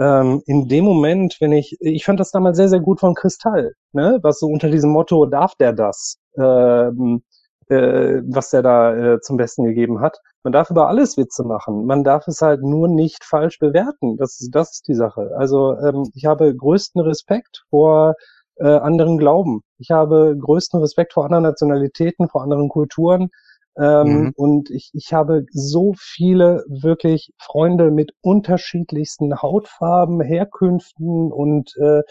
ähm, 0.00 0.42
in 0.46 0.66
dem 0.66 0.84
Moment, 0.84 1.36
wenn 1.40 1.52
ich, 1.52 1.76
ich 1.80 2.04
fand 2.04 2.18
das 2.18 2.30
damals 2.30 2.56
sehr, 2.56 2.68
sehr 2.68 2.80
gut 2.80 3.00
von 3.00 3.14
Kristall, 3.14 3.74
ne? 3.92 4.18
was 4.22 4.40
so 4.40 4.46
unter 4.46 4.70
diesem 4.70 4.90
Motto, 4.90 5.26
darf 5.26 5.54
der 5.56 5.72
das? 5.72 6.16
Ähm, 6.36 7.22
äh, 7.68 8.22
was 8.26 8.50
der 8.50 8.62
da 8.62 8.96
äh, 8.96 9.20
zum 9.20 9.36
Besten 9.36 9.64
gegeben 9.64 10.00
hat. 10.00 10.18
Man 10.42 10.52
darf 10.52 10.70
über 10.70 10.88
alles 10.88 11.16
Witze 11.16 11.44
machen. 11.44 11.86
Man 11.86 12.02
darf 12.02 12.26
es 12.26 12.42
halt 12.42 12.62
nur 12.62 12.88
nicht 12.88 13.24
falsch 13.24 13.58
bewerten. 13.58 14.16
Das, 14.16 14.40
ist 14.40 14.50
das 14.52 14.72
ist 14.72 14.88
die 14.88 14.94
Sache. 14.94 15.30
Also 15.36 15.76
ähm, 15.78 16.10
ich 16.14 16.24
habe 16.26 16.54
größten 16.54 17.00
Respekt 17.02 17.64
vor 17.70 18.14
äh, 18.56 18.66
anderen 18.66 19.18
Glauben. 19.18 19.60
Ich 19.78 19.90
habe 19.90 20.36
größten 20.36 20.80
Respekt 20.80 21.12
vor 21.12 21.24
anderen 21.24 21.44
Nationalitäten, 21.44 22.28
vor 22.28 22.42
anderen 22.42 22.68
Kulturen. 22.68 23.30
Ähm, 23.78 24.06
Mhm. 24.06 24.32
Und 24.36 24.70
ich, 24.70 24.90
ich 24.94 25.12
habe 25.12 25.44
so 25.52 25.94
viele 25.98 26.64
wirklich 26.68 27.32
Freunde 27.38 27.90
mit 27.90 28.12
unterschiedlichsten 28.22 29.40
Hautfarben, 29.42 30.20
Herkünften 30.20 31.32
und 31.32 31.74
äh, 31.78 32.02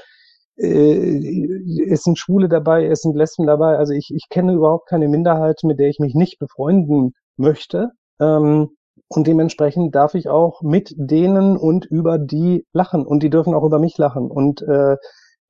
äh, 0.58 1.90
es 1.90 2.04
sind 2.04 2.18
Schwule 2.20 2.50
dabei, 2.50 2.86
es 2.86 3.02
sind 3.02 3.16
Lesben 3.16 3.48
dabei. 3.48 3.78
Also 3.78 3.94
ich, 3.94 4.12
ich 4.14 4.28
kenne 4.30 4.54
überhaupt 4.54 4.88
keine 4.88 5.08
Minderheit, 5.08 5.60
mit 5.64 5.80
der 5.80 5.90
ich 5.90 6.00
mich 6.00 6.16
nicht 6.16 6.40
befreunden 6.40 7.14
möchte. 7.38 7.92
Ähm, 8.20 8.70
und 9.08 9.26
dementsprechend 9.28 9.96
darf 9.96 10.14
ich 10.14 10.30
auch 10.30 10.62
mit 10.62 10.94
denen 10.98 11.58
und 11.58 11.86
über 11.86 12.20
die 12.20 12.66
lachen. 12.74 13.06
Und 13.06 13.24
die 13.24 13.30
dürfen 13.30 13.54
auch 13.56 13.64
über 13.64 13.80
mich 13.80 13.98
lachen. 13.98 14.30
Und 14.30 14.62
äh, 14.62 14.98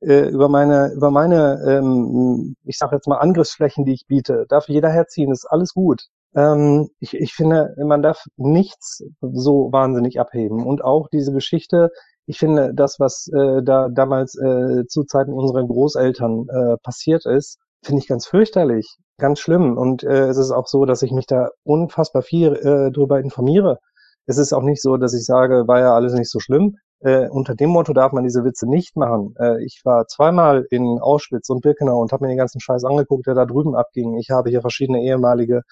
äh, 0.02 0.30
über 0.30 0.50
meine, 0.50 0.92
über 0.94 1.12
meine, 1.12 1.62
ähm, 1.68 2.56
ich 2.64 2.78
sage 2.78 2.96
jetzt 2.96 3.08
mal 3.08 3.18
Angriffsflächen, 3.18 3.86
die 3.86 3.94
ich 3.94 4.08
biete, 4.08 4.46
darf 4.50 4.68
jeder 4.70 4.90
herziehen, 4.90 5.32
ist 5.32 5.46
alles 5.46 5.74
gut. 5.74 6.08
Ähm, 6.36 6.90
ich, 7.00 7.14
ich 7.16 7.34
finde, 7.34 7.76
man 7.78 8.02
darf 8.02 8.24
nichts 8.38 9.04
so 9.22 9.72
wahnsinnig 9.72 10.20
abheben. 10.20 10.66
Und 10.66 10.84
auch 10.84 11.10
diese 11.10 11.34
Geschichte, 11.34 11.90
ich 12.26 12.38
finde, 12.38 12.74
das, 12.74 13.00
was 13.00 13.28
äh, 13.34 13.64
da 13.64 13.90
damals 13.90 14.36
äh, 14.36 14.86
zu 14.88 15.04
Zeiten 15.04 15.34
unserer 15.34 15.66
Großeltern 15.66 16.48
äh, 16.50 16.78
passiert 16.84 17.26
ist, 17.26 17.58
finde 17.84 18.02
ich 18.02 18.08
ganz 18.08 18.28
fürchterlich, 18.28 18.98
ganz 19.18 19.40
schlimm. 19.40 19.78
Und 19.78 20.04
äh, 20.04 20.28
es 20.28 20.38
ist 20.38 20.52
auch 20.52 20.68
so, 20.68 20.86
dass 20.86 21.02
ich 21.02 21.12
mich 21.12 21.26
da 21.26 21.50
unfassbar 21.64 22.22
viel 22.22 22.54
äh, 22.56 22.92
drüber 22.92 23.20
informiere. 23.20 23.80
Es 24.28 24.38
ist 24.38 24.54
auch 24.54 24.62
nicht 24.62 24.82
so, 24.82 24.98
dass 24.98 25.16
ich 25.16 25.26
sage, 25.26 25.68
war 25.68 25.80
ja 25.80 25.96
alles 25.96 26.14
nicht 26.14 26.30
so 26.30 26.40
schlimm. 26.40 26.78
Äh, 27.02 27.30
unter 27.30 27.56
dem 27.56 27.70
Motto 27.70 27.94
darf 27.94 28.12
man 28.12 28.24
diese 28.26 28.44
Witze 28.44 28.68
nicht 28.70 28.98
machen. 28.98 29.34
Äh, 29.40 29.64
ich 29.64 29.82
war 29.86 30.08
zweimal 30.08 30.66
in 30.70 31.00
Auschwitz 31.00 31.50
und 31.50 31.62
Birkenau 31.62 32.00
und 32.00 32.12
habe 32.12 32.26
mir 32.26 32.30
den 32.30 32.38
ganzen 32.38 32.60
Scheiß 32.60 32.84
angeguckt, 32.84 33.28
der 33.28 33.36
da 33.36 33.46
drüben 33.46 33.76
abging. 33.76 34.18
Ich 34.18 34.30
habe 34.32 34.50
hier 34.50 34.62
verschiedene 34.62 35.02
ehemalige 35.02 35.64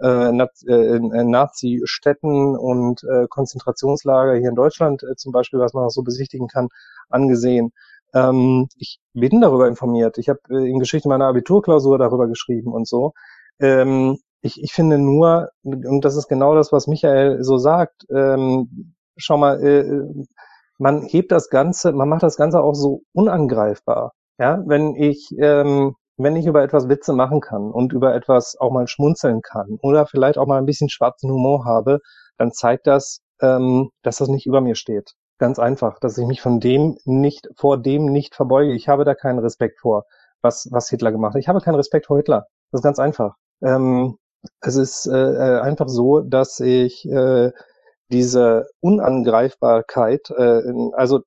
äh, 0.00 0.32
Naz 0.32 0.64
äh, 0.66 0.98
Nazi-Städten 0.98 2.56
und 2.56 3.04
äh, 3.04 3.26
Konzentrationslager 3.28 4.34
hier 4.36 4.48
in 4.48 4.54
Deutschland 4.54 5.02
äh, 5.02 5.16
zum 5.16 5.32
Beispiel, 5.32 5.60
was 5.60 5.74
man 5.74 5.84
auch 5.84 5.90
so 5.90 6.02
besichtigen 6.02 6.48
kann, 6.48 6.68
angesehen. 7.10 7.72
Ähm, 8.14 8.68
ich 8.76 9.00
bin 9.12 9.40
darüber 9.40 9.68
informiert. 9.68 10.18
Ich 10.18 10.28
habe 10.28 10.40
äh, 10.50 10.70
in 10.70 10.78
Geschichte 10.78 11.08
meiner 11.08 11.26
Abiturklausur 11.26 11.98
darüber 11.98 12.26
geschrieben 12.26 12.72
und 12.72 12.88
so. 12.88 13.12
Ähm, 13.60 14.18
ich, 14.42 14.62
ich 14.62 14.72
finde 14.72 14.98
nur, 14.98 15.50
und 15.62 16.04
das 16.04 16.16
ist 16.16 16.28
genau 16.28 16.54
das, 16.54 16.72
was 16.72 16.86
Michael 16.86 17.44
so 17.44 17.58
sagt, 17.58 18.06
ähm, 18.10 18.94
schau 19.16 19.36
mal, 19.36 19.62
äh, 19.62 20.24
man 20.80 21.02
hebt 21.02 21.30
das 21.30 21.50
Ganze, 21.50 21.92
man 21.92 22.08
macht 22.08 22.22
das 22.22 22.36
Ganze 22.36 22.62
auch 22.62 22.74
so 22.74 23.02
unangreifbar. 23.12 24.12
Ja, 24.38 24.62
wenn 24.66 24.96
ich, 24.96 25.28
ähm, 25.38 25.94
wenn 26.16 26.36
ich 26.36 26.46
über 26.46 26.62
etwas 26.62 26.88
Witze 26.88 27.12
machen 27.12 27.40
kann 27.40 27.70
und 27.70 27.92
über 27.92 28.14
etwas 28.14 28.56
auch 28.58 28.72
mal 28.72 28.88
schmunzeln 28.88 29.42
kann 29.42 29.78
oder 29.82 30.06
vielleicht 30.06 30.38
auch 30.38 30.46
mal 30.46 30.58
ein 30.58 30.66
bisschen 30.66 30.88
schwarzen 30.88 31.30
Humor 31.30 31.66
habe, 31.66 32.00
dann 32.38 32.52
zeigt 32.52 32.86
das, 32.86 33.20
ähm, 33.42 33.90
dass 34.02 34.16
das 34.16 34.28
nicht 34.28 34.46
über 34.46 34.62
mir 34.62 34.74
steht. 34.74 35.12
Ganz 35.38 35.58
einfach, 35.58 35.98
dass 36.00 36.16
ich 36.16 36.26
mich 36.26 36.40
von 36.40 36.60
dem 36.60 36.96
nicht, 37.04 37.48
vor 37.56 37.76
dem 37.78 38.06
nicht 38.06 38.34
verbeuge. 38.34 38.72
Ich 38.72 38.88
habe 38.88 39.04
da 39.04 39.14
keinen 39.14 39.38
Respekt 39.38 39.80
vor, 39.80 40.04
was, 40.40 40.66
was 40.70 40.88
Hitler 40.88 41.12
gemacht 41.12 41.34
hat. 41.34 41.40
Ich 41.40 41.48
habe 41.48 41.60
keinen 41.60 41.76
Respekt 41.76 42.06
vor 42.06 42.16
Hitler. 42.16 42.46
Das 42.72 42.80
ist 42.80 42.84
ganz 42.84 42.98
einfach. 42.98 43.34
Ähm, 43.62 44.16
es 44.62 44.76
ist 44.76 45.06
äh, 45.06 45.18
äh, 45.18 45.60
einfach 45.60 45.88
so, 45.88 46.20
dass 46.20 46.60
ich 46.60 47.04
äh, 47.06 47.52
diese 48.10 48.66
Unangreifbarkeit, 48.80 50.30
äh, 50.36 50.62
also 50.92 51.20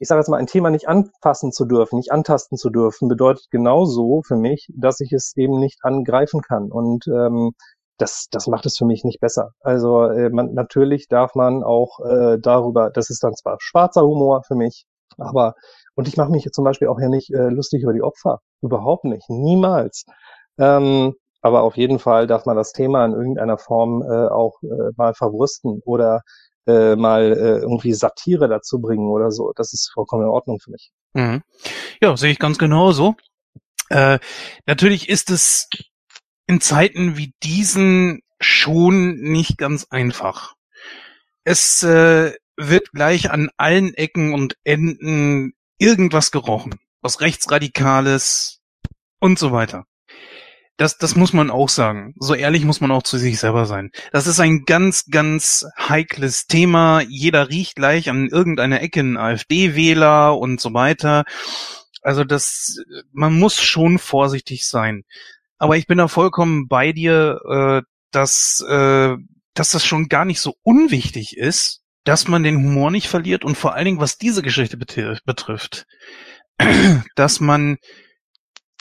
ich 0.00 0.08
sage 0.08 0.20
jetzt 0.20 0.28
mal, 0.28 0.36
ein 0.38 0.46
Thema 0.46 0.70
nicht 0.70 0.88
anfassen 0.88 1.52
zu 1.52 1.64
dürfen, 1.64 1.96
nicht 1.96 2.12
antasten 2.12 2.56
zu 2.56 2.70
dürfen, 2.70 3.08
bedeutet 3.08 3.46
genauso 3.50 4.22
für 4.26 4.36
mich, 4.36 4.68
dass 4.76 5.00
ich 5.00 5.12
es 5.12 5.36
eben 5.36 5.58
nicht 5.58 5.80
angreifen 5.82 6.40
kann. 6.40 6.70
Und 6.70 7.06
ähm, 7.08 7.52
das, 7.98 8.28
das 8.30 8.46
macht 8.46 8.64
es 8.66 8.76
für 8.76 8.84
mich 8.84 9.04
nicht 9.04 9.20
besser. 9.20 9.50
Also 9.60 10.04
äh, 10.04 10.30
man, 10.30 10.54
natürlich 10.54 11.08
darf 11.08 11.34
man 11.34 11.64
auch 11.64 11.98
äh, 12.04 12.38
darüber, 12.40 12.90
das 12.90 13.10
ist 13.10 13.24
dann 13.24 13.34
zwar 13.34 13.56
schwarzer 13.60 14.02
Humor 14.02 14.42
für 14.46 14.54
mich, 14.54 14.86
aber 15.16 15.54
und 15.96 16.06
ich 16.06 16.16
mache 16.16 16.30
mich 16.30 16.48
zum 16.52 16.64
Beispiel 16.64 16.86
auch 16.86 17.00
ja 17.00 17.08
nicht 17.08 17.32
äh, 17.34 17.48
lustig 17.48 17.82
über 17.82 17.92
die 17.92 18.02
Opfer. 18.02 18.38
Überhaupt 18.62 19.04
nicht. 19.04 19.28
Niemals. 19.28 20.04
Ähm, 20.58 21.14
aber 21.40 21.62
auf 21.62 21.76
jeden 21.76 21.98
Fall 21.98 22.26
darf 22.26 22.46
man 22.46 22.56
das 22.56 22.72
Thema 22.72 23.04
in 23.04 23.12
irgendeiner 23.12 23.58
Form 23.58 24.02
äh, 24.02 24.28
auch 24.28 24.62
äh, 24.62 24.92
mal 24.96 25.14
verwursten 25.14 25.80
oder 25.84 26.22
äh, 26.66 26.96
mal 26.96 27.32
äh, 27.32 27.58
irgendwie 27.60 27.94
Satire 27.94 28.48
dazu 28.48 28.80
bringen 28.80 29.08
oder 29.08 29.30
so. 29.30 29.52
Das 29.56 29.72
ist 29.72 29.90
vollkommen 29.92 30.24
in 30.24 30.28
Ordnung 30.28 30.58
für 30.60 30.70
mich. 30.70 30.92
Mhm. 31.14 31.42
Ja, 32.00 32.16
sehe 32.16 32.32
ich 32.32 32.38
ganz 32.38 32.58
genauso. 32.58 33.14
Äh, 33.88 34.18
natürlich 34.66 35.08
ist 35.08 35.30
es 35.30 35.68
in 36.46 36.60
Zeiten 36.60 37.16
wie 37.16 37.34
diesen 37.42 38.22
schon 38.40 39.16
nicht 39.16 39.58
ganz 39.58 39.86
einfach. 39.90 40.54
Es 41.44 41.82
äh, 41.82 42.32
wird 42.56 42.92
gleich 42.92 43.30
an 43.30 43.50
allen 43.56 43.94
Ecken 43.94 44.34
und 44.34 44.56
Enden 44.64 45.54
irgendwas 45.78 46.30
gerochen. 46.30 46.74
Was 47.00 47.20
Rechtsradikales 47.20 48.60
und 49.20 49.38
so 49.38 49.52
weiter. 49.52 49.84
Das, 50.78 50.96
das 50.96 51.16
muss 51.16 51.32
man 51.32 51.50
auch 51.50 51.68
sagen. 51.68 52.14
So 52.20 52.34
ehrlich 52.34 52.64
muss 52.64 52.80
man 52.80 52.92
auch 52.92 53.02
zu 53.02 53.18
sich 53.18 53.40
selber 53.40 53.66
sein. 53.66 53.90
Das 54.12 54.28
ist 54.28 54.38
ein 54.38 54.64
ganz, 54.64 55.06
ganz 55.10 55.66
heikles 55.76 56.46
Thema. 56.46 57.00
Jeder 57.00 57.48
riecht 57.48 57.74
gleich 57.74 58.08
an 58.08 58.28
irgendeiner 58.28 58.80
Ecke 58.80 59.00
einen 59.00 59.16
AfD-Wähler 59.16 60.38
und 60.38 60.60
so 60.60 60.72
weiter. 60.74 61.24
Also 62.00 62.22
das, 62.22 62.78
man 63.12 63.36
muss 63.36 63.60
schon 63.60 63.98
vorsichtig 63.98 64.68
sein. 64.68 65.02
Aber 65.58 65.76
ich 65.76 65.88
bin 65.88 65.98
da 65.98 66.06
vollkommen 66.06 66.68
bei 66.68 66.92
dir, 66.92 67.40
äh, 67.50 67.82
dass, 68.12 68.60
äh, 68.60 69.16
dass 69.54 69.72
das 69.72 69.84
schon 69.84 70.08
gar 70.08 70.24
nicht 70.24 70.40
so 70.40 70.54
unwichtig 70.62 71.36
ist, 71.36 71.82
dass 72.04 72.28
man 72.28 72.44
den 72.44 72.56
Humor 72.56 72.92
nicht 72.92 73.08
verliert 73.08 73.44
und 73.44 73.56
vor 73.56 73.74
allen 73.74 73.84
Dingen, 73.84 74.00
was 74.00 74.16
diese 74.16 74.42
Geschichte 74.42 74.76
betrifft, 74.76 75.86
dass 77.16 77.40
man 77.40 77.78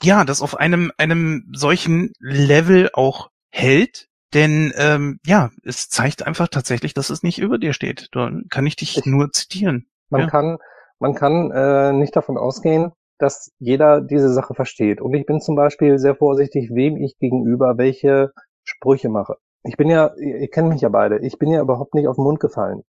ja, 0.02 0.24
das 0.24 0.42
auf 0.42 0.58
einem, 0.58 0.92
einem 0.98 1.50
solchen 1.54 2.14
Level 2.20 2.90
auch 2.94 3.30
hält. 3.50 4.08
Denn 4.34 4.74
ähm, 4.78 5.20
ja, 5.26 5.52
es 5.64 5.90
zeigt 5.90 6.26
einfach 6.26 6.50
tatsächlich, 6.50 6.94
dass 6.94 7.10
es 7.10 7.24
nicht 7.24 7.40
über 7.40 7.58
dir 7.58 7.74
steht. 7.74 8.10
Da 8.12 8.32
kann 8.50 8.66
ich 8.66 8.76
dich 8.76 8.98
ich, 8.98 9.06
nur 9.06 9.32
zitieren. 9.32 9.88
Man 10.10 10.22
ja. 10.22 10.28
kann, 10.28 10.58
man 11.00 11.16
kann 11.16 11.52
äh, 11.52 11.94
nicht 11.94 12.16
davon 12.16 12.38
ausgehen, 12.38 12.92
dass 13.20 13.52
jeder 13.58 14.02
diese 14.02 14.32
Sache 14.32 14.54
versteht. 14.54 15.02
Und 15.02 15.14
ich 15.14 15.26
bin 15.26 15.40
zum 15.40 15.56
Beispiel 15.56 15.98
sehr 15.98 16.16
vorsichtig, 16.16 16.70
wem 16.74 16.98
ich 16.98 17.18
gegenüber 17.20 17.78
welche 17.78 18.32
Sprüche 18.64 19.10
mache. 19.10 19.38
Ich 19.64 19.78
bin 19.78 19.90
ja, 19.90 20.12
ihr 20.18 20.48
kennt 20.50 20.70
mich 20.70 20.82
ja 20.82 20.90
beide, 20.90 21.20
ich 21.20 21.38
bin 21.40 21.50
ja 21.50 21.62
überhaupt 21.62 21.94
nicht 21.94 22.08
auf 22.08 22.16
den 22.16 22.24
Mund 22.24 22.40
gefallen. 22.40 22.84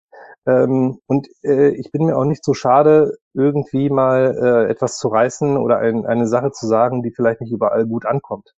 Ähm, 0.46 0.98
und 1.06 1.28
äh, 1.42 1.70
ich 1.70 1.90
bin 1.92 2.06
mir 2.06 2.16
auch 2.16 2.24
nicht 2.24 2.44
so 2.44 2.54
schade, 2.54 3.16
irgendwie 3.34 3.90
mal 3.90 4.36
äh, 4.40 4.70
etwas 4.70 4.98
zu 4.98 5.08
reißen 5.08 5.56
oder 5.56 5.78
ein, 5.78 6.06
eine 6.06 6.26
Sache 6.26 6.52
zu 6.52 6.66
sagen, 6.66 7.02
die 7.02 7.12
vielleicht 7.12 7.40
nicht 7.40 7.52
überall 7.52 7.86
gut 7.86 8.06
ankommt. 8.06 8.52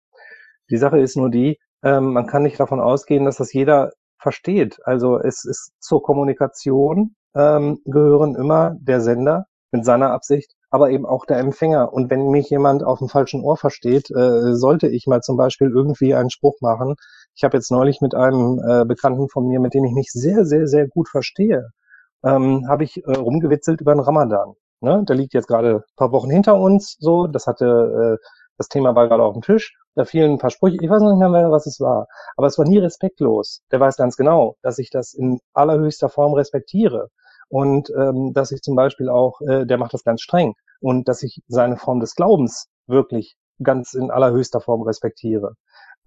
Die 0.70 0.76
Sache 0.76 1.00
ist 1.00 1.16
nur 1.16 1.30
die, 1.30 1.58
ähm, 1.82 2.12
man 2.12 2.26
kann 2.26 2.42
nicht 2.42 2.60
davon 2.60 2.80
ausgehen, 2.80 3.24
dass 3.24 3.38
das 3.38 3.52
jeder 3.52 3.92
versteht. 4.18 4.78
Also 4.84 5.18
es 5.18 5.44
ist 5.44 5.72
zur 5.80 6.02
Kommunikation 6.02 7.14
ähm, 7.34 7.80
gehören 7.84 8.34
immer 8.34 8.76
der 8.80 9.00
Sender 9.00 9.46
mit 9.72 9.84
seiner 9.84 10.10
Absicht, 10.10 10.54
aber 10.70 10.90
eben 10.90 11.06
auch 11.06 11.26
der 11.26 11.38
Empfänger. 11.38 11.92
Und 11.92 12.10
wenn 12.10 12.28
mich 12.28 12.50
jemand 12.50 12.84
auf 12.84 12.98
dem 12.98 13.08
falschen 13.08 13.42
Ohr 13.42 13.56
versteht, 13.56 14.10
äh, 14.10 14.54
sollte 14.54 14.88
ich 14.88 15.06
mal 15.06 15.20
zum 15.22 15.36
Beispiel 15.36 15.70
irgendwie 15.70 16.14
einen 16.14 16.30
Spruch 16.30 16.60
machen. 16.60 16.96
Ich 17.34 17.44
habe 17.44 17.56
jetzt 17.56 17.70
neulich 17.70 18.00
mit 18.00 18.14
einem 18.14 18.60
äh, 18.66 18.84
Bekannten 18.84 19.28
von 19.28 19.46
mir, 19.46 19.60
mit 19.60 19.74
dem 19.74 19.84
ich 19.84 19.92
mich 19.92 20.10
sehr, 20.12 20.44
sehr, 20.44 20.66
sehr 20.66 20.88
gut 20.88 21.08
verstehe, 21.08 21.70
ähm, 22.24 22.66
habe 22.68 22.84
ich 22.84 23.04
äh, 23.04 23.12
rumgewitzelt 23.12 23.80
über 23.80 23.94
den 23.94 24.00
Ramadan. 24.00 24.54
Ne? 24.80 25.04
Der 25.08 25.16
liegt 25.16 25.34
jetzt 25.34 25.46
gerade 25.46 25.76
ein 25.76 25.96
paar 25.96 26.12
Wochen 26.12 26.30
hinter 26.30 26.58
uns, 26.58 26.96
so. 26.98 27.26
Das 27.26 27.46
hatte, 27.46 28.18
äh, 28.20 28.26
das 28.58 28.68
Thema 28.68 28.94
war 28.94 29.08
gerade 29.08 29.22
auf 29.22 29.34
dem 29.34 29.42
Tisch. 29.42 29.76
Da 29.94 30.04
fielen 30.04 30.32
ein 30.32 30.38
paar 30.38 30.50
Sprüche. 30.50 30.78
Ich 30.80 30.88
weiß 30.88 31.02
noch 31.02 31.10
nicht 31.10 31.30
mehr, 31.30 31.50
was 31.50 31.66
es 31.66 31.80
war. 31.80 32.06
Aber 32.36 32.46
es 32.46 32.58
war 32.58 32.66
nie 32.66 32.78
respektlos. 32.78 33.62
Der 33.72 33.80
weiß 33.80 33.96
ganz 33.96 34.16
genau, 34.16 34.56
dass 34.62 34.78
ich 34.78 34.90
das 34.90 35.14
in 35.14 35.40
allerhöchster 35.52 36.08
Form 36.08 36.34
respektiere. 36.34 37.08
Und 37.48 37.90
ähm, 37.90 38.32
dass 38.32 38.52
ich 38.52 38.62
zum 38.62 38.76
Beispiel 38.76 39.08
auch, 39.08 39.40
äh, 39.40 39.66
der 39.66 39.78
macht 39.78 39.92
das 39.94 40.04
ganz 40.04 40.22
streng. 40.22 40.54
Und 40.80 41.08
dass 41.08 41.22
ich 41.22 41.42
seine 41.48 41.76
Form 41.76 42.00
des 42.00 42.14
Glaubens 42.14 42.68
wirklich 42.86 43.36
ganz 43.62 43.94
in 43.94 44.10
allerhöchster 44.10 44.60
Form 44.60 44.82
respektiere. 44.82 45.54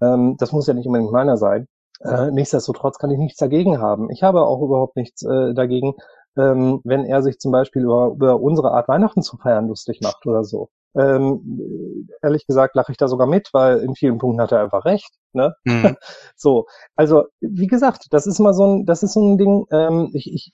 Ähm, 0.03 0.35
das 0.37 0.51
muss 0.51 0.67
ja 0.67 0.73
nicht 0.73 0.87
unbedingt 0.87 1.11
meiner 1.11 1.37
sein. 1.37 1.67
Äh, 2.01 2.31
nichtsdestotrotz 2.31 2.97
kann 2.97 3.11
ich 3.11 3.17
nichts 3.17 3.37
dagegen 3.37 3.79
haben. 3.79 4.09
Ich 4.09 4.23
habe 4.23 4.45
auch 4.45 4.61
überhaupt 4.61 4.95
nichts 4.95 5.23
äh, 5.23 5.53
dagegen, 5.53 5.93
ähm, 6.37 6.81
wenn 6.83 7.05
er 7.05 7.21
sich 7.21 7.39
zum 7.39 7.51
Beispiel 7.51 7.83
über, 7.83 8.11
über 8.15 8.41
unsere 8.41 8.71
Art 8.71 8.87
Weihnachten 8.87 9.21
zu 9.21 9.37
feiern 9.37 9.67
lustig 9.67 10.01
macht 10.01 10.25
oder 10.25 10.43
so. 10.43 10.69
Ähm, 10.95 12.07
ehrlich 12.21 12.45
gesagt 12.45 12.75
lache 12.75 12.91
ich 12.91 12.97
da 12.97 13.07
sogar 13.07 13.25
mit, 13.25 13.49
weil 13.53 13.79
in 13.79 13.95
vielen 13.95 14.19
Punkten 14.19 14.41
hat 14.41 14.51
er 14.51 14.61
einfach 14.61 14.85
recht. 14.85 15.11
Ne? 15.31 15.55
Mhm. 15.63 15.95
so, 16.35 16.65
also 16.95 17.25
wie 17.39 17.67
gesagt, 17.67 18.07
das 18.11 18.27
ist 18.27 18.39
mal 18.39 18.53
so 18.53 18.65
ein, 18.65 18.85
das 18.85 19.01
ist 19.01 19.13
so 19.13 19.21
ein 19.21 19.37
Ding. 19.37 19.65
Ähm, 19.71 20.11
ich, 20.13 20.31
ich 20.31 20.53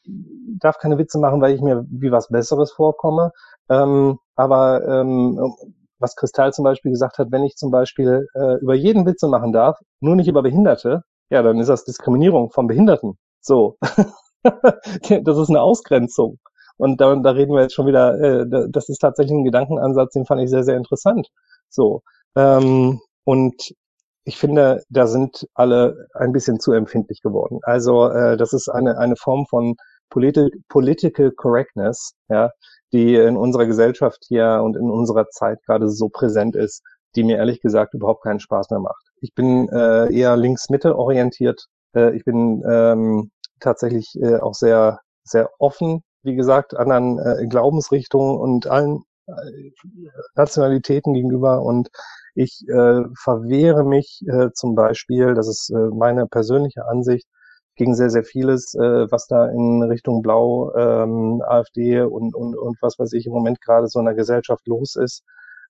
darf 0.60 0.78
keine 0.78 0.98
Witze 0.98 1.20
machen, 1.20 1.42
weil 1.42 1.56
ich 1.56 1.62
mir 1.62 1.86
wie 1.90 2.12
was 2.12 2.30
Besseres 2.30 2.72
vorkomme. 2.72 3.32
Ähm, 3.70 4.18
aber 4.36 4.88
ähm, 4.88 5.54
was 6.00 6.16
Kristall 6.16 6.54
zum 6.54 6.64
Beispiel 6.64 6.92
gesagt 6.92 7.18
hat, 7.18 7.32
wenn 7.32 7.44
ich 7.44 7.56
zum 7.56 7.72
Beispiel 7.72 8.28
äh, 8.34 8.56
über 8.62 8.76
jeden 8.76 9.06
Witze 9.06 9.28
machen 9.28 9.52
darf, 9.52 9.78
nur 10.00 10.16
nicht 10.16 10.28
über 10.28 10.42
Behinderte, 10.42 11.04
ja, 11.30 11.44
dann 11.44 11.60
ist 11.60 11.70
das 11.70 11.86
Diskriminierung 11.86 12.52
von 12.52 12.68
Behinderten. 12.68 13.18
So. 13.42 13.78
das 14.44 15.38
ist 15.38 15.50
eine 15.50 15.62
Ausgrenzung. 15.62 16.40
Und 16.78 17.02
da, 17.02 17.16
da 17.16 17.32
reden 17.32 17.54
wir 17.54 17.62
jetzt 17.62 17.74
schon 17.74 17.88
wieder, 17.88 18.20
äh, 18.20 18.46
das 18.70 18.90
ist 18.90 19.00
tatsächlich 19.00 19.34
ein 19.34 19.44
Gedankenansatz, 19.44 20.14
den 20.14 20.26
fand 20.26 20.42
ich 20.42 20.50
sehr, 20.50 20.64
sehr 20.64 20.78
interessant. 20.78 21.28
So. 21.70 22.02
Ähm, 22.36 23.02
und 23.26 23.74
ich 24.24 24.38
finde, 24.38 24.84
da 24.90 25.08
sind 25.08 25.48
alle 25.56 26.08
ein 26.14 26.32
bisschen 26.32 26.60
zu 26.60 26.72
empfindlich 26.72 27.22
geworden. 27.22 27.60
Also 27.64 28.08
äh, 28.10 28.38
das 28.38 28.54
ist 28.54 28.70
eine, 28.70 28.98
eine 28.98 29.16
Form 29.16 29.46
von 29.48 29.76
Politi 30.10 30.50
Political 30.70 31.32
Correctness, 31.32 32.14
ja, 32.30 32.52
die 32.92 33.16
in 33.16 33.38
unserer 33.38 33.66
Gesellschaft 33.66 34.24
hier 34.28 34.62
und 34.64 34.76
in 34.76 34.90
unserer 34.90 35.28
Zeit 35.30 35.60
gerade 35.66 35.90
so 35.90 36.10
präsent 36.10 36.56
ist, 36.56 36.84
die 37.16 37.24
mir 37.24 37.38
ehrlich 37.38 37.62
gesagt 37.62 37.94
überhaupt 37.94 38.24
keinen 38.24 38.40
Spaß 38.40 38.70
mehr 38.70 38.80
macht. 38.80 39.04
Ich 39.22 39.34
bin 39.34 39.70
äh, 39.70 40.14
eher 40.14 40.38
links-mitte 40.38 40.98
orientiert. 40.98 41.66
Äh, 41.96 42.16
ich 42.16 42.24
bin 42.24 42.64
ähm, 42.70 43.32
tatsächlich 43.60 44.16
äh, 44.22 44.38
auch 44.38 44.54
sehr, 44.54 45.00
sehr 45.24 45.50
offen, 45.60 46.04
wie 46.24 46.36
gesagt, 46.36 46.76
anderen 46.76 47.20
äh, 47.20 47.48
Glaubensrichtungen 47.48 48.38
und 48.40 48.68
allen 48.68 49.04
äh, 49.28 49.72
Nationalitäten 50.36 51.14
gegenüber 51.14 51.62
und 51.62 51.90
ich 52.36 52.64
äh, 52.70 53.02
verwehre 53.16 53.84
mich 53.84 54.22
äh, 54.28 54.52
zum 54.54 54.76
Beispiel, 54.76 55.34
das 55.34 55.48
ist 55.48 55.72
äh, 55.72 55.90
meine 55.94 56.28
persönliche 56.28 56.86
Ansicht, 56.86 57.28
gegen 57.80 57.96
sehr, 57.96 58.10
sehr 58.10 58.26
vieles, 58.26 58.76
äh, 58.76 59.10
was 59.10 59.28
da 59.28 59.48
in 59.48 59.82
Richtung 59.84 60.22
Blau, 60.22 60.76
ähm, 60.76 61.42
AfD 61.48 62.02
und, 62.02 62.36
und, 62.36 62.58
und 62.58 62.78
was 62.82 63.00
weiß 63.00 63.14
ich 63.14 63.26
im 63.26 63.32
Moment 63.32 63.62
gerade 63.62 63.88
so 63.88 64.00
in 64.00 64.06
der 64.06 64.16
Gesellschaft 64.16 64.68
los 64.68 64.98
ist. 64.98 65.24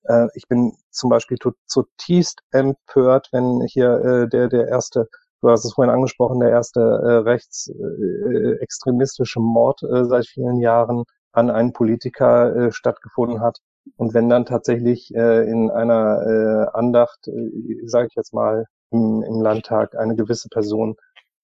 Äh, 0.06 0.26
ich 0.34 0.48
bin 0.48 0.74
zum 0.90 1.12
Beispiel 1.12 1.38
zutiefst 1.68 2.42
empört, 2.52 3.30
wenn 3.32 3.62
hier 3.68 3.92
äh, 4.04 4.28
der, 4.28 4.48
der 4.48 4.68
erste, 4.68 5.08
du 5.42 5.52
hast 5.52 5.66
es 5.66 5.74
vorhin 5.74 5.94
angesprochen, 5.94 6.40
der 6.40 6.50
erste 6.50 6.82
äh, 6.82 7.18
rechtsextremistische 7.30 9.40
äh, 9.40 9.44
Mord 9.44 9.84
äh, 9.84 10.06
seit 10.06 10.26
vielen 10.26 10.60
Jahren 10.60 11.04
an 11.32 11.52
einen 11.52 11.74
Politiker 11.74 12.56
äh, 12.56 12.72
stattgefunden 12.72 13.40
hat. 13.40 13.60
Und 13.98 14.16
wenn 14.16 14.30
dann 14.30 14.46
tatsächlich 14.46 15.14
äh, 15.14 15.48
in 15.48 15.70
einer 15.70 16.24
äh, 16.26 16.66
Andacht, 16.76 17.28
äh, 17.28 17.52
sage 17.86 18.08
ich 18.08 18.16
jetzt 18.16 18.34
mal, 18.34 18.66
im, 18.92 19.22
im 19.22 19.42
Landtag 19.42 19.96
eine 19.96 20.16
gewisse 20.16 20.50
Person 20.50 20.96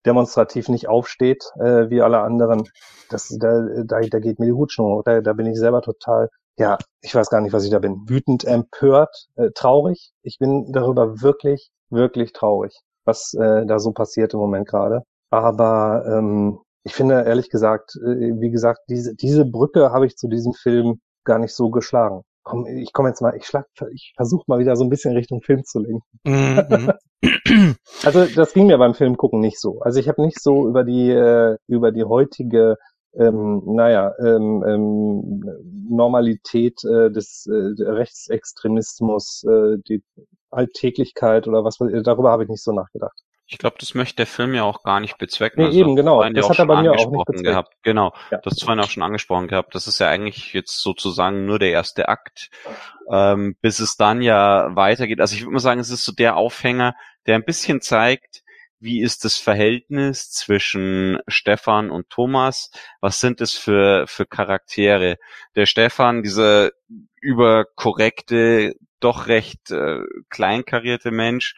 demonstrativ 0.06 0.70
nicht 0.70 0.88
aufsteht, 0.88 1.44
äh, 1.60 1.90
wie 1.90 2.02
alle 2.02 2.20
anderen, 2.20 2.64
das, 3.10 3.36
da, 3.40 3.66
da, 3.84 4.00
da 4.02 4.20
geht 4.20 4.40
mir 4.40 4.48
die 4.48 4.54
Hutschnur. 4.54 5.04
Da, 5.04 5.22
da 5.22 5.34
bin 5.34 5.46
ich 5.46 5.58
selber 5.58 5.82
total, 5.82 6.30
ja, 6.58 6.78
ich 7.02 7.14
weiß 7.16 7.30
gar 7.30 7.42
nicht, 7.42 7.54
was 7.54 7.66
ich 7.66 7.72
da 7.72 7.80
bin. 7.80 8.08
Wütend, 8.08 8.46
empört, 8.46 9.28
äh, 9.36 9.52
traurig. 9.54 10.12
Ich 10.22 10.38
bin 10.40 10.72
darüber 10.72 11.22
wirklich, 11.22 11.70
wirklich 11.90 12.34
traurig, 12.34 12.80
was 13.06 13.34
äh, 13.34 13.66
da 13.66 13.80
so 13.80 13.92
passiert 13.92 14.34
im 14.34 14.40
Moment 14.40 14.68
gerade. 14.68 15.02
Aber 15.30 16.06
ähm, 16.08 16.60
ich 16.84 16.94
finde 16.94 17.24
ehrlich 17.26 17.50
gesagt, 17.50 17.96
äh, 17.98 18.40
wie 18.40 18.52
gesagt, 18.52 18.80
diese, 18.90 19.16
diese 19.16 19.46
Brücke 19.46 19.92
habe 19.92 20.06
ich 20.06 20.16
zu 20.16 20.28
diesem 20.28 20.54
Film 20.54 21.00
gar 21.24 21.40
nicht 21.40 21.56
so 21.56 21.70
geschlagen 21.70 22.22
komm, 22.46 22.66
ich 22.68 22.94
komme 22.94 23.10
jetzt 23.10 23.22
mal, 23.22 23.36
ich 23.36 23.46
schlag, 23.46 23.66
ich 23.92 24.14
versuche 24.16 24.46
mal 24.48 24.60
wieder 24.60 24.78
so 24.78 24.86
ein 24.86 24.90
bisschen 24.90 25.14
Richtung 25.14 25.42
Film 25.42 25.66
zu 25.66 25.80
lenken. 25.80 26.20
Mhm. 26.24 26.94
also 28.04 28.26
das 28.26 28.54
ging 28.54 28.68
mir 28.68 28.78
beim 28.78 28.94
Film 28.94 29.18
gucken 29.18 29.42
nicht 29.42 29.60
so. 29.60 29.82
Also 29.82 30.00
ich 30.00 30.08
habe 30.08 30.22
nicht 30.22 30.42
so 30.42 30.70
über 30.70 30.86
die 30.86 31.10
äh, 31.10 31.58
über 31.68 31.92
die 31.92 32.06
heutige 32.06 32.78
ähm, 33.18 33.62
naja, 33.66 34.14
ähm, 34.20 34.64
ähm, 34.68 35.44
Normalität 35.90 36.84
äh, 36.84 37.10
des 37.12 37.48
äh, 37.48 37.82
Rechtsextremismus, 37.82 39.46
äh, 39.46 39.78
die 39.88 40.04
Alltäglichkeit 40.52 41.48
oder 41.48 41.64
was, 41.64 41.78
darüber 41.78 42.32
habe 42.32 42.44
ich 42.44 42.50
nicht 42.50 42.64
so 42.64 42.74
nachgedacht. 42.74 43.25
Ich 43.48 43.60
glaube, 43.60 43.76
das 43.80 43.94
möchte 43.94 44.16
der 44.18 44.28
Film 44.28 44.56
ja 44.56 44.64
auch 44.64 44.82
gar 44.82 45.00
nicht 45.00 45.18
bezwecken. 45.18 45.62
Nee, 45.62 45.68
also, 45.68 45.80
eben, 45.80 45.96
genau. 45.96 46.28
Das 46.30 46.50
hat 46.50 46.60
er 46.60 46.66
bei 46.66 46.82
mir 46.82 46.92
auch 46.92 46.96
nicht 46.96 47.26
bezweckt. 47.26 47.44
gehabt. 47.44 47.76
Genau, 47.84 48.14
ja. 48.32 48.40
das 48.40 48.60
vorhin 48.60 48.84
auch 48.84 48.90
schon 48.90 49.04
angesprochen 49.04 49.48
gehabt. 49.48 49.76
Das 49.76 49.88
ist 49.88 50.00
ja 50.00 50.10
eigentlich 50.10 50.54
jetzt 50.54 50.82
sozusagen 50.82 51.46
nur 51.46 51.60
der 51.60 51.70
erste 51.70 52.10
Akt, 52.10 52.50
ähm, 53.12 53.56
bis 53.62 53.80
es 53.80 53.98
dann 53.98 54.24
ja 54.24 54.76
weitergeht. 54.76 55.22
Also 55.22 55.36
ich 55.36 55.42
würde 55.42 55.54
mal 55.54 55.60
sagen, 55.60 55.80
es 55.80 55.92
ist 55.92 56.06
so 56.06 56.12
der 56.12 56.38
Aufhänger, 56.38 56.96
der 57.28 57.36
ein 57.36 57.46
bisschen 57.46 57.82
zeigt, 57.82 58.44
wie 58.80 59.02
ist 59.02 59.26
das 59.26 59.38
Verhältnis 59.38 60.32
zwischen 60.32 61.20
Stefan 61.28 61.90
und 61.92 62.10
Thomas? 62.10 62.72
Was 63.00 63.20
sind 63.20 63.42
es 63.42 63.54
für, 63.54 64.06
für 64.08 64.26
Charaktere? 64.26 65.18
Der 65.56 65.66
Stefan, 65.66 66.24
dieser 66.24 66.72
überkorrekte, 67.22 68.76
doch 69.00 69.28
recht 69.28 69.72
äh, 69.72 70.00
kleinkarierte 70.30 71.12
Mensch, 71.12 71.56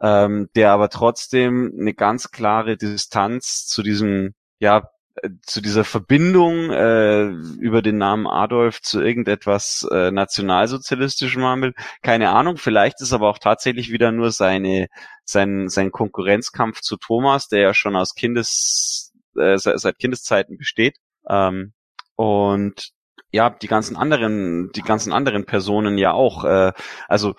ähm, 0.00 0.48
der 0.54 0.72
aber 0.72 0.88
trotzdem 0.88 1.72
eine 1.78 1.94
ganz 1.94 2.30
klare 2.30 2.76
Distanz 2.76 3.66
zu 3.66 3.82
diesem, 3.82 4.34
ja, 4.58 4.88
äh, 5.22 5.30
zu 5.42 5.60
dieser 5.60 5.84
Verbindung 5.84 6.70
äh, 6.70 7.24
über 7.24 7.82
den 7.82 7.98
Namen 7.98 8.26
Adolf 8.26 8.82
zu 8.82 9.00
irgendetwas 9.00 9.86
äh, 9.90 10.10
nationalsozialistischem 10.10 11.42
will. 11.62 11.74
Keine 12.02 12.30
Ahnung, 12.30 12.56
vielleicht 12.58 13.00
ist 13.00 13.12
aber 13.12 13.28
auch 13.28 13.38
tatsächlich 13.38 13.90
wieder 13.90 14.12
nur 14.12 14.30
seine, 14.30 14.88
sein, 15.24 15.68
sein 15.68 15.90
Konkurrenzkampf 15.92 16.80
zu 16.80 16.96
Thomas, 16.96 17.48
der 17.48 17.60
ja 17.60 17.74
schon 17.74 17.96
aus 17.96 18.14
Kindes, 18.14 19.12
äh, 19.36 19.56
seit 19.58 19.98
Kindeszeiten 19.98 20.58
besteht. 20.58 20.96
Ähm, 21.28 21.72
und 22.16 22.92
ja, 23.32 23.50
die 23.50 23.68
ganzen 23.68 23.96
anderen, 23.96 24.70
die 24.72 24.82
ganzen 24.82 25.12
anderen 25.12 25.46
Personen 25.46 25.98
ja 25.98 26.12
auch. 26.12 26.44
Äh, 26.44 26.72
also 27.08 27.34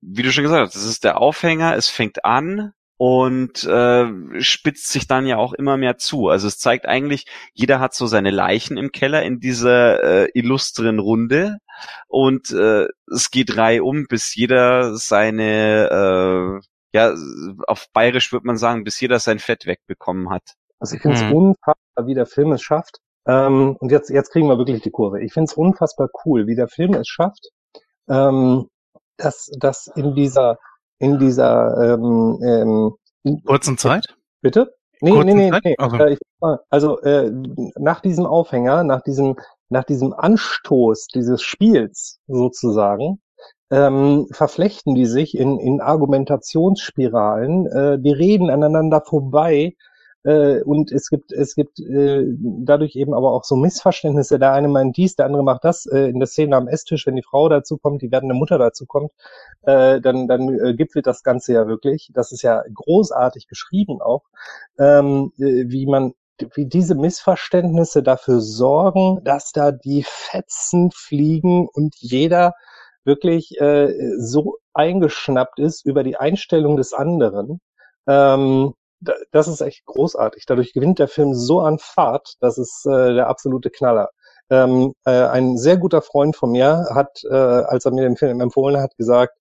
wie 0.00 0.22
du 0.22 0.32
schon 0.32 0.44
gesagt 0.44 0.66
hast, 0.66 0.76
das 0.76 0.84
ist 0.84 1.04
der 1.04 1.20
Aufhänger, 1.20 1.76
es 1.76 1.88
fängt 1.88 2.24
an 2.24 2.72
und 2.98 3.64
äh, 3.64 4.40
spitzt 4.40 4.90
sich 4.90 5.06
dann 5.06 5.26
ja 5.26 5.36
auch 5.36 5.52
immer 5.52 5.76
mehr 5.76 5.98
zu. 5.98 6.28
Also 6.28 6.48
es 6.48 6.58
zeigt 6.58 6.86
eigentlich, 6.86 7.26
jeder 7.54 7.80
hat 7.80 7.94
so 7.94 8.06
seine 8.06 8.30
Leichen 8.30 8.76
im 8.76 8.90
Keller 8.90 9.22
in 9.22 9.38
dieser 9.38 10.02
äh, 10.02 10.30
illustren 10.34 10.98
Runde 10.98 11.58
und 12.08 12.50
äh, 12.50 12.86
es 13.12 13.30
geht 13.30 13.56
reihum, 13.56 14.06
bis 14.08 14.34
jeder 14.34 14.96
seine, 14.96 16.60
äh, 16.60 16.66
ja, 16.92 17.14
auf 17.68 17.86
Bayerisch 17.92 18.32
würde 18.32 18.46
man 18.46 18.56
sagen, 18.56 18.82
bis 18.82 19.00
jeder 19.00 19.20
sein 19.20 19.38
Fett 19.38 19.66
wegbekommen 19.66 20.30
hat. 20.30 20.54
Also 20.80 20.96
ich 20.96 21.02
finde 21.02 21.16
es 21.16 21.22
hm. 21.22 21.32
unfassbar, 21.32 22.06
wie 22.06 22.14
der 22.14 22.26
Film 22.26 22.52
es 22.52 22.62
schafft. 22.62 22.98
Ähm, 23.26 23.76
und 23.78 23.92
jetzt, 23.92 24.10
jetzt 24.10 24.30
kriegen 24.30 24.48
wir 24.48 24.58
wirklich 24.58 24.82
die 24.82 24.90
Kurve. 24.90 25.22
Ich 25.22 25.32
finde 25.32 25.50
es 25.50 25.54
unfassbar 25.54 26.08
cool, 26.24 26.46
wie 26.46 26.56
der 26.56 26.68
Film 26.68 26.94
es 26.94 27.06
schafft, 27.06 27.50
ähm, 28.08 28.68
dass, 29.18 29.50
dass 29.58 29.88
in 29.94 30.14
dieser, 30.14 30.58
in 30.98 31.18
dieser 31.18 31.94
ähm, 31.94 32.38
ähm, 33.24 33.40
kurzen 33.44 33.76
Zeit? 33.76 34.06
Bitte? 34.40 34.74
Nee, 35.00 35.12
kurzen 35.12 35.36
nee, 35.36 35.50
nee, 35.50 35.60
nee. 35.64 35.76
Also, 35.78 35.96
äh, 35.98 36.16
also 36.70 37.00
äh, 37.00 37.30
nach 37.76 38.00
diesem 38.00 38.26
Aufhänger, 38.26 38.84
nach 38.84 39.02
diesem, 39.02 39.36
nach 39.68 39.84
diesem 39.84 40.12
Anstoß 40.12 41.08
dieses 41.14 41.42
Spiels 41.42 42.18
sozusagen, 42.26 43.20
ähm, 43.70 44.26
verflechten 44.32 44.94
die 44.94 45.06
sich 45.06 45.36
in, 45.36 45.58
in 45.58 45.80
Argumentationsspiralen, 45.80 47.66
äh, 47.66 47.98
die 48.00 48.12
reden 48.12 48.50
aneinander 48.50 49.02
vorbei 49.02 49.74
äh, 50.28 50.62
und 50.62 50.92
es 50.92 51.08
gibt, 51.08 51.32
es 51.32 51.54
gibt 51.54 51.80
äh, 51.80 52.26
dadurch 52.38 52.96
eben 52.96 53.14
aber 53.14 53.32
auch 53.32 53.44
so 53.44 53.56
Missverständnisse. 53.56 54.38
Der 54.38 54.52
eine 54.52 54.68
meint 54.68 54.98
dies, 54.98 55.16
der 55.16 55.24
andere 55.24 55.42
macht 55.42 55.64
das. 55.64 55.86
Äh, 55.86 56.10
in 56.10 56.18
der 56.18 56.26
Szene 56.26 56.54
am 56.54 56.68
Esstisch, 56.68 57.06
wenn 57.06 57.16
die 57.16 57.22
Frau 57.22 57.48
dazu 57.48 57.78
kommt, 57.78 58.02
die 58.02 58.12
werdende 58.12 58.34
Mutter 58.34 58.58
dazu 58.58 58.84
kommt, 58.84 59.10
äh, 59.62 60.02
dann, 60.02 60.28
dann 60.28 60.48
äh, 60.58 60.74
gipfelt 60.74 61.06
das 61.06 61.22
Ganze 61.22 61.54
ja 61.54 61.66
wirklich. 61.66 62.10
Das 62.12 62.30
ist 62.30 62.42
ja 62.42 62.62
großartig 62.74 63.48
geschrieben 63.48 64.02
auch, 64.02 64.24
ähm, 64.78 65.32
äh, 65.38 65.64
wie 65.68 65.86
man 65.86 66.12
wie 66.54 66.66
diese 66.66 66.94
Missverständnisse 66.94 68.02
dafür 68.02 68.40
sorgen, 68.40 69.24
dass 69.24 69.52
da 69.52 69.72
die 69.72 70.04
Fetzen 70.06 70.90
fliegen 70.92 71.68
und 71.72 71.94
jeder 71.96 72.52
wirklich 73.04 73.58
äh, 73.60 73.94
so 74.18 74.58
eingeschnappt 74.74 75.58
ist 75.58 75.86
über 75.86 76.04
die 76.04 76.16
Einstellung 76.16 76.76
des 76.76 76.92
anderen, 76.92 77.60
ähm, 78.06 78.74
das 79.00 79.48
ist 79.48 79.60
echt 79.60 79.84
großartig. 79.86 80.44
Dadurch 80.46 80.72
gewinnt 80.72 80.98
der 80.98 81.08
Film 81.08 81.34
so 81.34 81.60
an 81.60 81.78
Fahrt, 81.78 82.34
das 82.40 82.58
ist 82.58 82.86
äh, 82.86 83.14
der 83.14 83.28
absolute 83.28 83.70
Knaller. 83.70 84.10
Ähm, 84.50 84.94
äh, 85.04 85.10
ein 85.10 85.56
sehr 85.58 85.76
guter 85.76 86.02
Freund 86.02 86.34
von 86.34 86.50
mir 86.50 86.86
hat, 86.90 87.22
äh, 87.30 87.34
als 87.34 87.84
er 87.84 87.92
mir 87.92 88.02
den 88.02 88.16
Film 88.16 88.40
empfohlen 88.40 88.80
hat, 88.80 88.96
gesagt, 88.96 89.36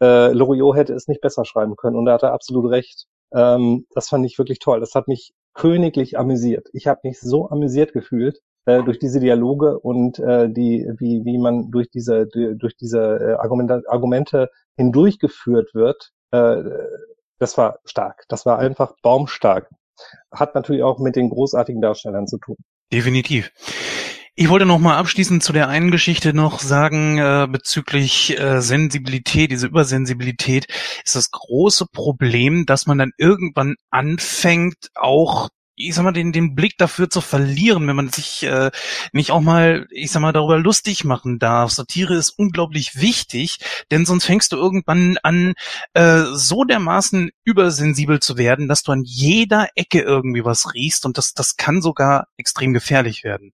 äh, 0.00 0.32
Loriot 0.32 0.76
hätte 0.76 0.94
es 0.94 1.08
nicht 1.08 1.20
besser 1.20 1.44
schreiben 1.44 1.76
können 1.76 1.96
und 1.96 2.06
da 2.06 2.14
hat 2.14 2.22
er 2.22 2.32
absolut 2.32 2.70
recht. 2.70 3.06
Ähm, 3.32 3.86
das 3.94 4.08
fand 4.08 4.26
ich 4.26 4.38
wirklich 4.38 4.58
toll. 4.58 4.80
Das 4.80 4.94
hat 4.94 5.08
mich 5.08 5.32
königlich 5.54 6.18
amüsiert. 6.18 6.68
Ich 6.72 6.86
habe 6.86 7.00
mich 7.04 7.20
so 7.20 7.48
amüsiert 7.50 7.92
gefühlt 7.92 8.40
äh, 8.66 8.82
durch 8.82 8.98
diese 8.98 9.20
Dialoge 9.20 9.78
und 9.78 10.18
äh, 10.18 10.48
die, 10.50 10.88
wie, 10.98 11.24
wie 11.24 11.38
man 11.38 11.70
durch 11.70 11.90
diese, 11.90 12.26
durch 12.26 12.76
diese 12.76 13.00
äh, 13.00 13.32
Argumente, 13.34 13.82
Argumente 13.86 14.50
hindurchgeführt 14.76 15.74
wird. 15.74 16.10
Äh, 16.32 16.62
das 17.38 17.56
war 17.58 17.78
stark. 17.84 18.24
Das 18.28 18.46
war 18.46 18.58
einfach 18.58 18.94
baumstark. 19.02 19.70
Hat 20.30 20.54
natürlich 20.54 20.82
auch 20.82 20.98
mit 20.98 21.16
den 21.16 21.30
großartigen 21.30 21.80
Darstellern 21.80 22.26
zu 22.26 22.38
tun. 22.38 22.56
Definitiv. 22.92 23.50
Ich 24.40 24.48
wollte 24.48 24.66
noch 24.66 24.78
mal 24.78 24.96
abschließend 24.96 25.42
zu 25.42 25.52
der 25.52 25.68
einen 25.68 25.90
Geschichte 25.90 26.32
noch 26.32 26.60
sagen 26.60 27.18
äh, 27.18 27.48
bezüglich 27.50 28.38
äh, 28.38 28.60
Sensibilität, 28.60 29.50
diese 29.50 29.66
Übersensibilität 29.66 30.68
ist 31.04 31.16
das 31.16 31.32
große 31.32 31.86
Problem, 31.92 32.64
dass 32.64 32.86
man 32.86 32.98
dann 32.98 33.10
irgendwann 33.18 33.74
anfängt, 33.90 34.90
auch 34.94 35.48
ich 35.78 35.94
sag 35.94 36.02
mal, 36.02 36.12
den, 36.12 36.32
den 36.32 36.54
Blick 36.54 36.76
dafür 36.78 37.08
zu 37.08 37.20
verlieren, 37.20 37.86
wenn 37.86 37.96
man 37.96 38.10
sich 38.10 38.42
äh, 38.42 38.70
nicht 39.12 39.30
auch 39.30 39.40
mal, 39.40 39.86
ich 39.90 40.10
sag 40.10 40.20
mal, 40.20 40.32
darüber 40.32 40.58
lustig 40.58 41.04
machen 41.04 41.38
darf. 41.38 41.70
Satire 41.70 42.14
ist 42.14 42.30
unglaublich 42.30 43.00
wichtig, 43.00 43.58
denn 43.90 44.04
sonst 44.04 44.24
fängst 44.24 44.52
du 44.52 44.56
irgendwann 44.56 45.18
an, 45.22 45.54
äh, 45.94 46.22
so 46.32 46.64
dermaßen 46.64 47.30
übersensibel 47.44 48.20
zu 48.20 48.36
werden, 48.36 48.68
dass 48.68 48.82
du 48.82 48.92
an 48.92 49.02
jeder 49.04 49.68
Ecke 49.74 50.00
irgendwie 50.00 50.44
was 50.44 50.74
riechst 50.74 51.06
und 51.06 51.16
das, 51.18 51.34
das 51.34 51.56
kann 51.56 51.80
sogar 51.80 52.26
extrem 52.36 52.72
gefährlich 52.72 53.24
werden. 53.24 53.52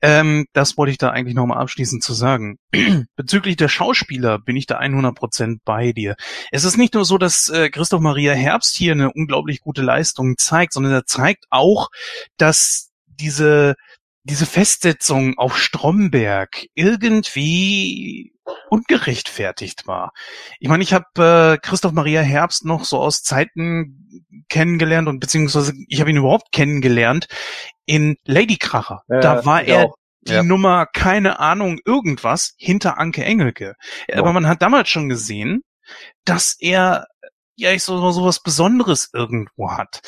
Ähm, 0.00 0.46
das 0.52 0.76
wollte 0.76 0.92
ich 0.92 0.98
da 0.98 1.10
eigentlich 1.10 1.34
nochmal 1.34 1.58
abschließend 1.58 2.02
zu 2.02 2.14
sagen. 2.14 2.58
Bezüglich 3.16 3.56
der 3.56 3.68
Schauspieler 3.68 4.38
bin 4.38 4.56
ich 4.56 4.66
da 4.66 4.78
100% 4.78 5.58
bei 5.64 5.92
dir. 5.92 6.14
Es 6.52 6.64
ist 6.64 6.76
nicht 6.76 6.94
nur 6.94 7.04
so, 7.04 7.18
dass 7.18 7.48
äh, 7.48 7.70
Christoph 7.70 8.00
Maria 8.00 8.32
Herbst 8.32 8.76
hier 8.76 8.92
eine 8.92 9.12
unglaublich 9.12 9.60
gute 9.60 9.82
Leistung 9.82 10.36
zeigt, 10.38 10.72
sondern 10.72 10.92
er 10.92 11.04
zeigt 11.04 11.46
auch, 11.50 11.88
dass 12.36 12.90
diese 13.06 13.74
diese 14.24 14.46
Festsetzung 14.46 15.38
auf 15.38 15.58
Stromberg 15.58 16.66
irgendwie 16.74 18.32
ungerechtfertigt 18.70 19.86
war. 19.86 20.12
Ich 20.58 20.68
meine, 20.68 20.82
ich 20.82 20.92
habe 20.92 21.58
äh, 21.58 21.58
Christoph 21.58 21.92
Maria 21.92 22.20
Herbst 22.20 22.64
noch 22.64 22.84
so 22.84 22.98
aus 22.98 23.22
Zeiten 23.22 24.24
kennengelernt 24.48 25.08
und 25.08 25.20
beziehungsweise 25.20 25.72
ich 25.88 26.00
habe 26.00 26.10
ihn 26.10 26.16
überhaupt 26.16 26.52
kennengelernt 26.52 27.28
in 27.86 28.16
Ladykracher. 28.24 29.02
Ja, 29.08 29.20
da 29.20 29.44
war 29.44 29.62
er 29.62 29.86
auch. 29.86 29.96
die 30.22 30.32
ja. 30.32 30.42
Nummer, 30.42 30.86
keine 30.86 31.40
Ahnung, 31.40 31.78
irgendwas 31.84 32.54
hinter 32.56 32.98
Anke 32.98 33.24
Engelke. 33.24 33.74
Ja. 34.08 34.18
Aber 34.18 34.32
man 34.32 34.46
hat 34.46 34.62
damals 34.62 34.88
schon 34.88 35.08
gesehen, 35.08 35.62
dass 36.24 36.56
er 36.58 37.06
ja 37.56 37.72
ich 37.72 37.82
so, 37.82 38.10
so 38.10 38.24
was 38.24 38.42
Besonderes 38.42 39.10
irgendwo 39.12 39.72
hat. 39.72 40.00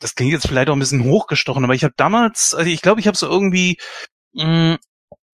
Das 0.00 0.14
klingt 0.14 0.32
jetzt 0.32 0.46
vielleicht 0.46 0.68
auch 0.68 0.74
ein 0.76 0.78
bisschen 0.78 1.04
hochgestochen, 1.04 1.64
aber 1.64 1.74
ich 1.74 1.84
habe 1.84 1.94
damals, 1.96 2.54
also 2.54 2.70
ich 2.70 2.82
glaube, 2.82 3.00
ich 3.00 3.06
habe 3.06 3.16
so 3.16 3.28
irgendwie 3.28 3.78
mh, 4.34 4.74
mm, 4.74 4.78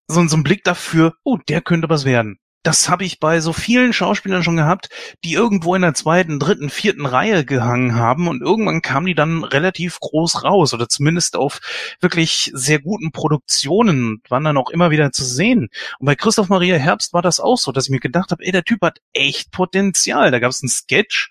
so, 0.09 0.27
so 0.28 0.36
einen 0.36 0.45
Blick 0.45 0.65
dafür, 0.65 1.15
oh, 1.24 1.39
der 1.49 1.61
könnte 1.62 1.89
was 1.89 2.05
werden. 2.05 2.39
das 2.65 2.89
habe 2.89 3.05
ich 3.05 3.20
bei 3.20 3.41
so 3.41 3.53
vielen 3.53 3.93
Schauspielern 3.93 4.43
schon 4.43 4.57
gehabt, 4.57 4.89
die 5.23 5.35
irgendwo 5.35 5.74
in 5.74 5.82
der 5.82 5.93
zweiten, 5.93 6.39
dritten, 6.39 6.70
vierten 6.70 7.05
Reihe 7.05 7.45
gehangen 7.45 7.95
haben 7.95 8.27
und 8.27 8.41
irgendwann 8.41 8.81
kamen 8.81 9.07
die 9.07 9.15
dann 9.15 9.45
relativ 9.45 10.01
groß 10.01 10.45
raus 10.45 10.73
oder 10.73 10.89
zumindest 10.89 11.36
auf 11.36 11.61
wirklich 12.01 12.51
sehr 12.55 12.81
guten 12.81 13.12
Produktionen 13.12 14.09
und 14.09 14.31
waren 14.31 14.45
dann 14.45 14.57
auch 14.57 14.70
immer 14.70 14.91
wieder 14.91 15.12
zu 15.12 15.24
sehen. 15.24 15.69
Und 15.99 16.07
bei 16.07 16.15
Christoph 16.15 16.49
Maria 16.49 16.77
Herbst 16.77 17.12
war 17.12 17.23
das 17.23 17.39
auch 17.39 17.59
so, 17.59 17.70
dass 17.70 17.85
ich 17.85 17.91
mir 17.91 18.01
gedacht 18.01 18.31
habe, 18.31 18.43
ey, 18.43 18.51
der 18.51 18.65
Typ 18.65 18.81
hat 18.81 18.99
echt 19.12 19.51
Potenzial. 19.51 20.31
Da 20.31 20.39
gab 20.39 20.51
es 20.51 20.62
einen 20.62 20.70
Sketch, 20.70 21.31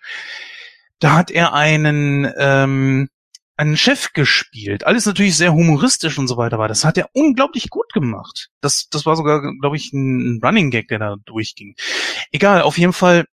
da 1.00 1.14
hat 1.16 1.32
er 1.32 1.54
einen 1.54 2.32
ähm, 2.38 3.10
einen 3.56 3.78
Chef 3.78 4.14
gespielt. 4.14 4.86
Alles 4.86 5.06
natürlich 5.06 5.38
sehr 5.38 5.54
humoristisch 5.54 6.18
und 6.18 6.28
so 6.28 6.38
weiter 6.38 6.58
war. 6.58 6.68
Das 6.68 6.86
hat 6.86 6.98
er 6.98 7.10
unglaublich 7.14 7.70
gut 7.70 7.92
gemacht. 7.94 8.50
Das, 8.62 8.90
das 8.90 9.06
war 9.06 9.16
sogar, 9.16 9.42
glaube 9.60 9.78
ich, 9.78 9.94
ein 9.94 10.40
Running 10.44 10.72
Gag, 10.72 10.88
der 10.88 11.00
da 11.00 11.16
durchging. 11.26 11.76
Egal, 12.32 12.62
auf 12.62 12.78
jeden 12.78 12.94
Fall 12.94 13.26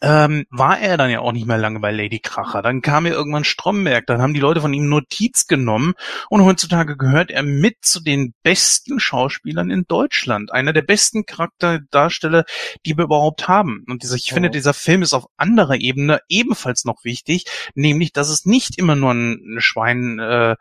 ähm, 0.00 0.46
war 0.50 0.78
er 0.78 0.96
dann 0.96 1.10
ja 1.10 1.20
auch 1.20 1.32
nicht 1.32 1.46
mehr 1.46 1.58
lange 1.58 1.80
bei 1.80 1.90
Lady 1.90 2.20
Kracher. 2.20 2.62
Dann 2.62 2.82
kam 2.82 3.06
er 3.06 3.12
irgendwann 3.12 3.44
Stromberg, 3.44 4.06
dann 4.06 4.22
haben 4.22 4.34
die 4.34 4.40
Leute 4.40 4.60
von 4.60 4.72
ihm 4.72 4.88
Notiz 4.88 5.46
genommen 5.46 5.94
und 6.30 6.44
heutzutage 6.44 6.96
gehört 6.96 7.30
er 7.30 7.42
mit 7.42 7.78
zu 7.82 8.00
den 8.00 8.34
besten 8.42 9.00
Schauspielern 9.00 9.70
in 9.70 9.84
Deutschland. 9.88 10.52
Einer 10.52 10.72
der 10.72 10.82
besten 10.82 11.26
Charakterdarsteller, 11.26 12.44
die 12.86 12.96
wir 12.96 13.04
überhaupt 13.04 13.48
haben. 13.48 13.84
Und 13.88 14.02
dieser, 14.02 14.16
ich 14.16 14.32
finde, 14.32 14.50
dieser 14.50 14.74
Film 14.74 15.02
ist 15.02 15.14
auf 15.14 15.26
anderer 15.36 15.76
Ebene 15.76 16.20
ebenfalls 16.28 16.84
noch 16.84 17.04
wichtig, 17.04 17.44
nämlich, 17.74 18.12
dass 18.12 18.28
es 18.28 18.46
nicht 18.46 18.78
immer 18.78 18.94
nur 18.94 19.12
ein 19.12 19.56
Schwein, 19.58 20.18
äh, 20.18 20.56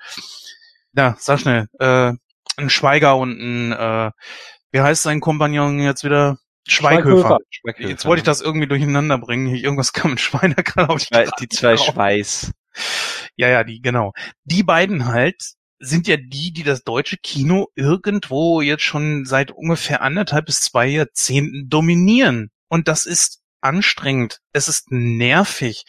na, 0.93 1.15
sag 1.19 1.39
schnell, 1.39 1.67
äh, 1.79 2.13
ein 2.57 2.69
Schweiger 2.69 3.17
und 3.17 3.39
ein, 3.39 3.71
äh, 3.71 4.11
wie 4.71 4.81
heißt 4.81 5.03
sein 5.03 5.21
Kompagnon 5.21 5.79
jetzt 5.79 6.03
wieder? 6.03 6.37
Schweighöfer. 6.67 7.39
Schweighöfer. 7.49 7.89
Jetzt 7.89 8.05
wollte 8.05 8.19
ich 8.19 8.25
das 8.25 8.41
irgendwie 8.41 8.67
durcheinander 8.67 9.17
bringen. 9.17 9.53
Irgendwas 9.53 9.93
kam 9.93 10.11
mit 10.11 10.19
Schweiner 10.19 10.55
gerade 10.63 10.89
auf 10.89 11.03
die, 11.03 11.29
die 11.39 11.49
zwei 11.49 11.75
drauf. 11.75 11.85
Schweiß. 11.85 12.51
Ja, 13.35 13.49
ja, 13.49 13.63
die, 13.63 13.81
genau. 13.81 14.13
Die 14.43 14.63
beiden 14.63 15.05
halt 15.05 15.35
sind 15.79 16.07
ja 16.07 16.17
die, 16.17 16.51
die 16.53 16.63
das 16.63 16.83
deutsche 16.83 17.17
Kino 17.17 17.67
irgendwo 17.75 18.61
jetzt 18.61 18.83
schon 18.83 19.25
seit 19.25 19.51
ungefähr 19.51 20.01
anderthalb 20.01 20.45
bis 20.47 20.61
zwei 20.61 20.87
Jahrzehnten 20.87 21.69
dominieren. 21.69 22.49
Und 22.67 22.87
das 22.87 23.05
ist 23.05 23.41
anstrengend. 23.61 24.39
Es 24.53 24.67
ist 24.67 24.91
nervig. 24.91 25.85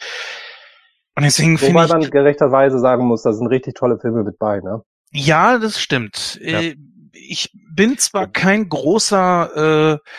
Und 1.15 1.23
deswegen 1.23 1.57
finde 1.57 1.81
ich. 1.83 1.89
Wobei 1.89 1.99
man 1.99 2.09
gerechterweise 2.09 2.79
sagen 2.79 3.05
muss, 3.05 3.23
da 3.23 3.33
sind 3.33 3.47
richtig 3.47 3.75
tolle 3.75 3.99
Filme 3.99 4.23
mit 4.23 4.37
bei, 4.37 4.59
ne? 4.59 4.83
Ja, 5.11 5.57
das 5.57 5.81
stimmt. 5.81 6.39
Ja. 6.41 6.61
Äh, 6.61 6.75
ich 7.11 7.51
bin 7.75 7.97
zwar 7.97 8.27
kein 8.27 8.69
großer, 8.69 9.95
äh, 9.95 10.09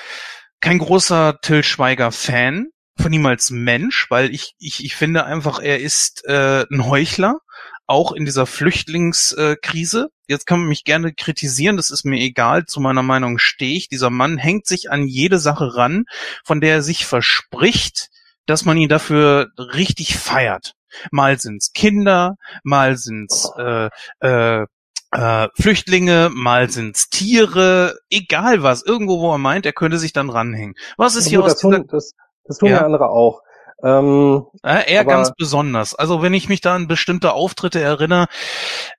kein 0.61 0.79
großer 0.79 1.39
Till 1.43 1.63
Schweiger 1.65 2.13
Fan 2.13 2.69
von 2.97 3.13
ihm 3.13 3.27
als 3.27 3.51
Mensch, 3.51 4.07
weil 4.11 4.35
ich, 4.35 4.55
ich, 4.59 4.85
ich 4.85 4.95
finde 4.95 5.25
einfach, 5.25 5.59
er 5.61 5.81
ist 5.81 6.25
äh, 6.27 6.67
ein 6.71 6.87
Heuchler, 6.87 7.39
auch 7.87 8.13
in 8.13 8.25
dieser 8.25 8.47
Flüchtlingskrise. 8.47 10.09
Jetzt 10.29 10.47
kann 10.47 10.61
man 10.61 10.69
mich 10.69 10.85
gerne 10.85 11.13
kritisieren, 11.13 11.77
das 11.77 11.91
ist 11.91 12.05
mir 12.05 12.21
egal, 12.21 12.67
zu 12.67 12.81
meiner 12.81 13.03
Meinung 13.03 13.39
stehe 13.39 13.77
ich. 13.77 13.89
Dieser 13.89 14.11
Mann 14.11 14.39
hängt 14.39 14.67
sich 14.67 14.91
an 14.91 15.09
jede 15.09 15.39
Sache 15.39 15.75
ran, 15.77 16.05
von 16.45 16.61
der 16.61 16.75
er 16.75 16.83
sich 16.83 17.05
verspricht, 17.05 18.11
dass 18.47 18.65
man 18.65 18.77
ihn 18.77 18.89
dafür 18.89 19.49
richtig 19.59 20.17
feiert. 20.17 20.75
Mal 21.11 21.39
sind's 21.39 21.73
Kinder, 21.73 22.37
mal 22.63 22.97
sind's 22.97 23.51
äh, 23.57 23.91
äh, 24.21 24.67
äh, 25.13 25.49
Flüchtlinge, 25.55 26.31
mal 26.33 26.71
sind's 26.71 27.11
Tiere, 27.11 27.99
egal 28.11 28.63
was, 28.63 28.83
irgendwo, 28.83 29.21
wo 29.21 29.33
er 29.33 29.39
meint, 29.39 29.67
er 29.67 29.73
könnte 29.73 29.99
sich 29.99 30.13
dann 30.13 30.31
ranhängen. 30.31 30.75
Was 30.97 31.17
ist 31.17 31.27
hier 31.27 31.43
aus 31.43 31.53
das, 31.53 31.61
tun, 31.61 31.87
das, 31.89 32.15
das 32.45 32.59
tun 32.59 32.71
ja, 32.71 32.77
ja 32.77 32.85
andere 32.85 33.11
auch. 33.11 33.43
Ähm, 33.83 34.45
ja, 34.63 34.79
er 34.79 35.05
ganz 35.05 35.33
besonders. 35.37 35.95
Also 35.95 36.23
wenn 36.23 36.35
ich 36.35 36.49
mich 36.49 36.61
da 36.61 36.75
an 36.75 36.87
bestimmte 36.87 37.33
Auftritte 37.33 37.81
erinnere, 37.81 38.27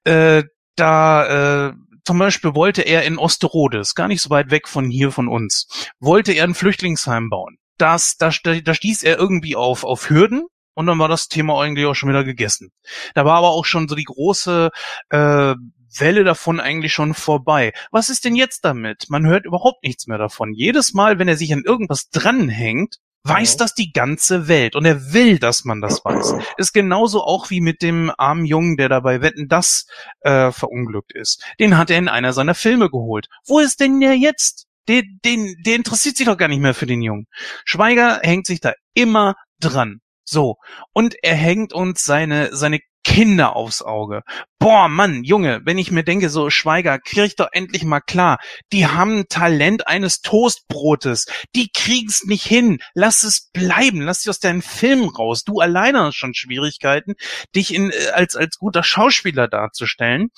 äh, 0.03 0.43
da 0.75 1.67
äh, 1.69 1.73
zum 2.03 2.17
Beispiel 2.17 2.55
wollte 2.55 2.81
er 2.81 3.03
in 3.03 3.19
Osterode, 3.19 3.79
ist 3.79 3.95
gar 3.95 4.07
nicht 4.07 4.21
so 4.21 4.31
weit 4.31 4.49
weg 4.49 4.67
von 4.67 4.89
hier 4.89 5.11
von 5.11 5.27
uns, 5.27 5.67
wollte 5.99 6.33
er 6.33 6.45
ein 6.45 6.55
Flüchtlingsheim 6.55 7.29
bauen. 7.29 7.57
Das, 7.77 8.17
da, 8.17 8.31
da 8.41 8.73
stieß 8.73 9.03
er 9.03 9.17
irgendwie 9.17 9.55
auf, 9.55 9.83
auf 9.83 10.09
Hürden, 10.09 10.47
und 10.73 10.87
dann 10.87 10.99
war 10.99 11.09
das 11.09 11.27
Thema 11.27 11.61
eigentlich 11.61 11.85
auch 11.85 11.93
schon 11.93 12.09
wieder 12.09 12.23
gegessen. 12.23 12.71
Da 13.13 13.25
war 13.25 13.35
aber 13.35 13.49
auch 13.49 13.65
schon 13.65 13.87
so 13.87 13.95
die 13.95 14.05
große 14.05 14.69
äh, 15.09 15.55
Welle 15.97 16.23
davon 16.23 16.59
eigentlich 16.59 16.93
schon 16.93 17.13
vorbei. 17.13 17.73
Was 17.91 18.09
ist 18.09 18.25
denn 18.25 18.35
jetzt 18.35 18.65
damit? 18.65 19.05
Man 19.09 19.25
hört 19.25 19.45
überhaupt 19.45 19.83
nichts 19.83 20.07
mehr 20.07 20.17
davon. 20.17 20.53
Jedes 20.53 20.93
Mal, 20.93 21.19
wenn 21.19 21.27
er 21.27 21.37
sich 21.37 21.53
an 21.53 21.63
irgendwas 21.65 22.09
dranhängt, 22.09 22.97
weiß 23.23 23.57
das 23.57 23.75
die 23.75 23.91
ganze 23.91 24.47
Welt 24.47 24.75
und 24.75 24.85
er 24.85 25.13
will, 25.13 25.37
dass 25.37 25.63
man 25.63 25.81
das 25.81 26.03
weiß. 26.03 26.35
Ist 26.57 26.73
genauso 26.73 27.23
auch 27.23 27.49
wie 27.49 27.61
mit 27.61 27.81
dem 27.81 28.11
armen 28.17 28.45
Jungen, 28.45 28.77
der 28.77 28.89
dabei 28.89 29.21
Wetten 29.21 29.47
das 29.47 29.85
äh, 30.21 30.51
verunglückt 30.51 31.13
ist. 31.13 31.43
Den 31.59 31.77
hat 31.77 31.89
er 31.89 31.97
in 31.97 32.07
einer 32.07 32.33
seiner 32.33 32.55
Filme 32.55 32.89
geholt. 32.89 33.27
Wo 33.45 33.59
ist 33.59 33.79
denn 33.79 33.99
der 33.99 34.17
jetzt? 34.17 34.67
Der, 34.87 35.03
den, 35.23 35.55
der 35.63 35.75
interessiert 35.75 36.17
sich 36.17 36.25
doch 36.25 36.37
gar 36.37 36.47
nicht 36.47 36.61
mehr 36.61 36.73
für 36.73 36.87
den 36.87 37.03
Jungen. 37.03 37.27
Schweiger 37.65 38.19
hängt 38.23 38.47
sich 38.47 38.59
da 38.59 38.73
immer 38.95 39.35
dran. 39.59 40.01
So. 40.23 40.57
Und 40.91 41.15
er 41.21 41.35
hängt 41.35 41.73
uns 41.73 42.03
seine, 42.03 42.55
seine 42.55 42.79
Kinder 43.03 43.55
aufs 43.55 43.81
Auge. 43.81 44.21
Boah, 44.59 44.87
Mann, 44.87 45.23
Junge, 45.23 45.61
wenn 45.65 45.77
ich 45.77 45.91
mir 45.91 46.03
denke, 46.03 46.29
so 46.29 46.49
Schweiger, 46.49 46.99
krieg 46.99 47.35
doch 47.35 47.49
endlich 47.51 47.83
mal 47.83 47.99
klar. 47.99 48.37
Die 48.71 48.87
haben 48.87 49.25
Talent 49.27 49.87
eines 49.87 50.21
Toastbrotes. 50.21 51.25
Die 51.55 51.69
kriegen's 51.73 52.25
nicht 52.25 52.45
hin. 52.45 52.79
Lass 52.93 53.23
es 53.23 53.49
bleiben. 53.51 54.01
Lass 54.01 54.21
dich 54.21 54.29
aus 54.29 54.39
deinen 54.39 54.61
Filmen 54.61 55.09
raus. 55.09 55.43
Du 55.43 55.59
alleine 55.59 56.03
hast 56.03 56.15
schon 56.15 56.33
Schwierigkeiten, 56.33 57.15
dich 57.55 57.73
in, 57.73 57.91
äh, 57.91 58.09
als, 58.13 58.35
als 58.35 58.57
guter 58.57 58.83
Schauspieler 58.83 59.47
darzustellen. 59.47 60.29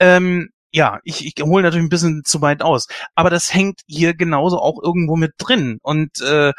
Ähm, 0.00 0.50
ja, 0.72 1.00
ich, 1.04 1.24
ich 1.24 1.42
hole 1.42 1.62
natürlich 1.62 1.86
ein 1.86 1.90
bisschen 1.90 2.22
zu 2.24 2.42
weit 2.42 2.60
aus, 2.62 2.86
aber 3.14 3.30
das 3.30 3.54
hängt 3.54 3.80
hier 3.86 4.14
genauso 4.14 4.58
auch 4.58 4.82
irgendwo 4.82 5.16
mit 5.16 5.32
drin. 5.38 5.78
Und 5.82 6.20
äh, 6.20 6.52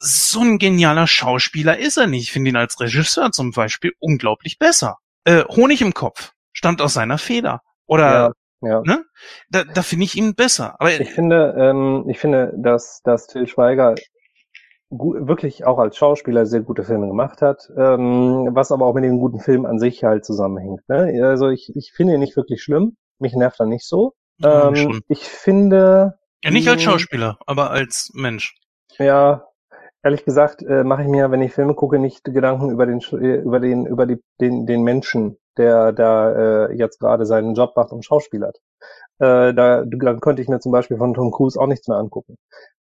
so 0.00 0.40
ein 0.40 0.58
genialer 0.58 1.06
Schauspieler 1.06 1.78
ist 1.78 1.98
er 1.98 2.06
nicht. 2.06 2.22
Ich 2.22 2.32
finde 2.32 2.50
ihn 2.50 2.56
als 2.56 2.80
Regisseur 2.80 3.30
zum 3.32 3.52
Beispiel 3.52 3.92
unglaublich 3.98 4.58
besser. 4.58 4.96
Äh, 5.24 5.44
Honig 5.44 5.82
im 5.82 5.94
Kopf 5.94 6.32
stammt 6.52 6.80
aus 6.80 6.94
seiner 6.94 7.18
Feder. 7.18 7.60
Oder 7.86 8.32
ja, 8.62 8.68
ja. 8.68 8.82
Ne? 8.84 9.04
Da, 9.50 9.64
da 9.64 9.82
finde 9.82 10.06
ich 10.06 10.16
ihn 10.16 10.34
besser. 10.34 10.76
Aber 10.78 10.90
ich 10.90 11.10
finde, 11.10 11.54
ähm, 11.58 12.06
ich 12.08 12.18
finde, 12.18 12.52
dass, 12.56 13.02
dass 13.04 13.26
Till 13.26 13.46
Schweiger 13.46 13.94
gut, 14.88 15.28
wirklich 15.28 15.66
auch 15.66 15.78
als 15.78 15.98
Schauspieler 15.98 16.46
sehr 16.46 16.60
gute 16.60 16.82
Filme 16.82 17.06
gemacht 17.06 17.42
hat, 17.42 17.68
ähm, 17.76 18.48
was 18.52 18.72
aber 18.72 18.86
auch 18.86 18.94
mit 18.94 19.04
dem 19.04 19.18
guten 19.18 19.40
Film 19.40 19.66
an 19.66 19.78
sich 19.78 20.02
halt 20.02 20.24
zusammenhängt. 20.24 20.80
Ne? 20.88 21.20
Also 21.24 21.50
ich, 21.50 21.70
ich 21.76 21.92
finde 21.92 22.14
ihn 22.14 22.20
nicht 22.20 22.36
wirklich 22.36 22.62
schlimm. 22.62 22.96
Mich 23.18 23.34
nervt 23.34 23.60
er 23.60 23.66
nicht 23.66 23.86
so. 23.86 24.14
Ähm, 24.42 25.02
ich 25.08 25.24
finde. 25.24 26.18
Ja, 26.42 26.50
nicht 26.50 26.68
als 26.68 26.82
Schauspieler, 26.82 27.38
aber 27.46 27.70
als 27.70 28.10
Mensch. 28.14 28.54
Ja, 28.98 29.49
ehrlich 30.02 30.24
gesagt 30.24 30.62
äh, 30.62 30.84
mache 30.84 31.02
ich 31.02 31.08
mir, 31.08 31.30
wenn 31.30 31.42
ich 31.42 31.52
Filme 31.52 31.74
gucke, 31.74 31.98
nicht 31.98 32.24
Gedanken 32.24 32.70
über 32.70 32.86
den 32.86 33.00
äh, 33.12 33.36
über 33.36 33.60
den 33.60 33.86
über 33.86 34.06
die, 34.06 34.22
den 34.40 34.66
den 34.66 34.82
Menschen, 34.82 35.36
der 35.56 35.92
da 35.92 36.66
äh, 36.66 36.76
jetzt 36.76 37.00
gerade 37.00 37.26
seinen 37.26 37.54
Job 37.54 37.74
macht 37.76 37.92
und 37.92 38.04
schauspielert. 38.04 38.58
Äh, 39.18 39.52
da 39.54 39.84
dann 39.84 40.20
könnte 40.20 40.42
ich 40.42 40.48
mir 40.48 40.60
zum 40.60 40.72
Beispiel 40.72 40.96
von 40.96 41.14
Tom 41.14 41.30
Cruise 41.30 41.60
auch 41.60 41.66
nichts 41.66 41.88
mehr 41.88 41.98
angucken. 41.98 42.36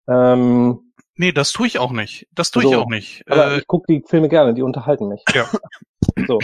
Ähm, 0.07 0.93
nee, 1.15 1.31
das 1.31 1.51
tue 1.51 1.67
ich 1.67 1.79
auch 1.79 1.91
nicht. 1.91 2.27
Das 2.33 2.51
tue 2.51 2.63
so, 2.63 2.69
ich 2.69 2.75
auch 2.75 2.87
nicht. 2.87 3.23
Aber 3.29 3.53
äh, 3.53 3.57
ich 3.57 3.67
gucke 3.67 3.85
die 3.91 4.03
Filme 4.07 4.29
gerne, 4.29 4.53
die 4.53 4.61
unterhalten 4.61 5.07
mich. 5.07 5.23
Ja. 5.33 5.45
So. 6.25 6.39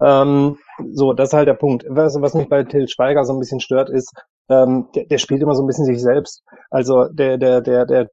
ähm, 0.00 0.58
so, 0.92 1.12
das 1.12 1.28
ist 1.28 1.32
halt 1.32 1.48
der 1.48 1.54
Punkt. 1.54 1.84
Was, 1.88 2.20
was 2.20 2.34
mich 2.34 2.48
bei 2.48 2.64
Till 2.64 2.88
Schweiger 2.88 3.24
so 3.24 3.32
ein 3.32 3.38
bisschen 3.38 3.60
stört, 3.60 3.90
ist, 3.90 4.12
ähm, 4.48 4.88
der, 4.94 5.04
der 5.04 5.18
spielt 5.18 5.42
immer 5.42 5.54
so 5.54 5.62
ein 5.62 5.66
bisschen 5.66 5.84
sich 5.84 6.00
selbst. 6.00 6.42
Also 6.70 7.04
der, 7.08 7.36
der, 7.38 7.60
der, 7.60 7.86
der 7.86 8.10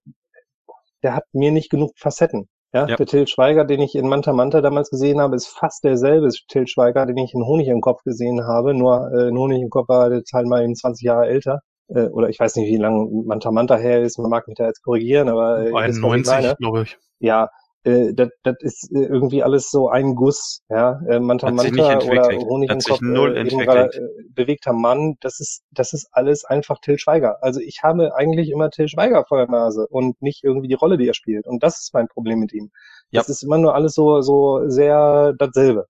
der 1.03 1.15
hat 1.15 1.25
mir 1.34 1.51
nicht 1.51 1.69
genug 1.69 1.91
Facetten. 1.97 2.47
Ja, 2.73 2.88
ja. 2.88 2.95
der 2.95 3.05
Till 3.05 3.27
Schweiger, 3.27 3.65
den 3.65 3.81
ich 3.81 3.93
in 3.93 4.07
Manta 4.07 4.34
Manta 4.34 4.61
damals 4.61 4.89
gesehen 4.89 5.21
habe, 5.21 5.35
ist 5.35 5.47
fast 5.47 5.84
derselbe 5.84 6.30
Till 6.47 6.65
Schweiger, 6.65 7.05
den 7.05 7.17
ich 7.17 7.34
in 7.35 7.45
Honig 7.45 7.67
im 7.67 7.81
Kopf 7.81 8.01
gesehen 8.03 8.47
habe. 8.47 8.73
Nur 8.73 9.11
äh, 9.13 9.27
in 9.27 9.38
Honig 9.38 9.61
im 9.61 9.69
Kopf 9.69 9.89
war 9.89 10.09
der 10.09 10.23
Teil 10.23 10.45
mal 10.45 10.63
eben 10.63 10.75
20 10.75 11.05
Jahre 11.05 11.27
älter. 11.27 11.59
Äh, 11.89 12.05
oder 12.05 12.30
ich 12.30 12.39
weiß 12.39 12.55
nicht, 12.55 12.67
wie 12.67 12.77
lange 12.77 13.07
Manta 13.25 13.51
Manta 13.51 13.77
her 13.77 14.01
ist. 14.01 14.17
Man 14.17 14.31
mag 14.31 14.47
mich 14.47 14.57
da 14.57 14.65
jetzt 14.65 14.81
korrigieren, 14.81 15.30
aber 15.30 15.67
äh, 15.67 15.73
91, 15.73 16.57
glaube 16.57 16.84
ich. 16.84 16.97
Ja, 17.19 17.49
äh, 17.84 18.14
das, 18.14 18.30
das 18.43 18.55
ist 18.61 18.91
äh, 18.91 19.03
irgendwie 19.05 19.43
alles 19.43 19.69
so 19.69 19.89
ein 19.89 20.15
Guss, 20.15 20.61
ja, 20.69 20.99
äh, 21.10 21.19
Manta 21.19 21.51
Manta 21.51 21.99
oder 21.99 22.30
Honig 22.38 22.72
im 22.72 22.80
Kopf, 22.80 23.01
null 23.01 23.35
äh, 23.35 23.41
äh, 23.41 23.89
bewegter 24.30 24.73
Mann, 24.73 25.15
das 25.22 25.39
ist, 25.39 25.64
das 25.72 25.93
ist 25.93 26.07
alles 26.11 26.45
einfach 26.45 26.80
Till 26.80 26.97
Schweiger. 26.97 27.38
Also 27.41 27.60
ich 27.60 27.84
habe 27.84 28.15
eigentlich 28.15 28.49
immer 28.49 28.69
Till 28.69 28.88
Schweiger 28.88 29.26
vor 29.27 29.38
der 29.38 29.49
Nase 29.49 29.88
und 29.88 30.22
nicht 30.22 30.43
irgendwie 30.43 30.68
die 30.68 30.73
Rolle, 30.76 30.97
die 30.97 31.07
er 31.07 31.14
spielt. 31.14 31.45
Und 31.47 31.64
das 31.64 31.80
ist 31.80 31.93
mein 31.93 32.07
Problem 32.07 32.39
mit 32.39 32.53
ihm. 32.53 32.72
Ja. 33.11 33.22
Das 33.22 33.30
ist 33.30 33.43
immer 33.43 33.57
nur 33.57 33.76
alles 33.76 33.93
so, 33.93 34.22
so 34.22 34.68
sehr 34.68 35.34
dasselbe. 35.38 35.88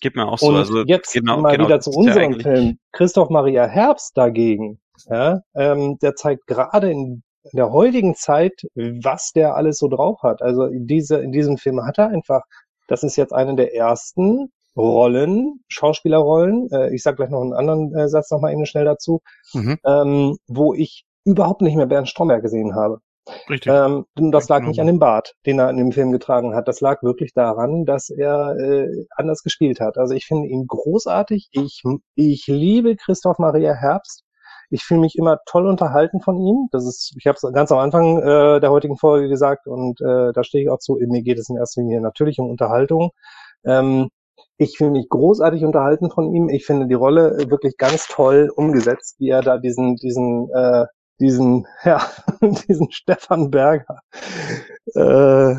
Gibt 0.00 0.16
mir 0.16 0.26
auch 0.26 0.38
so. 0.38 0.48
Und 0.48 0.56
also 0.56 0.84
jetzt 0.84 1.12
genau, 1.12 1.40
mal 1.40 1.52
genau, 1.52 1.66
wieder 1.66 1.80
zu 1.80 1.90
unserem 1.90 2.32
ja 2.34 2.38
Film. 2.38 2.78
Christoph 2.92 3.30
Maria 3.30 3.66
Herbst 3.66 4.16
dagegen, 4.16 4.78
ja, 5.06 5.40
ähm, 5.54 5.98
der 6.00 6.14
zeigt 6.14 6.46
gerade 6.46 6.90
in 6.90 7.22
in 7.52 7.56
der 7.56 7.70
heutigen 7.72 8.14
Zeit, 8.14 8.52
was 8.74 9.32
der 9.32 9.54
alles 9.56 9.78
so 9.78 9.88
drauf 9.88 10.22
hat. 10.22 10.42
Also 10.42 10.64
in, 10.66 10.86
diese, 10.86 11.16
in 11.18 11.32
diesem 11.32 11.58
Film 11.58 11.84
hat 11.84 11.98
er 11.98 12.08
einfach, 12.08 12.42
das 12.88 13.02
ist 13.02 13.16
jetzt 13.16 13.32
eine 13.32 13.54
der 13.56 13.74
ersten 13.74 14.50
Rollen, 14.76 15.60
Schauspielerrollen, 15.68 16.68
äh, 16.72 16.92
ich 16.94 17.02
sage 17.02 17.16
gleich 17.18 17.30
noch 17.30 17.42
einen 17.42 17.52
anderen 17.54 17.94
äh, 17.94 18.08
Satz 18.08 18.30
nochmal 18.30 18.52
eben 18.52 18.66
schnell 18.66 18.84
dazu, 18.84 19.20
Mhm. 19.54 19.78
ähm, 19.86 20.36
wo 20.48 20.74
ich 20.74 21.04
überhaupt 21.24 21.62
nicht 21.62 21.76
mehr 21.76 21.86
Bernd 21.86 22.08
Stromberg 22.08 22.42
gesehen 22.42 22.74
habe. 22.74 22.98
Richtig. 23.48 23.72
Ähm, 23.72 24.04
das 24.16 24.48
lag 24.48 24.58
Genau. 24.58 24.68
nicht 24.70 24.80
an 24.80 24.86
dem 24.88 24.98
Bart, 24.98 25.32
den 25.46 25.58
er 25.60 25.70
in 25.70 25.76
dem 25.78 25.92
Film 25.92 26.10
getragen 26.12 26.54
hat. 26.54 26.66
Das 26.68 26.80
lag 26.82 27.02
wirklich 27.02 27.32
daran, 27.32 27.84
dass 27.86 28.10
er 28.10 28.56
äh, 28.58 29.06
anders 29.16 29.42
gespielt 29.42 29.80
hat. 29.80 29.96
Also 29.96 30.12
ich 30.14 30.26
finde 30.26 30.48
ihn 30.48 30.66
großartig. 30.66 31.48
Ich, 31.52 31.82
ich 32.16 32.44
liebe 32.48 32.96
Christoph 32.96 33.38
Maria 33.38 33.72
Herbst. 33.74 34.23
Ich 34.74 34.82
fühle 34.82 35.00
mich 35.00 35.16
immer 35.16 35.38
toll 35.46 35.66
unterhalten 35.68 36.20
von 36.20 36.36
ihm. 36.36 36.68
Das 36.72 36.84
ist, 36.84 37.14
ich 37.16 37.28
habe 37.28 37.36
es 37.40 37.52
ganz 37.52 37.70
am 37.70 37.78
Anfang 37.78 38.18
äh, 38.18 38.60
der 38.60 38.70
heutigen 38.70 38.96
Folge 38.96 39.28
gesagt 39.28 39.68
und 39.68 40.00
äh, 40.00 40.32
da 40.32 40.42
stehe 40.42 40.64
ich 40.64 40.70
auch 40.70 40.80
zu. 40.80 40.98
Mir 41.00 41.22
geht 41.22 41.38
es 41.38 41.48
in 41.48 41.56
erster 41.56 41.80
Linie 41.80 42.00
natürlich 42.00 42.40
um 42.40 42.50
Unterhaltung. 42.50 43.12
Ähm, 43.64 44.08
ich 44.56 44.76
fühle 44.76 44.90
mich 44.90 45.08
großartig 45.08 45.64
unterhalten 45.64 46.10
von 46.10 46.34
ihm. 46.34 46.48
Ich 46.48 46.66
finde 46.66 46.88
die 46.88 46.94
Rolle 46.94 47.36
äh, 47.38 47.50
wirklich 47.50 47.76
ganz 47.76 48.08
toll 48.08 48.50
umgesetzt, 48.54 49.14
wie 49.20 49.28
er 49.28 49.42
da 49.42 49.58
diesen, 49.58 49.94
diesen, 49.94 50.48
äh, 50.52 50.86
diesen, 51.20 51.66
ja, 51.84 52.04
diesen 52.68 52.90
Stefan 52.90 53.50
Berger, 53.52 54.00
äh, 54.94 55.54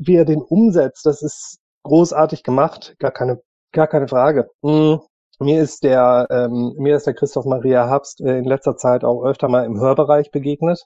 wie 0.00 0.14
er 0.14 0.24
den 0.24 0.40
umsetzt. 0.40 1.04
Das 1.04 1.20
ist 1.22 1.58
großartig 1.82 2.44
gemacht, 2.44 2.94
gar 3.00 3.10
keine, 3.10 3.40
gar 3.72 3.88
keine 3.88 4.06
Frage. 4.06 4.48
Mm, 4.62 4.98
Mir 5.42 5.62
ist 5.62 5.84
der, 5.84 6.26
ähm, 6.30 6.74
mir 6.76 6.96
ist 6.96 7.06
der 7.06 7.14
Christoph 7.14 7.46
Maria 7.46 7.88
Herbst 7.88 8.20
äh, 8.20 8.38
in 8.38 8.44
letzter 8.44 8.76
Zeit 8.76 9.04
auch 9.04 9.24
öfter 9.24 9.48
mal 9.48 9.64
im 9.64 9.80
Hörbereich 9.80 10.30
begegnet 10.30 10.84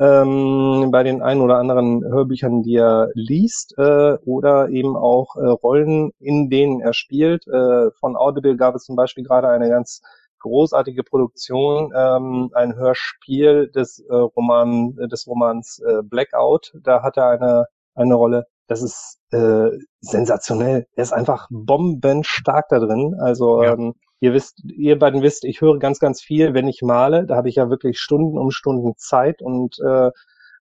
ähm, 0.00 0.88
bei 0.90 1.02
den 1.02 1.22
ein 1.22 1.40
oder 1.40 1.58
anderen 1.58 2.02
Hörbüchern, 2.02 2.62
die 2.62 2.76
er 2.76 3.10
liest, 3.14 3.74
äh, 3.78 4.14
oder 4.24 4.70
eben 4.70 4.96
auch 4.96 5.36
äh, 5.36 5.46
Rollen, 5.46 6.12
in 6.18 6.50
denen 6.50 6.80
er 6.80 6.94
spielt. 6.94 7.46
Äh, 7.46 7.90
von 8.00 8.16
Audible 8.16 8.56
gab 8.56 8.74
es 8.74 8.84
zum 8.84 8.96
Beispiel 8.96 9.24
gerade 9.24 9.48
eine 9.48 9.68
ganz 9.68 10.00
großartige 10.40 11.04
Produktion, 11.04 11.92
ähm, 11.94 12.50
ein 12.54 12.76
Hörspiel 12.76 13.70
des 13.70 14.00
äh, 14.08 14.14
Roman, 14.14 14.96
des 15.10 15.26
Romans 15.26 15.80
äh, 15.86 16.02
Blackout. 16.02 16.72
Da 16.82 17.02
hat 17.02 17.16
er 17.18 17.28
eine 17.28 17.66
eine 17.94 18.14
Rolle. 18.14 18.46
Das 18.66 18.82
ist 18.82 19.18
äh, 19.32 19.70
sensationell. 20.00 20.86
Er 20.96 21.02
ist 21.02 21.12
einfach 21.12 21.48
bombenstark 21.50 22.66
da 22.68 22.78
drin. 22.78 23.14
Also 23.20 23.62
Ja. 23.62 23.74
ähm, 23.74 23.94
ihr 24.20 24.32
wisst, 24.32 24.62
ihr 24.64 24.98
beiden 24.98 25.22
wisst, 25.22 25.44
ich 25.44 25.60
höre 25.60 25.78
ganz, 25.78 25.98
ganz 25.98 26.22
viel, 26.22 26.54
wenn 26.54 26.68
ich 26.68 26.80
male. 26.82 27.26
Da 27.26 27.36
habe 27.36 27.48
ich 27.48 27.56
ja 27.56 27.68
wirklich 27.70 27.98
Stunden 27.98 28.38
um 28.38 28.50
Stunden 28.50 28.94
Zeit 28.96 29.42
und 29.42 29.76
äh, 29.80 30.10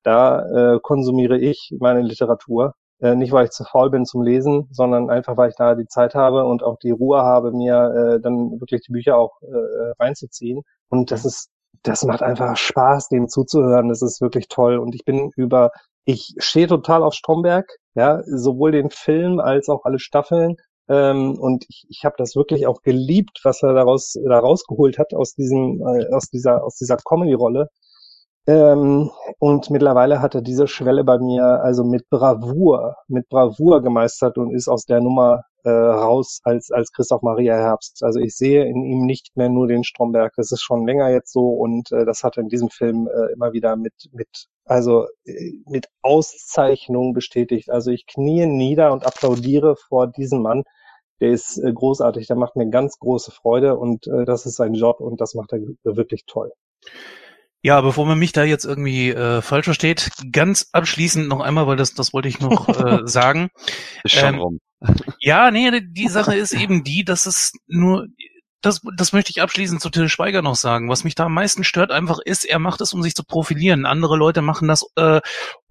da 0.04 0.74
äh, 0.76 0.80
konsumiere 0.82 1.38
ich 1.38 1.74
meine 1.80 2.02
Literatur. 2.02 2.74
Äh, 3.00 3.16
nicht, 3.16 3.32
weil 3.32 3.46
ich 3.46 3.52
zu 3.52 3.64
faul 3.64 3.90
bin 3.90 4.06
zum 4.06 4.22
Lesen, 4.22 4.68
sondern 4.72 5.10
einfach, 5.10 5.38
weil 5.38 5.50
ich 5.50 5.56
da 5.56 5.76
die 5.76 5.88
Zeit 5.88 6.16
habe 6.16 6.46
und 6.46 6.64
auch 6.64 6.78
die 6.80 6.92
Ruhe 6.92 7.22
habe, 7.22 7.52
mir 7.52 8.16
äh, 8.18 8.22
dann 8.22 8.60
wirklich 8.60 8.82
die 8.82 8.92
Bücher 8.92 9.18
auch 9.18 9.42
äh, 9.42 9.94
reinzuziehen. 10.00 10.62
Und 10.90 11.12
das 11.12 11.26
ist, 11.26 11.50
das 11.84 12.04
macht 12.04 12.22
einfach 12.22 12.56
Spaß, 12.58 13.10
dem 13.10 13.28
zuzuhören. 13.28 13.90
Das 13.90 14.02
ist 14.02 14.22
wirklich 14.22 14.48
toll. 14.48 14.78
Und 14.78 14.96
ich 14.96 15.06
bin 15.06 15.32
über, 15.36 15.72
ich 16.06 16.34
stehe 16.38 16.68
total 16.68 17.04
auf 17.04 17.14
Stromberg, 17.14 17.66
ja, 17.96 18.22
sowohl 18.26 18.72
den 18.72 18.90
Film 18.90 19.40
als 19.40 19.70
auch 19.70 19.86
alle 19.86 20.00
Staffeln. 20.00 20.56
Ähm, 20.90 21.38
und 21.40 21.66
ich, 21.70 21.86
ich 21.90 22.06
habe 22.06 22.16
das 22.18 22.36
wirklich 22.36 22.68
auch 22.68 22.82
geliebt, 22.82 23.40
was 23.44 23.64
er 23.64 23.74
daraus 23.74 24.14
da 24.28 24.40
rausgeholt 24.40 24.98
hat 24.98 25.14
aus 25.14 25.34
diesem 25.34 25.82
äh, 25.82 26.14
aus 26.14 26.30
dieser 26.30 26.64
aus 26.64 26.76
dieser 26.76 26.98
Comedy-Rolle. 26.98 27.70
Ähm, 28.46 29.10
und 29.40 29.70
mittlerweile 29.70 30.22
hat 30.22 30.36
er 30.36 30.42
diese 30.42 30.68
Schwelle 30.68 31.04
bei 31.06 31.18
mir 31.18 31.44
also 31.64 31.84
mit 31.86 32.10
Bravour, 32.10 32.98
mit 33.08 33.30
Bravour 33.30 33.82
gemeistert 33.82 34.38
und 34.38 34.54
ist 34.54 34.68
aus 34.68 34.86
der 34.86 35.00
Nummer 35.00 35.44
äh, 35.64 35.70
raus 35.70 36.42
als 36.44 36.70
als 36.72 36.92
Christoph 36.92 37.22
Maria 37.22 37.56
Herbst. 37.56 38.04
Also 38.04 38.20
ich 38.20 38.36
sehe 38.36 38.66
in 38.66 38.84
ihm 38.84 39.06
nicht 39.06 39.36
mehr 39.38 39.48
nur 39.50 39.68
den 39.68 39.86
Stromberg. 39.86 40.34
Das 40.36 40.52
ist 40.52 40.62
schon 40.62 40.86
länger 40.86 41.10
jetzt 41.10 41.32
so 41.32 41.52
und 41.52 41.92
äh, 41.94 42.06
das 42.06 42.24
hat 42.24 42.38
er 42.38 42.44
in 42.44 42.50
diesem 42.50 42.70
Film 42.70 43.08
äh, 43.08 43.32
immer 43.34 43.54
wieder 43.54 43.78
mit 43.78 43.94
mit 44.12 44.48
also 44.66 45.06
äh, 45.26 45.54
mit 45.66 45.88
Auszeichnung 46.02 47.14
bestätigt. 47.14 47.70
Also 47.70 47.92
ich 47.92 48.06
knie 48.08 48.46
nieder 48.46 48.92
und 48.92 49.06
applaudiere 49.06 49.78
vor 49.78 50.08
diesem 50.08 50.42
Mann. 50.42 50.64
Der 51.22 51.32
ist 51.32 51.58
äh, 51.60 51.72
großartig, 51.72 52.28
der 52.28 52.36
macht 52.36 52.58
mir 52.58 52.70
ganz 52.70 53.00
große 53.00 53.32
Freude 53.32 53.78
und 53.78 54.08
äh, 54.08 54.26
das 54.26 54.46
ist 54.46 54.58
sein 54.58 54.74
Job 54.74 55.00
und 55.00 55.22
das 55.22 55.34
macht 55.34 55.54
er 55.54 55.60
wirklich 55.84 56.26
toll. 56.28 56.52
Ja, 57.64 57.80
bevor 57.80 58.06
man 58.06 58.20
mich 58.20 58.34
da 58.34 58.44
jetzt 58.44 58.66
irgendwie 58.66 59.10
äh, 59.12 59.42
falsch 59.42 59.66
versteht, 59.66 60.10
ganz 60.34 60.68
abschließend 60.74 61.30
noch 61.30 61.40
einmal, 61.40 61.66
weil 61.66 61.78
das, 61.78 61.94
das 61.94 62.12
wollte 62.12 62.28
ich 62.28 62.42
noch 62.42 62.68
äh, 62.68 63.00
sagen. 63.06 63.50
Ist 64.04 64.16
schon 64.16 64.36
Ähm, 64.36 64.40
rum. 64.40 64.60
Ja, 65.22 65.50
nee, 65.50 65.72
die 65.82 66.10
Sache 66.10 66.36
ist 66.36 66.52
eben 66.52 66.84
die, 66.84 67.06
dass 67.06 67.26
es 67.26 67.54
nur, 67.68 68.08
das, 68.62 68.82
das 68.98 69.14
möchte 69.14 69.32
ich 69.32 69.42
abschließend 69.42 69.80
zu 69.80 69.90
Till 69.90 70.10
Schweiger 70.10 70.42
noch 70.42 70.56
sagen. 70.56 70.90
Was 70.90 71.06
mich 71.06 71.16
da 71.16 71.26
am 71.26 71.34
meisten 71.34 71.64
stört 71.64 71.90
einfach 71.90 72.20
ist, 72.26 72.44
er 72.44 72.60
macht 72.60 72.82
es, 72.82 72.92
um 72.92 73.02
sich 73.02 73.16
zu 73.16 73.24
profilieren. 73.24 73.86
Andere 73.86 74.18
Leute 74.18 74.42
machen 74.42 74.68
das, 74.68 74.86
äh, 74.98 75.22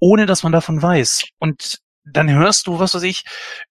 ohne 0.00 0.24
dass 0.24 0.42
man 0.44 0.52
davon 0.52 0.80
weiß. 0.80 1.24
Und 1.40 1.80
dann 2.04 2.30
hörst 2.30 2.66
du, 2.68 2.78
was 2.78 2.94
weiß 2.94 3.02
ich, 3.02 3.24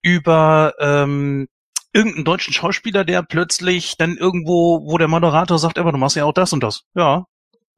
über 0.03 0.73
ähm, 0.79 1.47
irgendeinen 1.91 2.25
deutschen 2.25 2.53
Schauspieler, 2.53 3.03
der 3.03 3.23
plötzlich 3.23 3.97
dann 3.97 4.15
irgendwo, 4.15 4.81
wo 4.85 4.99
der 4.99 5.07
Moderator 5.07 5.57
sagt, 5.57 5.79
aber 5.79 5.91
du 5.91 5.97
machst 5.97 6.15
ja 6.15 6.25
auch 6.25 6.33
das 6.33 6.53
und 6.53 6.61
das. 6.61 6.83
Ja. 6.93 7.25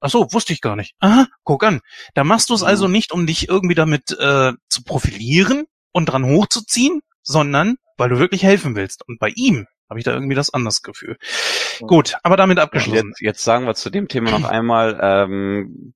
Ach 0.03 0.09
so, 0.09 0.27
wusste 0.33 0.51
ich 0.51 0.59
gar 0.59 0.75
nicht. 0.75 0.95
Aha, 0.99 1.27
guck 1.45 1.63
an. 1.63 1.79
Da 2.13 2.25
machst 2.25 2.49
du 2.49 2.53
es 2.53 2.61
also 2.61 2.89
nicht, 2.89 3.13
um 3.13 3.25
dich 3.25 3.47
irgendwie 3.47 3.73
damit 3.73 4.11
äh, 4.11 4.51
zu 4.67 4.83
profilieren 4.83 5.63
und 5.93 6.07
dran 6.07 6.25
hochzuziehen, 6.25 6.99
sondern 7.21 7.77
weil 7.97 8.09
du 8.09 8.19
wirklich 8.19 8.43
helfen 8.43 8.75
willst. 8.75 9.07
Und 9.07 9.17
bei 9.17 9.31
ihm 9.33 9.65
habe 9.89 9.99
ich 9.99 10.03
da 10.03 10.11
irgendwie 10.11 10.35
das 10.35 10.53
anders 10.53 10.81
Gefühl. 10.81 11.17
Gut, 11.79 12.17
aber 12.21 12.35
damit 12.35 12.59
abgeschlossen. 12.59 13.11
Jetzt, 13.11 13.21
jetzt 13.21 13.43
sagen 13.45 13.65
wir 13.65 13.75
zu 13.75 13.89
dem 13.89 14.09
Thema 14.09 14.31
noch 14.31 14.43
einmal, 14.49 14.99
ähm, 15.01 15.93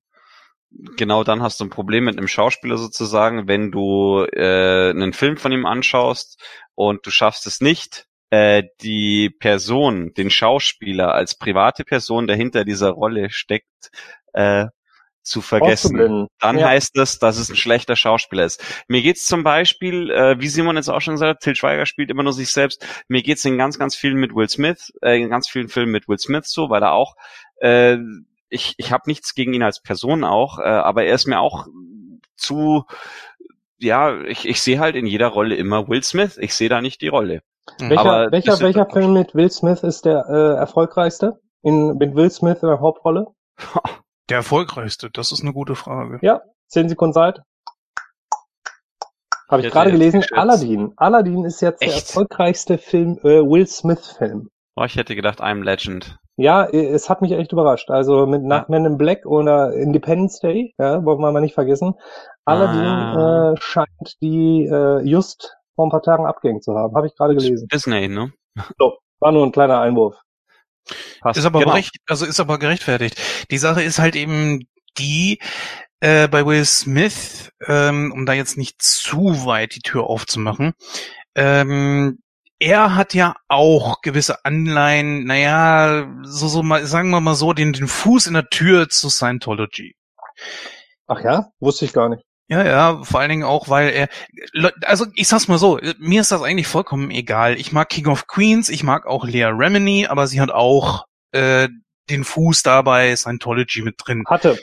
genau 0.96 1.22
dann 1.22 1.42
hast 1.42 1.60
du 1.60 1.64
ein 1.64 1.70
Problem 1.70 2.04
mit 2.04 2.16
einem 2.16 2.28
Schauspieler 2.28 2.78
sozusagen, 2.78 3.46
wenn 3.46 3.70
du 3.70 4.24
äh, 4.32 4.88
einen 4.88 5.12
Film 5.12 5.36
von 5.36 5.52
ihm 5.52 5.66
anschaust 5.66 6.42
und 6.74 7.04
du 7.04 7.10
schaffst 7.10 7.46
es 7.46 7.60
nicht, 7.60 8.06
äh, 8.30 8.64
die 8.82 9.30
Person, 9.30 10.12
den 10.14 10.30
Schauspieler 10.30 11.14
als 11.14 11.34
private 11.36 11.84
Person, 11.84 12.26
der 12.26 12.36
hinter 12.36 12.64
dieser 12.64 12.90
Rolle 12.90 13.30
steckt, 13.30 13.90
äh, 14.32 14.66
zu 15.22 15.40
vergessen. 15.42 16.26
Dann 16.40 16.58
Ja. 16.58 16.68
heißt 16.68 16.96
das, 16.96 17.18
dass 17.18 17.36
es 17.38 17.50
ein 17.50 17.56
schlechter 17.56 17.96
Schauspieler 17.96 18.44
ist. 18.46 18.64
Mir 18.88 19.02
geht's 19.02 19.26
zum 19.26 19.42
Beispiel, 19.44 20.10
äh, 20.10 20.40
wie 20.40 20.48
Simon 20.48 20.76
jetzt 20.76 20.88
auch 20.88 21.00
schon 21.00 21.14
gesagt 21.14 21.28
hat, 21.36 21.40
Till 21.42 21.54
Schweiger 21.54 21.84
spielt 21.84 22.10
immer 22.10 22.22
nur 22.22 22.32
sich 22.32 22.50
selbst. 22.50 22.84
Mir 23.08 23.22
geht's 23.22 23.44
in 23.44 23.58
ganz, 23.58 23.78
ganz 23.78 23.94
vielen 23.94 24.16
mit 24.16 24.34
Will 24.34 24.48
Smith, 24.48 24.92
äh, 25.02 25.20
in 25.20 25.28
ganz 25.28 25.48
vielen 25.48 25.68
Filmen 25.68 25.92
mit 25.92 26.08
Will 26.08 26.18
Smith 26.18 26.46
so, 26.46 26.70
weil 26.70 26.82
er 26.82 26.92
auch, 26.92 27.14
äh, 27.60 27.98
ich, 28.48 28.74
ich 28.78 28.92
habe 28.92 29.04
nichts 29.06 29.34
gegen 29.34 29.52
ihn 29.52 29.62
als 29.62 29.82
Person 29.82 30.24
auch, 30.24 30.58
äh, 30.58 30.62
aber 30.62 31.04
er 31.04 31.14
ist 31.14 31.26
mir 31.26 31.40
auch 31.40 31.66
zu, 32.36 32.84
ja, 33.78 34.22
ich, 34.22 34.48
ich 34.48 34.62
sehe 34.62 34.78
halt 34.78 34.96
in 34.96 35.06
jeder 35.06 35.28
Rolle 35.28 35.56
immer 35.56 35.88
Will 35.88 36.02
Smith. 36.02 36.38
Ich 36.40 36.54
sehe 36.54 36.68
da 36.70 36.80
nicht 36.80 37.00
die 37.02 37.08
Rolle. 37.08 37.42
Welcher, 37.78 38.00
Aber 38.00 38.32
welcher, 38.32 38.60
welcher 38.60 38.86
Film 38.86 39.12
mit 39.12 39.34
Will 39.34 39.50
Smith 39.50 39.82
ist 39.82 40.04
der 40.04 40.26
äh, 40.28 40.56
erfolgreichste? 40.58 41.40
In, 41.62 41.96
mit 41.98 42.14
Will 42.14 42.30
Smith 42.30 42.62
in 42.62 42.68
der 42.68 42.80
Hauptrolle? 42.80 43.26
Der 44.30 44.36
erfolgreichste, 44.38 45.08
das 45.10 45.32
ist 45.32 45.40
eine 45.42 45.54
gute 45.54 45.74
Frage. 45.74 46.18
Ja, 46.20 46.42
zehn 46.66 46.86
Sekunden 46.90 47.14
Zeit. 47.14 47.40
Habe 49.50 49.62
ich 49.62 49.72
gerade 49.72 49.90
gelesen, 49.90 50.20
geschätzt. 50.20 50.38
Aladdin. 50.38 50.92
Aladdin 50.96 51.44
ist 51.46 51.62
jetzt 51.62 51.80
der 51.80 51.88
Echt? 51.88 52.08
erfolgreichste 52.10 52.76
Film, 52.76 53.18
äh, 53.22 53.40
Will 53.40 53.66
Smith-Film. 53.66 54.50
Oh, 54.76 54.84
ich 54.84 54.96
hätte 54.96 55.16
gedacht, 55.16 55.40
I'm 55.40 55.64
Legend. 55.64 56.18
Ja, 56.36 56.64
äh, 56.64 56.88
es 56.90 57.08
hat 57.08 57.22
mich 57.22 57.32
echt 57.32 57.52
überrascht. 57.52 57.90
Also 57.90 58.26
mit 58.26 58.42
nach 58.44 58.68
Men 58.68 58.84
in 58.84 58.98
Black 58.98 59.24
oder 59.24 59.72
Independence 59.72 60.40
Day, 60.40 60.74
ja, 60.78 61.02
wollen 61.04 61.20
wir 61.20 61.32
mal 61.32 61.40
nicht 61.40 61.54
vergessen. 61.54 61.94
Aladdin 62.44 62.80
Ah. 62.84 63.52
äh, 63.52 63.56
scheint 63.58 64.20
die 64.20 64.66
äh, 64.70 65.00
just 65.00 65.56
vor 65.78 65.86
ein 65.86 65.90
paar 65.90 66.02
Tagen 66.02 66.26
abgehängt 66.26 66.64
zu 66.64 66.74
haben. 66.74 66.96
Habe 66.96 67.06
ich 67.06 67.14
gerade 67.14 67.36
gelesen. 67.36 67.68
Disney, 67.68 68.08
ne? 68.08 68.32
War 69.20 69.30
nur 69.30 69.46
ein 69.46 69.52
kleiner 69.52 69.78
Einwurf. 69.78 70.16
Passt. 71.20 71.38
Ist 71.38 71.44
aber 71.44 71.60
genau. 71.60 71.72
recht, 71.74 71.94
also 72.08 72.26
ist 72.26 72.40
aber 72.40 72.58
gerechtfertigt. 72.58 73.16
Die 73.52 73.58
Sache 73.58 73.84
ist 73.84 74.00
halt 74.00 74.16
eben 74.16 74.66
die, 74.98 75.38
äh, 76.00 76.26
bei 76.26 76.44
Will 76.44 76.64
Smith, 76.64 77.52
ähm, 77.64 78.12
um 78.12 78.26
da 78.26 78.32
jetzt 78.32 78.58
nicht 78.58 78.82
zu 78.82 79.46
weit 79.46 79.76
die 79.76 79.80
Tür 79.80 80.10
aufzumachen, 80.10 80.72
ähm, 81.36 82.18
er 82.58 82.96
hat 82.96 83.14
ja 83.14 83.36
auch 83.46 84.00
gewisse 84.00 84.44
Anleihen, 84.44 85.26
naja, 85.26 86.12
so, 86.24 86.48
so 86.48 86.64
mal, 86.64 86.84
sagen 86.86 87.10
wir 87.10 87.20
mal 87.20 87.36
so, 87.36 87.52
den, 87.52 87.72
den 87.72 87.86
Fuß 87.86 88.26
in 88.26 88.34
der 88.34 88.48
Tür 88.48 88.88
zu 88.88 89.10
Scientology. 89.10 89.94
Ach 91.06 91.22
ja? 91.22 91.52
Wusste 91.60 91.84
ich 91.84 91.92
gar 91.92 92.08
nicht. 92.08 92.24
Ja, 92.48 92.64
ja, 92.64 93.04
vor 93.04 93.20
allen 93.20 93.28
Dingen 93.28 93.42
auch, 93.42 93.68
weil 93.68 93.90
er, 93.90 94.08
also 94.82 95.04
ich 95.14 95.28
sag's 95.28 95.48
mal 95.48 95.58
so, 95.58 95.78
mir 95.98 96.22
ist 96.22 96.32
das 96.32 96.42
eigentlich 96.42 96.66
vollkommen 96.66 97.10
egal. 97.10 97.60
Ich 97.60 97.72
mag 97.72 97.90
King 97.90 98.06
of 98.06 98.26
Queens, 98.26 98.70
ich 98.70 98.82
mag 98.82 99.06
auch 99.06 99.26
Lea 99.26 99.44
Remini, 99.44 100.06
aber 100.06 100.26
sie 100.26 100.40
hat 100.40 100.50
auch 100.50 101.04
äh, 101.32 101.68
den 102.08 102.24
Fuß 102.24 102.62
da 102.62 102.80
bei 102.80 103.14
Scientology 103.14 103.82
mit 103.82 103.96
drin. 103.98 104.24
Hatte. 104.26 104.58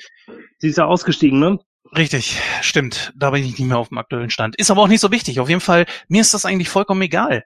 Sie 0.57 0.69
ist 0.69 0.79
ja 0.79 0.85
ausgestiegen, 0.85 1.39
ne? 1.39 1.59
Richtig, 1.95 2.41
stimmt. 2.61 3.13
Da 3.15 3.29
bin 3.29 3.43
ich 3.43 3.59
nicht 3.59 3.67
mehr 3.67 3.77
auf 3.77 3.89
dem 3.89 3.99
aktuellen 3.99 4.31
Stand. 4.31 4.55
Ist 4.55 4.71
aber 4.71 4.81
auch 4.81 4.87
nicht 4.87 4.99
so 5.01 5.11
wichtig. 5.11 5.39
Auf 5.39 5.49
jeden 5.49 5.61
Fall, 5.61 5.85
mir 6.07 6.21
ist 6.21 6.33
das 6.33 6.45
eigentlich 6.45 6.69
vollkommen 6.69 7.03
egal. 7.03 7.43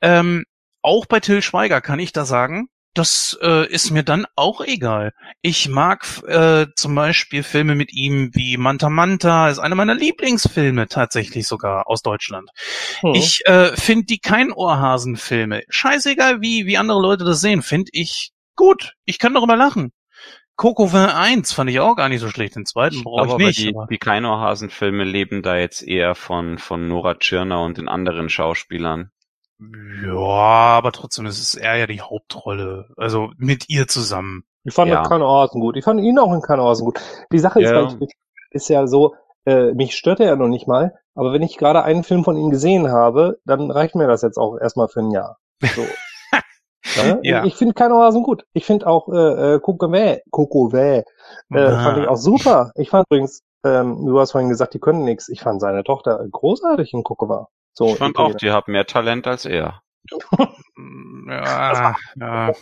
Ähm, 0.00 0.44
auch 0.80 1.04
bei 1.04 1.20
Till 1.20 1.42
Schweiger 1.42 1.82
kann 1.82 1.98
ich 1.98 2.12
da 2.12 2.24
sagen, 2.24 2.68
das 2.94 3.38
äh, 3.40 3.66
ist 3.68 3.90
mir 3.90 4.02
dann 4.02 4.26
auch 4.36 4.60
egal. 4.60 5.12
Ich 5.40 5.68
mag 5.68 6.06
äh, 6.26 6.66
zum 6.76 6.94
Beispiel 6.94 7.42
Filme 7.42 7.74
mit 7.74 7.92
ihm 7.92 8.30
wie 8.34 8.56
Manta 8.56 8.90
Manta, 8.90 9.48
ist 9.48 9.58
einer 9.58 9.74
meiner 9.74 9.94
Lieblingsfilme 9.94 10.88
tatsächlich 10.88 11.46
sogar 11.46 11.88
aus 11.88 12.02
Deutschland. 12.02 12.50
Hm. 13.00 13.14
Ich 13.14 13.46
äh, 13.46 13.74
finde 13.76 14.04
die 14.06 14.18
kein 14.18 14.52
Ohrhasenfilme. 14.52 15.62
Scheißegal, 15.68 16.42
wie, 16.42 16.66
wie 16.66 16.76
andere 16.76 17.00
Leute 17.00 17.24
das 17.24 17.40
sehen, 17.40 17.62
finde 17.62 17.90
ich 17.92 18.32
gut. 18.56 18.94
Ich 19.04 19.18
kann 19.18 19.34
darüber 19.34 19.56
lachen. 19.56 19.92
Coco 20.56 20.92
Vin 20.92 21.00
1 21.00 21.52
fand 21.52 21.70
ich 21.70 21.80
auch 21.80 21.96
gar 21.96 22.08
nicht 22.08 22.20
so 22.20 22.28
schlecht. 22.28 22.56
Den 22.56 22.66
zweiten 22.66 23.02
brauche 23.02 23.26
ich 23.26 23.32
aber 23.32 23.44
nicht. 23.44 23.58
die, 23.58 23.74
aber- 23.74 23.86
die 23.90 23.98
Kleinohrhasen-Filme 23.98 25.04
leben 25.04 25.42
da 25.42 25.56
jetzt 25.56 25.82
eher 25.82 26.14
von, 26.14 26.58
von 26.58 26.88
Nora 26.88 27.14
Tschirner 27.14 27.62
und 27.62 27.78
den 27.78 27.88
anderen 27.88 28.28
Schauspielern. 28.28 29.10
Ja, 30.04 30.16
aber 30.76 30.92
trotzdem 30.92 31.26
ist 31.26 31.40
es 31.40 31.54
er 31.54 31.76
ja 31.76 31.86
die 31.86 32.00
Hauptrolle. 32.00 32.88
Also 32.96 33.30
mit 33.36 33.68
ihr 33.68 33.86
zusammen. 33.88 34.44
Ich 34.64 34.74
fand 34.74 34.90
Ja. 34.90 35.02
Keine 35.02 35.24
Ohrhasen 35.26 35.60
gut. 35.60 35.76
Ich 35.76 35.84
fand 35.84 36.00
ihn 36.00 36.18
auch 36.18 36.32
in 36.32 36.40
Keine 36.42 36.62
Ohrhasen 36.62 36.84
gut. 36.86 37.00
Die 37.32 37.38
Sache 37.38 37.60
ist, 37.62 37.70
Ja. 37.70 37.84
weil 37.84 37.96
ich, 38.02 38.12
ist 38.50 38.68
ja 38.68 38.86
so, 38.86 39.14
äh, 39.46 39.72
mich 39.72 39.96
stört 39.96 40.20
er 40.20 40.26
ja 40.26 40.36
noch 40.36 40.48
nicht 40.48 40.66
mal, 40.68 40.94
aber 41.14 41.32
wenn 41.32 41.42
ich 41.42 41.56
gerade 41.56 41.82
einen 41.82 42.04
Film 42.04 42.24
von 42.24 42.36
ihm 42.36 42.50
gesehen 42.50 42.90
habe, 42.90 43.38
dann 43.44 43.70
reicht 43.70 43.94
mir 43.94 44.06
das 44.06 44.22
jetzt 44.22 44.38
auch 44.38 44.56
erstmal 44.58 44.88
für 44.88 45.00
ein 45.00 45.10
Jahr. 45.10 45.38
So. 45.62 45.82
ja? 46.96 47.18
Ja. 47.22 47.44
Ich 47.44 47.54
finde 47.56 47.74
Keine 47.74 47.94
Ohrhasen 47.94 48.22
gut. 48.22 48.44
Ich 48.52 48.64
finde 48.64 48.86
auch 48.86 49.08
äh, 49.08 49.54
äh, 49.54 49.60
Coco 49.60 49.88
Vä, 49.88 50.20
Coco 50.30 50.70
Vä, 50.72 50.98
äh, 50.98 51.04
Ah. 51.58 51.82
fand 51.84 51.98
ich 51.98 52.08
auch 52.08 52.16
super. 52.16 52.72
Ich 52.76 52.90
fand 52.90 53.06
übrigens, 53.10 53.42
ähm, 53.64 54.04
du 54.06 54.18
hast 54.18 54.32
vorhin 54.32 54.48
gesagt, 54.50 54.74
die 54.74 54.80
können 54.80 55.04
nix. 55.04 55.28
Ich 55.28 55.40
fand 55.40 55.60
seine 55.60 55.84
Tochter 55.84 56.24
großartig 56.30 56.92
in 56.92 57.02
Coco 57.04 57.26
Vä. 57.26 57.46
So, 57.74 57.86
Ich 57.88 57.96
fand 57.96 58.18
auch, 58.18 58.34
die 58.34 58.50
hat 58.50 58.68
mehr 58.68 58.86
Talent 58.86 59.26
als 59.26 59.44
er. 59.44 59.82
Ja, 61.28 61.94
ja. 62.16 62.52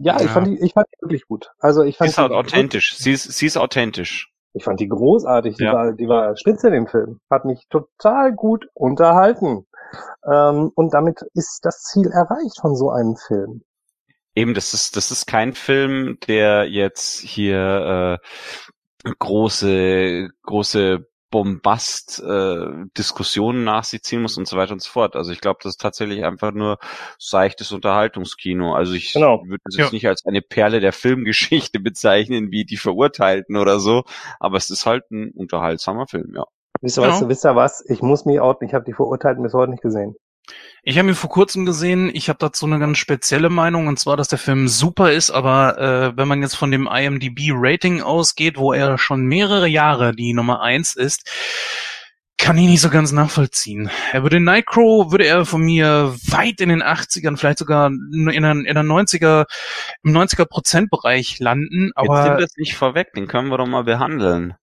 Ja, 0.00 0.20
ich 0.20 0.30
fand 0.30 0.46
die, 0.46 0.58
ich 0.64 0.72
fand 0.72 0.86
die 0.92 1.02
wirklich 1.02 1.26
gut. 1.26 1.50
Also 1.58 1.82
ich 1.82 1.94
Sie 1.94 1.98
fand 1.98 2.10
ist 2.10 2.18
halt 2.18 2.30
die- 2.30 2.34
authentisch. 2.36 2.96
Sie 2.96 3.12
ist, 3.12 3.24
sie 3.24 3.46
ist 3.46 3.56
authentisch. 3.56 4.32
Ich 4.54 4.64
fand 4.64 4.78
die 4.80 4.88
großartig. 4.88 5.56
Die 5.56 5.64
Ja. 5.64 5.72
war, 5.72 5.92
die 5.92 6.08
war 6.08 6.36
spitze 6.36 6.68
in 6.68 6.72
dem 6.72 6.86
Film. 6.86 7.20
Hat 7.30 7.44
mich 7.44 7.66
total 7.68 8.32
gut 8.32 8.66
unterhalten. 8.74 9.66
Ähm, 10.24 10.70
und 10.74 10.94
damit 10.94 11.22
ist 11.34 11.60
das 11.64 11.82
Ziel 11.82 12.08
erreicht 12.08 12.60
von 12.60 12.76
so 12.76 12.90
einem 12.90 13.16
Film. 13.16 13.62
Eben, 14.34 14.54
das 14.54 14.72
ist, 14.74 14.96
das 14.96 15.10
ist 15.10 15.26
kein 15.26 15.52
Film, 15.54 16.18
der 16.28 16.68
jetzt 16.68 17.18
hier 17.20 18.20
äh, 19.04 19.10
große, 19.18 20.28
große 20.42 21.06
Bombast 21.30 22.20
äh, 22.20 22.66
Diskussionen 22.96 23.64
nach 23.64 23.84
sich 23.84 24.02
ziehen 24.02 24.22
muss 24.22 24.36
und 24.38 24.48
so 24.48 24.56
weiter 24.56 24.72
und 24.72 24.82
so 24.82 24.90
fort. 24.90 25.14
Also 25.16 25.30
ich 25.32 25.40
glaube, 25.40 25.58
das 25.62 25.72
ist 25.74 25.80
tatsächlich 25.80 26.24
einfach 26.24 26.52
nur 26.52 26.78
seichtes 27.18 27.72
Unterhaltungskino. 27.72 28.74
Also 28.74 28.94
ich 28.94 29.12
Genau. 29.12 29.42
würde 29.46 29.62
es 29.68 29.76
jetzt 29.76 29.88
Ja. 29.88 29.92
nicht 29.94 30.08
als 30.08 30.24
eine 30.26 30.40
Perle 30.42 30.80
der 30.80 30.92
Filmgeschichte 30.92 31.80
bezeichnen, 31.80 32.50
wie 32.50 32.64
die 32.64 32.76
Verurteilten 32.76 33.56
oder 33.56 33.78
so, 33.80 34.04
aber 34.40 34.56
es 34.56 34.70
ist 34.70 34.86
halt 34.86 35.10
ein 35.10 35.30
unterhaltsamer 35.32 36.06
Film, 36.06 36.32
ja. 36.34 36.44
Wisst 36.80 36.98
ihr, 36.98 37.02
Genau. 37.02 37.14
was, 37.14 37.28
wisst 37.28 37.44
ihr 37.44 37.56
was? 37.56 37.84
Ich 37.88 38.02
muss 38.02 38.24
mich 38.24 38.40
outen. 38.40 38.66
Ich 38.66 38.74
habe 38.74 38.84
die 38.84 38.92
Verurteilten 38.92 39.42
bis 39.42 39.52
heute 39.52 39.70
nicht 39.72 39.82
gesehen. 39.82 40.14
Ich 40.82 40.98
habe 40.98 41.08
ihn 41.08 41.14
vor 41.14 41.30
kurzem 41.30 41.66
gesehen. 41.66 42.10
Ich 42.12 42.28
habe 42.28 42.38
dazu 42.38 42.66
eine 42.66 42.78
ganz 42.78 42.98
spezielle 42.98 43.50
Meinung 43.50 43.88
und 43.88 43.98
zwar, 43.98 44.16
dass 44.16 44.28
der 44.28 44.38
Film 44.38 44.68
super 44.68 45.12
ist, 45.12 45.30
aber 45.30 45.78
äh, 45.78 46.16
wenn 46.16 46.28
man 46.28 46.40
jetzt 46.40 46.54
von 46.54 46.70
dem 46.70 46.86
IMDb-Rating 46.86 48.02
ausgeht, 48.02 48.56
wo 48.56 48.72
er 48.72 48.96
schon 48.98 49.26
mehrere 49.26 49.68
Jahre 49.68 50.14
die 50.14 50.32
Nummer 50.32 50.62
eins 50.62 50.94
ist, 50.94 51.28
kann 52.38 52.56
ich 52.56 52.68
nicht 52.68 52.80
so 52.80 52.88
ganz 52.88 53.12
nachvollziehen. 53.12 53.90
Er 54.12 54.22
würde 54.22 54.40
Nightcrow, 54.40 55.10
würde 55.10 55.26
er 55.26 55.44
von 55.44 55.60
mir 55.60 56.14
weit 56.28 56.60
in 56.60 56.68
den 56.68 56.82
80ern, 56.82 57.36
vielleicht 57.36 57.58
sogar 57.58 57.88
in 57.88 58.24
der, 58.24 58.52
in 58.52 58.64
der 58.64 58.84
90er, 58.84 59.44
im 60.04 60.16
90er 60.16 60.46
Prozentbereich 60.46 61.40
landen, 61.40 61.86
Jetzt 61.86 61.96
aber 61.96 62.22
sind 62.22 62.40
das 62.40 62.56
nicht 62.56 62.76
vorweg, 62.76 63.12
den 63.12 63.26
können 63.26 63.48
wir 63.48 63.58
doch 63.58 63.66
mal 63.66 63.84
behandeln. 63.84 64.54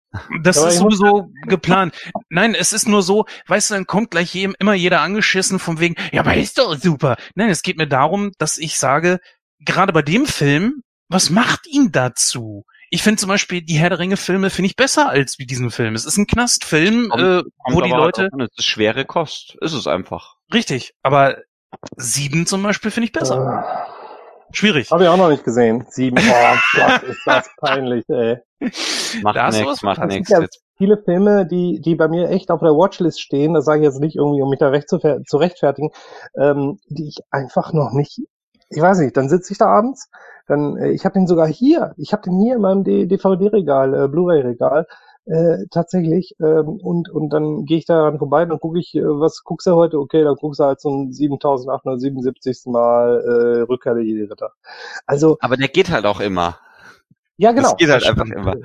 Das 0.43 0.57
ist 0.57 0.77
sowieso 0.77 1.29
geplant. 1.47 1.95
Nein, 2.29 2.55
es 2.55 2.73
ist 2.73 2.87
nur 2.87 3.01
so, 3.01 3.25
weißt 3.47 3.69
du, 3.71 3.73
dann 3.75 3.85
kommt 3.85 4.11
gleich 4.11 4.33
jedem, 4.33 4.55
immer 4.59 4.73
jeder 4.73 5.01
angeschissen 5.01 5.59
vom 5.59 5.79
wegen, 5.79 5.95
ja, 6.11 6.21
aber 6.21 6.35
ist 6.35 6.57
doch 6.57 6.75
super. 6.77 7.17
Nein, 7.35 7.49
es 7.49 7.61
geht 7.61 7.77
mir 7.77 7.87
darum, 7.87 8.31
dass 8.37 8.57
ich 8.57 8.77
sage, 8.77 9.19
gerade 9.59 9.93
bei 9.93 10.01
dem 10.01 10.25
Film, 10.25 10.81
was 11.09 11.29
macht 11.29 11.67
ihn 11.67 11.91
dazu? 11.91 12.65
Ich 12.91 13.01
finde 13.03 13.19
zum 13.19 13.29
Beispiel 13.29 13.61
die 13.61 13.77
Herr 13.77 13.89
der 13.89 13.99
Ringe 13.99 14.15
Filme 14.17 14.49
finde 14.49 14.67
ich 14.67 14.75
besser 14.75 15.09
als 15.09 15.37
wie 15.39 15.45
diesen 15.45 15.71
Film. 15.71 15.95
Es 15.95 16.05
ist 16.05 16.17
ein 16.17 16.27
Knastfilm, 16.27 17.09
Kommt- 17.09 17.23
äh, 17.23 17.43
wo 17.71 17.81
die 17.81 17.91
halt 17.91 18.01
Leute, 18.17 18.29
an, 18.31 18.41
Es 18.41 18.49
ist 18.57 18.65
schwere 18.65 19.05
Kost. 19.05 19.55
Ist 19.61 19.73
es 19.73 19.87
einfach. 19.87 20.35
richtig, 20.53 20.93
aber 21.03 21.37
sieben 21.97 22.45
zum 22.45 22.63
Beispiel 22.63 22.91
finde 22.91 23.05
ich 23.07 23.11
besser. 23.11 23.85
Schwierig. 24.51 24.91
habe 24.91 25.03
ich 25.03 25.09
auch 25.09 25.17
noch 25.17 25.29
nicht 25.29 25.43
gesehen. 25.43 25.85
Sieben. 25.89 26.17
Oh 26.17 26.55
Gott, 26.77 27.03
ist 27.03 27.21
das 27.25 27.49
peinlich, 27.57 28.03
ey. 28.09 28.37
Macht 29.21 29.35
Da 29.37 29.45
hast 29.47 29.55
du 29.59 29.63
nichts, 29.63 29.83
was 29.83 29.97
macht 29.97 30.07
nichts. 30.07 30.29
Ja. 30.29 30.41
Jetzt 30.41 30.61
Viele 30.77 30.97
Filme, 30.97 31.45
die, 31.45 31.79
die 31.79 31.95
bei 31.95 32.09
mir 32.09 32.27
echt 32.29 32.51
auf 32.51 32.59
der 32.59 32.71
Watchlist 32.75 33.21
stehen, 33.21 33.53
das 33.53 33.63
sage 33.63 33.79
ich 33.79 33.85
jetzt 33.85 34.01
nicht 34.01 34.17
irgendwie, 34.17 34.41
um 34.41 34.49
mich 34.49 34.59
da 34.59 34.67
recht 34.67 34.89
zu, 34.89 34.99
ver- 34.99 35.23
zu 35.23 35.37
rechtfertigen, 35.37 35.91
ähm, 36.37 36.79
die 36.89 37.07
ich 37.07 37.19
einfach 37.31 37.71
noch 37.71 37.93
nicht, 37.93 38.19
ich 38.69 38.81
weiß 38.81 38.99
nicht, 38.99 39.15
dann 39.15 39.29
sitze 39.29 39.53
ich 39.53 39.57
da 39.57 39.67
abends, 39.67 40.09
dann, 40.47 40.75
äh, 40.75 40.89
ich 40.89 41.05
habe 41.05 41.13
den 41.13 41.27
sogar 41.27 41.47
hier, 41.47 41.93
ich 41.95 42.11
habe 42.11 42.23
den 42.23 42.41
hier 42.41 42.55
in 42.55 42.61
meinem 42.61 42.83
DVD-Regal, 42.83 43.93
äh, 43.93 44.07
Blu-ray-Regal, 44.09 44.85
äh, 45.25 45.65
tatsächlich, 45.71 46.35
ähm, 46.39 46.79
und, 46.81 47.09
und 47.09 47.29
dann 47.29 47.65
gehe 47.65 47.77
ich 47.79 47.85
daran 47.85 48.17
vorbei, 48.19 48.45
dann 48.45 48.59
gucke 48.59 48.79
ich, 48.79 48.95
äh, 48.95 49.01
was 49.03 49.43
guckst 49.43 49.67
du 49.67 49.75
heute? 49.75 49.99
Okay, 49.99 50.23
dann 50.23 50.35
guckst 50.35 50.59
du 50.59 50.65
halt 50.65 50.79
so 50.81 50.89
ein 50.89 51.13
7877. 51.13 52.71
Mal 52.71 53.21
äh, 53.21 53.61
Rückkehr 53.63 53.95
der 53.95 54.03
Jedi-Ritter. 54.03 54.51
Also, 55.05 55.37
Aber 55.39 55.57
der 55.57 55.67
geht 55.69 55.89
halt 55.91 56.05
auch 56.05 56.19
immer. 56.19 56.59
ja, 57.37 57.51
genau. 57.51 57.69
Das 57.69 57.77
geht 57.77 57.89
halt 57.89 58.03
Das 58.03 58.09
einfach 58.09 58.25
immer. 58.27 58.55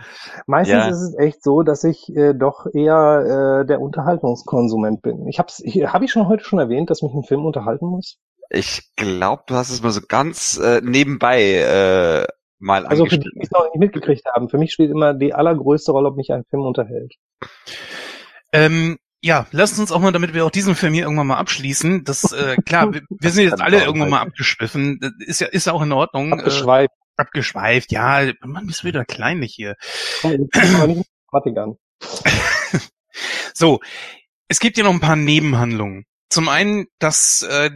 Meistens 0.47 0.85
Ja. 0.85 0.89
ist 0.89 1.01
es 1.01 1.19
echt 1.19 1.43
so, 1.43 1.63
dass 1.63 1.83
ich 1.85 2.15
äh, 2.15 2.35
doch 2.35 2.67
eher 2.73 3.61
äh, 3.63 3.67
der 3.67 3.81
Unterhaltungskonsument 3.81 5.03
bin. 5.03 5.27
Ich 5.29 5.39
hab's, 5.39 5.61
ich, 5.61 5.77
habe 5.93 6.05
ich 6.05 6.13
schon 6.13 6.29
heute 6.29 6.45
schon 6.45 6.59
erwähnt, 6.59 6.91
dass 6.91 7.03
mich 7.03 7.13
ein 7.15 7.25
Film 7.25 7.45
unterhalten 7.47 7.87
muss? 7.87 8.19
Ich 8.49 8.95
glaube, 8.97 9.45
du 9.47 9.55
hast 9.55 9.71
es 9.71 9.83
mal 9.83 9.91
so 9.93 10.01
ganz 10.07 10.59
äh, 10.59 10.81
nebenbei 10.83 11.43
äh, 12.27 12.27
mal 12.61 12.87
Also 12.87 13.07
für 13.07 13.19
die, 13.19 13.31
die 13.35 13.41
es 13.43 13.51
noch 13.51 13.65
nicht 13.65 13.79
mitgekriegt 13.79 14.25
haben, 14.35 14.49
für 14.49 14.59
mich 14.59 14.73
spielt 14.73 14.91
immer 14.91 15.15
die 15.15 15.35
allergrößte 15.35 15.93
Rolle, 15.93 16.09
ob 16.09 16.17
mich 16.17 16.33
ein 16.33 16.45
Film 16.51 16.63
unterhält. 16.63 17.15
Ähm, 18.53 18.99
ja, 19.23 19.47
lasst 19.51 19.79
uns 19.79 19.93
auch 19.93 20.01
mal, 20.01 20.13
damit 20.13 20.33
wir 20.33 20.45
auch 20.45 20.51
diesen 20.51 20.75
Film 20.75 20.95
hier 20.95 21.05
irgendwann 21.05 21.27
mal 21.27 21.39
abschließen. 21.39 22.05
Das, 22.05 22.33
äh, 22.33 22.57
klar, 22.67 22.93
wir, 22.93 23.03
wir 23.09 23.31
sind 23.31 23.45
jetzt 23.45 23.61
alle 23.61 23.83
irgendwann 23.83 24.11
mal 24.11 24.21
abgeschwiffen. 24.21 24.99
Das 25.01 25.13
ist 25.19 25.41
ja, 25.41 25.49
ist 25.49 25.67
ja 25.67 25.73
auch 25.73 25.83
in 25.83 25.93
Ordnung. 25.93 26.31
Äh, 26.31 26.35
Abgeschweift. 26.37 26.95
abgeschweift, 27.17 27.93
ja. 27.93 28.33
Mann, 28.43 28.67
bist 28.67 28.83
du 28.83 28.89
wieder 28.89 29.05
kleinlich 29.05 29.55
hier. 29.55 29.77
Komm, 30.23 30.49
nicht 31.45 31.59
an. 31.59 31.77
So, 33.53 33.81
es 34.49 34.59
gibt 34.59 34.79
ja 34.79 34.85
noch 34.85 34.93
ein 34.93 35.01
paar 35.01 35.17
Nebenhandlungen. 35.17 36.07
Zum 36.31 36.49
einen, 36.49 36.87
dass 36.99 37.43
äh, 37.43 37.71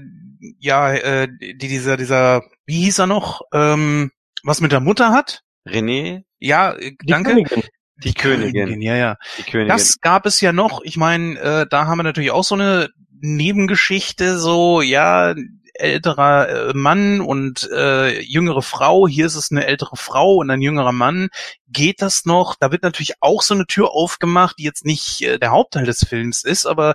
ja 0.58 0.94
äh, 0.94 1.28
die, 1.28 1.58
dieser 1.58 1.98
dieser 1.98 2.42
wie 2.64 2.84
hieß 2.84 3.00
er 3.00 3.06
noch, 3.06 3.42
ähm, 3.52 4.10
was 4.44 4.60
mit 4.60 4.72
der 4.72 4.80
Mutter 4.80 5.10
hat. 5.10 5.40
René, 5.66 6.22
Ja, 6.38 6.72
äh, 6.72 6.92
Die 7.02 7.06
danke. 7.06 7.30
Königin. 7.30 7.62
die 7.96 8.14
Königin. 8.14 8.82
Ja, 8.82 8.96
ja. 8.96 9.16
die 9.38 9.42
Königin. 9.44 9.68
Das 9.68 10.00
gab 10.00 10.26
es 10.26 10.40
ja 10.40 10.52
noch. 10.52 10.82
Ich 10.84 10.96
meine, 10.96 11.38
äh, 11.38 11.66
da 11.68 11.86
haben 11.86 11.98
wir 11.98 12.02
natürlich 12.04 12.30
auch 12.30 12.44
so 12.44 12.54
eine 12.54 12.90
Nebengeschichte, 13.20 14.38
so 14.38 14.82
ja 14.82 15.34
älterer 15.74 16.48
äh, 16.48 16.72
Mann 16.74 17.20
und 17.20 17.68
äh, 17.72 18.20
jüngere 18.20 18.62
Frau. 18.62 19.08
Hier 19.08 19.26
ist 19.26 19.34
es 19.34 19.50
eine 19.50 19.66
ältere 19.66 19.96
Frau 19.96 20.36
und 20.36 20.50
ein 20.50 20.60
jüngerer 20.60 20.92
Mann. 20.92 21.28
Geht 21.68 22.00
das 22.00 22.24
noch? 22.24 22.54
Da 22.54 22.70
wird 22.70 22.82
natürlich 22.82 23.14
auch 23.20 23.42
so 23.42 23.54
eine 23.54 23.66
Tür 23.66 23.90
aufgemacht, 23.90 24.56
die 24.58 24.64
jetzt 24.64 24.84
nicht 24.84 25.22
äh, 25.22 25.38
der 25.38 25.50
Hauptteil 25.50 25.84
des 25.84 26.04
Films 26.06 26.44
ist, 26.44 26.66
aber 26.66 26.94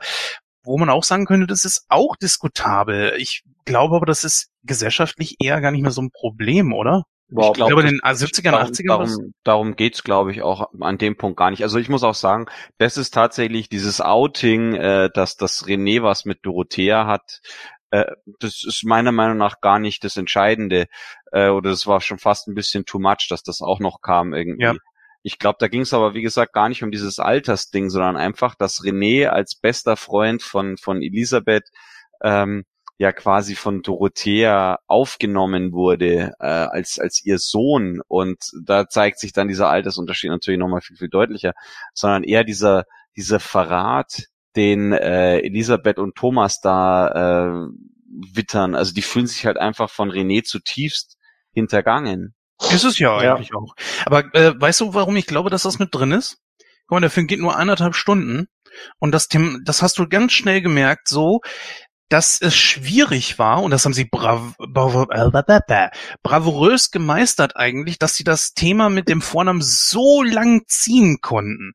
wo 0.64 0.78
man 0.78 0.90
auch 0.90 1.04
sagen 1.04 1.26
könnte, 1.26 1.48
das 1.48 1.66
ist 1.66 1.86
auch 1.90 2.16
diskutabel. 2.16 3.14
Ich 3.18 3.44
glaube 3.66 3.96
aber, 3.96 4.06
das 4.06 4.24
ist 4.24 4.50
gesellschaftlich 4.64 5.36
eher 5.40 5.62
gar 5.62 5.72
nicht 5.72 5.82
mehr 5.82 5.92
so 5.92 6.02
ein 6.02 6.12
Problem, 6.12 6.74
oder? 6.74 7.04
Überhaupt 7.30 7.58
Ich 7.58 7.66
glaube, 7.66 7.82
in 7.82 7.88
den 7.88 8.00
70ern, 8.00 8.52
darum, 8.52 8.72
80ern 8.72 9.00
was? 9.00 9.10
darum, 9.12 9.34
darum 9.44 9.76
geht's, 9.76 10.04
glaube 10.04 10.32
ich, 10.32 10.42
auch 10.42 10.70
an 10.80 10.98
dem 10.98 11.16
Punkt 11.16 11.38
gar 11.38 11.52
nicht. 11.52 11.64
Also 11.64 11.78
ich 11.78 11.90
muss 11.90 12.04
auch 12.04 12.16
sagen, 12.16 12.48
das 12.78 12.98
ist 12.98 13.14
tatsächlich 13.14 13.70
dieses 13.70 14.02
Outing, 14.02 14.74
äh, 14.76 15.10
dass 15.14 15.38
das 15.38 15.66
René 15.66 16.02
was 16.02 16.26
mit 16.26 16.40
Dorothea 16.44 17.06
hat. 17.06 17.42
Äh, 17.92 18.06
das 18.40 18.64
ist 18.66 18.84
meiner 18.84 19.12
Meinung 19.12 19.38
nach 19.38 19.62
gar 19.62 19.80
nicht 19.80 20.04
das 20.04 20.18
Entscheidende. 20.18 20.88
Äh, 21.32 21.50
oder 21.50 21.70
das 21.70 21.86
war 21.86 22.02
schon 22.02 22.20
fast 22.20 22.48
ein 22.48 22.56
bisschen 22.56 22.86
too 22.86 23.00
much, 23.00 23.28
dass 23.30 23.44
das 23.44 23.62
auch 23.62 23.80
noch 23.80 24.02
kam 24.02 24.34
irgendwie. 24.34 24.64
Ja. 24.64 24.76
Ich 25.22 25.38
glaube, 25.38 25.58
da 25.60 25.68
ging 25.68 25.82
es 25.82 25.94
aber, 25.94 26.14
wie 26.14 26.22
gesagt, 26.22 26.54
gar 26.54 26.70
nicht 26.70 26.82
um 26.82 26.92
dieses 26.92 27.20
Altersding, 27.20 27.90
sondern 27.90 28.16
einfach, 28.16 28.56
dass 28.56 28.82
René 28.82 29.28
als 29.28 29.54
bester 29.56 29.98
Freund 29.98 30.42
von, 30.42 30.78
von 30.78 31.02
Elisabeth 31.02 31.70
ähm, 32.24 32.66
ja 33.00 33.14
quasi 33.14 33.56
von 33.56 33.82
Dorothea 33.82 34.80
aufgenommen 34.86 35.72
wurde 35.72 36.34
äh, 36.40 36.46
als 36.46 37.00
als 37.00 37.26
ihr 37.26 37.40
Sohn 37.40 38.02
und 38.08 38.38
da 38.62 38.90
zeigt 38.90 39.20
sich 39.20 39.32
dann 39.32 39.48
dieser 39.48 39.70
Altersunterschied 39.70 40.30
natürlich 40.30 40.60
nochmal 40.60 40.82
viel 40.82 40.98
viel 40.98 41.10
deutlicher, 41.10 41.54
sondern 41.94 42.24
eher 42.24 42.44
dieser 42.44 42.84
dieser 43.16 43.40
Verrat, 43.40 44.26
den 44.56 44.92
äh, 44.92 45.40
Elisabeth 45.40 45.98
und 45.98 46.16
Thomas 46.16 46.60
da 46.60 47.08
äh, 47.08 47.70
wittern. 48.34 48.76
Also 48.76 48.94
die 48.94 49.02
fühlen 49.02 49.28
sich 49.28 49.46
halt 49.46 49.58
einfach 49.58 49.90
von 49.90 50.12
René 50.12 50.44
zutiefst 50.44 51.18
hintergangen. 51.54 52.36
Ist 52.74 52.84
es 52.84 53.00
ja 53.00 53.18
eigentlich 53.18 53.50
ja. 53.50 53.56
auch. 53.56 53.76
Aber 54.06 54.34
äh, 54.36 54.54
weißt 54.60 54.82
du, 54.82 54.94
warum 54.94 55.16
ich 55.16 55.26
glaube, 55.26 55.50
dass 55.50 55.64
das 55.64 55.80
mit 55.80 55.96
drin 55.96 56.12
ist? 56.12 56.40
Guck 56.88 56.98
mal, 56.98 57.02
der 57.02 57.10
Film 57.10 57.28
geht 57.28 57.40
nur 57.40 57.56
anderthalb 57.56 57.96
Stunden 57.96 58.48
und 59.00 59.12
das, 59.12 59.28
Thema, 59.28 59.60
das 59.64 59.82
hast 59.82 59.98
du 60.00 60.08
ganz 60.08 60.34
schnell 60.34 60.62
gemerkt, 60.62 61.08
so, 61.08 61.42
dass 62.10 62.42
es 62.42 62.56
schwierig 62.56 63.40
war, 63.40 63.62
und 63.64 63.72
das 63.72 63.86
haben 63.86 63.94
sie 63.94 64.06
brav, 64.06 64.56
brav, 64.58 65.08
bravourös 66.24 66.92
gemeistert 66.92 67.56
eigentlich, 67.56 68.00
dass 68.00 68.16
sie 68.16 68.24
das 68.24 68.54
Thema 68.54 68.90
mit 68.90 69.08
dem 69.08 69.22
Vornamen 69.22 69.62
so 69.62 70.24
lang 70.24 70.64
ziehen 70.68 71.22
konnten 71.22 71.74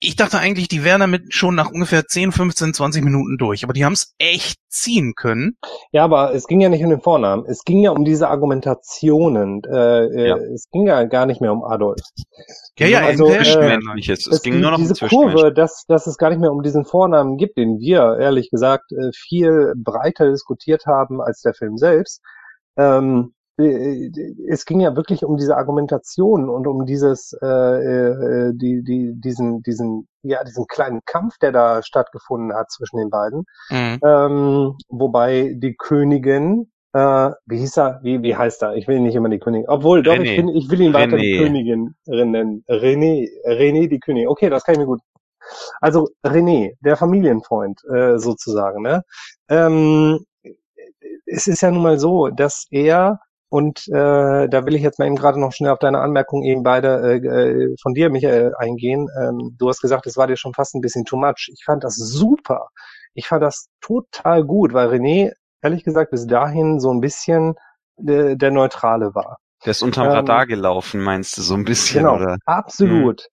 ich 0.00 0.14
dachte 0.14 0.38
eigentlich, 0.38 0.68
die 0.68 0.84
wären 0.84 1.00
damit 1.00 1.34
schon 1.34 1.56
nach 1.56 1.70
ungefähr 1.70 2.06
10, 2.06 2.30
15, 2.30 2.72
20 2.72 3.04
Minuten 3.04 3.36
durch, 3.36 3.64
aber 3.64 3.72
die 3.72 3.84
haben 3.84 3.94
es 3.94 4.14
echt 4.18 4.60
ziehen 4.68 5.14
können. 5.16 5.56
Ja, 5.90 6.04
aber 6.04 6.34
es 6.34 6.46
ging 6.46 6.60
ja 6.60 6.68
nicht 6.68 6.84
um 6.84 6.90
den 6.90 7.00
Vornamen, 7.00 7.44
es 7.46 7.64
ging 7.64 7.80
ja 7.80 7.90
um 7.90 8.04
diese 8.04 8.28
Argumentationen. 8.28 9.62
Äh, 9.64 10.04
äh, 10.04 10.28
ja. 10.28 10.36
Es 10.36 10.68
ging 10.70 10.86
ja 10.86 11.02
gar 11.04 11.26
nicht 11.26 11.40
mehr 11.40 11.52
um 11.52 11.64
Adolf. 11.64 12.00
Ja, 12.78 12.86
ja, 12.86 13.00
also, 13.00 13.26
äh, 13.26 13.78
es, 14.08 14.26
es 14.26 14.42
ging 14.42 14.60
nur 14.60 14.70
noch 14.70 14.78
diese 14.78 14.94
um 15.02 15.08
Kurve, 15.08 15.52
dass, 15.52 15.84
dass 15.88 16.06
es 16.06 16.16
gar 16.16 16.30
nicht 16.30 16.40
mehr 16.40 16.52
um 16.52 16.62
diesen 16.62 16.84
Vornamen 16.84 17.36
gibt, 17.36 17.56
den 17.56 17.80
wir 17.80 18.18
ehrlich 18.20 18.50
gesagt 18.50 18.92
äh, 18.92 19.10
viel 19.12 19.72
breiter 19.76 20.30
diskutiert 20.30 20.86
haben 20.86 21.20
als 21.20 21.40
der 21.40 21.54
Film 21.54 21.76
selbst. 21.76 22.22
Ähm, 22.76 23.32
äh, 23.32 23.37
es 23.58 24.64
ging 24.64 24.80
ja 24.80 24.94
wirklich 24.94 25.24
um 25.24 25.36
diese 25.36 25.56
Argumentation 25.56 26.48
und 26.48 26.66
um 26.68 26.86
dieses, 26.86 27.36
äh, 27.42 27.46
äh, 27.46 28.52
die, 28.54 28.84
die, 28.84 29.14
diesen, 29.16 29.62
diesen, 29.62 30.06
ja, 30.22 30.44
diesen 30.44 30.66
kleinen 30.68 31.00
Kampf, 31.04 31.38
der 31.38 31.50
da 31.50 31.82
stattgefunden 31.82 32.54
hat 32.54 32.70
zwischen 32.70 32.98
den 32.98 33.10
beiden. 33.10 33.44
Mhm. 33.70 33.98
Ähm, 34.04 34.76
wobei 34.88 35.54
die 35.56 35.74
Königin, 35.76 36.70
äh, 36.92 37.30
wie 37.46 37.58
hieß 37.58 37.78
er, 37.78 38.00
wie, 38.04 38.22
wie 38.22 38.36
heißt 38.36 38.62
er? 38.62 38.76
Ich 38.76 38.86
will 38.86 39.00
nicht 39.00 39.16
immer 39.16 39.28
die 39.28 39.40
Königin. 39.40 39.68
Obwohl, 39.68 40.04
doch, 40.04 40.14
ich, 40.14 40.36
bin, 40.36 40.48
ich 40.48 40.70
will 40.70 40.80
ihn 40.80 40.94
weiter 40.94 41.16
René. 41.16 41.20
die 41.20 41.38
Königin 41.38 41.94
nennen. 42.06 42.64
René, 42.68 43.28
René 43.44 43.88
die 43.88 43.98
Königin. 43.98 44.28
Okay, 44.28 44.50
das 44.50 44.62
kann 44.62 44.74
ich 44.74 44.80
mir 44.80 44.86
gut. 44.86 45.00
Also 45.80 46.10
René, 46.24 46.74
der 46.80 46.96
Familienfreund, 46.96 47.82
äh, 47.92 48.18
sozusagen, 48.18 48.82
ne? 48.82 49.02
Ähm, 49.48 50.20
es 51.26 51.46
ist 51.46 51.60
ja 51.60 51.70
nun 51.70 51.82
mal 51.82 51.98
so, 51.98 52.28
dass 52.28 52.66
er 52.70 53.18
und 53.50 53.88
äh, 53.88 54.48
da 54.48 54.66
will 54.66 54.74
ich 54.74 54.82
jetzt 54.82 54.98
mal 54.98 55.06
eben 55.06 55.16
gerade 55.16 55.40
noch 55.40 55.52
schnell 55.52 55.70
auf 55.70 55.78
deine 55.78 56.00
Anmerkung 56.00 56.42
eben 56.42 56.62
beide 56.62 57.00
äh, 57.02 57.16
äh, 57.16 57.74
von 57.80 57.94
dir, 57.94 58.10
Michael, 58.10 58.54
eingehen. 58.58 59.08
Ähm, 59.18 59.56
du 59.58 59.68
hast 59.68 59.80
gesagt, 59.80 60.06
es 60.06 60.16
war 60.16 60.26
dir 60.26 60.36
schon 60.36 60.52
fast 60.52 60.74
ein 60.74 60.82
bisschen 60.82 61.04
too 61.04 61.16
much. 61.16 61.48
Ich 61.52 61.64
fand 61.64 61.82
das 61.82 61.96
super. 61.96 62.68
Ich 63.14 63.26
fand 63.26 63.42
das 63.42 63.68
total 63.80 64.44
gut, 64.44 64.74
weil 64.74 64.88
René, 64.88 65.32
ehrlich 65.62 65.82
gesagt, 65.82 66.10
bis 66.10 66.26
dahin 66.26 66.78
so 66.78 66.92
ein 66.92 67.00
bisschen 67.00 67.54
äh, 68.06 68.36
der 68.36 68.50
Neutrale 68.50 69.14
war. 69.14 69.38
Der 69.64 69.70
ist 69.70 69.82
unterm 69.82 70.06
ähm, 70.06 70.12
Radar 70.12 70.46
gelaufen, 70.46 71.00
meinst 71.00 71.36
du, 71.38 71.42
so 71.42 71.54
ein 71.54 71.64
bisschen, 71.64 72.02
genau, 72.02 72.16
oder? 72.16 72.36
Absolut. 72.44 73.22
Hm. 73.22 73.28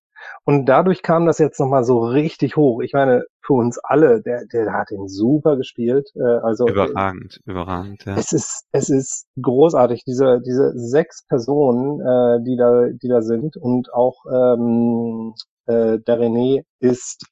Und 0.46 0.68
dadurch 0.68 1.02
kam 1.02 1.26
das 1.26 1.40
jetzt 1.40 1.60
nochmal 1.60 1.84
so 1.84 2.00
richtig 2.06 2.56
hoch. 2.56 2.82
Ich 2.82 2.94
meine, 2.94 3.26
für 3.42 3.54
uns 3.54 3.80
alle, 3.80 4.22
der, 4.22 4.46
der 4.46 4.72
hat 4.74 4.92
ihn 4.92 5.08
super 5.08 5.58
gespielt. 5.58 6.12
Äh, 6.16 6.22
also 6.22 6.68
überragend, 6.68 7.42
überragend. 7.46 8.06
Ja. 8.06 8.16
Es 8.16 8.32
ist, 8.32 8.66
es 8.72 8.90
ist 8.90 9.26
großartig. 9.42 10.04
Diese, 10.06 10.42
diese 10.46 10.72
sechs 10.78 11.26
Personen, 11.28 12.00
äh, 12.00 12.44
die 12.44 12.58
da, 12.58 12.90
die 12.90 13.08
da 13.08 13.22
sind 13.22 13.58
und 13.58 13.92
auch 13.92 14.24
ähm, 14.32 15.34
äh, 15.66 15.98
der 16.00 16.20
René 16.20 16.64
ist 16.80 17.26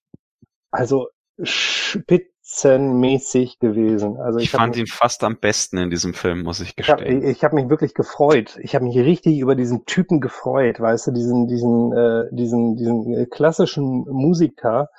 also 0.71 1.09
spitz 1.43 2.32
spitzenmäßig 2.43 3.59
gewesen. 3.59 4.17
Also 4.17 4.39
ich, 4.39 4.45
ich 4.45 4.51
fand 4.51 4.75
ihn 4.75 4.87
fast 4.87 5.23
am 5.23 5.37
besten 5.37 5.77
in 5.77 5.89
diesem 5.89 6.13
Film, 6.13 6.43
muss 6.43 6.59
ich 6.59 6.75
gestehen. 6.75 6.97
Ich 6.99 7.05
habe 7.05 7.31
ich 7.31 7.43
hab 7.43 7.53
mich 7.53 7.69
wirklich 7.69 7.93
gefreut. 7.93 8.59
Ich 8.61 8.75
habe 8.75 8.85
mich 8.85 8.97
richtig 8.97 9.39
über 9.39 9.55
diesen 9.55 9.85
Typen 9.85 10.19
gefreut, 10.19 10.79
weißt 10.79 11.07
du, 11.07 11.11
diesen 11.11 11.47
diesen 11.47 11.93
äh, 11.93 12.25
diesen 12.31 12.75
diesen 12.75 13.29
klassischen 13.29 14.05
Musiker, 14.09 14.89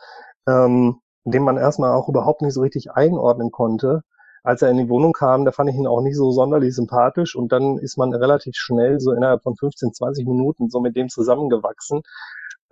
ähm, 0.49 1.01
den 1.25 1.43
man 1.43 1.59
erstmal 1.59 1.93
auch 1.93 2.09
überhaupt 2.09 2.41
nicht 2.43 2.55
so 2.55 2.63
richtig 2.63 2.93
einordnen 2.93 3.51
konnte. 3.51 4.03
Als 4.43 4.61
er 4.61 4.71
in 4.71 4.77
die 4.77 4.89
Wohnung 4.89 5.13
kam, 5.13 5.45
da 5.45 5.53
fand 5.53 5.71
ich 5.71 5.77
ihn 5.77 5.87
auch 5.87 6.03
nicht 6.03 6.17
so 6.17 6.31
sonderlich 6.31 6.75
sympathisch 6.75 7.35
und 7.35 7.53
dann 7.53 7.79
ist 7.79 7.97
man 7.97 8.13
relativ 8.15 8.57
schnell 8.57 9.01
so 9.01 9.13
innerhalb 9.13 9.43
von 9.43 9.57
15, 9.57 9.95
20 9.95 10.27
Minuten 10.27 10.69
so 10.69 10.81
mit 10.81 10.97
dem 10.97 11.09
zusammengewachsen. 11.09 12.03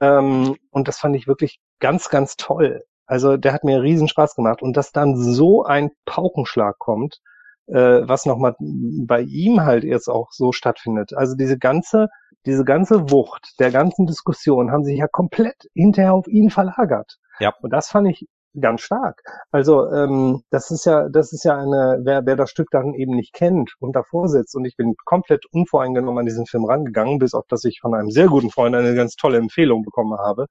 Ähm, 0.01 0.57
und 0.71 0.89
das 0.89 0.99
fand 0.99 1.17
ich 1.17 1.27
wirklich 1.27 1.61
ganz, 1.79 2.11
ganz 2.11 2.37
toll. 2.37 2.83
Also 3.07 3.37
der 3.37 3.53
hat 3.53 3.65
mir 3.65 3.83
riesen 3.83 4.09
Spaß 4.09 4.35
gemacht. 4.35 4.63
Und 4.63 4.77
dass 4.77 4.93
dann 4.93 5.17
so 5.17 5.65
ein 5.65 5.91
Paukenschlag 6.05 6.79
kommt, 6.79 7.21
äh, 7.67 8.03
was 8.05 8.27
nochmal 8.27 8.55
bei 8.59 9.23
ihm 9.23 9.63
halt 9.63 9.85
jetzt 9.85 10.09
auch 10.09 10.29
so 10.33 10.53
stattfindet. 10.53 11.13
Also 11.15 11.37
diese 11.37 11.59
ganze, 11.59 12.09
diese 12.47 12.65
ganze 12.65 13.11
Wucht 13.11 13.55
der 13.61 13.71
ganzen 13.71 14.07
Diskussion 14.07 14.71
haben 14.73 14.85
sich 14.85 14.99
ja 14.99 15.07
komplett 15.09 15.69
hinterher 15.75 16.15
auf 16.15 16.27
ihn 16.27 16.51
verlagert. 16.51 17.19
Ja. 17.41 17.55
Und 17.61 17.73
das 17.73 17.89
fand 17.89 18.09
ich 18.09 18.29
ganz 18.61 18.83
stark. 18.83 19.23
Also 19.51 19.91
ähm, 19.91 20.43
das 20.51 20.71
ist 20.71 20.85
ja, 20.85 21.09
das 21.09 21.33
ist 21.33 21.45
ja 21.45 21.57
eine, 21.57 22.01
wer, 22.03 22.27
wer 22.27 22.37
das 22.37 22.51
Stück 22.51 22.69
dann 22.71 22.95
eben 22.95 23.15
nicht 23.15 23.33
kennt 23.33 23.73
und 23.79 23.97
davor 23.97 24.29
sitzt 24.29 24.55
und 24.55 24.65
ich 24.67 24.77
bin 24.77 24.95
komplett 25.05 25.47
unvoreingenommen 25.53 26.19
an 26.19 26.27
diesen 26.27 26.47
Film 26.47 26.67
rangegangen, 26.67 27.19
bis 27.19 27.33
auf 27.33 27.47
dass 27.49 27.65
ich 27.65 27.81
von 27.81 27.95
einem 27.95 28.11
sehr 28.11 28.27
guten 28.27 28.51
Freund 28.51 28.75
eine 28.75 28.95
ganz 28.95 29.17
tolle 29.17 29.39
Empfehlung 29.39 29.83
bekommen 29.83 30.19
habe 30.19 30.49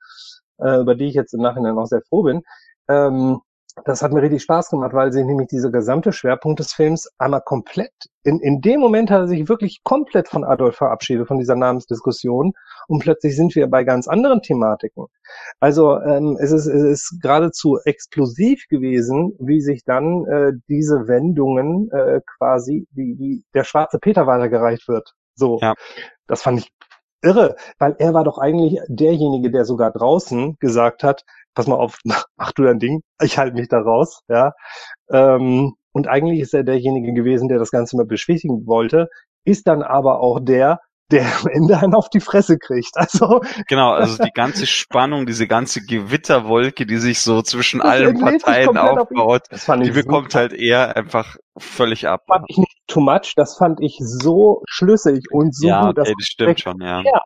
äh, 0.62 0.80
über 0.80 0.96
die 0.96 1.06
ich 1.06 1.16
jetzt 1.16 1.34
im 1.34 1.42
Nachhinein 1.42 1.78
auch 1.78 1.88
sehr 1.88 2.02
froh 2.02 2.24
bin. 2.24 2.42
Ähm, 2.90 3.42
das 3.86 4.02
hat 4.02 4.12
mir 4.12 4.22
richtig 4.22 4.42
Spaß 4.44 4.70
gemacht, 4.70 4.94
weil 4.94 5.12
sich 5.14 5.26
nämlich 5.26 5.48
dieser 5.48 5.72
gesamte 5.72 6.12
Schwerpunkt 6.12 6.60
des 6.60 6.74
Films 6.74 7.10
einmal 7.18 7.42
komplett, 7.42 7.94
in, 8.24 8.40
in 8.40 8.62
dem 8.62 8.80
Moment 8.80 9.10
hat 9.10 9.22
er 9.22 9.28
sich 9.28 9.48
wirklich 9.48 9.82
komplett 9.84 10.28
von 10.28 10.44
Adolf 10.44 10.76
verabschiedet, 10.76 11.28
von 11.28 11.40
dieser 11.40 11.56
Namensdiskussion 11.56 12.54
und 12.88 13.00
plötzlich 13.00 13.36
sind 13.36 13.56
wir 13.56 13.68
bei 13.68 13.84
ganz 13.84 14.08
anderen 14.08 14.42
Thematiken. 14.42 15.06
Also 15.60 16.00
ähm, 16.02 16.38
es, 16.40 16.52
ist, 16.52 16.68
es 16.68 16.84
ist 16.84 17.22
geradezu 17.22 17.80
explosiv 17.86 18.68
gewesen, 18.70 19.36
wie 19.40 19.62
sich 19.62 19.84
dann 19.86 20.26
äh, 20.26 20.52
diese 20.68 21.08
Wendungen 21.08 21.90
äh, 21.92 22.22
quasi, 22.38 22.88
wie, 22.92 23.18
wie 23.18 23.44
der 23.54 23.64
schwarze 23.64 24.00
Peter 24.00 24.28
weitergereicht 24.28 24.88
wird. 24.88 25.14
So, 25.36 25.60
ja. 25.62 25.74
das 26.28 26.42
fand 26.42 26.60
ich 26.60 26.72
irre, 27.22 27.56
weil 27.80 27.96
er 28.00 28.14
war 28.14 28.24
doch 28.24 28.38
eigentlich 28.38 28.80
derjenige, 28.88 29.52
der 29.52 29.66
sogar 29.66 29.92
draußen 29.92 30.58
gesagt 30.60 31.04
hat, 31.04 31.24
pass 31.54 31.68
mal 31.68 31.76
auf, 31.76 32.00
mach 32.04 32.52
du 32.54 32.64
dein 32.64 32.80
Ding, 32.80 33.02
ich 33.22 33.38
halte 33.38 33.56
mich 33.56 33.68
da 33.68 33.80
raus, 33.80 34.22
ja. 34.28 34.54
Ähm, 35.12 35.76
und 35.94 36.08
eigentlich 36.08 36.40
ist 36.40 36.54
er 36.54 36.64
derjenige 36.64 37.14
gewesen, 37.14 37.50
der 37.50 37.60
das 37.60 37.72
Ganze 37.72 37.98
mal 37.98 38.06
beschwichtigen 38.06 38.66
wollte, 38.66 39.10
ist 39.44 39.68
dann 39.68 39.82
aber 39.84 40.22
auch 40.22 40.40
der, 40.40 40.80
der 41.12 41.26
am 41.42 41.48
Ende 41.48 41.78
einen 41.78 41.94
auf 41.94 42.10
die 42.10 42.22
Fresse 42.22 42.58
kriegt. 42.58 42.96
Also 42.96 43.42
genau, 43.68 43.92
also 43.92 44.24
die 44.24 44.32
ganze 44.32 44.66
Spannung, 44.66 45.26
diese 45.26 45.48
ganze 45.48 45.82
Gewitterwolke, 45.82 46.86
die 46.86 46.98
sich 46.98 47.20
so 47.20 47.42
zwischen 47.42 47.82
allen 47.82 48.20
Parteien 48.20 48.78
aufbaut, 48.78 49.44
auf 49.52 49.80
die 49.82 49.92
bekommt 49.92 50.34
halt 50.34 50.54
eher 50.54 50.96
einfach 50.96 51.36
völlig 51.58 52.08
ab. 52.08 52.24
Fand 52.28 52.46
ich 52.48 52.58
nicht 52.58 52.81
too 52.92 53.02
much, 53.02 53.34
das 53.36 53.58
fand 53.58 53.82
ich 53.82 53.98
so 54.00 54.62
schlüssig 54.68 55.26
und 55.32 55.56
so 55.56 55.68
ja, 55.68 55.88
gut. 55.88 55.98
Ja, 55.98 56.04
das 56.04 56.14
stimmt 56.20 56.60
schon, 56.60 56.82
ja. 56.82 57.02
ja. 57.02 57.22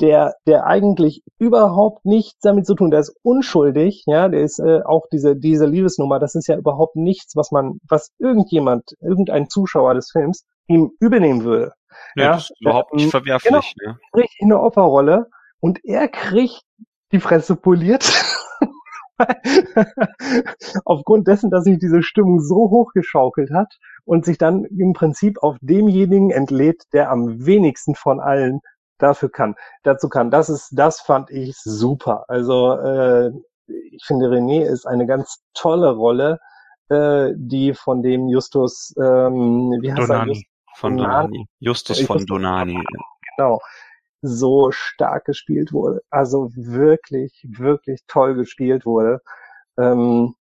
Der, 0.00 0.34
der 0.46 0.66
eigentlich 0.66 1.22
überhaupt 1.38 2.06
nichts 2.06 2.40
damit 2.40 2.64
zu 2.64 2.74
tun, 2.74 2.90
der 2.90 3.00
ist 3.00 3.14
unschuldig, 3.22 4.04
ja, 4.06 4.28
der 4.28 4.40
ist 4.40 4.58
äh, 4.58 4.80
auch 4.82 5.02
diese, 5.12 5.36
diese 5.36 5.66
Liebesnummer, 5.66 6.18
das 6.18 6.34
ist 6.34 6.46
ja 6.46 6.56
überhaupt 6.56 6.96
nichts, 6.96 7.36
was 7.36 7.50
man, 7.50 7.80
was 7.86 8.10
irgendjemand, 8.18 8.94
irgendein 9.02 9.50
Zuschauer 9.50 9.92
des 9.94 10.10
Films 10.10 10.46
ihm 10.68 10.92
übernehmen 11.00 11.44
würde. 11.44 11.72
Ja, 12.14 12.22
ja, 12.24 12.32
das 12.32 12.44
ist 12.44 12.60
überhaupt 12.60 12.94
nicht 12.94 13.04
ähm, 13.04 13.10
verwerflich. 13.10 13.74
Genau, 13.78 13.92
ne? 13.92 13.98
Richtig 14.14 14.38
eine 14.42 14.60
Opferrolle 14.60 15.26
und 15.60 15.84
er 15.84 16.08
kriegt 16.08 16.62
die 17.12 17.20
Fresse 17.20 17.56
poliert. 17.56 18.04
Aufgrund 20.84 21.28
dessen, 21.28 21.50
dass 21.50 21.64
sich 21.64 21.78
diese 21.78 22.02
Stimmung 22.02 22.40
so 22.40 22.70
hochgeschaukelt 22.70 23.50
hat 23.52 23.78
und 24.04 24.24
sich 24.24 24.38
dann 24.38 24.64
im 24.64 24.92
Prinzip 24.92 25.42
auf 25.42 25.56
demjenigen 25.60 26.30
entlädt, 26.30 26.84
der 26.92 27.10
am 27.10 27.44
wenigsten 27.46 27.94
von 27.94 28.20
allen 28.20 28.60
dafür 28.98 29.30
kann, 29.30 29.54
dazu 29.82 30.08
kann. 30.08 30.30
Das 30.30 30.48
ist, 30.48 30.70
das 30.72 31.00
fand 31.00 31.30
ich 31.30 31.56
super. 31.56 32.24
Also 32.28 32.72
äh, 32.74 33.30
ich 33.66 34.04
finde 34.04 34.26
René 34.26 34.62
ist 34.62 34.86
eine 34.86 35.06
ganz 35.06 35.42
tolle 35.54 35.90
Rolle, 35.92 36.38
äh, 36.88 37.32
die 37.36 37.74
von 37.74 38.02
dem 38.02 38.28
Justus, 38.28 38.94
ähm, 38.98 39.78
wie 39.80 39.92
heißt 39.92 40.08
Donani. 40.08 40.32
er? 40.32 40.34
Just, 40.34 40.44
von 40.74 40.96
Donani. 40.96 41.46
Justus 41.58 42.00
von 42.02 42.26
Donani. 42.26 42.82
Genau. 43.36 43.60
So 44.22 44.70
stark 44.72 45.24
gespielt 45.26 45.72
wurde. 45.72 46.02
Also 46.10 46.50
wirklich, 46.54 47.44
wirklich 47.48 48.00
toll 48.06 48.34
gespielt 48.34 48.86
wurde. 48.86 49.20
Ähm, 49.78 50.34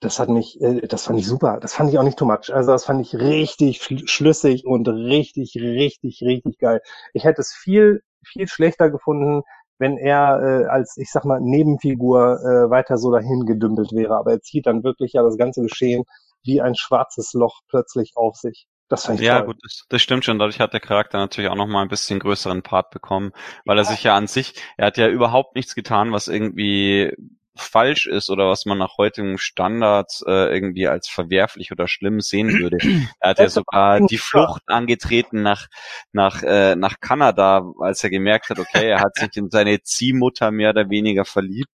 das 0.00 0.18
hat 0.18 0.28
mich, 0.30 0.60
äh, 0.60 0.86
das 0.88 1.04
fand 1.06 1.18
ich 1.18 1.26
super. 1.26 1.58
Das 1.60 1.74
fand 1.74 1.90
ich 1.90 1.98
auch 1.98 2.02
nicht 2.04 2.18
too 2.18 2.24
much. 2.26 2.52
Also 2.52 2.72
das 2.72 2.84
fand 2.84 3.00
ich 3.02 3.14
richtig 3.14 3.82
schlüssig 4.10 4.66
und 4.66 4.88
richtig, 4.88 5.56
richtig, 5.56 6.22
richtig 6.22 6.58
geil. 6.58 6.80
Ich 7.14 7.24
hätte 7.24 7.40
es 7.42 7.52
viel, 7.52 8.02
viel 8.24 8.48
schlechter 8.48 8.90
gefunden, 8.90 9.42
wenn 9.78 9.96
er 9.98 10.40
äh, 10.42 10.66
als, 10.66 10.96
ich 10.96 11.10
sag 11.10 11.24
mal, 11.24 11.40
Nebenfigur 11.40 12.40
äh, 12.40 12.70
weiter 12.70 12.98
so 12.98 13.10
dahin 13.12 13.46
gedümpelt 13.46 13.92
wäre. 13.92 14.16
Aber 14.16 14.32
er 14.32 14.40
zieht 14.40 14.66
dann 14.66 14.84
wirklich 14.84 15.12
ja 15.14 15.22
das 15.22 15.36
ganze 15.38 15.62
Geschehen 15.62 16.04
wie 16.44 16.60
ein 16.62 16.74
schwarzes 16.74 17.32
Loch 17.34 17.60
plötzlich 17.68 18.12
auf 18.16 18.36
sich. 18.36 18.66
Das 18.90 19.08
ich 19.08 19.20
ja, 19.20 19.38
toll. 19.38 19.46
gut, 19.46 19.58
das, 19.62 19.84
das 19.88 20.02
stimmt 20.02 20.24
schon. 20.24 20.40
Dadurch 20.40 20.58
hat 20.58 20.72
der 20.72 20.80
Charakter 20.80 21.16
natürlich 21.18 21.48
auch 21.48 21.56
nochmal 21.56 21.84
ein 21.84 21.88
bisschen 21.88 22.18
größeren 22.18 22.62
Part 22.62 22.90
bekommen, 22.90 23.30
weil 23.64 23.78
er 23.78 23.84
sich 23.84 24.02
ja 24.02 24.16
an 24.16 24.26
sich, 24.26 24.54
er 24.76 24.88
hat 24.88 24.98
ja 24.98 25.06
überhaupt 25.06 25.54
nichts 25.54 25.76
getan, 25.76 26.12
was 26.12 26.26
irgendwie 26.26 27.12
falsch 27.56 28.06
ist 28.06 28.30
oder 28.30 28.48
was 28.48 28.66
man 28.66 28.78
nach 28.78 28.96
heutigem 28.98 29.38
Standard 29.38 30.10
äh, 30.26 30.52
irgendwie 30.52 30.88
als 30.88 31.08
verwerflich 31.08 31.70
oder 31.70 31.86
schlimm 31.86 32.20
sehen 32.20 32.58
würde. 32.58 32.78
Er 33.20 33.30
hat 33.30 33.38
ja 33.38 33.48
sogar 33.48 34.00
die 34.00 34.18
Flucht 34.18 34.62
angetreten 34.66 35.42
nach 35.42 35.68
nach 36.12 36.42
äh, 36.42 36.74
nach 36.74 36.98
Kanada, 37.00 37.70
als 37.80 38.02
er 38.02 38.10
gemerkt 38.10 38.50
hat, 38.50 38.58
okay, 38.58 38.88
er 38.88 39.00
hat 39.00 39.14
sich 39.14 39.36
in 39.36 39.50
seine 39.50 39.82
Ziehmutter 39.82 40.50
mehr 40.50 40.70
oder 40.70 40.90
weniger 40.90 41.24
verliebt. 41.24 41.68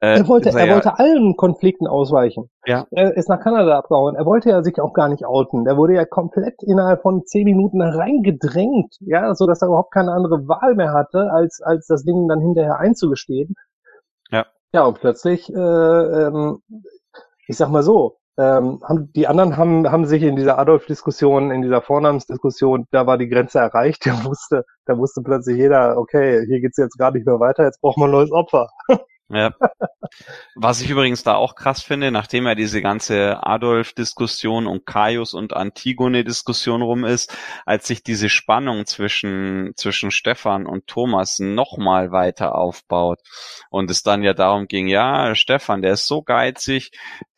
Äh, 0.00 0.18
er 0.18 0.28
wollte, 0.28 0.50
er, 0.50 0.66
er 0.66 0.74
wollte 0.74 0.98
allen 0.98 1.36
Konflikten 1.36 1.86
ausweichen. 1.86 2.50
Ja. 2.66 2.86
Er 2.90 3.16
ist 3.16 3.28
nach 3.28 3.40
Kanada 3.40 3.78
abgehauen. 3.78 4.16
Er 4.16 4.26
wollte 4.26 4.50
ja 4.50 4.62
sich 4.62 4.80
auch 4.80 4.92
gar 4.92 5.08
nicht 5.08 5.24
outen. 5.24 5.64
Der 5.64 5.76
wurde 5.76 5.94
ja 5.94 6.04
komplett 6.04 6.62
innerhalb 6.62 7.02
von 7.02 7.24
zehn 7.24 7.44
Minuten 7.44 7.80
reingedrängt, 7.80 8.96
ja, 9.00 9.34
so 9.34 9.46
dass 9.46 9.62
er 9.62 9.68
überhaupt 9.68 9.92
keine 9.92 10.12
andere 10.12 10.48
Wahl 10.48 10.74
mehr 10.74 10.92
hatte, 10.92 11.30
als 11.32 11.60
als 11.62 11.86
das 11.86 12.04
Ding 12.04 12.28
dann 12.28 12.40
hinterher 12.40 12.78
einzugestehen. 12.78 13.54
Ja. 14.30 14.46
Ja, 14.72 14.84
und 14.84 14.98
plötzlich, 15.00 15.48
äh, 15.54 15.56
ähm, 15.56 16.58
ich 17.46 17.56
sag 17.56 17.68
mal 17.70 17.82
so, 17.82 18.16
ähm, 18.36 18.80
haben, 18.82 19.12
die 19.12 19.28
anderen 19.28 19.56
haben, 19.56 19.90
haben 19.90 20.06
sich 20.06 20.22
in 20.22 20.34
dieser 20.34 20.58
Adolf-Diskussion, 20.58 21.52
in 21.52 21.62
dieser 21.62 21.80
Vornamensdiskussion, 21.80 22.86
da 22.90 23.06
war 23.06 23.16
die 23.16 23.28
Grenze 23.28 23.60
erreicht. 23.60 24.06
Da 24.06 24.24
wusste, 24.24 24.64
da 24.86 24.98
wusste 24.98 25.22
plötzlich 25.22 25.56
jeder, 25.56 25.96
okay, 25.96 26.44
hier 26.46 26.60
geht's 26.60 26.76
jetzt 26.76 26.98
gerade 26.98 27.16
nicht 27.16 27.26
mehr 27.26 27.38
weiter, 27.38 27.64
jetzt 27.64 27.80
braucht 27.80 27.98
man 27.98 28.08
ein 28.08 28.12
neues 28.12 28.32
Opfer. 28.32 28.68
Ja. 29.30 29.54
Was 30.54 30.82
ich 30.82 30.90
übrigens 30.90 31.22
da 31.22 31.34
auch 31.34 31.54
krass 31.54 31.82
finde, 31.82 32.10
nachdem 32.10 32.46
ja 32.46 32.54
diese 32.54 32.82
ganze 32.82 33.42
Adolf-Diskussion 33.42 34.66
und 34.66 34.84
Caius 34.84 35.32
und 35.32 35.54
Antigone-Diskussion 35.54 36.82
rum 36.82 37.04
ist, 37.04 37.34
als 37.64 37.86
sich 37.86 38.02
diese 38.02 38.28
Spannung 38.28 38.84
zwischen, 38.84 39.72
zwischen 39.76 40.10
Stefan 40.10 40.66
und 40.66 40.86
Thomas 40.86 41.38
nochmal 41.38 42.12
weiter 42.12 42.54
aufbaut 42.54 43.20
und 43.70 43.90
es 43.90 44.02
dann 44.02 44.22
ja 44.22 44.34
darum 44.34 44.68
ging, 44.68 44.88
ja, 44.88 45.34
Stefan, 45.34 45.80
der 45.80 45.94
ist 45.94 46.06
so 46.06 46.22
geizig, 46.22 46.90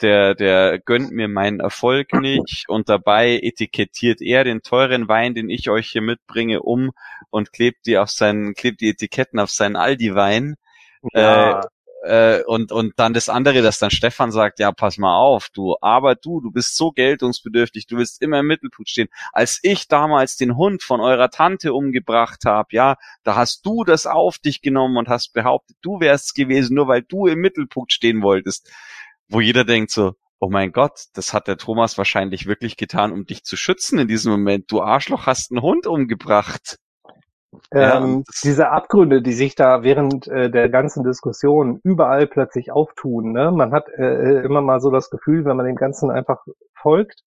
der, 0.02 0.34
der 0.34 0.80
gönnt 0.80 1.12
mir 1.12 1.28
meinen 1.28 1.60
Erfolg 1.60 2.12
nicht 2.14 2.64
und 2.68 2.88
dabei 2.88 3.38
etikettiert 3.42 4.20
er 4.20 4.42
den 4.42 4.62
teuren 4.62 5.08
Wein, 5.08 5.34
den 5.34 5.48
ich 5.48 5.70
euch 5.70 5.88
hier 5.88 6.02
mitbringe, 6.02 6.62
um 6.62 6.90
und 7.30 7.52
klebt 7.52 7.86
die 7.86 7.96
auf 7.96 8.10
seinen, 8.10 8.54
klebt 8.54 8.80
die 8.80 8.90
Etiketten 8.90 9.38
auf 9.38 9.50
seinen 9.50 9.76
Aldi-Wein. 9.76 10.56
Ja. 11.12 11.60
Äh, 11.60 11.62
äh, 12.06 12.42
und, 12.46 12.72
und 12.72 12.94
dann 12.96 13.12
das 13.12 13.28
andere, 13.28 13.62
dass 13.62 13.78
dann 13.78 13.90
Stefan 13.90 14.30
sagt, 14.30 14.58
ja, 14.58 14.72
pass 14.72 14.98
mal 14.98 15.16
auf, 15.16 15.48
du, 15.52 15.76
aber 15.80 16.14
du, 16.14 16.40
du 16.40 16.50
bist 16.50 16.76
so 16.76 16.92
geltungsbedürftig, 16.92 17.86
du 17.86 17.96
willst 17.96 18.22
immer 18.22 18.40
im 18.40 18.46
Mittelpunkt 18.46 18.88
stehen. 18.88 19.08
Als 19.32 19.58
ich 19.62 19.88
damals 19.88 20.36
den 20.36 20.56
Hund 20.56 20.82
von 20.82 21.00
eurer 21.00 21.30
Tante 21.30 21.74
umgebracht 21.74 22.44
habe, 22.44 22.68
ja, 22.70 22.96
da 23.24 23.36
hast 23.36 23.66
du 23.66 23.84
das 23.84 24.06
auf 24.06 24.38
dich 24.38 24.62
genommen 24.62 24.96
und 24.96 25.08
hast 25.08 25.32
behauptet, 25.32 25.76
du 25.82 26.00
wärst 26.00 26.34
gewesen, 26.34 26.74
nur 26.74 26.88
weil 26.88 27.02
du 27.02 27.26
im 27.26 27.40
Mittelpunkt 27.40 27.92
stehen 27.92 28.22
wolltest. 28.22 28.70
Wo 29.28 29.40
jeder 29.40 29.64
denkt 29.64 29.90
so, 29.90 30.14
oh 30.38 30.48
mein 30.48 30.72
Gott, 30.72 31.06
das 31.14 31.32
hat 31.32 31.48
der 31.48 31.56
Thomas 31.56 31.98
wahrscheinlich 31.98 32.46
wirklich 32.46 32.76
getan, 32.76 33.12
um 33.12 33.26
dich 33.26 33.42
zu 33.42 33.56
schützen 33.56 33.98
in 33.98 34.08
diesem 34.08 34.32
Moment. 34.32 34.70
Du 34.70 34.80
Arschloch 34.80 35.26
hast 35.26 35.50
einen 35.50 35.62
Hund 35.62 35.86
umgebracht. 35.86 36.78
Ähm, 37.72 38.24
diese 38.42 38.70
Abgründe, 38.70 39.22
die 39.22 39.32
sich 39.32 39.54
da 39.54 39.82
während 39.82 40.28
äh, 40.28 40.50
der 40.50 40.68
ganzen 40.68 41.04
Diskussion 41.04 41.80
überall 41.82 42.26
plötzlich 42.26 42.72
auftun. 42.72 43.32
Ne? 43.32 43.50
Man 43.50 43.72
hat 43.72 43.88
äh, 43.88 44.42
immer 44.42 44.60
mal 44.60 44.80
so 44.80 44.90
das 44.90 45.10
Gefühl, 45.10 45.44
wenn 45.44 45.56
man 45.56 45.66
dem 45.66 45.76
Ganzen 45.76 46.10
einfach 46.10 46.44
folgt. 46.74 47.22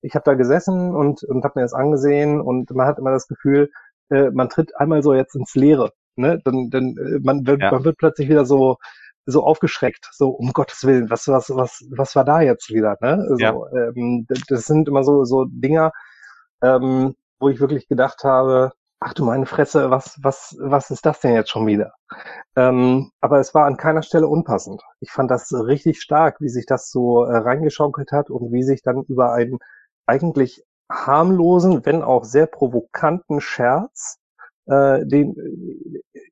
Ich 0.00 0.14
habe 0.14 0.24
da 0.24 0.34
gesessen 0.34 0.94
und, 0.94 1.22
und 1.24 1.44
habe 1.44 1.60
mir 1.60 1.62
das 1.62 1.74
angesehen 1.74 2.40
und 2.40 2.70
man 2.70 2.86
hat 2.86 2.98
immer 2.98 3.10
das 3.10 3.26
Gefühl, 3.26 3.70
äh, 4.10 4.30
man 4.30 4.48
tritt 4.48 4.76
einmal 4.76 5.02
so 5.02 5.14
jetzt 5.14 5.34
ins 5.34 5.54
Leere. 5.54 5.92
Ne? 6.16 6.40
Dann, 6.44 6.70
dann 6.70 6.96
äh, 6.96 7.20
man, 7.22 7.46
wird, 7.46 7.62
ja. 7.62 7.70
man 7.70 7.84
wird 7.84 7.98
plötzlich 7.98 8.28
wieder 8.28 8.44
so 8.44 8.76
so 9.26 9.42
aufgeschreckt, 9.42 10.10
so 10.12 10.28
um 10.28 10.52
Gottes 10.52 10.84
Willen, 10.84 11.08
was 11.08 11.26
was 11.28 11.48
was 11.48 11.82
was 11.90 12.14
war 12.14 12.24
da 12.24 12.42
jetzt 12.42 12.70
wieder? 12.70 12.98
Ne? 13.00 13.24
So, 13.30 13.38
ja. 13.38 13.54
ähm, 13.72 14.26
das 14.48 14.64
sind 14.66 14.86
immer 14.86 15.02
so 15.02 15.24
so 15.24 15.46
Dinger, 15.48 15.92
ähm, 16.62 17.14
wo 17.38 17.48
ich 17.48 17.60
wirklich 17.60 17.88
gedacht 17.88 18.24
habe, 18.24 18.72
ach 19.04 19.12
du 19.12 19.24
meine 19.24 19.44
Fresse, 19.44 19.90
was, 19.90 20.18
was, 20.22 20.56
was 20.58 20.90
ist 20.90 21.04
das 21.04 21.20
denn 21.20 21.34
jetzt 21.34 21.50
schon 21.50 21.66
wieder? 21.66 21.92
Ähm, 22.56 23.10
aber 23.20 23.38
es 23.38 23.54
war 23.54 23.66
an 23.66 23.76
keiner 23.76 24.02
Stelle 24.02 24.26
unpassend. 24.26 24.82
Ich 25.00 25.10
fand 25.10 25.30
das 25.30 25.52
richtig 25.52 26.00
stark, 26.00 26.40
wie 26.40 26.48
sich 26.48 26.64
das 26.64 26.90
so 26.90 27.24
äh, 27.24 27.36
reingeschaukelt 27.36 28.12
hat 28.12 28.30
und 28.30 28.50
wie 28.50 28.62
sich 28.62 28.82
dann 28.82 29.02
über 29.02 29.32
einen 29.34 29.58
eigentlich 30.06 30.64
harmlosen, 30.90 31.84
wenn 31.84 32.02
auch 32.02 32.24
sehr 32.24 32.46
provokanten 32.46 33.42
Scherz, 33.42 34.20
äh, 34.66 35.04
den, 35.04 35.34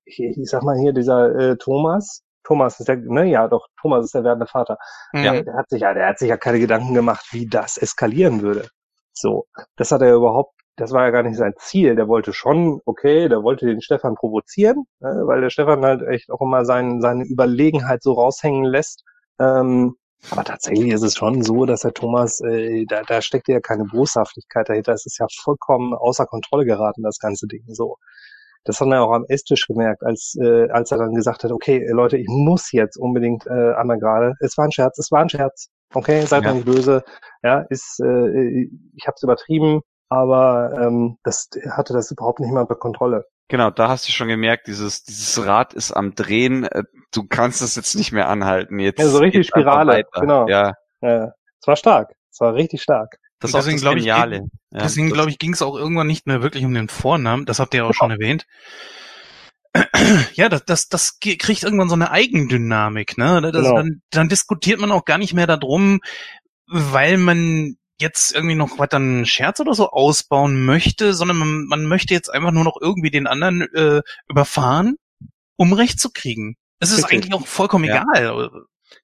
ich, 0.06 0.20
ich 0.20 0.48
sag 0.48 0.62
mal 0.62 0.78
hier, 0.78 0.94
dieser 0.94 1.34
äh, 1.36 1.56
Thomas, 1.58 2.22
Thomas 2.42 2.80
ist 2.80 2.88
der, 2.88 2.96
ne, 2.96 3.26
ja 3.26 3.48
doch, 3.48 3.68
Thomas 3.82 4.06
ist 4.06 4.14
der 4.14 4.24
werdende 4.24 4.46
Vater. 4.46 4.78
Ja. 5.12 5.32
Der, 5.32 5.42
der 5.42 5.54
hat 5.54 5.68
sich 5.68 5.82
ja, 5.82 5.92
der 5.92 6.08
hat 6.08 6.18
sich 6.18 6.30
ja 6.30 6.38
keine 6.38 6.58
Gedanken 6.58 6.94
gemacht, 6.94 7.26
wie 7.32 7.46
das 7.46 7.76
eskalieren 7.76 8.40
würde. 8.40 8.68
So, 9.12 9.44
das 9.76 9.92
hat 9.92 10.00
er 10.00 10.14
überhaupt 10.14 10.54
das 10.76 10.92
war 10.92 11.04
ja 11.04 11.10
gar 11.10 11.22
nicht 11.22 11.36
sein 11.36 11.54
Ziel. 11.58 11.96
Der 11.96 12.08
wollte 12.08 12.32
schon, 12.32 12.80
okay, 12.84 13.28
der 13.28 13.42
wollte 13.42 13.66
den 13.66 13.82
Stefan 13.82 14.14
provozieren, 14.14 14.84
ne, 15.00 15.22
weil 15.26 15.40
der 15.40 15.50
Stefan 15.50 15.84
halt 15.84 16.02
echt 16.02 16.30
auch 16.30 16.40
immer 16.40 16.64
sein, 16.64 17.00
seine 17.00 17.24
Überlegenheit 17.24 18.02
so 18.02 18.12
raushängen 18.12 18.64
lässt. 18.64 19.04
Ähm, 19.38 19.96
aber 20.30 20.44
tatsächlich 20.44 20.92
ist 20.92 21.02
es 21.02 21.16
schon 21.16 21.42
so, 21.42 21.66
dass 21.66 21.80
der 21.80 21.92
Thomas, 21.92 22.40
äh, 22.40 22.84
da, 22.86 23.02
da 23.02 23.20
steckt 23.20 23.48
ja 23.48 23.60
keine 23.60 23.84
Boshaftigkeit 23.84 24.68
dahinter. 24.68 24.92
Es 24.92 25.04
ist 25.04 25.18
ja 25.18 25.26
vollkommen 25.42 25.94
außer 25.94 26.26
Kontrolle 26.26 26.64
geraten, 26.64 27.02
das 27.02 27.18
ganze 27.18 27.46
Ding. 27.46 27.64
So. 27.68 27.96
Das 28.64 28.80
hat 28.80 28.88
er 28.88 29.02
auch 29.02 29.12
am 29.12 29.24
Esstisch 29.26 29.66
gemerkt, 29.66 30.04
als, 30.04 30.36
äh, 30.40 30.68
als 30.70 30.92
er 30.92 30.98
dann 30.98 31.14
gesagt 31.14 31.42
hat, 31.42 31.50
okay, 31.50 31.84
Leute, 31.90 32.16
ich 32.16 32.28
muss 32.28 32.70
jetzt 32.70 32.96
unbedingt 32.96 33.44
äh, 33.46 33.74
einmal 33.74 33.98
gerade. 33.98 34.34
Es 34.38 34.56
war 34.56 34.66
ein 34.66 34.72
Scherz, 34.72 34.98
es 34.98 35.10
war 35.10 35.22
ein 35.22 35.28
Scherz. 35.28 35.68
Okay, 35.92 36.24
seid 36.24 36.44
ja. 36.44 36.54
nicht 36.54 36.64
böse. 36.64 37.02
Ja, 37.42 37.66
ist, 37.70 38.00
äh, 38.00 38.68
ich 38.94 39.06
habe 39.06 39.14
es 39.16 39.22
übertrieben 39.24 39.82
aber 40.12 40.78
ähm, 40.78 41.16
das 41.22 41.48
hatte 41.70 41.94
das 41.94 42.10
überhaupt 42.10 42.38
nicht 42.40 42.52
mehr 42.52 42.60
unter 42.60 42.74
Kontrolle. 42.74 43.24
Genau, 43.48 43.70
da 43.70 43.88
hast 43.88 44.06
du 44.06 44.12
schon 44.12 44.28
gemerkt, 44.28 44.66
dieses, 44.66 45.04
dieses 45.04 45.44
Rad 45.44 45.72
ist 45.72 45.90
am 45.90 46.14
Drehen, 46.14 46.64
äh, 46.64 46.84
du 47.14 47.26
kannst 47.26 47.62
es 47.62 47.76
jetzt 47.76 47.94
nicht 47.94 48.12
mehr 48.12 48.28
anhalten. 48.28 48.78
Jetzt 48.78 48.98
ja, 48.98 49.08
so 49.08 49.18
richtig 49.18 49.46
Spirale, 49.46 50.04
genau. 50.12 50.46
Ja. 50.48 50.74
ja. 51.00 51.32
Es 51.60 51.66
war 51.66 51.76
stark, 51.76 52.12
es 52.30 52.40
war 52.40 52.54
richtig 52.54 52.82
stark. 52.82 53.16
Das 53.40 53.50
ist 53.50 53.56
deswegen, 53.56 53.78
glaube 53.78 53.98
ich, 53.98 54.04
ja, 54.04 54.26
deswegen 54.70 55.10
glaube 55.10 55.30
ich, 55.30 55.38
ging 55.38 55.54
es 55.54 55.62
auch 55.62 55.76
irgendwann 55.76 56.06
nicht 56.06 56.26
mehr 56.26 56.42
wirklich 56.42 56.64
um 56.64 56.74
den 56.74 56.88
Vornamen. 56.88 57.46
Das 57.46 57.58
habt 57.58 57.74
ihr 57.74 57.78
ja 57.78 57.86
auch 57.88 57.94
schon 57.94 58.10
erwähnt. 58.10 58.46
Ja, 60.34 60.50
das, 60.50 60.66
das, 60.66 60.88
das 60.88 61.18
kriegt 61.20 61.62
irgendwann 61.62 61.88
so 61.88 61.94
eine 61.94 62.10
Eigendynamik, 62.10 63.16
ne? 63.16 63.40
Das, 63.40 63.52
genau. 63.52 63.76
dann, 63.76 64.02
dann 64.10 64.28
diskutiert 64.28 64.78
man 64.78 64.92
auch 64.92 65.06
gar 65.06 65.16
nicht 65.16 65.32
mehr 65.32 65.46
darum, 65.46 66.00
weil 66.66 67.16
man 67.16 67.76
jetzt 68.00 68.34
irgendwie 68.34 68.54
noch 68.54 68.78
weiter 68.78 68.96
einen 68.96 69.26
Scherz 69.26 69.60
oder 69.60 69.74
so 69.74 69.90
ausbauen 69.90 70.64
möchte, 70.64 71.14
sondern 71.14 71.36
man, 71.36 71.66
man 71.66 71.86
möchte 71.86 72.14
jetzt 72.14 72.28
einfach 72.28 72.50
nur 72.50 72.64
noch 72.64 72.76
irgendwie 72.80 73.10
den 73.10 73.26
anderen 73.26 73.62
äh, 73.74 74.02
überfahren, 74.28 74.96
um 75.56 75.72
Recht 75.72 76.00
zu 76.00 76.10
kriegen. 76.12 76.56
Es 76.80 76.90
ist 76.90 77.04
Richtig. 77.04 77.12
eigentlich 77.12 77.34
auch 77.34 77.46
vollkommen 77.46 77.84
ja. 77.84 78.02
egal. 78.02 78.50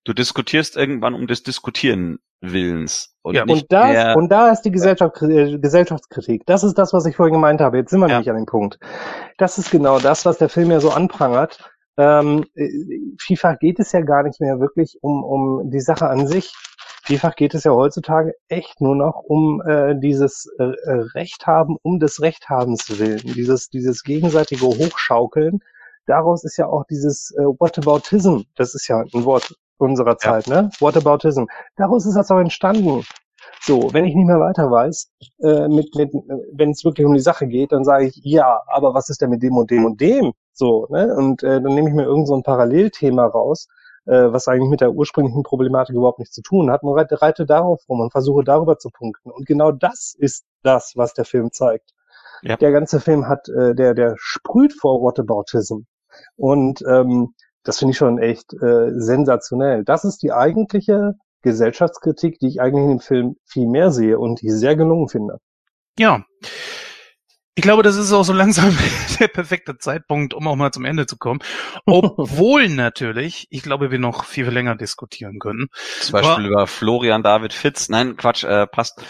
Du 0.05 0.12
diskutierst 0.12 0.77
irgendwann 0.77 1.15
um 1.15 1.27
des 1.27 1.43
Diskutieren 1.43 2.19
Willens. 2.40 3.15
Und, 3.23 3.35
ja. 3.35 3.44
und, 3.44 3.65
da, 3.70 4.15
und 4.15 4.31
da 4.31 4.51
ist 4.51 4.62
die 4.62 4.70
Gesellschaft, 4.70 5.20
äh, 5.23 5.59
Gesellschaftskritik. 5.59 6.47
Das 6.47 6.62
ist 6.62 6.74
das, 6.74 6.93
was 6.93 7.05
ich 7.06 7.16
vorhin 7.16 7.35
gemeint 7.35 7.60
habe. 7.60 7.78
Jetzt 7.78 7.90
sind 7.90 8.01
wir 8.01 8.09
ja. 8.09 8.15
nämlich 8.15 8.31
an 8.31 8.36
dem 8.36 8.47
Punkt. 8.47 8.78
Das 9.39 9.59
ist 9.59 9.70
genau 9.70 9.98
das, 9.98 10.24
was 10.24 10.39
der 10.39 10.48
Film 10.48 10.70
ja 10.70 10.81
so 10.81 10.90
anprangert. 10.90 11.59
Ähm, 11.97 12.44
äh, 12.55 12.69
vielfach 13.19 13.59
geht 13.59 13.81
es 13.81 13.90
ja 13.93 14.01
gar 14.02 14.23
nicht 14.23 14.40
mehr 14.40 14.60
wirklich 14.60 14.98
um, 15.01 15.24
um 15.24 15.70
die 15.70 15.81
Sache 15.81 16.09
an 16.09 16.28
sich, 16.28 16.52
Vielfach 17.09 17.37
geht 17.37 17.55
es 17.55 17.65
ja 17.65 17.71
heutzutage 17.71 18.35
echt 18.49 18.83
nur 18.83 18.95
noch 18.95 19.23
um 19.23 19.63
äh, 19.63 19.99
dieses 19.99 20.47
äh, 20.59 20.65
äh, 20.65 20.93
Recht 21.15 21.47
haben, 21.47 21.79
um 21.81 22.01
des 22.01 22.21
Rechthabens 22.21 22.99
willen, 22.99 23.23
dieses, 23.25 23.71
dieses 23.71 24.03
gegenseitige 24.03 24.67
Hochschaukeln. 24.67 25.61
Daraus 26.05 26.45
ist 26.45 26.59
ja 26.59 26.67
auch 26.67 26.85
dieses 26.85 27.31
äh, 27.31 27.45
Whataboutism, 27.45 28.41
das 28.57 28.75
ist 28.75 28.89
ja 28.89 29.03
ein 29.15 29.25
Wort 29.25 29.57
unserer 29.79 30.19
Zeit, 30.19 30.49
ja. 30.49 30.65
ne? 30.65 30.71
Whataboutism. 30.81 31.45
Daraus 31.77 32.05
ist 32.05 32.15
das 32.15 32.31
auch 32.31 32.41
entstanden. 32.41 33.03
So, 33.63 33.89
wenn 33.95 34.05
ich 34.05 34.15
nicht 34.15 34.27
mehr 34.27 34.41
weiter 34.41 34.71
weiß, 34.71 35.11
äh, 35.43 35.67
mit, 35.67 35.95
mit, 35.95 36.13
wenn 36.53 36.73
es 36.73 36.85
wirklich 36.85 37.07
um 37.07 37.15
die 37.15 37.21
Sache 37.21 37.47
geht, 37.47 37.73
dann 37.73 37.85
sage 37.85 38.09
ich, 38.09 38.21
ja, 38.23 38.61
aber 38.67 38.93
was 38.93 39.09
ist 39.09 39.23
denn 39.23 39.31
mit 39.31 39.43
dem 39.43 39.57
und 39.57 39.71
dem 39.71 39.87
und 39.87 39.99
dem? 39.99 40.35
So, 40.53 40.87
ne? 40.91 41.15
Und 41.17 41.43
äh, 41.43 41.63
dann 41.63 41.75
nehme 41.75 41.89
ich 41.89 41.95
mir 41.95 42.05
irgend 42.05 42.29
so 42.29 42.35
ein 42.35 42.43
Parallelthema 42.43 43.25
raus 43.25 43.67
äh, 44.09 44.33
was 44.33 44.49
eigentlich 44.49 44.71
mit 44.71 44.81
der 44.81 44.93
ursprünglichen 44.93 45.43
Problematik 45.43 45.95
überhaupt 45.95 46.19
nichts 46.19 46.35
zu 46.35 46.43
tun 46.43 46.71
hat. 46.71 46.83
Man 46.83 46.95
reite, 46.95 47.21
reite 47.21 47.47
darauf 47.47 47.81
rum 47.89 48.01
und 48.01 48.11
versuche 48.11 48.43
darüber 48.43 48.79
zu 48.79 48.91
punkten. 48.91 49.31
Und 49.31 49.47
genau 49.47 49.71
das 49.71 50.15
ist 50.19 50.45
das, 50.63 50.95
was 50.97 51.13
der 51.13 51.25
Film 51.25 51.53
zeigt. 51.53 51.93
Ja. 52.43 52.57
Der 52.57 52.73
ganze 52.73 53.01
Film 53.01 53.29
hat, 53.29 53.49
äh, 53.49 53.75
der, 53.75 53.95
der 53.95 54.15
sprüht 54.17 54.73
vor 54.73 55.03
Whataboutism. 55.03 55.81
Und 56.37 56.83
ähm, 56.89 57.35
das 57.65 57.79
finde 57.79 57.93
ich 57.93 57.99
schon 57.99 58.19
echt 58.19 58.55
äh, 58.55 58.91
sensationell. 58.95 59.85
Das 59.85 60.05
ist 60.05 60.23
die 60.23 60.33
eigentliche 60.33 61.15
Gesellschaftskritik, 61.43 62.39
die 62.39 62.49
ich 62.49 62.61
eigentlich 62.61 62.85
in 62.85 62.91
dem 62.91 63.01
Film 63.01 63.37
viel 63.45 63.69
mehr 63.69 63.91
sehe 63.91 64.19
und 64.19 64.41
die 64.41 64.47
ich 64.47 64.55
sehr 64.55 64.77
gelungen 64.77 65.09
finde. 65.09 65.39
Ja. 65.99 66.25
Ich 67.59 67.63
glaube, 67.63 67.83
das 67.83 67.97
ist 67.97 68.13
auch 68.13 68.23
so 68.23 68.33
langsam 68.33 68.79
der 69.19 69.27
perfekte 69.27 69.77
Zeitpunkt, 69.79 70.33
um 70.33 70.47
auch 70.47 70.55
mal 70.55 70.71
zum 70.71 70.85
Ende 70.85 71.07
zu 71.07 71.19
kommen. 71.19 71.41
Obwohl 71.87 72.69
natürlich, 72.69 73.49
ich 73.51 73.65
glaube, 73.65 73.91
wir 73.91 73.99
noch 73.99 74.23
viel, 74.23 74.45
viel 74.45 74.55
länger 74.55 74.77
diskutieren 74.77 75.41
können. 75.41 75.67
Zum 76.01 76.13
Beispiel 76.13 76.45
Aber, 76.45 76.47
über 76.47 76.67
Florian 76.69 77.25
David 77.25 77.53
Fitz. 77.53 77.89
Nein, 77.89 78.17
Quatsch, 78.17 78.45
äh, 78.45 78.69
passt. 78.69 79.03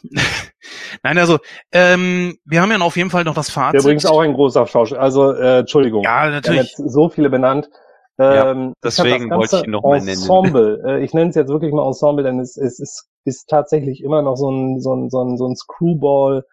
Nein, 1.02 1.16
also 1.16 1.38
ähm, 1.72 2.36
wir 2.44 2.60
haben 2.60 2.70
ja 2.70 2.78
auf 2.80 2.98
jeden 2.98 3.08
Fall 3.08 3.24
noch 3.24 3.32
das 3.32 3.48
Fazit. 3.48 3.76
Der 3.76 3.80
übrigens 3.80 4.04
auch 4.04 4.20
ein 4.20 4.34
großer 4.34 4.66
Schauspieler. 4.66 5.00
Also 5.00 5.32
äh, 5.32 5.60
Entschuldigung. 5.60 6.04
Ja, 6.04 6.28
natürlich. 6.28 6.74
so 6.76 7.08
viele 7.08 7.30
benannt. 7.30 7.70
Ja, 8.18 8.50
ähm, 8.50 8.74
deswegen 8.84 9.30
wollte 9.30 9.56
ich 9.56 9.64
ihn 9.64 9.70
noch 9.70 9.82
mal 9.82 10.00
nennen. 10.00 10.10
Ensemble, 10.10 10.82
äh, 10.86 11.02
ich 11.02 11.14
nenne 11.14 11.30
es 11.30 11.36
jetzt 11.36 11.48
wirklich 11.48 11.72
mal 11.72 11.86
Ensemble, 11.86 12.24
denn 12.24 12.40
es, 12.40 12.58
es, 12.58 12.78
es 12.78 13.08
ist 13.24 13.48
tatsächlich 13.48 14.02
immer 14.04 14.20
noch 14.20 14.36
so 14.36 14.50
ein, 14.50 14.80
so 14.82 14.94
ein, 14.94 15.08
so 15.08 15.24
ein, 15.24 15.38
so 15.38 15.46
ein 15.46 15.56
Screwball 15.56 16.44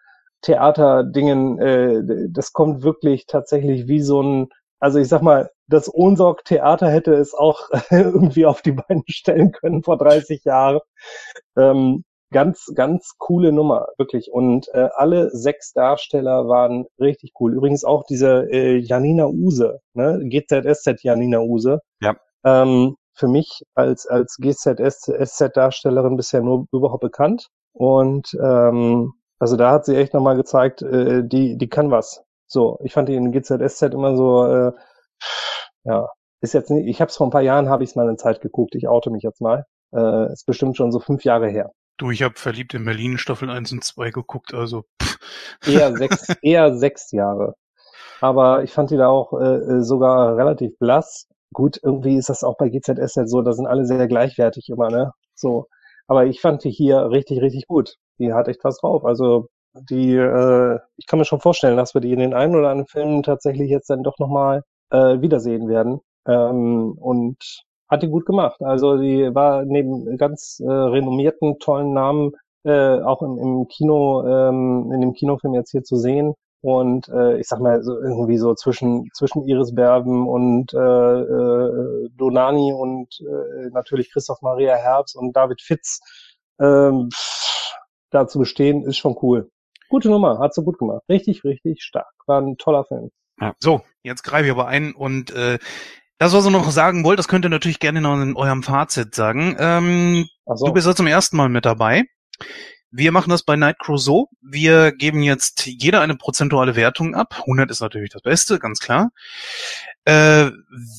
Theaterdingen, 0.44 1.58
äh, 1.58 2.28
das 2.30 2.52
kommt 2.52 2.82
wirklich 2.82 3.26
tatsächlich 3.26 3.88
wie 3.88 4.00
so 4.00 4.22
ein, 4.22 4.48
also 4.78 4.98
ich 4.98 5.08
sag 5.08 5.22
mal, 5.22 5.50
das 5.68 5.92
Ohnsorg 5.92 6.44
Theater 6.44 6.90
hätte 6.90 7.14
es 7.14 7.34
auch 7.34 7.70
irgendwie 7.90 8.46
auf 8.46 8.60
die 8.62 8.72
Beine 8.72 9.02
stellen 9.08 9.52
können 9.52 9.82
vor 9.82 9.96
30 9.96 10.44
Jahren. 10.44 10.80
Ähm, 11.56 12.04
ganz, 12.30 12.70
ganz 12.74 13.14
coole 13.16 13.52
Nummer, 13.52 13.86
wirklich. 13.96 14.30
Und 14.30 14.68
äh, 14.74 14.88
alle 14.94 15.30
sechs 15.30 15.72
Darsteller 15.72 16.46
waren 16.46 16.84
richtig 17.00 17.32
cool. 17.40 17.54
Übrigens 17.54 17.84
auch 17.84 18.04
diese 18.04 18.46
äh, 18.50 18.76
Janina 18.76 19.26
Use, 19.26 19.80
ne? 19.94 20.20
GZSZ 20.24 21.02
Janina 21.02 21.40
Use. 21.40 21.80
Ja. 22.02 22.16
Ähm, 22.44 22.96
für 23.14 23.28
mich 23.28 23.62
als, 23.74 24.06
als 24.06 24.36
GZSZ-Darstellerin 24.38 26.16
bisher 26.16 26.42
nur 26.42 26.66
überhaupt 26.72 27.02
bekannt. 27.02 27.48
Und 27.72 28.36
ähm, 28.42 29.12
also 29.44 29.58
da 29.58 29.72
hat 29.72 29.84
sie 29.84 29.94
echt 29.94 30.14
nochmal 30.14 30.36
gezeigt, 30.36 30.80
äh, 30.80 31.22
die, 31.22 31.58
die 31.58 31.68
kann 31.68 31.90
was. 31.90 32.24
So, 32.46 32.78
ich 32.82 32.94
fand 32.94 33.10
die 33.10 33.14
in 33.14 33.30
GZSZ 33.30 33.82
immer 33.92 34.16
so, 34.16 34.46
äh, 34.46 34.72
ja, 35.84 36.08
ist 36.40 36.54
jetzt 36.54 36.70
nicht, 36.70 36.86
ich 36.86 37.02
habe 37.02 37.10
es 37.10 37.16
vor 37.18 37.26
ein 37.26 37.30
paar 37.30 37.42
Jahren, 37.42 37.68
habe 37.68 37.84
ich 37.84 37.90
es 37.90 37.94
mal 37.94 38.08
in 38.08 38.16
Zeit 38.16 38.40
geguckt, 38.40 38.74
ich 38.74 38.88
oute 38.88 39.10
mich 39.10 39.22
jetzt 39.22 39.42
mal. 39.42 39.66
Äh, 39.94 40.32
ist 40.32 40.46
bestimmt 40.46 40.78
schon 40.78 40.90
so 40.92 40.98
fünf 40.98 41.24
Jahre 41.24 41.50
her. 41.50 41.72
Du, 41.98 42.10
ich 42.10 42.22
habe 42.22 42.36
verliebt 42.38 42.72
in 42.72 42.86
Berlin 42.86 43.18
Staffel 43.18 43.50
1 43.50 43.70
und 43.72 43.84
2 43.84 44.12
geguckt, 44.12 44.54
also. 44.54 44.84
Pff. 45.02 45.18
Eher 45.66 45.94
sechs, 45.94 46.26
eher 46.42 46.74
sechs 46.78 47.12
Jahre. 47.12 47.54
Aber 48.22 48.62
ich 48.62 48.72
fand 48.72 48.92
die 48.92 48.96
da 48.96 49.08
auch 49.08 49.38
äh, 49.38 49.56
äh 49.56 49.82
sogar 49.82 50.38
relativ 50.38 50.78
blass. 50.78 51.28
Gut, 51.52 51.78
irgendwie 51.82 52.16
ist 52.16 52.30
das 52.30 52.44
auch 52.44 52.56
bei 52.56 52.70
GZS 52.70 53.16
halt 53.16 53.28
so, 53.28 53.42
da 53.42 53.52
sind 53.52 53.66
alle 53.66 53.84
sehr 53.84 54.08
gleichwertig 54.08 54.70
immer, 54.70 54.88
ne? 54.88 55.12
So. 55.34 55.66
Aber 56.06 56.24
ich 56.24 56.40
fand 56.40 56.64
die 56.64 56.70
hier 56.70 57.10
richtig, 57.10 57.42
richtig 57.42 57.66
gut. 57.66 57.98
Die 58.18 58.32
hat 58.32 58.48
echt 58.48 58.64
was 58.64 58.78
drauf. 58.78 59.04
Also 59.04 59.48
die, 59.74 60.14
äh, 60.16 60.78
ich 60.96 61.06
kann 61.06 61.18
mir 61.18 61.24
schon 61.24 61.40
vorstellen, 61.40 61.76
dass 61.76 61.94
wir 61.94 62.00
die 62.00 62.12
in 62.12 62.20
den 62.20 62.34
einen 62.34 62.54
oder 62.54 62.70
anderen 62.70 62.88
Filmen 62.88 63.22
tatsächlich 63.22 63.70
jetzt 63.70 63.90
dann 63.90 64.02
doch 64.02 64.18
nochmal 64.18 64.62
äh, 64.90 65.20
wiedersehen 65.20 65.68
werden. 65.68 66.00
Ähm, 66.26 66.92
und 66.98 67.64
hat 67.88 68.02
die 68.02 68.08
gut 68.08 68.26
gemacht. 68.26 68.62
Also 68.62 68.96
die 68.98 69.34
war 69.34 69.64
neben 69.64 70.16
ganz 70.16 70.60
äh, 70.64 70.70
renommierten, 70.70 71.58
tollen 71.58 71.92
Namen 71.92 72.32
äh, 72.64 73.00
auch 73.00 73.22
im, 73.22 73.38
im 73.38 73.68
Kino, 73.68 74.24
ähm, 74.26 74.90
in 74.92 75.00
dem 75.00 75.12
Kinofilm 75.12 75.54
jetzt 75.54 75.70
hier 75.70 75.84
zu 75.84 75.96
sehen. 75.96 76.34
Und 76.62 77.08
äh, 77.08 77.38
ich 77.38 77.46
sag 77.46 77.60
mal, 77.60 77.82
so 77.82 78.00
irgendwie 78.00 78.38
so 78.38 78.54
zwischen 78.54 79.10
zwischen 79.12 79.44
Iris 79.44 79.74
Berben 79.74 80.26
und 80.26 80.72
äh, 80.72 80.78
äh, 80.78 82.08
Donani 82.16 82.72
und 82.72 83.20
äh, 83.20 83.68
natürlich 83.70 84.10
Christoph 84.10 84.40
Maria 84.40 84.74
Herbst 84.74 85.14
und 85.14 85.36
David 85.36 85.60
Fitz 85.60 86.00
ähm, 86.58 87.10
da 88.14 88.26
zu 88.26 88.38
bestehen, 88.38 88.84
ist 88.84 88.96
schon 88.96 89.16
cool. 89.22 89.50
Gute 89.88 90.08
Nummer, 90.08 90.38
hat 90.38 90.54
sie 90.54 90.62
gut 90.62 90.78
gemacht. 90.78 91.02
Richtig, 91.08 91.44
richtig 91.44 91.82
stark. 91.82 92.12
War 92.26 92.40
ein 92.40 92.56
toller 92.56 92.84
Film. 92.84 93.10
Ja. 93.40 93.54
So, 93.58 93.82
jetzt 94.02 94.22
greife 94.22 94.46
ich 94.46 94.50
aber 94.50 94.68
ein 94.68 94.94
und 94.94 95.30
äh, 95.32 95.58
das, 96.18 96.32
was 96.32 96.46
ihr 96.46 96.50
noch 96.50 96.70
sagen 96.70 97.04
wollt, 97.04 97.18
das 97.18 97.28
könnt 97.28 97.44
ihr 97.44 97.50
natürlich 97.50 97.80
gerne 97.80 98.00
noch 98.00 98.20
in 98.20 98.36
eurem 98.36 98.62
Fazit 98.62 99.14
sagen. 99.14 99.56
Ähm, 99.58 100.26
so. 100.46 100.66
Du 100.66 100.72
bist 100.72 100.86
ja 100.86 100.94
zum 100.94 101.06
ersten 101.06 101.36
Mal 101.36 101.48
mit 101.48 101.64
dabei. 101.64 102.04
Wir 102.90 103.10
machen 103.10 103.30
das 103.30 103.42
bei 103.42 103.56
Nightcrow 103.56 104.00
so. 104.00 104.28
Wir 104.40 104.92
geben 104.92 105.24
jetzt 105.24 105.66
jeder 105.66 106.00
eine 106.00 106.14
prozentuale 106.14 106.76
Wertung 106.76 107.16
ab. 107.16 107.34
100 107.40 107.68
ist 107.72 107.80
natürlich 107.80 108.10
das 108.10 108.22
Beste, 108.22 108.60
ganz 108.60 108.78
klar. 108.78 109.10
Äh, 110.04 110.50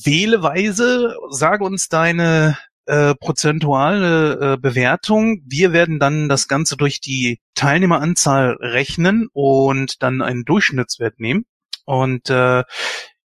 wähleweise, 0.04 1.16
sage 1.30 1.64
uns 1.64 1.88
deine 1.88 2.58
äh, 2.86 3.14
prozentuale 3.14 4.54
äh, 4.54 4.56
Bewertung. 4.56 5.42
Wir 5.46 5.72
werden 5.72 5.98
dann 5.98 6.28
das 6.28 6.48
Ganze 6.48 6.76
durch 6.76 7.00
die 7.00 7.40
Teilnehmeranzahl 7.54 8.56
rechnen 8.60 9.28
und 9.32 10.02
dann 10.02 10.22
einen 10.22 10.44
Durchschnittswert 10.44 11.20
nehmen. 11.20 11.44
Und 11.84 12.30
äh, 12.30 12.64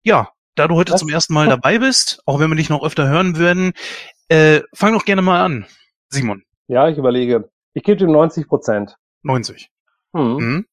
ja, 0.03 0.29
da 0.55 0.67
du 0.67 0.75
heute 0.75 0.93
Was? 0.93 0.99
zum 0.99 1.09
ersten 1.09 1.33
Mal 1.33 1.47
dabei 1.47 1.79
bist, 1.79 2.21
auch 2.25 2.39
wenn 2.39 2.49
wir 2.49 2.55
dich 2.55 2.69
noch 2.69 2.83
öfter 2.83 3.07
hören 3.07 3.37
würden, 3.37 3.73
äh, 4.29 4.61
fang 4.73 4.93
doch 4.93 5.05
gerne 5.05 5.21
mal 5.21 5.43
an, 5.43 5.65
Simon. 6.09 6.43
Ja, 6.67 6.87
ich 6.87 6.97
überlege. 6.97 7.49
Ich 7.73 7.83
gebe 7.83 8.03
ihm 8.03 8.11
90 8.11 8.47
Prozent. 8.47 8.97
90. 9.23 9.69
Hm. 10.13 10.35
Mhm. 10.35 10.65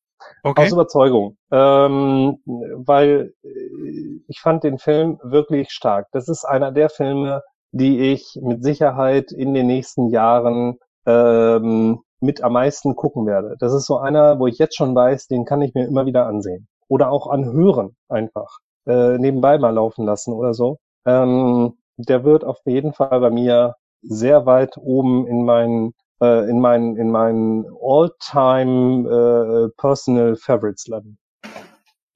Okay. 0.43 0.67
Aus 0.67 0.73
Überzeugung. 0.73 1.37
Ähm, 1.51 2.39
weil 2.45 3.35
äh, 3.43 4.21
ich 4.29 4.41
fand 4.41 4.65
den 4.65 4.79
Film 4.79 5.19
wirklich 5.23 5.71
stark. 5.71 6.09
Das 6.13 6.29
ist 6.29 6.45
einer 6.45 6.73
der 6.73 6.91
Filme, 6.91 7.43
die 7.73 8.13
ich 8.13 8.39
mit 8.43 8.63
Sicherheit 8.63 9.33
in 9.33 9.55
den 9.55 9.67
nächsten 9.67 10.09
Jahren 10.09 10.79
ähm, 11.07 12.01
mit 12.21 12.43
am 12.43 12.53
meisten 12.55 12.97
gucken 12.97 13.27
werde. 13.27 13.57
Das 13.61 13.73
ist 13.73 13.87
so 13.87 13.99
einer, 13.99 14.39
wo 14.39 14.47
ich 14.47 14.59
jetzt 14.59 14.77
schon 14.77 14.95
weiß, 14.95 15.29
den 15.29 15.45
kann 15.45 15.63
ich 15.63 15.75
mir 15.75 15.87
immer 15.87 16.07
wieder 16.07 16.27
ansehen. 16.27 16.69
Oder 16.89 17.11
auch 17.11 17.29
anhören 17.29 17.97
einfach. 18.09 18.59
Äh, 18.87 19.19
nebenbei 19.19 19.59
mal 19.59 19.75
laufen 19.75 20.05
lassen 20.05 20.33
oder 20.33 20.55
so. 20.55 20.79
Ähm, 21.07 21.75
der 21.97 22.25
wird 22.25 22.45
auf 22.45 22.59
jeden 22.65 22.93
Fall 22.93 23.21
bei 23.21 23.31
mir 23.31 23.75
sehr 24.03 24.47
weit 24.47 24.77
oben 24.79 25.27
in 25.27 25.45
meinen 25.45 25.93
äh, 26.21 26.49
in 26.49 26.61
meinen 26.61 26.97
in 26.97 27.11
meinen 27.11 27.67
All-Time 27.81 29.09
äh, 29.09 29.69
Personal 29.77 30.37
Favorites 30.37 30.87
landen. 30.87 31.19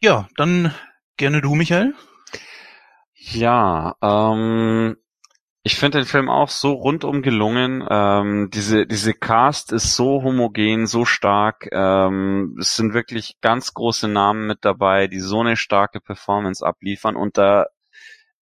Ja, 0.01 0.29
dann 0.37 0.73
gerne 1.17 1.41
du, 1.41 1.55
Michael. 1.55 1.95
Ja, 3.15 3.95
ähm, 4.03 4.97
ich 5.65 5.77
finde 5.77 5.99
den 5.99 6.07
Film 6.07 6.29
auch 6.29 6.49
so 6.49 6.73
rundum 6.73 7.23
gelungen. 7.23 7.87
Ähm, 7.89 8.51
diese, 8.53 8.87
diese 8.87 9.15
Cast 9.15 9.73
ist 9.73 9.95
so 9.95 10.23
homogen, 10.23 10.87
so 10.89 11.05
stark. 11.05 11.69
Ähm, 11.71 12.57
es 12.61 12.75
sind 12.75 12.95
wirklich 12.95 13.37
ganz 13.41 13.73
große 13.73 14.09
Namen 14.09 14.49
mit 14.49 14.65
dabei, 14.65 15.07
die 15.07 15.21
so 15.21 15.41
eine 15.41 15.57
starke 15.57 16.01
Performance 16.01 16.67
abliefern 16.67 17.15
und 17.15 17.39
da 17.39 17.67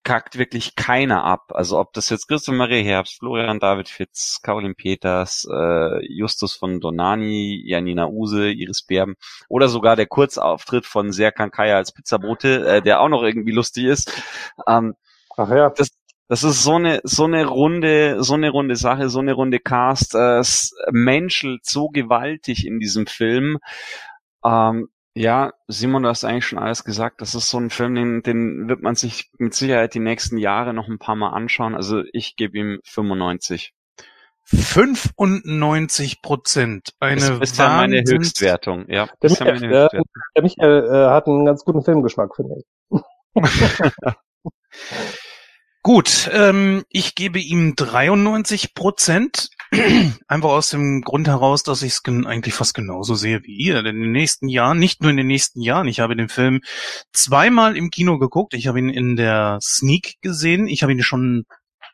kackt 0.03 0.39
wirklich 0.39 0.75
keiner 0.75 1.23
ab. 1.23 1.51
Also 1.53 1.79
ob 1.79 1.93
das 1.93 2.09
jetzt 2.09 2.27
Christoph 2.27 2.55
Maria 2.55 2.83
Herbst, 2.83 3.19
Florian 3.19 3.59
David 3.59 3.87
Fitz, 3.87 4.39
Caroline 4.41 4.73
Peters, 4.73 5.47
äh, 5.51 6.03
Justus 6.11 6.55
von 6.55 6.79
Donani, 6.79 7.61
Janina 7.63 8.07
Use, 8.07 8.49
Iris 8.51 8.81
Berben 8.81 9.15
oder 9.47 9.69
sogar 9.69 9.95
der 9.95 10.07
Kurzauftritt 10.07 10.87
von 10.87 11.11
Serkan 11.11 11.51
Kaya 11.51 11.77
als 11.77 11.91
Pizzabote, 11.91 12.65
äh, 12.67 12.81
der 12.81 12.99
auch 13.01 13.09
noch 13.09 13.21
irgendwie 13.21 13.51
lustig 13.51 13.85
ist. 13.85 14.11
Ähm, 14.67 14.95
Ach 15.37 15.49
ja. 15.49 15.69
Das, 15.69 15.89
das 16.31 16.45
ist 16.45 16.63
so 16.63 16.75
eine 16.75 17.01
so 17.03 17.25
eine 17.25 17.45
runde 17.45 18.23
so 18.23 18.35
eine 18.35 18.51
runde 18.51 18.77
Sache, 18.77 19.09
so 19.09 19.19
eine 19.19 19.33
runde 19.33 19.59
Cast. 19.59 20.15
Äh, 20.15 20.37
es 20.37 20.73
menschelt 20.89 21.65
so 21.65 21.89
gewaltig 21.89 22.65
in 22.65 22.79
diesem 22.79 23.05
Film. 23.05 23.57
Ähm, 24.41 24.87
ja, 25.13 25.51
Simon, 25.67 26.03
du 26.03 26.09
hast 26.09 26.23
eigentlich 26.23 26.45
schon 26.45 26.57
alles 26.57 26.85
gesagt. 26.85 27.19
Das 27.19 27.35
ist 27.35 27.49
so 27.49 27.57
ein 27.57 27.69
Film, 27.69 27.95
den, 27.95 28.23
den 28.23 28.69
wird 28.69 28.81
man 28.81 28.95
sich 28.95 29.29
mit 29.39 29.53
Sicherheit 29.53 29.93
die 29.93 29.99
nächsten 29.99 30.37
Jahre 30.37 30.73
noch 30.73 30.87
ein 30.87 30.99
paar 30.99 31.17
Mal 31.17 31.31
anschauen. 31.31 31.75
Also 31.75 32.01
ich 32.13 32.37
gebe 32.37 32.57
ihm 32.57 32.79
95. 32.85 33.73
95 34.45 36.21
Prozent. 36.21 36.93
Eine 37.01 37.19
das 37.19 37.39
ist 37.41 37.57
ja 37.57 37.75
meine 37.75 38.03
Höchstwertung. 38.07 38.85
Ja, 38.87 39.09
der 39.21 39.31
Michael, 39.31 39.53
meine 39.55 39.67
Höchstwertung. 39.67 40.03
Der, 40.13 40.23
der 40.37 40.43
Michael 40.43 40.85
äh, 40.85 41.09
hat 41.09 41.27
einen 41.27 41.45
ganz 41.45 41.65
guten 41.65 41.83
Filmgeschmack, 41.83 42.33
finde 42.37 42.55
ich. 42.55 43.01
Gut, 45.83 46.29
ähm, 46.31 46.83
ich 46.89 47.15
gebe 47.15 47.39
ihm 47.39 47.75
93 47.75 48.75
Prozent. 48.75 49.49
Einfach 50.27 50.49
aus 50.49 50.69
dem 50.69 51.01
Grund 51.01 51.27
heraus, 51.27 51.63
dass 51.63 51.81
ich 51.81 51.93
es 51.93 52.03
eigentlich 52.05 52.53
fast 52.53 52.75
genauso 52.75 53.15
sehe 53.15 53.43
wie 53.43 53.55
ihr. 53.55 53.81
Denn 53.81 53.95
in 53.95 54.01
den 54.03 54.11
nächsten 54.11 54.47
Jahren, 54.47 54.77
nicht 54.77 55.01
nur 55.01 55.09
in 55.09 55.17
den 55.17 55.25
nächsten 55.25 55.59
Jahren, 55.61 55.87
ich 55.87 55.99
habe 55.99 56.15
den 56.15 56.29
Film 56.29 56.61
zweimal 57.13 57.75
im 57.75 57.89
Kino 57.89 58.19
geguckt. 58.19 58.53
Ich 58.53 58.67
habe 58.67 58.77
ihn 58.77 58.89
in 58.89 59.15
der 59.15 59.57
Sneak 59.59 60.21
gesehen. 60.21 60.67
Ich 60.67 60.83
habe 60.83 60.91
ihn 60.91 61.01
schon 61.01 61.45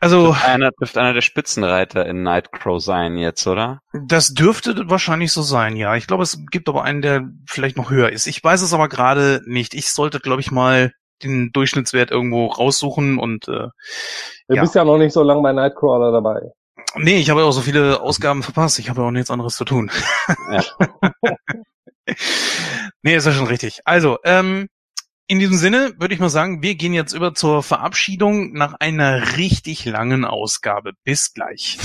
Also 0.00 0.36
einer 0.44 0.70
dürfte 0.70 1.00
einer 1.00 1.12
der 1.12 1.22
Spitzenreiter 1.22 2.06
in 2.06 2.22
Nightcrow 2.22 2.80
sein 2.80 3.16
jetzt, 3.16 3.46
oder? 3.46 3.80
Das 4.06 4.32
dürfte 4.32 4.88
wahrscheinlich 4.88 5.32
so 5.32 5.42
sein, 5.42 5.74
ja. 5.74 5.96
Ich 5.96 6.06
glaube, 6.06 6.22
es 6.22 6.38
gibt 6.50 6.68
aber 6.68 6.84
einen, 6.84 7.02
der 7.02 7.28
vielleicht 7.46 7.76
noch 7.76 7.90
höher 7.90 8.10
ist. 8.10 8.26
Ich 8.26 8.44
weiß 8.44 8.62
es 8.62 8.72
aber 8.72 8.88
gerade 8.88 9.42
nicht. 9.46 9.74
Ich 9.74 9.90
sollte, 9.90 10.20
glaube 10.20 10.40
ich, 10.40 10.52
mal 10.52 10.92
den 11.24 11.50
Durchschnittswert 11.52 12.12
irgendwo 12.12 12.46
raussuchen 12.46 13.18
und 13.18 13.48
äh, 13.48 13.68
Du 14.48 14.54
ja. 14.54 14.62
bist 14.62 14.74
ja 14.74 14.84
noch 14.84 14.96
nicht 14.96 15.12
so 15.12 15.22
lange 15.22 15.42
bei 15.42 15.52
Nightcrawler 15.52 16.10
dabei. 16.10 16.40
Nee, 16.96 17.18
ich 17.18 17.28
habe 17.28 17.40
ja 17.40 17.46
auch 17.46 17.52
so 17.52 17.60
viele 17.60 18.00
Ausgaben 18.00 18.42
verpasst. 18.42 18.78
Ich 18.78 18.88
habe 18.88 19.02
ja 19.02 19.08
auch 19.08 19.12
nichts 19.12 19.30
anderes 19.30 19.56
zu 19.56 19.64
tun. 19.64 19.90
Ja. 20.50 20.62
nee, 23.02 23.16
ist 23.16 23.26
ja 23.26 23.32
schon 23.32 23.46
richtig. 23.46 23.80
Also, 23.84 24.18
ähm, 24.24 24.68
in 25.26 25.38
diesem 25.38 25.56
Sinne 25.56 25.92
würde 25.98 26.14
ich 26.14 26.20
mal 26.20 26.30
sagen, 26.30 26.62
wir 26.62 26.74
gehen 26.74 26.94
jetzt 26.94 27.12
über 27.12 27.34
zur 27.34 27.62
Verabschiedung 27.62 28.52
nach 28.54 28.74
einer 28.80 29.36
richtig 29.36 29.84
langen 29.84 30.24
Ausgabe. 30.24 30.92
Bis 31.04 31.34
gleich. 31.34 31.78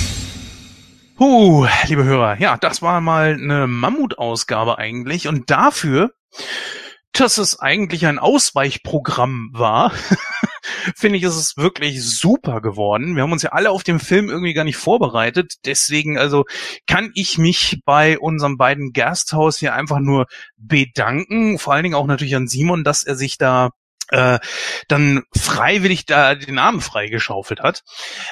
Puh, 1.18 1.68
liebe 1.88 2.06
Hörer, 2.06 2.40
ja, 2.40 2.58
das 2.58 2.82
war 2.82 3.02
mal 3.02 3.34
eine 3.34 3.68
Mammutausgabe 3.68 4.78
eigentlich 4.78 5.28
und 5.28 5.52
dafür, 5.52 6.14
dass 7.12 7.38
es 7.38 7.60
eigentlich 7.60 8.08
ein 8.08 8.18
Ausweichprogramm 8.18 9.50
war, 9.54 9.92
finde 10.96 11.18
ich, 11.18 11.24
ist 11.24 11.36
es 11.36 11.58
wirklich 11.58 12.04
super 12.04 12.62
geworden. 12.62 13.16
Wir 13.16 13.24
haben 13.24 13.32
uns 13.32 13.44
ja 13.44 13.52
alle 13.52 13.72
auf 13.72 13.84
den 13.84 14.00
Film 14.00 14.30
irgendwie 14.30 14.54
gar 14.54 14.64
nicht 14.64 14.78
vorbereitet. 14.78 15.56
Deswegen, 15.66 16.18
also 16.18 16.46
kann 16.88 17.12
ich 17.16 17.38
mich 17.38 17.82
bei 17.86 18.18
unserem 18.20 18.58
beiden 18.58 18.94
Gasthaus 18.94 19.58
hier 19.58 19.74
einfach 19.74 20.00
nur 20.00 20.28
bedanken. 20.58 21.60
Vor 21.60 21.74
allen 21.74 21.84
Dingen 21.84 21.96
auch 21.96 22.08
natürlich 22.08 22.36
an 22.36 22.48
Simon, 22.48 22.84
dass 22.84 23.04
er 23.04 23.16
sich 23.16 23.38
da 23.38 23.72
äh, 24.10 24.40
dann 24.88 25.24
freiwillig 25.36 26.06
da 26.06 26.36
den 26.36 26.56
Namen 26.56 26.82
freigeschaufelt 26.82 27.62
hat. 27.62 27.84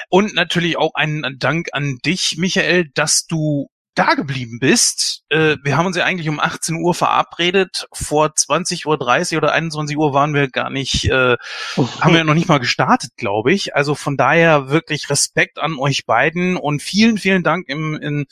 Und 0.08 0.34
natürlich 0.34 0.76
auch 0.78 0.94
einen 0.94 1.38
Dank 1.38 1.68
an 1.72 1.98
dich, 2.04 2.36
Michael, 2.38 2.88
dass 2.94 3.26
du 3.26 3.68
da 3.94 4.14
geblieben 4.14 4.58
bist. 4.58 5.22
Äh, 5.28 5.56
wir 5.62 5.76
haben 5.76 5.86
uns 5.86 5.96
ja 5.96 6.04
eigentlich 6.04 6.28
um 6.28 6.40
18 6.40 6.76
Uhr 6.76 6.94
verabredet. 6.94 7.86
Vor 7.92 8.28
20.30 8.28 8.86
Uhr 9.34 9.38
oder 9.38 9.52
21 9.52 9.96
Uhr 9.96 10.14
waren 10.14 10.34
wir 10.34 10.48
gar 10.48 10.70
nicht, 10.70 11.04
äh, 11.10 11.36
haben 11.76 12.14
wir 12.14 12.24
noch 12.24 12.34
nicht 12.34 12.48
mal 12.48 12.60
gestartet, 12.60 13.10
glaube 13.16 13.52
ich. 13.52 13.76
Also 13.76 13.94
von 13.94 14.16
daher 14.16 14.68
wirklich 14.68 15.10
Respekt 15.10 15.58
an 15.58 15.78
euch 15.78 16.06
beiden 16.06 16.56
und 16.56 16.82
vielen, 16.82 17.18
vielen 17.18 17.42
Dank 17.42 17.68
im, 17.68 17.94
im 17.94 18.26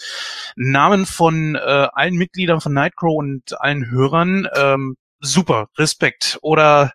Namen 0.56 1.06
von 1.06 1.56
äh, 1.56 1.58
allen 1.92 2.14
Mitgliedern 2.14 2.60
von 2.60 2.72
Nightcrow 2.72 3.16
und 3.16 3.60
allen 3.60 3.90
Hörern. 3.90 4.48
Ähm, 4.54 4.96
super, 5.20 5.68
Respekt. 5.76 6.38
Oder 6.42 6.92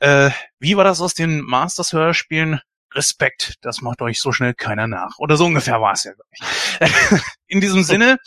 äh, 0.00 0.30
wie 0.58 0.76
war 0.76 0.84
das 0.84 1.00
aus 1.00 1.14
den 1.14 1.42
Masters-Hörspielen? 1.42 2.60
Respekt, 2.94 3.54
das 3.62 3.80
macht 3.80 4.02
euch 4.02 4.20
so 4.20 4.32
schnell 4.32 4.54
keiner 4.54 4.86
nach. 4.86 5.18
Oder 5.18 5.36
so 5.36 5.46
ungefähr 5.46 5.80
war 5.80 5.92
es 5.92 6.04
ja. 6.04 6.12
In 7.46 7.60
diesem 7.60 7.82
Sinne 7.82 8.18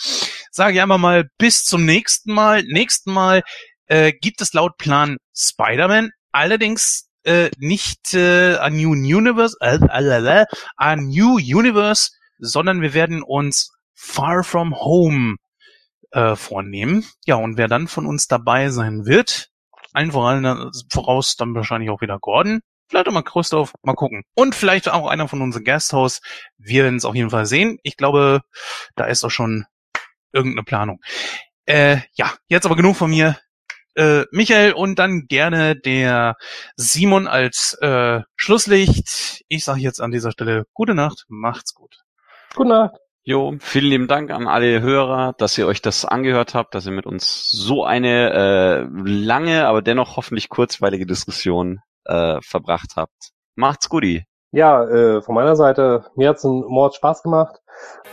sage 0.51 0.75
ich 0.75 0.81
einfach 0.81 0.97
mal 0.97 1.29
bis 1.37 1.63
zum 1.63 1.85
nächsten 1.85 2.33
Mal. 2.33 2.63
Nächsten 2.63 3.11
Mal 3.11 3.43
äh, 3.87 4.13
gibt 4.13 4.41
es 4.41 4.53
laut 4.53 4.77
Plan 4.77 5.17
Spider-Man, 5.35 6.11
allerdings 6.31 7.09
äh, 7.23 7.49
nicht 7.57 8.13
äh, 8.13 8.55
a 8.55 8.69
New 8.69 8.91
Universe, 8.91 9.57
äh, 9.59 9.77
äh, 9.77 10.41
äh, 10.41 10.45
a 10.77 10.95
New 10.95 11.35
Universe, 11.35 12.11
sondern 12.39 12.81
wir 12.81 12.93
werden 12.93 13.23
uns 13.23 13.71
Far 13.93 14.43
From 14.43 14.75
Home 14.75 15.35
äh, 16.11 16.35
vornehmen. 16.35 17.05
Ja, 17.25 17.35
und 17.35 17.57
wer 17.57 17.67
dann 17.67 17.87
von 17.87 18.05
uns 18.05 18.27
dabei 18.27 18.69
sein 18.69 19.05
wird, 19.05 19.49
allen 19.93 20.11
voran, 20.11 20.71
voraus 20.91 21.35
dann 21.35 21.55
wahrscheinlich 21.55 21.89
auch 21.89 22.01
wieder 22.01 22.19
Gordon. 22.19 22.61
Vielleicht 22.87 23.07
auch 23.07 23.13
mal 23.13 23.23
Christoph, 23.23 23.73
mal 23.83 23.95
gucken. 23.95 24.23
Und 24.35 24.55
vielleicht 24.55 24.89
auch 24.89 25.07
einer 25.07 25.27
von 25.27 25.41
unseren 25.41 25.63
Gasthaus. 25.63 26.21
Wir 26.57 26.83
werden 26.83 26.97
es 26.97 27.05
auf 27.05 27.15
jeden 27.15 27.31
Fall 27.31 27.45
sehen. 27.45 27.79
Ich 27.83 27.97
glaube, 27.97 28.41
da 28.95 29.05
ist 29.05 29.23
auch 29.23 29.31
schon 29.31 29.65
irgendeine 30.31 30.63
Planung. 30.63 31.01
Äh, 31.65 31.97
ja, 32.13 32.31
jetzt 32.47 32.65
aber 32.65 32.75
genug 32.75 32.95
von 32.95 33.09
mir. 33.09 33.37
Äh, 33.95 34.25
Michael 34.31 34.73
und 34.73 34.99
dann 34.99 35.27
gerne 35.27 35.75
der 35.75 36.35
Simon 36.75 37.27
als 37.27 37.73
äh, 37.81 38.21
Schlusslicht. 38.35 39.43
Ich 39.47 39.63
sage 39.63 39.79
jetzt 39.79 40.01
an 40.01 40.11
dieser 40.11 40.31
Stelle 40.31 40.65
gute 40.73 40.93
Nacht, 40.93 41.25
macht's 41.29 41.73
gut. 41.73 42.03
Gute 42.53 42.69
Nacht. 42.69 42.95
Jo, 43.23 43.55
vielen 43.59 43.89
lieben 43.89 44.07
Dank 44.07 44.29
an 44.29 44.47
alle 44.47 44.81
Hörer, 44.81 45.33
dass 45.39 45.57
ihr 45.57 45.65
euch 45.65 45.81
das 45.81 46.05
angehört 46.05 46.53
habt, 46.53 46.75
dass 46.75 46.85
ihr 46.85 46.91
mit 46.91 47.07
uns 47.07 47.49
so 47.49 47.83
eine 47.83 48.31
äh, 48.31 48.87
lange, 49.09 49.65
aber 49.65 49.81
dennoch 49.81 50.17
hoffentlich 50.17 50.49
kurzweilige 50.49 51.07
Diskussion 51.07 51.79
äh, 52.05 52.39
verbracht 52.41 52.93
habt. 52.95 53.31
Macht's 53.55 53.89
gut. 53.89 54.05
Ja, 54.51 54.83
äh, 54.85 55.21
von 55.21 55.35
meiner 55.35 55.55
Seite, 55.55 56.05
mir 56.15 56.29
hat's 56.29 56.45
einen 56.45 56.61
Mord 56.61 56.95
Spaß 56.95 57.23
gemacht 57.23 57.61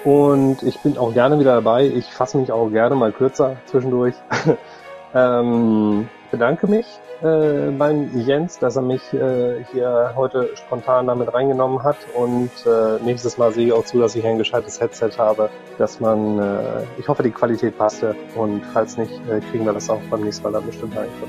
und 0.05 0.63
ich 0.63 0.79
bin 0.81 0.99
auch 0.99 1.15
gerne 1.15 1.39
wieder 1.39 1.55
dabei. 1.55 1.87
Ich 1.87 2.07
fasse 2.07 2.39
mich 2.39 2.51
auch 2.51 2.69
gerne 2.71 2.97
mal 2.97 3.13
kürzer 3.13 3.57
zwischendurch. 3.67 4.15
ähm, 5.15 6.09
bedanke 6.31 6.67
mich 6.67 6.87
äh, 7.23 7.71
beim 7.71 8.11
Jens, 8.19 8.59
dass 8.59 8.77
er 8.77 8.83
mich 8.83 9.13
äh, 9.13 9.65
hier 9.73 10.15
heute 10.17 10.51
spontan 10.57 11.07
damit 11.07 11.33
reingenommen 11.33 11.85
hat 11.85 11.99
und 12.15 12.51
äh, 12.67 12.99
nächstes 13.05 13.39
Mal 13.39 13.53
sehe 13.53 13.67
ich 13.67 13.73
auch 13.73 13.85
zu, 13.85 14.01
dass 14.01 14.17
ich 14.17 14.27
ein 14.27 14.39
gescheites 14.39 14.81
Headset 14.81 15.13
habe, 15.19 15.49
dass 15.79 16.01
man, 16.01 16.39
äh, 16.41 16.83
ich 16.99 17.09
hoffe, 17.09 17.23
die 17.23 17.31
Qualität 17.31 17.79
passte 17.79 18.17
und 18.35 18.65
falls 18.73 18.97
nicht, 18.97 19.13
äh, 19.29 19.41
kriegen 19.51 19.65
wir 19.65 19.73
das 19.73 19.89
auch 19.89 20.01
beim 20.11 20.23
nächsten 20.23 20.43
Mal 20.43 20.53
dann 20.53 20.67
bestimmt 20.67 20.97
einfach. 20.97 21.29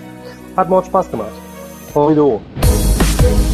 Hat 0.57 0.69
Mord 0.69 0.87
Spaß 0.87 1.11
gemacht. 1.11 1.52
Không. 1.93 3.52